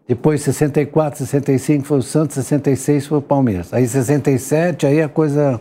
Depois 0.07 0.41
64, 0.41 1.19
65 1.19 1.85
foi 1.85 1.97
o 1.97 2.01
Santos, 2.01 2.35
66 2.35 3.07
foi 3.07 3.17
o 3.17 3.21
Palmeiras. 3.21 3.73
Aí 3.73 3.87
67, 3.87 4.85
aí 4.85 5.01
a 5.01 5.09
coisa. 5.09 5.59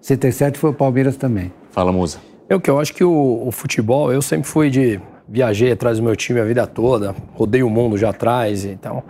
67 0.00 0.58
foi 0.58 0.70
o 0.70 0.74
Palmeiras 0.74 1.16
também. 1.16 1.52
Fala, 1.70 1.92
Musa. 1.92 2.18
Eu 2.48 2.60
que 2.60 2.68
eu 2.68 2.80
acho 2.80 2.92
que 2.94 3.04
o, 3.04 3.46
o 3.46 3.52
futebol, 3.52 4.12
eu 4.12 4.20
sempre 4.20 4.48
fui 4.48 4.68
de 4.68 5.00
viajei 5.28 5.72
atrás 5.72 5.98
do 5.98 6.04
meu 6.04 6.14
time 6.14 6.40
a 6.40 6.44
vida 6.44 6.66
toda, 6.66 7.14
rodei 7.32 7.62
o 7.62 7.70
mundo 7.70 7.96
já 7.96 8.10
atrás, 8.10 8.64
então, 8.64 9.02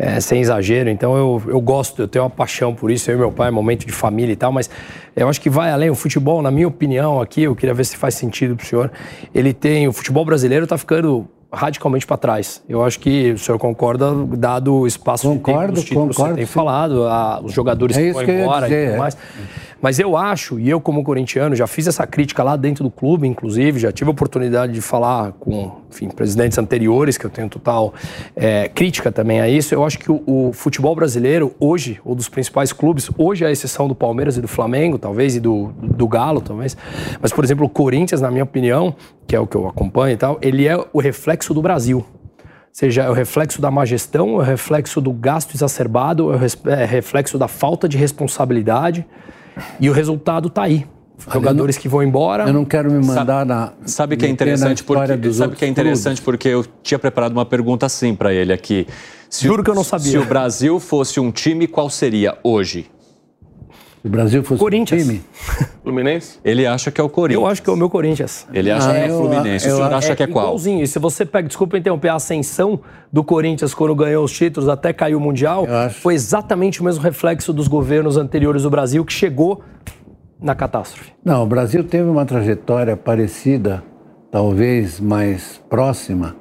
é, 0.00 0.18
sem 0.18 0.40
exagero. 0.40 0.88
Então, 0.88 1.14
eu, 1.14 1.42
eu 1.46 1.60
gosto, 1.60 2.00
eu 2.00 2.08
tenho 2.08 2.24
uma 2.24 2.30
paixão 2.30 2.74
por 2.74 2.90
isso. 2.90 3.10
Eu 3.10 3.16
e 3.16 3.18
meu 3.18 3.30
pai, 3.30 3.50
momento 3.50 3.86
de 3.86 3.92
família 3.92 4.32
e 4.32 4.36
tal, 4.36 4.50
mas 4.50 4.70
eu 5.14 5.28
acho 5.28 5.38
que 5.38 5.50
vai 5.50 5.70
além. 5.70 5.90
O 5.90 5.94
futebol, 5.94 6.40
na 6.40 6.50
minha 6.50 6.66
opinião, 6.66 7.20
aqui, 7.20 7.42
eu 7.42 7.54
queria 7.54 7.74
ver 7.74 7.84
se 7.84 7.98
faz 7.98 8.14
sentido 8.14 8.56
para 8.56 8.64
o 8.64 8.66
senhor. 8.66 8.90
Ele 9.34 9.52
tem, 9.52 9.86
o 9.86 9.92
futebol 9.92 10.24
brasileiro 10.24 10.64
está 10.64 10.78
ficando 10.78 11.28
radicalmente 11.52 12.06
para 12.06 12.16
trás. 12.16 12.62
Eu 12.66 12.82
acho 12.82 12.98
que 12.98 13.32
o 13.32 13.38
senhor 13.38 13.58
concorda, 13.58 14.10
dado 14.36 14.74
o 14.74 14.86
espaço 14.86 15.28
concordo, 15.28 15.74
de 15.74 15.84
tempo, 15.84 16.06
os 16.06 16.08
concordo, 16.08 16.14
que 16.14 16.22
você 16.22 16.34
tem 16.34 16.46
sim. 16.46 16.52
falado, 16.52 17.04
a, 17.04 17.40
os 17.42 17.52
jogadores 17.52 17.98
É 17.98 18.00
que 18.00 18.30
ia 18.30 18.42
embora 18.42 18.66
dizer, 18.66 18.94
e 18.94 18.96
tudo 18.96 19.04
é. 19.04 19.10
Mas 19.80 19.98
eu 19.98 20.16
acho, 20.16 20.58
e 20.58 20.68
eu 20.68 20.80
como 20.80 21.02
corintiano, 21.02 21.56
já 21.56 21.66
fiz 21.66 21.86
essa 21.86 22.06
crítica 22.06 22.42
lá 22.42 22.54
dentro 22.54 22.84
do 22.84 22.90
clube, 22.90 23.26
inclusive, 23.26 23.78
já 23.78 23.90
tive 23.90 24.08
a 24.08 24.12
oportunidade 24.12 24.72
de 24.72 24.80
falar 24.80 25.32
com 25.32 25.80
enfim, 25.90 26.08
presidentes 26.08 26.58
anteriores, 26.58 27.16
que 27.16 27.24
eu 27.24 27.30
tenho 27.30 27.48
total 27.48 27.94
é, 28.36 28.68
crítica 28.68 29.10
também 29.10 29.40
a 29.40 29.48
isso. 29.48 29.74
Eu 29.74 29.84
acho 29.84 29.98
que 29.98 30.12
o, 30.12 30.22
o 30.26 30.52
futebol 30.52 30.94
brasileiro, 30.94 31.54
hoje, 31.58 31.98
ou 32.04 32.14
dos 32.14 32.28
principais 32.28 32.72
clubes, 32.72 33.10
hoje, 33.16 33.44
à 33.44 33.50
exceção 33.50 33.88
do 33.88 33.94
Palmeiras 33.94 34.36
e 34.36 34.40
do 34.40 34.48
Flamengo, 34.48 34.98
talvez, 34.98 35.34
e 35.36 35.40
do, 35.40 35.72
do 35.82 36.06
Galo, 36.06 36.40
talvez. 36.40 36.76
Mas, 37.20 37.32
por 37.32 37.42
exemplo, 37.42 37.64
o 37.64 37.68
Corinthians, 37.68 38.20
na 38.20 38.30
minha 38.30 38.44
opinião, 38.44 38.94
que 39.26 39.34
é 39.34 39.40
o 39.40 39.46
que 39.46 39.56
eu 39.56 39.66
acompanho 39.66 40.12
e 40.12 40.16
tal, 40.16 40.38
ele 40.42 40.68
é 40.68 40.78
o 40.92 41.00
reflexo 41.00 41.54
do 41.54 41.62
Brasil 41.62 42.04
seja 42.72 43.02
é 43.02 43.10
o 43.10 43.12
reflexo 43.12 43.60
da 43.60 43.68
má 43.68 43.84
gestão, 43.84 44.34
é 44.36 44.42
o 44.42 44.42
reflexo 44.42 45.00
do 45.00 45.12
gasto 45.12 45.54
exacerbado, 45.54 46.32
é 46.32 46.36
o 46.36 46.70
é 46.70 46.84
reflexo 46.84 47.36
da 47.36 47.48
falta 47.48 47.88
de 47.88 47.98
responsabilidade 47.98 49.04
e 49.78 49.88
o 49.88 49.92
resultado 49.92 50.48
está 50.48 50.62
aí. 50.62 50.86
Jogadores 51.32 51.76
que 51.76 51.88
vão 51.88 52.02
embora. 52.02 52.44
Eu 52.44 52.52
não 52.52 52.64
quero 52.64 52.90
me 52.90 53.04
mandar 53.04 53.44
na. 53.44 53.72
Sabe 53.84 54.16
que 54.16 54.24
é 54.24 54.28
interessante 54.28 54.82
porque 54.82 55.32
sabe 55.32 55.56
que 55.56 55.64
é 55.64 55.68
interessante 55.68 56.22
porque 56.22 56.48
eu 56.48 56.64
tinha 56.82 56.98
preparado 56.98 57.32
uma 57.32 57.44
pergunta 57.44 57.86
assim 57.86 58.14
para 58.14 58.32
ele 58.32 58.52
aqui. 58.52 58.86
Se, 59.28 59.44
Juro 59.44 59.62
que 59.62 59.70
eu 59.70 59.74
não 59.74 59.84
sabia. 59.84 60.10
Se 60.10 60.18
o 60.18 60.24
Brasil 60.24 60.80
fosse 60.80 61.20
um 61.20 61.30
time, 61.30 61.66
qual 61.66 61.90
seria 61.90 62.38
hoje? 62.42 62.90
Se 64.02 64.06
o 64.06 64.10
Brasil 64.10 64.42
fosse 64.42 64.58
Corinthians. 64.60 65.02
um 65.02 65.06
time. 65.08 65.22
Fluminense? 65.82 66.38
Ele 66.44 66.66
acha 66.66 66.90
que 66.90 67.00
é 67.00 67.04
o 67.04 67.08
Corinthians. 67.08 67.42
Eu 67.44 67.50
acho 67.50 67.62
que 67.62 67.68
é 67.68 67.72
o 67.72 67.76
meu 67.76 67.90
Corinthians. 67.90 68.46
Ele 68.52 68.70
acha 68.70 68.90
Ah, 68.90 68.94
que 68.94 68.98
é 69.00 69.04
o 69.04 69.08
eu- 69.08 69.18
Fluminense. 69.18 69.66
eu- 69.68 69.74
o 69.74 69.76
senhor 69.76 69.92
acha 69.92 70.12
É 70.12 70.16
que 70.16 70.22
é 70.22 70.26
qual? 70.26 70.44
Igualzinho. 70.46 70.82
E 70.82 70.86
se 70.86 70.98
você 70.98 71.26
pega, 71.26 71.46
desculpa 71.48 71.76
interromper, 71.76 72.08
a 72.08 72.14
ascensão 72.14 72.80
do 73.12 73.22
Corinthians 73.22 73.74
quando 73.74 73.94
ganhou 73.94 74.24
os 74.24 74.32
títulos 74.32 74.68
até 74.68 74.92
caiu 74.92 75.18
o 75.18 75.20
Mundial, 75.20 75.66
foi 76.00 76.14
exatamente 76.14 76.80
o 76.80 76.84
mesmo 76.84 77.02
reflexo 77.02 77.52
dos 77.52 77.68
governos 77.68 78.16
anteriores 78.16 78.62
do 78.62 78.70
Brasil 78.70 79.04
que 79.04 79.12
chegou 79.12 79.62
na 80.40 80.54
catástrofe. 80.54 81.12
Não, 81.22 81.42
o 81.42 81.46
Brasil 81.46 81.84
teve 81.84 82.08
uma 82.08 82.24
trajetória 82.24 82.96
parecida, 82.96 83.82
talvez 84.30 84.98
mais 84.98 85.60
próxima, 85.68 86.36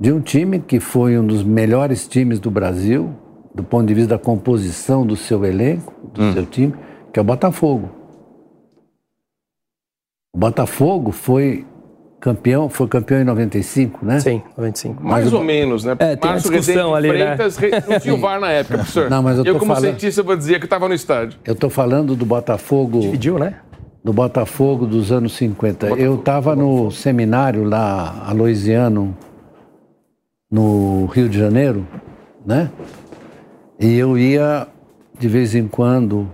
de 0.00 0.10
um 0.12 0.20
time 0.20 0.58
que 0.58 0.80
foi 0.80 1.16
um 1.18 1.24
dos 1.26 1.44
melhores 1.44 2.08
times 2.08 2.40
do 2.40 2.50
Brasil, 2.50 3.10
do 3.54 3.62
ponto 3.62 3.86
de 3.86 3.94
vista 3.94 4.10
da 4.10 4.18
composição 4.18 5.06
do 5.06 5.14
seu 5.16 5.44
elenco, 5.44 5.92
do 6.12 6.32
seu 6.32 6.46
time, 6.46 6.72
que 7.12 7.18
é 7.18 7.22
o 7.22 7.24
Botafogo. 7.24 7.90
O 10.34 10.38
Botafogo 10.38 11.10
foi 11.10 11.66
campeão, 12.20 12.68
foi 12.68 12.86
campeão 12.88 13.20
em 13.20 13.24
95, 13.24 14.04
né? 14.04 14.20
Sim, 14.20 14.42
95. 14.56 15.02
Mais 15.02 15.32
ou 15.32 15.42
menos, 15.42 15.84
né? 15.84 15.96
É, 15.98 16.16
tem 16.16 16.30
Márcio 16.30 16.50
discussão 16.50 16.94
ali, 16.94 17.08
né? 17.08 17.36
Freitas, 17.36 17.56
re- 17.56 17.70
não 17.88 18.00
tinha 18.00 18.14
o 18.14 18.18
VAR 18.18 18.40
na 18.40 18.50
época, 18.50 18.78
professor. 18.78 19.08
Não, 19.10 19.22
mas 19.22 19.38
eu 19.38 19.44
tô 19.44 19.52
como 19.58 19.66
falando- 19.74 19.84
cientista, 19.90 20.22
vou 20.22 20.36
dizer 20.36 20.58
que 20.58 20.66
estava 20.66 20.86
no 20.88 20.94
estádio. 20.94 21.38
Eu 21.44 21.54
estou 21.54 21.70
falando 21.70 22.14
do 22.14 22.26
Botafogo. 22.26 23.00
Dividiu, 23.00 23.38
né? 23.38 23.60
do 24.04 24.12
Botafogo 24.12 24.86
dos 24.86 25.12
anos 25.12 25.36
50. 25.36 25.88
eu 25.98 26.14
estava 26.14 26.56
no 26.56 26.90
seminário 26.90 27.64
lá, 27.64 28.24
aloisiano, 28.26 29.14
no 30.50 31.04
Rio 31.06 31.28
de 31.28 31.38
Janeiro, 31.38 31.86
né? 32.46 32.70
E 33.78 33.98
eu 33.98 34.16
ia, 34.16 34.66
de 35.18 35.28
vez 35.28 35.54
em 35.54 35.68
quando, 35.68 36.30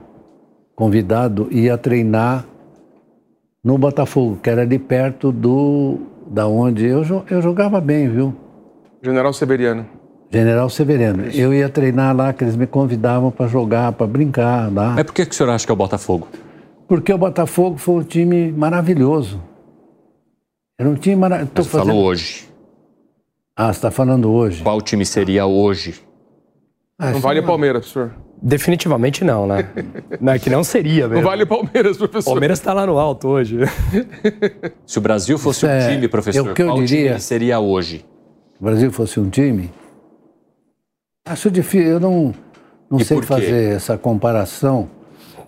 convidado, 0.74 1.48
ia 1.50 1.76
treinar 1.78 2.44
no 3.62 3.78
Botafogo, 3.78 4.38
que 4.42 4.50
era 4.50 4.62
ali 4.62 4.78
perto 4.78 5.32
do 5.32 5.98
da 6.26 6.46
onde 6.46 6.86
eu, 6.86 7.02
eu 7.30 7.42
jogava 7.42 7.80
bem, 7.80 8.08
viu? 8.08 8.34
General 9.02 9.32
Severiano. 9.32 9.86
General 10.30 10.68
Severiano. 10.68 11.26
Eu 11.26 11.52
ia 11.54 11.68
treinar 11.68 12.16
lá, 12.16 12.32
que 12.32 12.42
eles 12.42 12.56
me 12.56 12.66
convidavam 12.66 13.30
para 13.30 13.46
jogar, 13.46 13.92
para 13.92 14.06
brincar 14.06 14.72
lá. 14.72 14.90
Mas 14.94 15.04
por 15.04 15.12
que, 15.12 15.26
que 15.26 15.32
o 15.32 15.34
senhor 15.34 15.50
acha 15.50 15.64
que 15.64 15.70
é 15.70 15.74
o 15.74 15.76
Botafogo? 15.76 16.28
Porque 16.88 17.12
o 17.12 17.18
Botafogo 17.18 17.76
foi 17.76 17.94
um 17.96 18.02
time 18.02 18.50
maravilhoso. 18.50 19.40
Era 20.78 20.88
um 20.88 20.94
time 20.94 21.16
maravilhoso. 21.16 21.52
Você 21.54 21.68
falou 21.68 22.04
hoje. 22.04 22.48
Ah, 23.56 23.72
você 23.72 23.78
está 23.78 23.90
falando 23.90 24.32
hoje. 24.32 24.62
Qual 24.62 24.80
time 24.80 25.06
seria 25.06 25.46
hoje? 25.46 26.02
Ah, 26.98 27.10
Não 27.10 27.20
vale 27.20 27.38
o 27.38 27.42
lá. 27.42 27.48
Palmeiras, 27.48 27.82
professor. 27.92 28.23
Definitivamente 28.46 29.24
não, 29.24 29.46
né? 29.46 29.66
não, 30.20 30.34
é 30.34 30.38
que 30.38 30.50
não 30.50 30.62
seria 30.62 31.04
Não 31.08 31.14
mesmo. 31.14 31.24
vale 31.30 31.44
o 31.44 31.46
Palmeiras, 31.46 31.96
O 31.96 32.00
professor. 32.00 32.30
Palmeiras 32.32 32.58
está 32.58 32.74
lá 32.74 32.84
no 32.84 32.98
alto 32.98 33.26
hoje. 33.28 33.56
Se 34.84 34.98
o 34.98 35.00
Brasil 35.00 35.38
fosse 35.38 35.60
Isso 35.60 35.66
um 35.66 35.70
é- 35.70 35.88
time, 35.94 36.08
professor, 36.08 36.46
é 36.48 36.50
o 36.50 36.54
que 36.54 36.60
eu 36.62 36.66
qual 36.66 36.76
time 36.76 36.86
diria. 36.86 37.10
ele 37.12 37.20
seria 37.20 37.58
hoje? 37.58 37.98
Se 38.52 38.60
o 38.60 38.64
Brasil 38.64 38.92
fosse 38.92 39.18
um 39.18 39.30
time, 39.30 39.70
acho 41.26 41.50
difícil. 41.50 41.88
Eu 41.92 42.00
não, 42.00 42.34
não 42.90 42.98
E 42.98 43.04
sei 43.06 43.22
fazer 43.22 43.76
essa 43.76 43.96
comparação, 43.96 44.90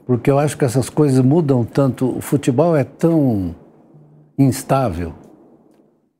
porque 0.07 0.31
eu 0.31 0.39
acho 0.39 0.57
que 0.57 0.65
essas 0.65 0.89
coisas 0.89 1.23
mudam 1.23 1.65
tanto. 1.65 2.17
O 2.17 2.23
futebol 2.23 2.75
é 2.75 2.83
tão 2.85 3.55
instável, 4.39 5.13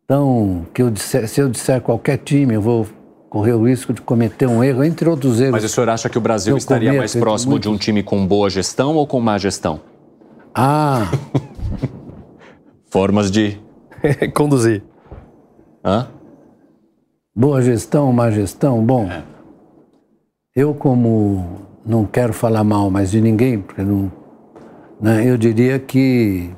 tão 0.07 0.67
que 0.75 0.83
eu 0.83 0.91
disser- 0.91 1.27
se 1.27 1.41
eu 1.41 1.49
disser 1.49 1.81
qualquer 1.81 2.19
time, 2.19 2.53
eu 2.55 2.61
vou 2.61 2.87
correr 3.37 3.53
o 3.53 3.67
risco 3.67 3.93
de 3.93 4.01
cometer 4.01 4.47
um 4.47 4.65
erro, 4.65 4.83
entre 4.83 5.07
outros 5.11 5.39
erros. 5.43 5.53
Mas 5.53 5.65
o 5.65 5.69
senhor 5.69 5.91
acha 5.91 6.09
que 6.09 6.17
o 6.17 6.21
Brasil 6.23 6.57
estaria 6.57 6.89
cometo, 6.89 7.01
mais 7.01 7.15
próximo 7.15 7.59
de 7.59 7.69
um 7.69 7.77
time 7.77 8.03
com 8.03 8.27
boa 8.27 8.49
gestão 8.49 8.97
ou 8.97 9.07
com 9.07 9.21
má 9.21 9.37
gestão? 9.37 9.79
Ah, 10.55 11.07
Formas 12.89 13.31
de. 13.31 13.61
Conduzir. 14.35 14.83
Hã? 15.85 16.09
Boa 17.35 17.61
gestão, 17.61 18.11
má 18.11 18.31
gestão, 18.31 18.83
bom. 18.83 19.07
Eu 20.55 20.73
como 20.73 21.61
não 21.85 22.07
quero 22.07 22.33
falar 22.33 22.65
mal, 22.65 22.91
mas 22.91 23.11
de 23.11 23.21
ninguém, 23.21 23.61
porque 23.61 23.83
não, 23.83 24.11
né, 24.99 25.29
eu 25.29 25.37
diria 25.37 25.79
que 25.79 26.51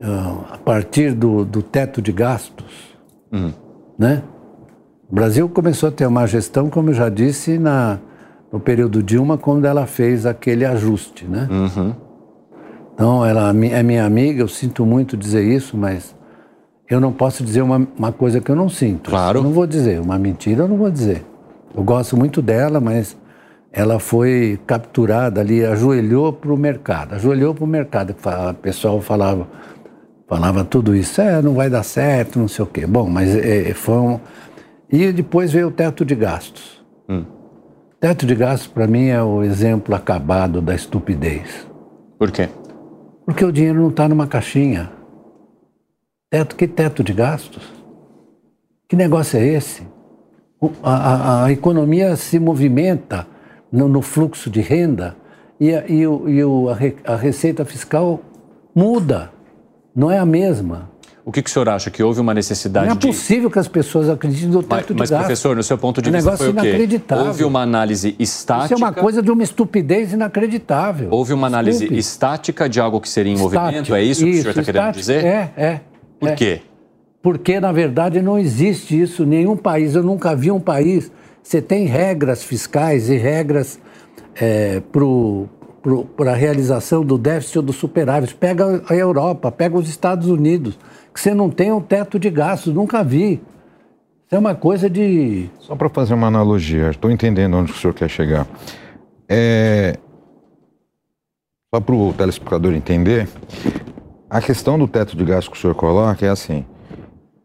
ah, 0.00 0.46
a 0.52 0.56
partir 0.56 1.12
do, 1.12 1.44
do 1.44 1.62
teto 1.62 2.00
de 2.00 2.10
gastos, 2.10 2.96
né? 3.98 4.22
O 5.10 5.14
Brasil 5.14 5.48
começou 5.48 5.88
a 5.88 5.92
ter 5.92 6.06
uma 6.06 6.26
gestão, 6.26 6.68
como 6.68 6.90
eu 6.90 6.94
já 6.94 7.08
disse, 7.08 7.58
na, 7.58 7.98
no 8.52 8.60
período 8.60 9.02
Dilma, 9.02 9.38
quando 9.38 9.64
ela 9.64 9.86
fez 9.86 10.26
aquele 10.26 10.66
ajuste, 10.66 11.24
né? 11.24 11.48
Então, 12.94 13.24
ela 13.24 13.50
é 13.50 13.82
minha 13.82 14.04
amiga, 14.04 14.42
eu 14.42 14.48
sinto 14.48 14.84
muito 14.84 15.16
dizer 15.16 15.42
isso, 15.44 15.76
mas 15.76 16.14
eu 16.90 17.00
não 17.00 17.12
posso 17.12 17.42
dizer 17.42 17.62
uma, 17.62 17.86
uma 17.96 18.12
coisa 18.12 18.40
que 18.40 18.50
eu 18.50 18.56
não 18.56 18.68
sinto. 18.68 19.08
Claro. 19.10 19.38
Eu 19.38 19.42
não 19.44 19.52
vou 19.52 19.66
dizer. 19.66 20.00
Uma 20.00 20.18
mentira 20.18 20.64
eu 20.64 20.68
não 20.68 20.76
vou 20.76 20.90
dizer. 20.90 21.24
Eu 21.74 21.82
gosto 21.82 22.16
muito 22.16 22.42
dela, 22.42 22.80
mas 22.80 23.16
ela 23.72 23.98
foi 23.98 24.58
capturada 24.66 25.40
ali, 25.40 25.64
ajoelhou 25.64 26.32
para 26.32 26.52
o 26.52 26.56
mercado. 26.56 27.14
Ajoelhou 27.14 27.54
para 27.54 27.64
o 27.64 27.66
mercado. 27.66 28.10
O 28.10 28.54
pessoal 28.54 29.00
falava, 29.00 29.46
falava 30.26 30.64
tudo 30.64 30.94
isso. 30.94 31.20
É, 31.20 31.40
não 31.40 31.54
vai 31.54 31.70
dar 31.70 31.82
certo, 31.82 32.38
não 32.38 32.48
sei 32.48 32.62
o 32.62 32.66
quê. 32.66 32.86
Bom, 32.86 33.08
mas 33.08 33.34
é, 33.34 33.72
foi 33.74 33.96
um... 33.96 34.20
E 34.90 35.12
depois 35.12 35.52
veio 35.52 35.68
o 35.68 35.70
teto 35.72 36.04
de 36.04 36.14
gastos. 36.14 36.78
Teto 38.00 38.24
de 38.26 38.34
gastos, 38.34 38.68
para 38.68 38.86
mim, 38.86 39.06
é 39.06 39.20
o 39.22 39.42
exemplo 39.42 39.94
acabado 39.94 40.60
da 40.62 40.74
estupidez. 40.74 41.66
Por 42.18 42.30
quê? 42.30 42.48
Porque 43.24 43.44
o 43.44 43.52
dinheiro 43.52 43.80
não 43.80 43.88
está 43.88 44.08
numa 44.08 44.26
caixinha. 44.26 44.90
Teto, 46.30 46.54
que 46.56 46.66
teto 46.68 47.02
de 47.02 47.12
gastos? 47.12 47.62
Que 48.88 48.94
negócio 48.96 49.38
é 49.38 49.44
esse? 49.46 49.82
A, 50.82 50.94
a- 50.94 51.44
a 51.44 51.52
economia 51.52 52.14
se 52.16 52.38
movimenta 52.38 53.26
no, 53.70 53.88
no 53.88 54.00
fluxo 54.02 54.48
de 54.48 54.60
renda 54.60 55.16
e, 55.60 55.74
a, 55.74 55.86
e 55.88 56.06
o- 56.06 56.28
e 56.28 56.42
o- 56.44 56.68
a 56.70 56.74
re- 56.74 56.96
a 57.04 57.16
receita 57.16 57.64
fiscal 57.64 58.20
muda, 58.74 59.30
não 59.94 60.10
é 60.10 60.18
a 60.18 60.24
mesma. 60.26 60.90
O 61.28 61.30
que, 61.30 61.42
que 61.42 61.50
o 61.50 61.52
senhor 61.52 61.68
acha? 61.68 61.90
Que 61.90 62.02
houve 62.02 62.22
uma 62.22 62.32
necessidade 62.32 62.86
Não 62.86 62.94
é 62.94 62.96
de. 62.96 63.06
possível 63.06 63.50
que 63.50 63.58
as 63.58 63.68
pessoas 63.68 64.08
acreditem 64.08 64.48
no 64.48 64.64
Mas, 64.66 64.78
teto 64.80 64.94
de 64.94 64.98
mas, 64.98 65.10
gastos. 65.10 65.26
professor, 65.26 65.54
no 65.54 65.62
seu 65.62 65.76
ponto 65.76 66.00
de 66.00 66.08
É 66.08 66.10
um 66.10 66.14
vista, 66.14 66.30
negócio 66.30 66.54
foi 66.54 66.54
inacreditável. 66.54 67.26
Houve 67.26 67.44
uma 67.44 67.60
análise 67.60 68.16
estática. 68.18 68.64
Isso 68.64 68.82
é 68.82 68.86
uma 68.86 68.94
coisa 68.94 69.20
de 69.20 69.30
uma 69.30 69.42
estupidez 69.42 70.14
inacreditável. 70.14 71.08
Houve 71.10 71.34
uma 71.34 71.46
análise 71.46 71.84
estática 71.94 72.66
de 72.66 72.80
algo 72.80 72.98
que 72.98 73.10
seria 73.10 73.30
em 73.30 73.36
movimento? 73.36 73.72
Estático. 73.72 73.94
É 73.94 74.02
isso 74.02 74.24
que 74.24 74.30
o 74.30 74.40
senhor 74.40 74.48
está 74.48 74.62
querendo 74.62 74.92
dizer? 74.94 75.22
É, 75.22 75.52
é. 75.54 75.80
Por 76.18 76.30
é. 76.30 76.34
quê? 76.34 76.62
Porque, 77.20 77.60
na 77.60 77.72
verdade, 77.72 78.22
não 78.22 78.38
existe 78.38 78.98
isso 78.98 79.24
em 79.24 79.26
nenhum 79.26 79.54
país. 79.54 79.94
Eu 79.94 80.02
nunca 80.02 80.34
vi 80.34 80.50
um 80.50 80.60
país. 80.60 81.12
Você 81.42 81.60
tem 81.60 81.84
regras 81.84 82.42
fiscais 82.42 83.10
e 83.10 83.18
regras 83.18 83.78
para 86.16 86.32
a 86.32 86.34
realização 86.34 87.04
do 87.04 87.18
déficit 87.18 87.58
ou 87.58 87.64
do 87.64 87.72
superávit. 87.74 88.34
Pega 88.34 88.82
a 88.88 88.94
Europa, 88.94 89.52
pega 89.52 89.76
os 89.76 89.90
Estados 89.90 90.26
Unidos. 90.28 90.78
Que 91.12 91.20
você 91.20 91.34
não 91.34 91.50
tenha 91.50 91.74
um 91.74 91.80
teto 91.80 92.18
de 92.18 92.30
gastos, 92.30 92.72
nunca 92.72 93.02
vi. 93.02 93.40
Isso 94.26 94.34
é 94.34 94.38
uma 94.38 94.54
coisa 94.54 94.90
de. 94.90 95.48
Só 95.60 95.74
para 95.74 95.88
fazer 95.88 96.14
uma 96.14 96.26
analogia, 96.26 96.90
estou 96.90 97.10
entendendo 97.10 97.56
onde 97.56 97.72
o 97.72 97.74
senhor 97.74 97.94
quer 97.94 98.08
chegar. 98.08 98.46
É... 99.28 99.96
Só 101.74 101.80
para 101.80 101.94
o 101.94 102.12
telespectador 102.12 102.74
entender, 102.74 103.28
a 104.28 104.40
questão 104.40 104.78
do 104.78 104.86
teto 104.86 105.16
de 105.16 105.24
gastos 105.24 105.48
que 105.48 105.58
o 105.58 105.60
senhor 105.60 105.74
coloca 105.74 106.24
é 106.24 106.28
assim: 106.28 106.64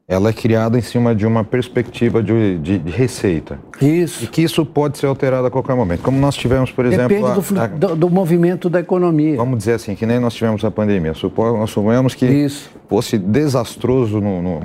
ela 0.07 0.29
é 0.29 0.33
criada 0.33 0.77
em 0.77 0.81
cima 0.81 1.15
de 1.15 1.25
uma 1.25 1.43
perspectiva 1.43 2.21
de, 2.21 2.59
de, 2.59 2.77
de, 2.77 2.91
receita. 2.91 3.57
Isso. 3.81 4.25
E 4.25 4.27
que 4.27 4.41
isso 4.41 4.65
pode 4.65 4.97
ser 4.97 5.05
alterado 5.05 5.47
a 5.47 5.51
qualquer 5.51 5.75
momento. 5.75 6.01
Como 6.01 6.19
nós 6.19 6.35
tivemos, 6.35 6.71
por 6.71 6.85
exemplo. 6.85 7.07
Depende 7.07 7.59
a, 7.59 7.63
a, 7.63 7.67
do, 7.67 7.95
do, 7.95 8.09
movimento 8.09 8.69
da 8.69 8.81
economia. 8.81 9.37
Vamos 9.37 9.57
dizer 9.57 9.73
assim, 9.73 9.95
que 9.95 10.05
nem 10.05 10.19
nós 10.19 10.33
tivemos 10.33 10.63
a 10.65 10.69
pandemia. 10.69 11.13
Supor, 11.13 11.57
nós 11.57 11.69
supomos 11.69 12.15
que 12.15 12.25
isso. 12.25 12.69
fosse 12.89 13.17
desastroso 13.17 14.19
no, 14.19 14.41
no, 14.41 14.59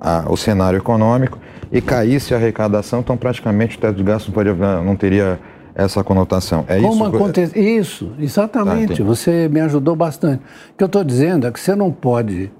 a, 0.00 0.24
o 0.28 0.36
cenário 0.36 0.76
econômico 0.76 1.38
e 1.72 1.80
caísse 1.80 2.34
a 2.34 2.36
arrecadação, 2.36 3.00
então 3.00 3.16
praticamente 3.16 3.76
o 3.76 3.80
teto 3.80 3.96
de 3.96 4.02
gastos 4.04 4.28
não, 4.28 4.34
poderia, 4.34 4.80
não 4.82 4.94
teria 4.94 5.40
essa 5.74 6.04
conotação. 6.04 6.64
É 6.68 6.80
Como 6.80 7.06
isso? 7.06 7.16
Acontece? 7.16 7.58
Isso, 7.58 8.12
exatamente. 8.20 9.02
Ah, 9.02 9.04
você 9.04 9.48
me 9.48 9.60
ajudou 9.60 9.96
bastante. 9.96 10.42
O 10.72 10.76
que 10.76 10.84
eu 10.84 10.86
estou 10.86 11.02
dizendo 11.02 11.46
é 11.46 11.50
que 11.50 11.58
você 11.58 11.74
não 11.74 11.90
pode 11.90 12.52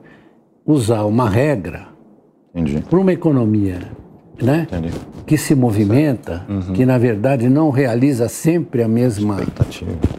usar 0.66 1.04
uma 1.04 1.28
regra 1.28 1.88
para 2.88 2.98
uma 2.98 3.12
economia 3.12 3.80
né? 4.42 4.66
que 5.26 5.36
se 5.36 5.54
movimenta, 5.54 6.44
uhum. 6.48 6.72
que 6.72 6.84
na 6.84 6.98
verdade 6.98 7.48
não 7.48 7.70
realiza 7.70 8.28
sempre 8.28 8.82
a 8.82 8.88
mesma, 8.88 9.40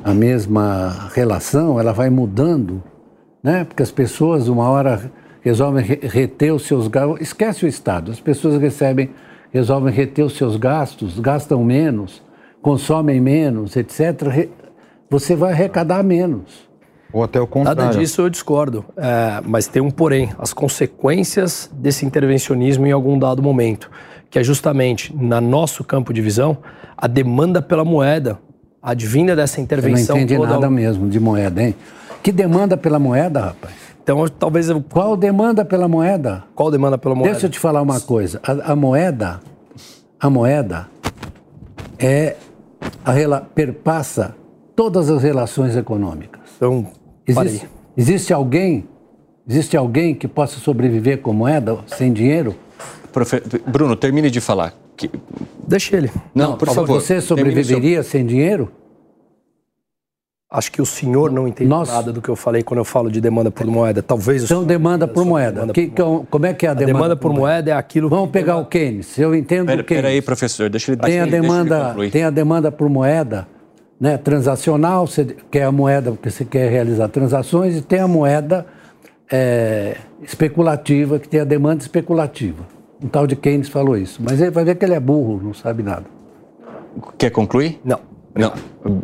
a 0.04 0.14
mesma 0.14 1.10
relação, 1.14 1.80
ela 1.80 1.92
vai 1.92 2.10
mudando, 2.10 2.84
né? 3.44 3.64
porque 3.64 3.84
as 3.84 3.92
pessoas 3.92 4.48
uma 4.48 4.70
hora 4.70 5.12
resolvem 5.42 5.84
reter 5.84 6.54
os 6.54 6.66
seus 6.66 6.88
gastos, 6.88 7.22
esquece 7.22 7.66
o 7.66 7.68
Estado, 7.68 8.12
as 8.12 8.20
pessoas 8.20 8.60
recebem, 8.60 9.12
resolvem 9.52 9.94
reter 9.94 10.26
os 10.26 10.36
seus 10.36 10.56
gastos, 10.56 11.20
gastam 11.20 11.64
menos, 11.64 12.24
consomem 12.62 13.22
menos, 13.22 13.76
etc. 13.76 14.50
Você 15.10 15.36
vai 15.36 15.52
arrecadar 15.52 16.04
menos. 16.04 16.65
Ou 17.16 17.24
até 17.24 17.40
o 17.40 17.48
contrário. 17.48 17.82
Nada 17.82 17.98
disso 17.98 18.24
eu 18.24 18.30
discordo. 18.30 18.84
É, 18.98 19.40
mas 19.46 19.68
tem 19.68 19.82
um 19.82 19.90
porém. 19.90 20.32
As 20.38 20.52
consequências 20.52 21.72
desse 21.74 22.06
intervencionismo 22.06 22.86
em 22.86 22.92
algum 22.92 23.18
dado 23.18 23.42
momento, 23.42 23.90
que 24.30 24.38
é 24.38 24.44
justamente, 24.44 25.16
na 25.16 25.40
nosso 25.40 25.82
campo 25.82 26.14
de 26.14 26.22
visão, 26.22 26.58
a 26.98 27.08
demanda 27.08 27.62
pela 27.62 27.86
moeda, 27.86 28.38
advinda 28.84 29.34
dessa 29.34 29.62
intervenção. 29.62 30.18
Eu 30.18 30.20
não 30.20 30.26
entendi 30.26 30.42
toda... 30.42 30.56
nada 30.56 30.70
mesmo 30.70 31.08
de 31.08 31.18
moeda, 31.18 31.64
hein? 31.64 31.74
Que 32.22 32.34
demanda 32.34 32.76
pela 32.76 33.00
moeda, 33.00 33.40
rapaz? 33.40 33.74
Então, 34.04 34.28
talvez 34.28 34.68
eu... 34.70 34.82
Qual 34.82 35.16
demanda 35.16 35.64
pela 35.64 35.88
moeda? 35.88 36.44
Qual 36.54 36.70
demanda 36.70 36.98
pela 36.98 37.16
moeda? 37.16 37.32
Deixa 37.32 37.46
eu 37.46 37.50
te 37.50 37.60
falar 37.60 37.82
uma 37.82 38.02
coisa. 38.02 38.42
A, 38.44 38.74
a 38.74 38.76
moeda, 38.76 39.40
a 40.20 40.30
moeda 40.30 40.88
é 41.98 42.36
a 43.06 43.40
perpassa 43.40 44.36
todas 44.76 45.10
as 45.10 45.24
relações 45.24 45.78
econômicas. 45.78 46.42
Então, 46.58 46.86
Existe, 47.28 47.68
existe 47.98 48.34
alguém, 48.34 48.88
existe 49.48 49.76
alguém 49.76 50.14
que 50.14 50.28
possa 50.28 50.60
sobreviver 50.60 51.22
com 51.22 51.34
moeda, 51.34 51.80
sem 51.88 52.14
dinheiro? 52.14 52.56
Profe... 53.12 53.42
Bruno, 53.66 53.96
termine 53.96 54.30
de 54.30 54.40
falar. 54.40 54.74
Que... 54.96 55.10
Deixa 55.68 55.96
ele. 55.96 56.12
Não, 56.34 56.52
Não 56.52 56.58
por 56.58 56.68
favor. 56.68 57.02
Você 57.02 57.20
sobreviveria 57.20 58.04
seu... 58.04 58.12
sem 58.12 58.26
dinheiro? 58.26 58.72
Acho 60.50 60.72
que 60.72 60.82
o 60.82 60.86
senhor 60.86 61.32
não 61.32 61.48
entende 61.48 61.70
Nós... 61.70 61.90
nada 61.90 62.14
do 62.14 62.22
que 62.22 62.30
eu 62.30 62.36
falei 62.36 62.62
quando 62.64 62.78
eu 62.78 62.86
falo 62.86 63.10
de 63.12 63.20
demanda 63.20 63.50
por 63.50 63.66
moeda. 63.66 64.04
Talvez 64.04 64.44
o 64.44 64.46
Então, 64.46 64.64
demanda 64.64 65.08
por 65.08 65.26
moeda. 65.26 65.52
Demanda 65.52 65.74
que, 65.74 65.88
por 65.88 66.06
moeda. 66.06 66.28
Como 66.30 66.46
é 66.46 66.54
que 66.54 66.66
é 66.66 66.70
a, 66.70 66.72
a 66.72 66.76
demanda, 66.76 66.94
demanda 66.94 67.16
por, 67.18 67.34
moeda? 67.34 67.72
é 67.72 67.74
aquilo 67.74 68.08
Vamos 68.08 68.30
pegar 68.30 68.58
o 68.58 68.66
Keynes. 68.66 69.18
Eu 69.18 69.36
entendo 69.36 69.66
pera, 69.66 69.82
o 69.82 69.84
Keynes. 69.84 70.04
Peraí, 70.04 70.22
professor, 70.22 70.70
deixa 70.70 70.92
ele 70.92 71.02
tem 71.02 71.20
a 71.20 71.26
demanda, 71.26 71.96
Tem 72.12 72.24
a 72.24 72.30
demanda 72.30 72.72
por 72.72 72.88
moeda 72.88 73.48
né, 74.00 74.18
transacional, 74.18 75.08
você 75.08 75.26
quer 75.50 75.64
a 75.64 75.72
moeda 75.72 76.12
porque 76.12 76.30
você 76.30 76.46
quer 76.46 76.70
realizar 76.70 77.08
transações, 77.08 77.78
e 77.78 77.82
tem 77.82 78.00
a 78.00 78.08
moeda 78.08 78.66
é, 79.32 79.98
especulativa, 80.22 81.20
que 81.20 81.28
tem 81.28 81.40
a 81.40 81.46
demanda 81.46 81.82
especulativa. 81.82 82.66
Um 83.04 83.08
tal 83.08 83.28
de 83.28 83.36
Keynes 83.36 83.70
falou 83.70 83.98
isso. 83.98 84.22
Mas 84.24 84.40
ele 84.40 84.52
vai 84.52 84.64
ver 84.64 84.76
que 84.76 84.86
ele 84.86 84.94
é 84.94 85.00
burro, 85.00 85.42
não 85.42 85.54
sabe 85.54 85.84
nada. 85.84 86.06
Quer 87.18 87.30
concluir? 87.30 87.80
Não. 87.84 88.00
Não. 88.34 88.52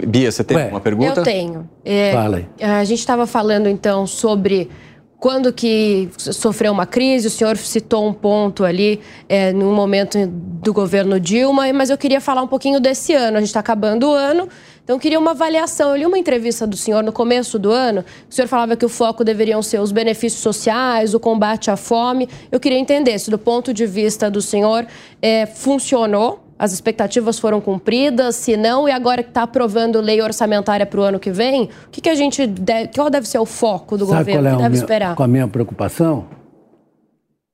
Bia, 0.07 0.29
você 0.29 0.43
tem 0.43 0.57
Ué, 0.57 0.67
uma 0.67 0.81
pergunta? 0.81 1.21
Eu 1.21 1.23
tenho. 1.23 1.69
É, 1.85 2.11
Fala 2.11 2.37
aí. 2.37 2.47
A 2.61 2.83
gente 2.83 2.99
estava 2.99 3.25
falando 3.25 3.67
então 3.69 4.05
sobre 4.05 4.69
quando 5.17 5.53
que 5.53 6.09
sofreu 6.17 6.71
uma 6.71 6.85
crise, 6.85 7.27
o 7.27 7.29
senhor 7.29 7.55
citou 7.55 8.07
um 8.07 8.11
ponto 8.11 8.65
ali 8.65 8.99
é, 9.29 9.53
no 9.53 9.71
momento 9.71 10.17
do 10.27 10.73
governo 10.73 11.19
Dilma, 11.19 11.71
mas 11.71 11.91
eu 11.91 11.97
queria 11.97 12.19
falar 12.19 12.41
um 12.41 12.47
pouquinho 12.47 12.79
desse 12.79 13.13
ano. 13.13 13.37
A 13.37 13.39
gente 13.39 13.49
está 13.49 13.59
acabando 13.59 14.09
o 14.09 14.13
ano, 14.13 14.49
então 14.83 14.95
eu 14.95 14.99
queria 14.99 15.19
uma 15.19 15.31
avaliação. 15.31 15.91
Eu 15.91 15.95
li 15.95 16.05
uma 16.05 16.17
entrevista 16.17 16.65
do 16.65 16.75
senhor 16.75 17.03
no 17.03 17.11
começo 17.11 17.57
do 17.59 17.71
ano, 17.71 18.03
o 18.29 18.33
senhor 18.33 18.47
falava 18.47 18.75
que 18.75 18.85
o 18.85 18.89
foco 18.89 19.23
deveriam 19.23 19.61
ser 19.61 19.79
os 19.79 19.91
benefícios 19.91 20.41
sociais, 20.41 21.13
o 21.13 21.19
combate 21.19 21.69
à 21.69 21.77
fome. 21.77 22.27
Eu 22.51 22.59
queria 22.59 22.77
entender 22.77 23.19
se 23.19 23.29
do 23.29 23.37
ponto 23.37 23.73
de 23.73 23.85
vista 23.85 24.29
do 24.29 24.41
senhor 24.41 24.85
é, 25.21 25.45
funcionou 25.45 26.39
as 26.61 26.73
expectativas 26.73 27.39
foram 27.39 27.59
cumpridas, 27.59 28.35
se 28.35 28.55
não, 28.55 28.87
e 28.87 28.91
agora 28.91 29.23
que 29.23 29.29
está 29.29 29.41
aprovando 29.41 29.99
lei 29.99 30.21
orçamentária 30.21 30.85
para 30.85 30.99
o 30.99 31.03
ano 31.03 31.19
que 31.19 31.31
vem, 31.31 31.63
o 31.63 31.89
que, 31.89 31.99
que 32.01 32.09
a 32.09 32.13
gente 32.13 32.45
deve, 32.45 32.89
qual 32.93 33.09
deve 33.09 33.27
ser 33.27 33.39
o 33.39 33.47
foco 33.47 33.97
do 33.97 34.05
Sabe 34.05 34.19
governo? 34.19 34.41
Qual 34.43 34.53
é 34.53 34.57
que 34.57 34.61
deve 34.61 34.75
esperar? 34.75 35.15
Com 35.15 35.23
a 35.23 35.27
minha 35.27 35.47
preocupação 35.47 36.27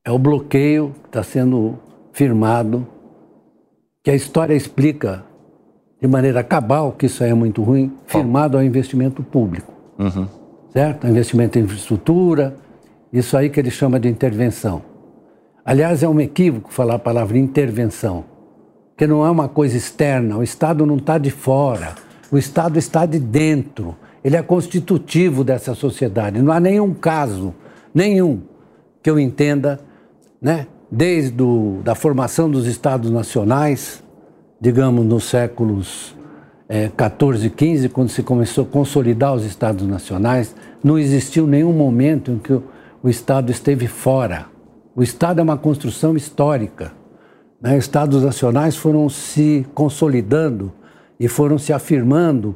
é 0.04 0.12
o 0.12 0.20
bloqueio 0.20 0.94
que 1.04 1.08
está 1.08 1.24
sendo 1.24 1.80
firmado, 2.12 2.86
que 4.04 4.12
a 4.12 4.14
história 4.16 4.54
explica 4.54 5.24
de 6.00 6.08
maneira 6.08 6.44
cabal 6.44 6.92
que 6.92 7.06
isso 7.08 7.24
aí 7.24 7.32
é 7.32 7.34
muito 7.34 7.64
ruim, 7.64 7.92
firmado 8.06 8.58
ao 8.58 8.64
investimento 8.64 9.24
público. 9.24 9.72
Uhum. 9.98 10.28
Certo? 10.72 11.08
Investimento 11.08 11.58
em 11.58 11.64
infraestrutura, 11.64 12.56
isso 13.12 13.36
aí 13.36 13.50
que 13.50 13.60
ele 13.60 13.72
chama 13.72 14.00
de 14.00 14.08
intervenção. 14.08 14.82
Aliás, 15.66 16.04
é 16.04 16.08
um 16.08 16.20
equívoco 16.22 16.72
falar 16.72 16.96
a 16.96 17.00
palavra 17.00 17.38
intervenção 17.38 18.24
que 18.98 19.06
não 19.06 19.24
é 19.24 19.30
uma 19.30 19.48
coisa 19.48 19.78
externa, 19.78 20.38
o 20.38 20.44
Estado 20.44 20.84
não 20.84 20.98
está 20.98 21.20
de 21.20 21.30
fora, 21.30 21.94
o 22.32 22.38
Estado 22.38 22.80
está 22.80 23.06
de 23.06 23.20
dentro, 23.20 23.96
ele 24.24 24.36
é 24.36 24.42
constitutivo 24.42 25.44
dessa 25.44 25.76
sociedade. 25.76 26.42
Não 26.42 26.52
há 26.52 26.60
nenhum 26.60 26.96
caso, 26.96 27.54
nenhum, 27.94 28.42
que 29.04 29.10
eu 29.10 29.20
entenda, 29.20 29.80
né, 30.42 30.66
desde 30.92 31.44
a 31.44 31.84
da 31.84 31.96
formação 31.96 32.50
dos 32.50 32.66
Estados 32.66 33.12
nacionais, 33.12 34.04
digamos 34.60 35.06
nos 35.06 35.26
séculos 35.26 36.16
é, 36.68 36.90
14 36.90 37.48
e 37.48 37.50
15, 37.50 37.90
quando 37.90 38.10
se 38.10 38.24
começou 38.24 38.66
a 38.66 38.68
consolidar 38.68 39.34
os 39.34 39.46
Estados 39.46 39.88
nacionais, 39.88 40.56
não 40.84 40.98
existiu 40.98 41.48
nenhum 41.48 41.72
momento 41.72 42.32
em 42.32 42.38
que 42.38 42.54
o, 42.54 42.64
o 43.02 43.10
Estado 43.10 43.52
esteve 43.52 43.88
fora. 43.88 44.48
O 44.96 45.04
Estado 45.04 45.40
é 45.40 45.44
uma 45.44 45.58
construção 45.58 46.18
histórica. 46.18 46.92
Né? 47.62 47.78
Estados 47.78 48.24
nacionais 48.24 48.76
foram 48.76 49.08
se 49.10 49.66
consolidando 49.74 50.72
e 51.20 51.28
foram 51.28 51.58
se 51.58 51.72
afirmando, 51.72 52.56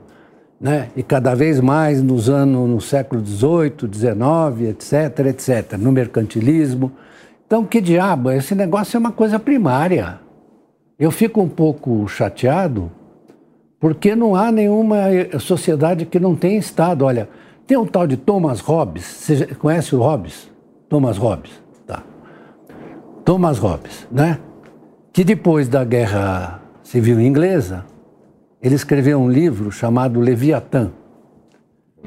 né? 0.60 0.90
e 0.96 1.02
cada 1.02 1.34
vez 1.34 1.60
mais 1.60 2.02
nos 2.02 2.30
anos, 2.30 2.70
no 2.70 2.82
século 2.82 3.26
XVIII, 3.26 3.90
XIX, 3.92 4.70
etc., 4.70 5.26
etc., 5.28 5.78
no 5.78 5.92
mercantilismo. 5.92 6.92
Então, 7.48 7.66
que 7.66 7.82
diabo, 7.82 8.32
esse 8.32 8.54
negócio 8.54 8.98
é 8.98 9.00
uma 9.00 9.12
coisa 9.12 9.40
primária. 9.40 10.20
Eu 11.02 11.10
fico 11.10 11.42
um 11.42 11.50
pouco 11.50 12.08
chateado 12.08 12.92
porque 13.80 14.16
não 14.16 14.36
há 14.36 14.52
nenhuma 14.52 14.98
sociedade 15.40 16.06
que 16.06 16.20
não 16.20 16.36
tenha 16.36 16.60
Estado. 16.60 17.06
Olha, 17.06 17.28
tem 17.66 17.76
um 17.76 17.88
tal 17.88 18.06
de 18.06 18.16
Thomas 18.16 18.60
Hobbes, 18.60 19.04
você 19.04 19.48
conhece 19.48 19.96
o 19.96 20.00
Hobbes? 20.00 20.52
Thomas 20.88 21.18
Hobbes, 21.18 21.52
tá. 21.88 22.04
Thomas 23.26 23.58
Hobbes, 23.58 24.08
né? 24.12 24.38
que 25.12 25.24
depois 25.24 25.68
da 25.68 25.84
Guerra 25.84 26.62
Civil 26.84 27.20
Inglesa, 27.20 27.84
ele 28.62 28.76
escreveu 28.76 29.20
um 29.20 29.28
livro 29.28 29.72
chamado 29.72 30.20
Leviatã. 30.20 30.92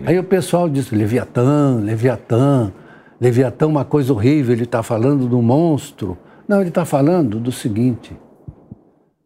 Aí 0.06 0.16
o 0.20 0.24
pessoal 0.24 0.68
disse, 0.68 0.94
Leviatã, 0.94 1.80
Leviatã, 1.82 2.72
Leviatã 3.20 3.66
uma 3.66 3.84
coisa 3.84 4.12
horrível, 4.12 4.52
ele 4.52 4.62
está 4.62 4.84
falando 4.84 5.26
do 5.26 5.42
monstro. 5.42 6.16
Não, 6.46 6.60
ele 6.60 6.68
está 6.68 6.84
falando 6.84 7.40
do 7.40 7.50
seguinte, 7.50 8.16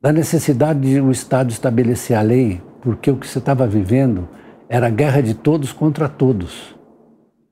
da 0.00 0.12
necessidade 0.12 0.80
de 0.80 1.00
o 1.00 1.10
Estado 1.10 1.50
estabelecer 1.50 2.16
a 2.16 2.22
lei, 2.22 2.60
porque 2.80 3.10
o 3.10 3.16
que 3.16 3.26
você 3.26 3.38
estava 3.38 3.66
vivendo 3.66 4.28
era 4.68 4.86
a 4.86 4.90
guerra 4.90 5.20
de 5.20 5.34
todos 5.34 5.72
contra 5.72 6.08
todos. 6.08 6.76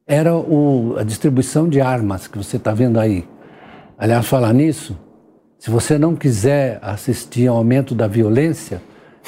Era 0.06 0.36
o, 0.36 0.94
a 0.96 1.02
distribuição 1.02 1.68
de 1.68 1.80
armas 1.80 2.28
que 2.28 2.38
você 2.38 2.56
está 2.56 2.72
vendo 2.72 3.00
aí. 3.00 3.26
Aliás, 3.98 4.26
falar 4.26 4.52
nisso, 4.52 4.96
se 5.58 5.70
você 5.70 5.98
não 5.98 6.14
quiser 6.14 6.78
assistir 6.82 7.48
ao 7.48 7.56
aumento 7.56 7.94
da 7.94 8.06
violência, 8.06 8.80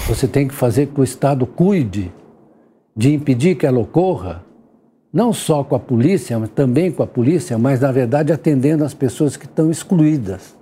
você 0.07 0.29
tem 0.29 0.47
que 0.47 0.55
fazer 0.55 0.87
que 0.87 1.01
o 1.01 1.05
Estado 1.05 1.45
cuide 1.45 2.13
de 2.95 3.13
impedir 3.13 3.57
que 3.57 3.67
ela 3.67 3.81
ocorra, 3.81 4.45
não 5.13 5.33
só 5.33 5.65
com 5.65 5.75
a 5.75 5.81
polícia, 5.81 6.39
mas 6.39 6.51
também 6.51 6.93
com 6.93 7.03
a 7.03 7.07
polícia, 7.07 7.59
mas 7.59 7.81
na 7.81 7.91
verdade 7.91 8.33
atendendo 8.33 8.85
as 8.85 8.95
pessoas 8.95 9.37
que 9.37 9.47
estão 9.47 9.71
excluídas. 9.71 10.58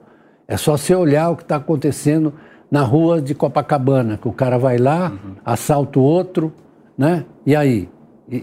É 0.49 0.57
só 0.57 0.77
você 0.77 0.95
olhar 0.95 1.31
o 1.31 1.37
que 1.37 1.43
está 1.43 1.57
acontecendo 1.57 2.33
na 2.71 2.83
rua 2.83 3.21
de 3.21 3.35
Copacabana, 3.35 4.17
que 4.17 4.29
o 4.29 4.33
cara 4.33 4.59
vai 4.59 4.79
lá, 4.79 5.11
uhum. 5.11 5.35
assalta 5.45 5.99
o 5.99 6.03
outro, 6.03 6.53
né? 6.97 7.25
E 7.45 7.55
aí? 7.55 7.89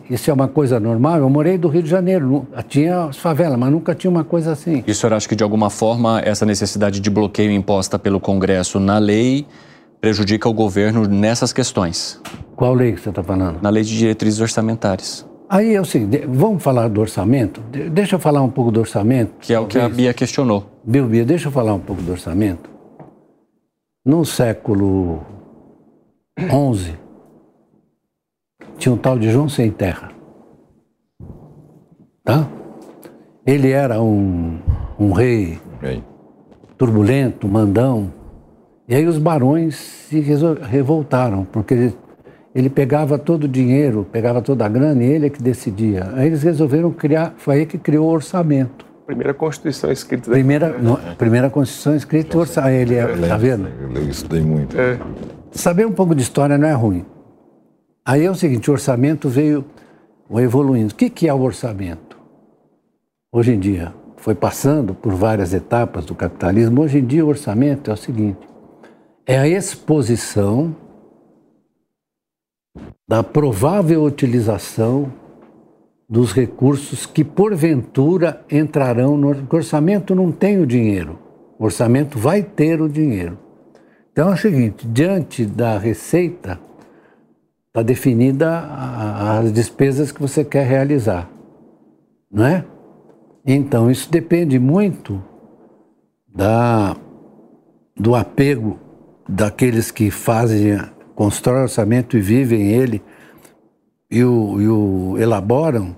Isso 0.10 0.32
é 0.32 0.34
uma 0.34 0.48
coisa 0.48 0.80
normal? 0.80 1.20
Eu 1.20 1.30
morei 1.30 1.58
do 1.58 1.68
Rio 1.68 1.84
de 1.84 1.90
Janeiro, 1.90 2.48
tinha 2.70 3.04
as 3.04 3.18
favelas, 3.18 3.60
mas 3.60 3.70
nunca 3.70 3.94
tinha 3.94 4.10
uma 4.10 4.24
coisa 4.24 4.54
assim. 4.54 4.82
E 4.88 4.92
o 4.92 4.96
senhor 4.96 5.14
acha 5.14 5.28
que, 5.28 5.36
de 5.36 5.44
alguma 5.44 5.70
forma, 5.70 6.22
essa 6.22 6.46
necessidade 6.46 7.02
de 7.02 7.10
bloqueio 7.10 7.52
imposta 7.52 8.00
pelo 8.00 8.18
Congresso 8.18 8.80
na 8.80 8.98
lei 8.98 9.46
prejudica 10.00 10.48
o 10.48 10.54
governo 10.54 11.06
nessas 11.06 11.52
questões? 11.52 12.22
Qual 12.56 12.74
lei 12.74 12.94
que 12.94 13.02
você 13.02 13.10
está 13.10 13.22
falando? 13.22 13.62
Na 13.62 13.70
lei 13.70 13.84
de 13.84 13.98
diretrizes 13.98 14.40
orçamentárias. 14.40 15.26
Aí 15.50 15.76
é 15.76 15.82
o 15.82 15.86
seguinte, 15.86 16.26
vamos 16.28 16.64
falar 16.64 16.88
do 16.88 17.02
orçamento? 17.02 17.62
Deixa 17.92 18.16
eu 18.16 18.20
falar 18.20 18.42
um 18.42 18.50
pouco 18.50 18.72
do 18.72 18.80
orçamento. 18.80 19.34
Que 19.40 19.54
é 19.54 19.60
o 19.60 19.68
que 19.68 19.78
a 19.78 19.90
Bia 19.90 20.14
questionou. 20.14 20.66
Bill, 20.84 21.08
Bia, 21.08 21.26
deixa 21.26 21.48
eu 21.48 21.52
falar 21.52 21.74
um 21.74 21.80
pouco 21.80 22.02
do 22.02 22.12
orçamento. 22.12 22.70
No 24.06 24.26
século 24.26 25.22
XI, 26.40 26.98
tinha 28.78 28.94
um 28.94 28.98
tal 28.98 29.18
de 29.18 29.32
João 29.32 29.48
Sem 29.48 29.72
Terra. 29.72 30.12
Tá? 32.24 32.48
Ele 33.46 33.72
era 33.72 34.02
um, 34.02 34.60
um 34.98 35.12
rei 35.12 35.60
turbulento, 36.78 37.48
mandão. 37.48 38.12
E 38.88 38.96
aí 38.96 39.06
os 39.06 39.18
barões 39.18 39.76
se 39.76 40.20
revoltaram, 40.20 41.46
porque 41.46 41.94
ele, 42.54 42.70
pegava 42.70 43.18
todo 43.18 43.46
o 43.46 43.48
dinheiro, 43.48 44.06
pegava 44.12 44.42
toda 44.42 44.66
a 44.66 44.70
grana 44.70 45.04
e 45.04 45.08
ele 45.08 45.26
é 45.26 45.30
que 45.30 45.42
decidia. 45.42 46.10
Aí 46.14 46.28
eles 46.28 46.44
resolveram 46.44 46.92
criar, 46.92 47.34
foi 47.38 47.56
aí 47.56 47.66
que 47.66 47.78
criou 47.78 48.08
o 48.08 48.12
orçamento. 48.12 48.86
Primeira 49.06 49.34
Constituição 49.34 49.92
escrita. 49.92 50.30
Primeira, 50.30 50.78
no, 50.78 50.98
primeira 51.18 51.50
Constituição 51.50 51.96
escrita, 51.96 52.38
orçamento. 52.38 52.92
Ele 52.92 52.96
é, 52.96 53.28
tá 53.28 53.38
vendo? 53.38 53.68
Eu 53.94 54.10
estudei 54.10 54.42
muito. 54.42 54.80
É. 54.80 54.98
Saber 55.52 55.86
um 55.86 55.92
pouco 55.92 56.16
de 56.16 56.22
história 56.22 56.58
não 56.58 56.68
é 56.68 56.74
ruim. 56.74 57.06
Aí 58.06 58.24
é 58.26 58.32
o 58.32 58.36
seguinte, 58.36 58.70
o 58.70 58.74
orçamento 58.74 59.30
veio 59.30 59.66
evoluindo. 60.32 60.94
O 60.94 60.96
que, 60.96 61.10
que 61.10 61.28
é 61.28 61.34
o 61.34 61.42
orçamento? 61.42 62.18
Hoje 63.32 63.54
em 63.54 63.60
dia, 63.60 63.94
foi 64.18 64.36
passando 64.36 64.94
por 64.94 65.14
várias 65.14 65.54
etapas 65.54 66.06
do 66.06 66.16
capitalismo. 66.16 66.82
Hoje 66.82 67.00
em 67.00 67.06
dia, 67.06 67.26
o 67.26 67.30
orçamento 67.30 67.90
é 67.90 67.94
o 67.94 67.98
seguinte: 67.98 68.40
é 69.26 69.38
a 69.38 69.48
exposição 69.48 70.76
da 73.08 73.24
provável 73.24 74.04
utilização 74.04 75.12
dos 76.10 76.34
recursos 76.34 77.06
que, 77.06 77.24
porventura, 77.24 78.44
entrarão 78.52 79.18
no 79.18 79.30
o 79.30 79.56
orçamento. 79.56 80.16
Não 80.16 80.32
tem 80.32 80.60
o 80.60 80.68
dinheiro, 80.68 81.20
o 81.58 81.66
orçamento 81.66 82.18
vai 82.18 82.44
ter 82.44 82.82
o 82.82 82.90
dinheiro. 82.90 83.38
Então 84.12 84.30
é 84.30 84.34
o 84.34 84.38
seguinte: 84.38 84.88
diante 84.88 85.46
da 85.46 85.78
receita 85.78 86.60
Está 87.74 87.82
definida 87.82 88.60
as 89.40 89.52
despesas 89.52 90.12
que 90.12 90.22
você 90.22 90.46
quer 90.46 90.64
realizar, 90.64 91.28
não 92.32 92.46
é? 92.46 92.64
Então, 93.44 93.90
isso 93.90 94.12
depende 94.12 94.60
muito 94.60 95.20
da, 96.28 96.96
do 97.98 98.14
apego 98.14 98.80
daqueles 99.28 99.90
que 99.90 100.12
fazem, 100.12 100.78
constroem 101.16 101.64
orçamento 101.64 102.18
e 102.18 102.22
vivem 102.22 102.72
ele 102.72 103.02
e 104.10 104.24
o, 104.24 104.62
e 104.62 104.68
o 104.68 105.18
elaboram 105.18 105.96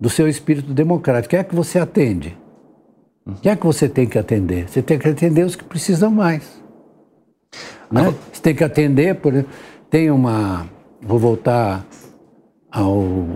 do 0.00 0.08
seu 0.08 0.28
espírito 0.28 0.72
democrático. 0.72 1.30
Quem 1.30 1.38
é 1.40 1.44
que 1.44 1.54
você 1.54 1.78
atende? 1.78 2.36
Quem 3.42 3.52
é 3.52 3.56
que 3.56 3.66
você 3.66 3.88
tem 3.88 4.06
que 4.06 4.18
atender? 4.18 4.68
Você 4.68 4.82
tem 4.82 4.98
que 4.98 5.08
atender 5.08 5.44
os 5.44 5.56
que 5.56 5.64
precisam 5.64 6.10
mais. 6.10 6.62
Né? 7.90 8.14
Você 8.32 8.42
tem 8.42 8.54
que 8.54 8.62
atender, 8.62 9.16
por 9.16 9.44
tem 9.90 10.10
uma 10.10 10.66
vou 11.00 11.18
voltar 11.18 11.86
ao 12.70 13.26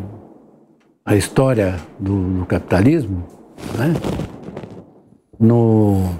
a 1.04 1.16
história 1.16 1.76
do, 1.98 2.40
do 2.40 2.46
capitalismo, 2.46 3.24
né? 3.76 3.94
No 5.38 6.14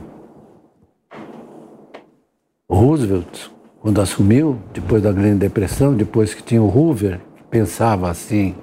Roosevelt, 2.68 3.50
quando 3.81 4.01
assumiu, 4.01 4.59
depois 4.74 5.02
da 5.02 5.11
Grande 5.11 5.39
Depressão, 5.39 5.94
depois 5.94 6.35
que 6.35 6.43
tinha 6.43 6.62
o 6.62 6.69
Hoover, 6.69 7.19
que 7.36 7.43
pensava 7.44 8.11
assim, 8.11 8.55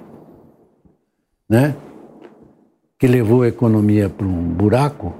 né? 1.50 1.74
Que 2.98 3.06
levou 3.06 3.42
a 3.42 3.48
economia 3.48 4.08
para 4.08 4.26
um 4.26 4.44
buraco. 4.44 5.12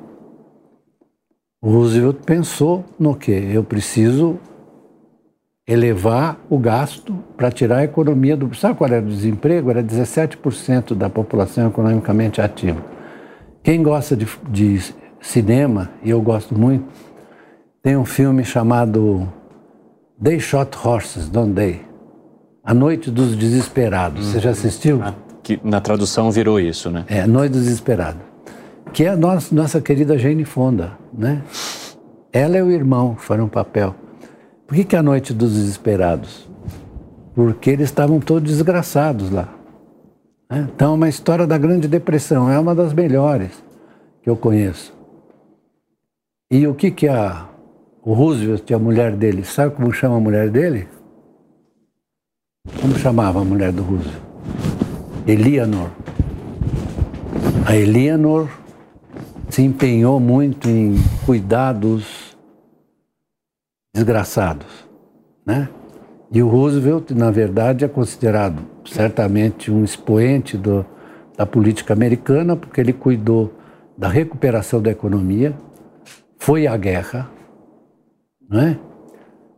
O 1.61 1.71
Roosevelt 1.71 2.19
pensou 2.25 2.85
no 2.99 3.17
que? 3.17 3.33
Eu 3.33 3.65
preciso 3.65 4.39
elevar 5.67 6.39
o 6.49 6.59
gasto 6.59 7.15
para 7.37 7.51
tirar 7.51 7.79
a 7.79 7.85
economia 7.85 8.37
do. 8.37 8.55
Sabe 8.55 8.79
qual 8.79 8.91
era 8.91 9.05
o 9.05 9.09
desemprego? 9.09 9.69
Era 9.69 9.83
17% 9.83 10.95
da 10.95 11.11
população 11.11 11.69
economicamente 11.69 12.41
ativa. 12.41 12.83
Quem 13.63 13.83
gosta 13.83 14.17
de, 14.17 14.27
de, 14.49 14.95
cinema, 15.21 15.91
e 16.03 16.11
eu 16.11 16.23
gosto 16.23 16.57
muito, 16.57 16.87
tem 17.83 17.97
um 17.97 18.05
filme 18.05 18.45
chamado 18.45 19.29
They 20.23 20.41
Shot 20.41 20.77
Horses, 20.85 21.29
Don't 21.29 21.55
They? 21.55 21.81
A 22.65 22.75
Noite 22.75 23.11
dos 23.11 23.37
Desesperados. 23.37 24.27
Você 24.27 24.41
já 24.41 24.51
assistiu? 24.51 25.01
Ah, 25.03 25.15
que 25.43 25.61
na 25.63 25.81
tradução 25.81 26.31
virou 26.31 26.59
isso, 26.59 26.91
né? 26.91 27.05
É, 27.09 27.27
Noite 27.27 27.53
dos 27.53 27.63
Desesperados. 27.63 28.21
Que 28.93 29.05
é 29.05 29.11
a 29.11 29.17
nossa, 29.17 29.55
nossa 29.55 29.81
querida 29.81 30.19
Jane 30.19 30.45
Fonda, 30.45 30.93
né? 31.13 31.43
Ela 32.33 32.59
e 32.59 32.63
o 32.63 32.71
irmão 32.71 33.17
foram 33.17 33.45
um 33.45 33.49
papel. 33.49 33.95
Por 34.67 34.75
que, 34.75 34.85
que 34.85 34.97
é 34.97 34.99
a 34.99 35.03
noite 35.03 35.33
dos 35.33 35.55
desesperados? 35.55 36.47
Porque 37.35 37.71
eles 37.71 37.89
estavam 37.89 38.21
todos 38.21 38.51
desgraçados 38.51 39.31
lá. 39.31 39.49
Né? 40.51 40.69
Então, 40.75 40.93
é 40.93 40.95
uma 40.95 41.09
história 41.09 41.47
da 41.47 41.57
Grande 41.57 41.89
Depressão, 41.89 42.51
é 42.51 42.59
uma 42.59 42.75
das 42.75 42.93
melhores 42.93 43.51
que 44.23 44.29
eu 44.29 44.37
conheço. 44.37 44.93
E 46.51 46.67
o 46.67 46.75
que, 46.75 46.91
que 46.91 47.09
a, 47.09 47.48
o 48.09 48.15
Roosevelt 48.15 48.71
e 48.71 48.73
a 48.73 48.79
mulher 48.79 49.15
dele, 49.15 49.45
sabe 49.45 49.75
como 49.75 49.93
chama 49.93 50.17
a 50.17 50.21
mulher 50.21 50.49
dele? 50.49 50.89
Como 52.81 52.97
chamava 52.97 53.43
a 53.43 53.45
mulher 53.45 53.71
do 53.71 53.83
Roosevelt? 53.83 54.23
Eleanor. 55.27 55.91
A 57.67 57.77
Eleanor 57.77 58.49
se 59.51 59.61
empenhou 59.61 60.19
muito 60.19 60.71
em 60.71 60.95
cuidar 61.27 61.75
dos 61.75 62.35
desgraçados, 63.95 64.89
né? 65.45 65.69
E 66.33 66.43
o 66.43 66.49
Roosevelt, 66.49 67.11
na 67.11 67.31
verdade, 67.31 67.85
é 67.85 67.89
considerado 67.89 68.63
certamente 68.87 69.71
um 69.71 69.85
expoente 69.85 70.57
do, 70.57 70.83
da 71.37 71.45
política 71.45 71.93
americana, 71.93 72.57
porque 72.57 72.81
ele 72.81 72.95
cuidou 72.95 73.53
da 73.99 74.09
recuperação 74.09 74.81
da 74.81 74.91
economia, 74.91 75.55
foi 76.39 76.67
à 76.67 76.75
guerra, 76.75 77.37
né? 78.49 78.79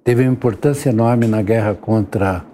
teve 0.04 0.24
uma 0.24 0.32
importância 0.32 0.90
enorme 0.90 1.26
na 1.26 1.42
guerra 1.42 1.74
contra 1.74 2.44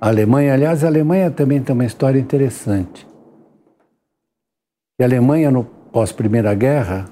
a 0.00 0.08
Alemanha. 0.08 0.52
Aliás, 0.52 0.84
a 0.84 0.86
Alemanha 0.86 1.30
também 1.30 1.62
tem 1.62 1.74
uma 1.74 1.84
história 1.84 2.18
interessante. 2.18 3.06
a 5.00 5.04
Alemanha, 5.04 5.50
no 5.50 5.64
pós-Primeira 5.64 6.52
Guerra, 6.54 7.06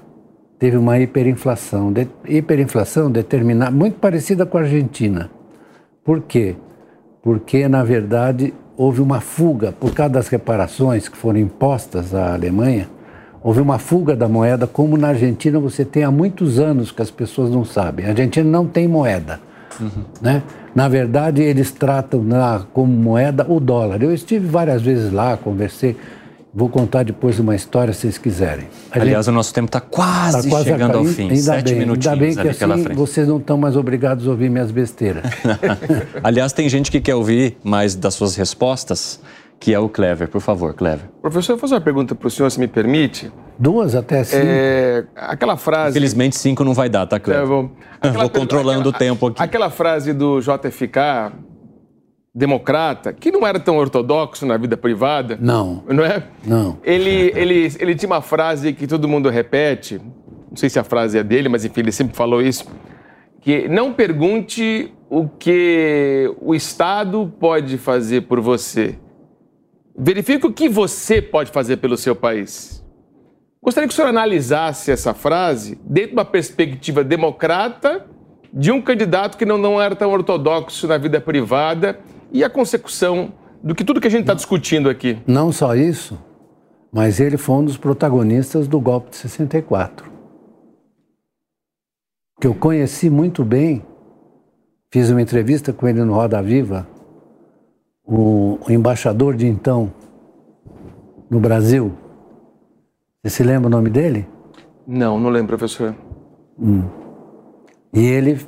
teve 0.59 0.77
uma 0.77 0.99
hiperinflação. 0.99 1.91
De, 1.91 2.07
hiperinflação 2.27 3.11
determinada, 3.11 3.71
muito 3.71 3.99
parecida 3.99 4.45
com 4.45 4.57
a 4.57 4.61
Argentina. 4.61 5.29
Por 6.03 6.21
quê? 6.21 6.55
Porque, 7.23 7.67
na 7.67 7.83
verdade, 7.83 8.53
houve 8.77 9.01
uma 9.01 9.21
fuga, 9.21 9.71
por 9.71 9.93
causa 9.93 10.13
das 10.13 10.27
reparações 10.27 11.07
que 11.09 11.17
foram 11.17 11.39
impostas 11.39 12.13
à 12.13 12.33
Alemanha, 12.33 12.89
houve 13.45 13.61
uma 13.61 13.77
fuga 13.77 14.15
da 14.15 14.27
moeda, 14.27 14.65
como 14.65 14.97
na 14.97 15.09
Argentina 15.09 15.59
você 15.59 15.85
tem 15.85 16.03
há 16.03 16.09
muitos 16.09 16.57
anos 16.57 16.91
que 16.91 16.99
as 16.99 17.11
pessoas 17.11 17.51
não 17.51 17.63
sabem. 17.63 18.07
A 18.07 18.09
Argentina 18.09 18.49
não 18.49 18.65
tem 18.65 18.87
moeda. 18.87 19.39
Uhum. 19.79 20.03
Né? 20.19 20.41
Na 20.73 20.87
verdade, 20.87 21.43
eles 21.43 21.71
tratam 21.71 22.25
lá 22.27 22.65
como 22.73 22.91
moeda 22.91 23.45
o 23.47 23.59
dólar. 23.59 24.01
Eu 24.01 24.11
estive 24.11 24.47
várias 24.47 24.81
vezes 24.81 25.13
lá, 25.13 25.37
conversei 25.37 25.95
Vou 26.57 26.69
contar 26.69 27.03
depois 27.03 27.37
uma 27.37 27.53
história 27.53 27.91
se 27.91 27.99
vocês 27.99 28.17
quiserem. 28.17 28.67
A 28.89 29.01
Aliás, 29.01 29.25
gente... 29.25 29.33
o 29.33 29.35
nosso 29.35 29.53
tempo 29.53 29.65
está 29.65 29.81
quase, 29.81 30.43
tá 30.43 30.49
quase 30.49 30.69
chegando 30.69 30.97
ao 30.97 31.03
fim. 31.03 31.23
Ainda 31.23 31.35
Sete 31.35 31.71
bem, 31.71 31.79
minutinhos 31.79 32.07
ainda 32.07 32.43
bem 32.43 32.55
que 32.55 32.63
assim 32.63 32.93
vocês 32.95 33.27
não 33.27 33.39
estão 33.39 33.57
mais 33.57 33.75
obrigados 33.75 34.25
a 34.25 34.31
ouvir 34.31 34.49
minhas 34.49 34.71
besteiras. 34.71 35.25
Aliás, 36.23 36.53
tem 36.53 36.69
gente 36.69 36.89
que 36.89 37.01
quer 37.01 37.13
ouvir 37.13 37.57
mais 37.61 37.93
das 37.93 38.13
suas 38.13 38.37
respostas, 38.37 39.19
que 39.59 39.73
é 39.73 39.79
o 39.79 39.89
Clever. 39.89 40.27
Por 40.27 40.41
favor, 40.41 40.73
Clever. 40.73 41.09
Professor, 41.21 41.53
eu 41.53 41.57
vou 41.57 41.61
fazer 41.61 41.75
uma 41.75 41.81
pergunta 41.81 42.13
para 42.15 42.27
o 42.27 42.31
senhor, 42.31 42.49
se 42.49 42.59
me 42.59 42.67
permite. 42.67 43.31
Duas 43.57 43.95
até 43.95 44.23
cinco. 44.23 44.43
É, 44.45 45.05
aquela 45.15 45.57
frase. 45.57 45.91
Infelizmente, 45.91 46.35
cinco 46.35 46.63
não 46.63 46.73
vai 46.73 46.89
dar, 46.89 47.05
tá, 47.05 47.19
Clever? 47.19 47.43
É, 47.43 47.45
vou, 47.47 47.71
vou 48.13 48.29
controlando 48.29 48.89
aquela, 48.89 48.95
o 48.95 48.99
tempo 48.99 49.27
aqui. 49.27 49.41
Aquela 49.41 49.69
frase 49.69 50.13
do 50.13 50.39
JFK 50.39 51.33
democrata, 52.35 53.13
que 53.13 53.31
não 53.31 53.47
era 53.47 53.57
tão 53.57 53.77
ortodoxo 53.77 54.45
na 54.45 54.57
vida 54.57 54.75
privada. 54.75 55.37
Não. 55.39 55.81
Não 55.87 56.03
é? 56.03 56.21
Não. 56.45 56.77
Ele, 56.83 57.31
ele, 57.33 57.73
ele 57.79 57.95
tinha 57.95 58.09
uma 58.09 58.21
frase 58.21 58.73
que 58.73 58.85
todo 58.85 59.07
mundo 59.07 59.29
repete, 59.29 60.01
não 60.49 60.57
sei 60.57 60.69
se 60.69 60.77
a 60.77 60.83
frase 60.83 61.17
é 61.17 61.23
dele, 61.23 61.47
mas 61.47 61.63
enfim, 61.63 61.79
ele 61.79 61.93
sempre 61.93 62.13
falou 62.13 62.41
isso, 62.41 62.65
que 63.39 63.69
não 63.69 63.93
pergunte 63.93 64.91
o 65.09 65.29
que 65.29 66.29
o 66.41 66.53
Estado 66.53 67.31
pode 67.39 67.77
fazer 67.77 68.21
por 68.21 68.41
você. 68.41 68.99
Verifique 69.97 70.45
o 70.45 70.51
que 70.51 70.67
você 70.67 71.21
pode 71.21 71.51
fazer 71.51 71.77
pelo 71.77 71.95
seu 71.95 72.15
país. 72.15 72.83
Gostaria 73.61 73.87
que 73.87 73.93
o 73.93 73.95
senhor 73.95 74.09
analisasse 74.09 74.91
essa 74.91 75.13
frase 75.13 75.79
dentro 75.83 76.09
de 76.09 76.15
uma 76.15 76.25
perspectiva 76.25 77.03
democrata 77.03 78.05
de 78.53 78.71
um 78.71 78.81
candidato 78.81 79.37
que 79.37 79.45
não, 79.45 79.57
não 79.57 79.81
era 79.81 79.95
tão 79.95 80.11
ortodoxo 80.11 80.87
na 80.87 80.97
vida 80.97 81.19
privada 81.19 81.99
e 82.31 82.43
a 82.43 82.49
consecução 82.49 83.33
do 83.63 83.73
que 83.73 83.83
tudo 83.83 83.99
que 83.99 84.07
a 84.07 84.11
gente 84.11 84.21
está 84.21 84.33
discutindo 84.33 84.89
aqui. 84.89 85.17
Não 85.25 85.51
só 85.51 85.75
isso, 85.75 86.17
mas 86.91 87.19
ele 87.19 87.37
foi 87.37 87.55
um 87.55 87.65
dos 87.65 87.77
protagonistas 87.77 88.67
do 88.67 88.79
golpe 88.79 89.09
de 89.09 89.17
64. 89.17 90.11
Que 92.39 92.47
eu 92.47 92.53
conheci 92.53 93.09
muito 93.09 93.43
bem, 93.43 93.83
fiz 94.91 95.09
uma 95.09 95.21
entrevista 95.21 95.73
com 95.73 95.87
ele 95.87 96.03
no 96.03 96.13
Roda 96.13 96.41
Viva, 96.41 96.87
o, 98.05 98.59
o 98.65 98.71
embaixador 98.71 99.35
de 99.35 99.47
então 99.47 99.91
no 101.29 101.39
Brasil. 101.39 101.93
Você 103.23 103.37
se 103.37 103.43
lembra 103.43 103.67
o 103.67 103.71
nome 103.71 103.89
dele? 103.89 104.27
Não, 104.87 105.19
não 105.19 105.29
lembro, 105.29 105.57
professor. 105.57 105.95
Hum. 106.59 106.83
E 107.91 108.05
ele 108.05 108.39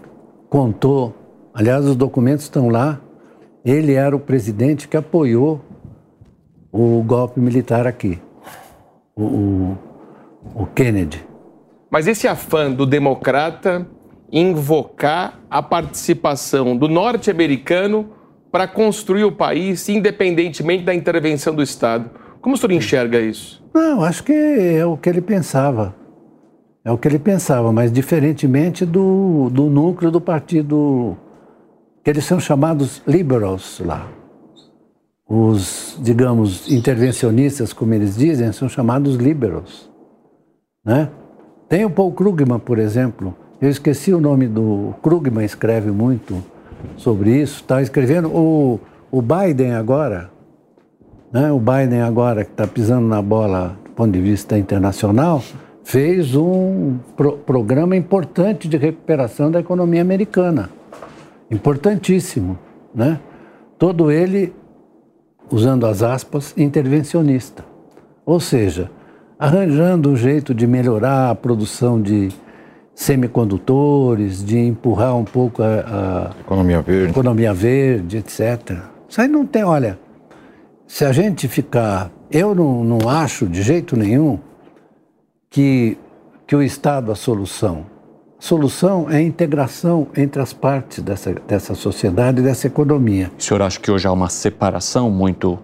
contou, 0.50 1.16
aliás, 1.54 1.86
os 1.86 1.96
documentos 1.96 2.46
estão 2.46 2.70
lá. 2.70 3.02
Ele 3.66 3.94
era 3.94 4.16
o 4.16 4.20
presidente 4.20 4.88
que 4.88 4.96
apoiou 4.96 5.62
o 6.72 7.02
golpe 7.04 7.40
militar 7.40 7.88
aqui, 7.88 8.22
o, 9.16 9.24
o, 9.24 9.78
o 10.54 10.66
Kennedy. 10.68 11.26
Mas 11.90 12.08
esse 12.08 12.28
afã 12.28 12.72
do 12.72 12.86
democrata 12.86 13.88
invocar 14.32 15.40
a 15.50 15.64
participação 15.64 16.76
do 16.76 16.88
norte-americano 16.88 18.10
para 18.52 18.68
construir 18.68 19.24
o 19.24 19.32
país, 19.32 19.88
independentemente 19.90 20.84
da 20.84 20.94
intervenção 20.94 21.54
do 21.54 21.62
Estado. 21.62 22.10
Como 22.42 22.56
o 22.56 22.58
senhor 22.58 22.72
enxerga 22.72 23.20
isso? 23.20 23.64
Não, 23.74 24.04
acho 24.04 24.24
que 24.24 24.34
é 24.34 24.86
o 24.86 24.98
que 24.98 25.10
ele 25.10 25.22
pensava. 25.22 25.96
É 26.84 26.92
o 26.92 26.98
que 26.98 27.08
ele 27.08 27.20
pensava, 27.20 27.72
mas 27.74 27.92
diferentemente 27.92 28.86
do, 28.86 29.50
do 29.52 29.66
núcleo 29.66 30.10
do 30.10 30.22
partido, 30.22 31.18
que 32.04 32.10
eles 32.10 32.24
são 32.24 32.40
chamados 32.40 33.02
liberals 33.06 33.82
lá. 33.86 34.08
Os, 35.28 35.98
digamos, 36.02 36.72
intervencionistas, 36.72 37.74
como 37.74 37.94
eles 37.94 38.16
dizem, 38.16 38.54
são 38.54 38.70
chamados 38.70 39.16
liberals. 39.18 39.90
Né? 40.86 41.10
Tem 41.68 41.84
o 41.84 41.90
Paul 41.90 42.14
Krugman, 42.14 42.60
por 42.60 42.80
exemplo. 42.80 43.36
Eu 43.60 43.70
esqueci 43.70 44.14
o 44.14 44.22
nome 44.22 44.48
do. 44.48 44.96
Krugman 45.04 45.44
escreve 45.44 45.92
muito 45.92 46.42
sobre 46.96 47.42
isso. 47.42 47.62
Está 47.62 47.82
escrevendo. 47.82 48.30
O, 48.30 48.80
o 49.12 49.22
Biden 49.22 49.74
agora, 49.74 50.30
né? 51.32 51.52
o 51.52 51.60
Biden 51.60 52.02
agora 52.02 52.44
que 52.44 52.52
está 52.52 52.68
pisando 52.68 53.08
na 53.08 53.22
bola 53.22 53.78
do 53.84 53.92
ponto 53.92 54.12
de 54.12 54.22
vista 54.22 54.58
internacional, 54.58 55.42
fez 55.84 56.36
um 56.36 56.98
pro, 57.16 57.38
programa 57.38 57.96
importante 57.96 58.68
de 58.68 58.78
recuperação 58.78 59.50
da 59.50 59.60
economia 59.60 60.02
americana. 60.02 60.70
Importantíssimo, 61.50 62.60
né? 62.94 63.20
Todo 63.80 64.12
ele, 64.12 64.54
usando 65.50 65.86
as 65.86 66.04
aspas, 66.04 66.54
intervencionista. 66.58 67.64
Ou 68.26 68.40
seja, 68.40 68.92
arranjando 69.40 70.10
um 70.10 70.16
jeito 70.16 70.54
de 70.54 70.68
melhorar 70.68 71.30
a 71.30 71.36
produção 71.36 72.02
de 72.02 72.30
semicondutores, 72.98 74.44
de 74.44 74.58
empurrar 74.58 75.16
um 75.16 75.24
pouco 75.24 75.62
a, 75.62 75.68
a 75.68 76.40
economia 76.42 76.82
verde, 76.82 77.12
economia 77.12 77.54
verde, 77.54 78.18
etc. 78.18 78.76
Isso 79.08 79.22
aí 79.22 79.28
não 79.28 79.46
tem, 79.46 79.64
olha, 79.64 80.00
se 80.88 81.06
a 81.06 81.12
gente 81.12 81.48
ficar, 81.48 82.10
eu 82.32 82.56
não, 82.56 82.84
não 82.84 83.08
acho 83.08 83.46
de 83.46 83.62
jeito 83.62 83.96
nenhum 83.96 84.40
que, 85.48 85.96
que 86.48 86.56
o 86.56 86.64
Estado 86.64 87.12
é 87.12 87.14
a 87.14 87.16
solução. 87.16 87.86
A 88.40 88.42
solução 88.42 89.06
é 89.12 89.18
a 89.18 89.22
integração 89.22 90.08
entre 90.18 90.42
as 90.42 90.52
partes 90.52 91.04
dessa, 91.04 91.36
dessa 91.48 91.76
sociedade 91.76 92.40
e 92.40 92.44
dessa 92.44 92.66
economia. 92.66 93.32
O 93.38 93.42
senhor 93.42 93.62
acha 93.62 93.80
que 93.80 93.92
hoje 93.92 94.08
há 94.08 94.12
uma 94.12 94.28
separação 94.28 95.12
muito. 95.12 95.60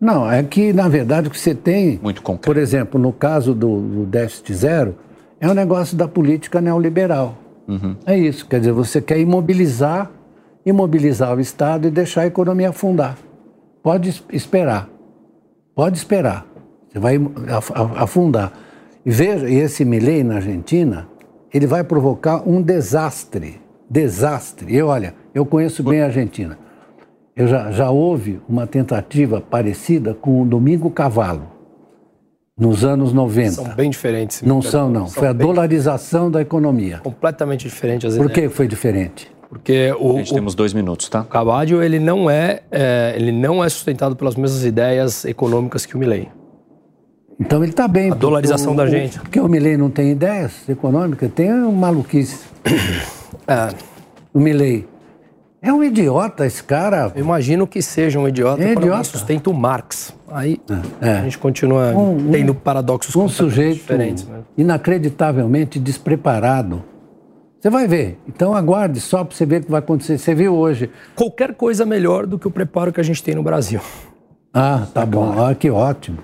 Não, 0.00 0.30
é 0.30 0.40
que, 0.44 0.72
na 0.72 0.88
verdade, 0.88 1.26
o 1.26 1.30
que 1.32 1.38
você 1.38 1.52
tem. 1.52 1.98
Muito 2.00 2.22
concreto. 2.22 2.46
Por 2.46 2.56
exemplo, 2.56 3.00
no 3.00 3.12
caso 3.12 3.54
do, 3.54 3.80
do 3.80 4.06
déficit 4.06 4.54
zero, 4.54 4.96
é 5.40 5.48
um 5.48 5.54
negócio 5.54 5.96
da 5.96 6.06
política 6.06 6.60
neoliberal. 6.60 7.36
Uhum. 7.66 7.96
É 8.04 8.16
isso. 8.16 8.46
Quer 8.46 8.60
dizer, 8.60 8.72
você 8.72 9.00
quer 9.00 9.18
imobilizar, 9.18 10.10
imobilizar 10.66 11.34
o 11.36 11.40
Estado 11.40 11.88
e 11.88 11.90
deixar 11.90 12.22
a 12.22 12.26
economia 12.26 12.68
afundar. 12.68 13.16
Pode 13.82 14.22
esperar. 14.32 14.88
Pode 15.74 15.96
esperar. 15.96 16.46
Você 16.88 16.98
vai 16.98 17.18
afundar. 17.96 18.52
E 19.06 19.10
veja, 19.10 19.48
e 19.48 19.54
esse 19.54 19.84
Milley 19.84 20.22
na 20.22 20.36
Argentina, 20.36 21.08
ele 21.54 21.66
vai 21.66 21.82
provocar 21.82 22.46
um 22.46 22.60
desastre. 22.60 23.60
Desastre. 23.88 24.74
E 24.74 24.82
olha, 24.82 25.14
eu 25.34 25.46
conheço 25.46 25.82
bem 25.82 26.02
a 26.02 26.06
Argentina. 26.06 26.58
Eu 27.34 27.46
já, 27.46 27.70
já 27.70 27.90
houve 27.90 28.40
uma 28.48 28.66
tentativa 28.66 29.40
parecida 29.40 30.12
com 30.12 30.42
o 30.42 30.44
Domingo 30.44 30.90
Cavalo, 30.90 31.44
nos 32.60 32.84
anos 32.84 33.12
90. 33.12 33.52
São 33.52 33.74
bem 33.74 33.88
diferentes. 33.90 34.42
Não 34.42 34.60
são, 34.60 34.90
não. 34.90 35.06
São 35.06 35.20
foi 35.20 35.28
a 35.28 35.32
dolarização 35.32 36.30
da 36.30 36.42
economia. 36.42 37.00
Completamente 37.02 37.66
diferente 37.66 38.06
as 38.06 38.16
Por 38.16 38.30
ideias. 38.30 38.50
que 38.50 38.56
foi 38.56 38.68
diferente? 38.68 39.32
Porque 39.48 39.92
o, 39.98 40.18
Gente, 40.18 40.34
temos 40.34 40.54
dois 40.54 40.72
minutos, 40.72 41.08
tá? 41.08 41.22
o 41.22 41.24
Cavallo, 41.24 41.82
ele 41.82 41.98
não 41.98 42.30
é, 42.30 42.60
é, 42.70 43.14
ele 43.16 43.32
não 43.32 43.64
é 43.64 43.68
sustentado 43.68 44.14
pelas 44.14 44.36
mesmas 44.36 44.64
ideias 44.64 45.24
econômicas 45.24 45.84
que 45.84 45.96
o 45.96 45.98
Milley. 45.98 46.28
Então 47.40 47.62
ele 47.62 47.72
está 47.72 47.88
bem. 47.88 48.12
A 48.12 48.14
dolarização 48.14 48.74
o, 48.74 48.76
da 48.76 48.86
gente. 48.86 49.18
Porque 49.18 49.40
o 49.40 49.48
Milley 49.48 49.76
não 49.76 49.90
tem 49.90 50.10
ideias 50.12 50.68
econômicas, 50.68 51.32
tem 51.32 51.52
um 51.52 51.72
maluquice. 51.72 52.44
É, 53.46 53.68
O 54.34 54.38
Milley 54.38 54.86
é 55.62 55.72
um 55.72 55.82
idiota, 55.84 56.46
esse 56.46 56.62
cara. 56.62 57.12
eu 57.14 57.22
imagino 57.24 57.66
que 57.66 57.82
seja 57.82 58.18
um 58.18 58.26
idiota 58.28 58.62
É 58.62 58.72
idiota. 58.72 59.04
sustenta 59.04 59.50
o 59.50 59.54
Marx. 59.54 60.14
Aí 60.28 60.60
É. 61.00 61.10
a 61.18 61.22
gente 61.22 61.38
continua 61.38 61.92
Um- 61.92 62.16
um- 62.28 62.30
tendo 62.32 62.54
paradoxos 62.54 63.14
Um 63.14 63.20
completamente 63.22 63.50
sujeito 63.54 63.76
diferentes. 63.76 64.26
Né? 64.26 64.40
inacreditavelmente 64.56 65.78
despreparado. 65.78 66.82
Você 67.60 67.68
vai 67.68 67.86
ver. 67.86 68.18
Então 68.26 68.54
aguarde 68.54 69.00
só 69.00 69.22
para 69.24 69.36
você 69.36 69.44
ver 69.44 69.60
o 69.60 69.64
que 69.66 69.70
vai 69.70 69.80
acontecer. 69.80 70.16
Você 70.16 70.34
viu 70.34 70.54
hoje. 70.54 70.90
Qualquer 71.14 71.54
coisa 71.54 71.84
melhor 71.84 72.26
do 72.26 72.38
que 72.38 72.48
o 72.48 72.50
preparo 72.50 72.90
que 72.92 73.00
a 73.00 73.04
gente 73.04 73.22
tem 73.22 73.34
no 73.34 73.42
Brasil. 73.42 73.80
Ah, 74.54 74.86
tá 74.94 75.04
bom. 75.04 75.34
Ah, 75.44 75.54
que 75.54 75.70
ótimo. 75.70 76.18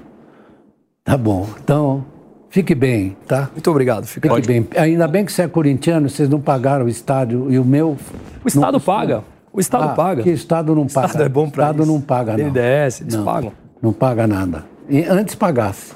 Tá 1.04 1.16
bom. 1.16 1.46
Então, 1.62 2.04
fique 2.48 2.74
bem, 2.74 3.16
tá? 3.26 3.50
Muito 3.52 3.70
obrigado. 3.70 4.06
Fica 4.06 4.34
Fique 4.34 4.46
bem. 4.46 4.66
Ainda 4.76 5.06
bem 5.06 5.24
que 5.24 5.32
você 5.32 5.42
é 5.42 5.48
corintiano, 5.48 6.08
vocês 6.08 6.28
não 6.28 6.40
pagaram 6.40 6.86
o 6.86 6.88
estádio 6.88 7.50
e 7.50 7.58
o 7.58 7.64
meu. 7.64 7.96
O 8.44 8.48
Estado 8.48 8.80
paga. 8.80 9.24
O 9.52 9.60
Estado 9.60 9.84
Ah, 9.84 9.88
paga. 9.88 10.22
Que 10.22 10.30
Estado 10.30 10.74
não 10.74 10.82
O 10.82 10.92
paga. 10.92 11.06
Estado 11.06 11.24
é 11.24 11.28
bom 11.28 11.48
para 11.48 11.64
Estado 11.64 11.86
não 11.86 12.00
paga, 12.00 12.36
não. 12.36 12.44
BNDES, 12.50 13.00
eles 13.00 13.14
não, 13.14 13.24
pagam. 13.24 13.52
Não 13.80 13.92
paga 13.92 14.26
nada. 14.26 14.64
E 14.88 15.02
antes 15.04 15.34
pagasse. 15.34 15.92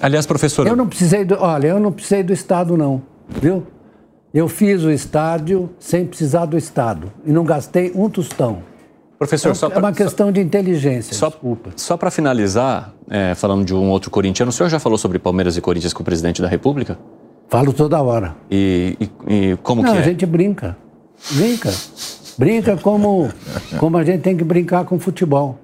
Aliás, 0.00 0.26
professor. 0.26 0.66
Eu 0.66 0.76
não 0.76 0.86
precisei 0.86 1.24
do. 1.24 1.36
Olha, 1.40 1.68
eu 1.68 1.80
não 1.80 1.90
precisei 1.90 2.22
do 2.22 2.32
Estado, 2.32 2.76
não. 2.76 3.02
Viu? 3.28 3.66
Eu 4.32 4.46
fiz 4.46 4.84
o 4.84 4.90
estádio 4.90 5.70
sem 5.78 6.06
precisar 6.06 6.46
do 6.46 6.56
Estado. 6.56 7.10
E 7.24 7.32
não 7.32 7.44
gastei 7.44 7.90
um 7.94 8.08
tostão. 8.08 8.58
Professor, 9.18 9.54
só 9.56 9.66
é 9.66 9.70
pra- 9.70 9.78
uma 9.80 9.92
questão 9.92 10.30
de 10.30 10.40
inteligência. 10.40 11.12
Só, 11.14 11.28
desculpa. 11.28 11.70
só 11.76 11.96
para 11.96 12.10
finalizar, 12.10 12.94
é, 13.10 13.34
falando 13.34 13.64
de 13.64 13.74
um 13.74 13.90
outro 13.90 14.10
corintiano, 14.10 14.50
o 14.50 14.52
senhor 14.52 14.68
já 14.68 14.78
falou 14.78 14.96
sobre 14.96 15.18
Palmeiras 15.18 15.56
e 15.56 15.60
Corinthians 15.60 15.92
com 15.92 16.02
o 16.02 16.04
presidente 16.04 16.40
da 16.40 16.46
República? 16.48 16.96
Falo 17.48 17.72
toda 17.72 18.00
hora. 18.00 18.36
E, 18.50 18.96
e- 19.00 19.34
e 19.52 19.56
como 19.62 19.82
não, 19.82 19.92
que 19.92 19.98
é? 19.98 20.00
a 20.00 20.04
gente 20.04 20.24
brinca. 20.24 20.76
Brinca. 21.32 21.72
Brinca 22.38 22.76
como, 22.76 23.28
como 23.78 23.96
a 23.96 24.04
gente 24.04 24.20
tem 24.20 24.36
que 24.36 24.44
brincar 24.44 24.84
com 24.84 24.98
futebol. 25.00 25.58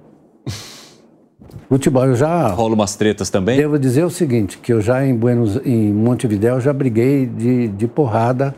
Futebol, 1.68 2.04
eu 2.06 2.16
já. 2.16 2.48
Rola 2.48 2.74
umas 2.74 2.94
tretas 2.96 3.30
também? 3.30 3.56
Devo 3.56 3.78
dizer 3.78 4.04
o 4.04 4.10
seguinte, 4.10 4.58
que 4.58 4.72
eu 4.72 4.80
já 4.80 5.04
em 5.06 5.14
Buenos, 5.14 5.56
em 5.64 5.92
Montevidéu 5.92 6.60
já 6.60 6.72
briguei 6.72 7.26
de, 7.26 7.68
de 7.68 7.86
porrada 7.86 8.54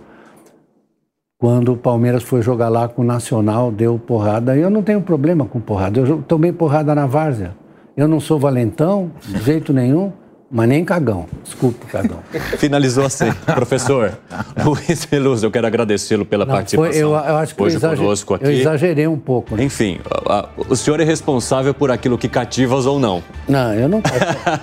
quando 1.39 1.73
o 1.73 1.77
Palmeiras 1.77 2.23
foi 2.23 2.41
jogar 2.41 2.69
lá 2.69 2.89
com 2.89 3.03
o 3.03 3.05
Nacional, 3.05 3.71
deu 3.71 3.99
porrada. 3.99 4.57
Eu 4.57 4.71
não 4.71 4.83
tenho 4.83 5.03
problema 5.03 5.45
com 5.45 5.61
porrada. 5.61 6.01
Eu 6.01 6.23
tomei 6.27 6.51
porrada 6.51 6.95
na 6.95 7.07
várzea. 7.07 7.55
Eu 7.97 8.09
não 8.09 8.21
sou 8.21 8.39
valentão, 8.39 9.11
de 9.27 9.43
jeito 9.43 9.73
nenhum, 9.73 10.13
Mas 10.51 10.69
nem 10.69 10.85
cagão. 10.85 11.27
Desculpe, 11.43 11.87
cagão. 11.87 12.19
Finalizou 12.57 13.05
assim. 13.05 13.31
Professor 13.55 14.17
Luiz 14.65 15.05
Veloso, 15.05 15.45
eu 15.45 15.51
quero 15.51 15.67
agradecê-lo 15.67 16.25
pela 16.25 16.47
Não, 16.47 16.55
participação 16.55 16.93
foi, 16.93 17.03
eu, 17.03 17.11
eu 17.11 17.37
acho 17.37 17.55
que 17.55 17.63
hoje 17.63 17.77
eu 17.83 17.97
conosco 17.97 18.35
aqui. 18.35 18.45
Eu 18.45 18.53
exagerei 18.53 19.07
um 19.09 19.19
pouco. 19.19 19.57
Né? 19.57 19.65
Enfim, 19.65 19.99
o 20.69 20.77
senhor 20.77 21.01
é 21.01 21.05
responsável 21.05 21.75
por 21.75 21.91
aquilo 21.91 22.17
que 22.17 22.29
cativas 22.29 22.87
ou 22.87 22.99
não. 23.01 23.23
Não, 23.49 23.75
eu 23.75 23.89
não 23.89 24.01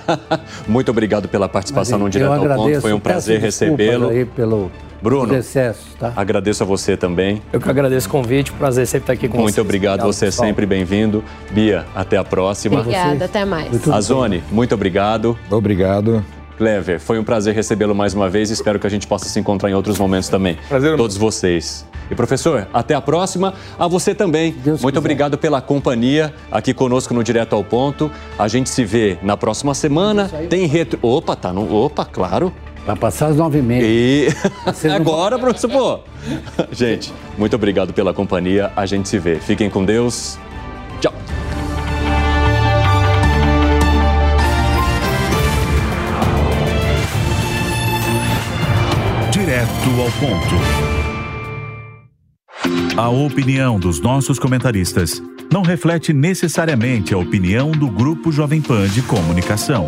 Muito 0.68 0.90
obrigado 0.90 1.28
pela 1.28 1.50
participação 1.50 2.00
Mas, 2.00 2.06
no 2.06 2.10
Direto 2.10 2.32
ao 2.32 2.56
Ponto. 2.56 2.82
Foi 2.82 2.94
um 2.94 3.00
prazer 3.00 3.42
recebê-lo. 3.42 4.10
aí 4.10 4.26
pelo 4.26 4.72
Bruno, 5.04 5.36
excessos, 5.36 5.94
tá? 6.00 6.14
agradeço 6.16 6.64
a 6.64 6.66
você 6.66 6.96
também. 6.96 7.42
Eu 7.52 7.60
que 7.60 7.70
agradeço 7.70 8.08
o 8.08 8.10
convite, 8.10 8.54
prazer 8.54 8.88
sempre 8.88 9.04
estar 9.04 9.14
aqui 9.14 9.28
com 9.28 9.36
Muito 9.38 9.48
vocês. 9.48 9.58
Muito 9.58 9.68
obrigado, 9.68 10.00
obrigado, 10.00 10.14
você 10.14 10.28
é 10.28 10.32
sempre 10.32 10.66
bem-vindo. 10.66 11.22
Bia, 11.52 11.86
até 11.94 12.16
a 12.16 12.24
próxima. 12.24 12.80
Obrigada, 12.80 13.26
até 13.26 13.44
mais. 13.44 13.86
Azone, 13.90 14.42
muito 14.50 14.74
obrigado. 14.74 15.38
Obrigado. 15.52 16.24
Clever, 16.58 17.00
foi 17.02 17.20
um 17.20 17.24
prazer 17.24 17.54
recebê-lo 17.54 17.94
mais 17.94 18.14
uma 18.14 18.30
vez. 18.30 18.50
Espero 18.50 18.80
que 18.80 18.88
a 18.88 18.90
gente 18.90 19.06
possa 19.06 19.26
se 19.26 19.38
encontrar 19.38 19.70
em 19.70 19.74
outros 19.74 20.00
momentos 20.00 20.30
também. 20.30 20.58
Prazer. 20.70 20.96
Todos 20.96 21.18
vocês. 21.18 21.86
E 22.10 22.16
professor, 22.16 22.68
até 22.74 22.94
a 22.94 23.02
próxima. 23.02 23.54
A 23.78 23.88
você 23.88 24.16
também. 24.16 24.52
Deus 24.52 24.82
Muito 24.82 24.94
quiser. 24.94 25.00
obrigado 25.00 25.38
pela 25.38 25.62
companhia 25.62 26.34
aqui 26.52 26.74
conosco 26.74 27.14
no 27.14 27.24
Direto 27.24 27.56
ao 27.56 27.64
Ponto. 27.64 28.10
A 28.38 28.48
gente 28.48 28.70
se 28.70 28.86
vê 28.86 29.18
na 29.22 29.36
próxima 29.36 29.74
semana. 29.74 30.30
Tem 30.50 30.66
retro. 30.66 31.00
Opa, 31.02 31.36
tá 31.36 31.52
no. 31.52 31.74
Opa, 31.74 32.06
claro. 32.06 32.54
Vai 32.86 32.96
passar 32.98 33.28
as 33.28 33.38
nove 33.38 33.60
e 33.60 33.62
meia. 33.62 33.84
E 33.84 34.28
agora, 34.94 35.40
professor, 35.40 35.70
pô. 35.70 36.00
Gente, 36.72 37.14
muito 37.38 37.56
obrigado 37.56 37.94
pela 37.94 38.14
companhia. 38.14 38.72
A 38.76 38.86
gente 38.86 39.08
se 39.08 39.18
vê. 39.20 39.38
Fiquem 39.38 39.70
com 39.70 39.86
Deus. 39.86 40.38
Tchau. 41.00 41.14
Direto 49.32 49.90
ao 50.00 50.12
ponto. 50.20 50.94
A 52.96 53.10
opinião 53.10 53.80
dos 53.80 54.00
nossos 54.00 54.38
comentaristas 54.38 55.22
não 55.52 55.62
reflete 55.62 56.14
necessariamente 56.14 57.14
a 57.14 57.18
opinião 57.18 57.72
do 57.72 57.90
Grupo 57.90 58.32
Jovem 58.32 58.62
Pan 58.62 58.88
de 58.88 59.02
Comunicação. 59.02 59.88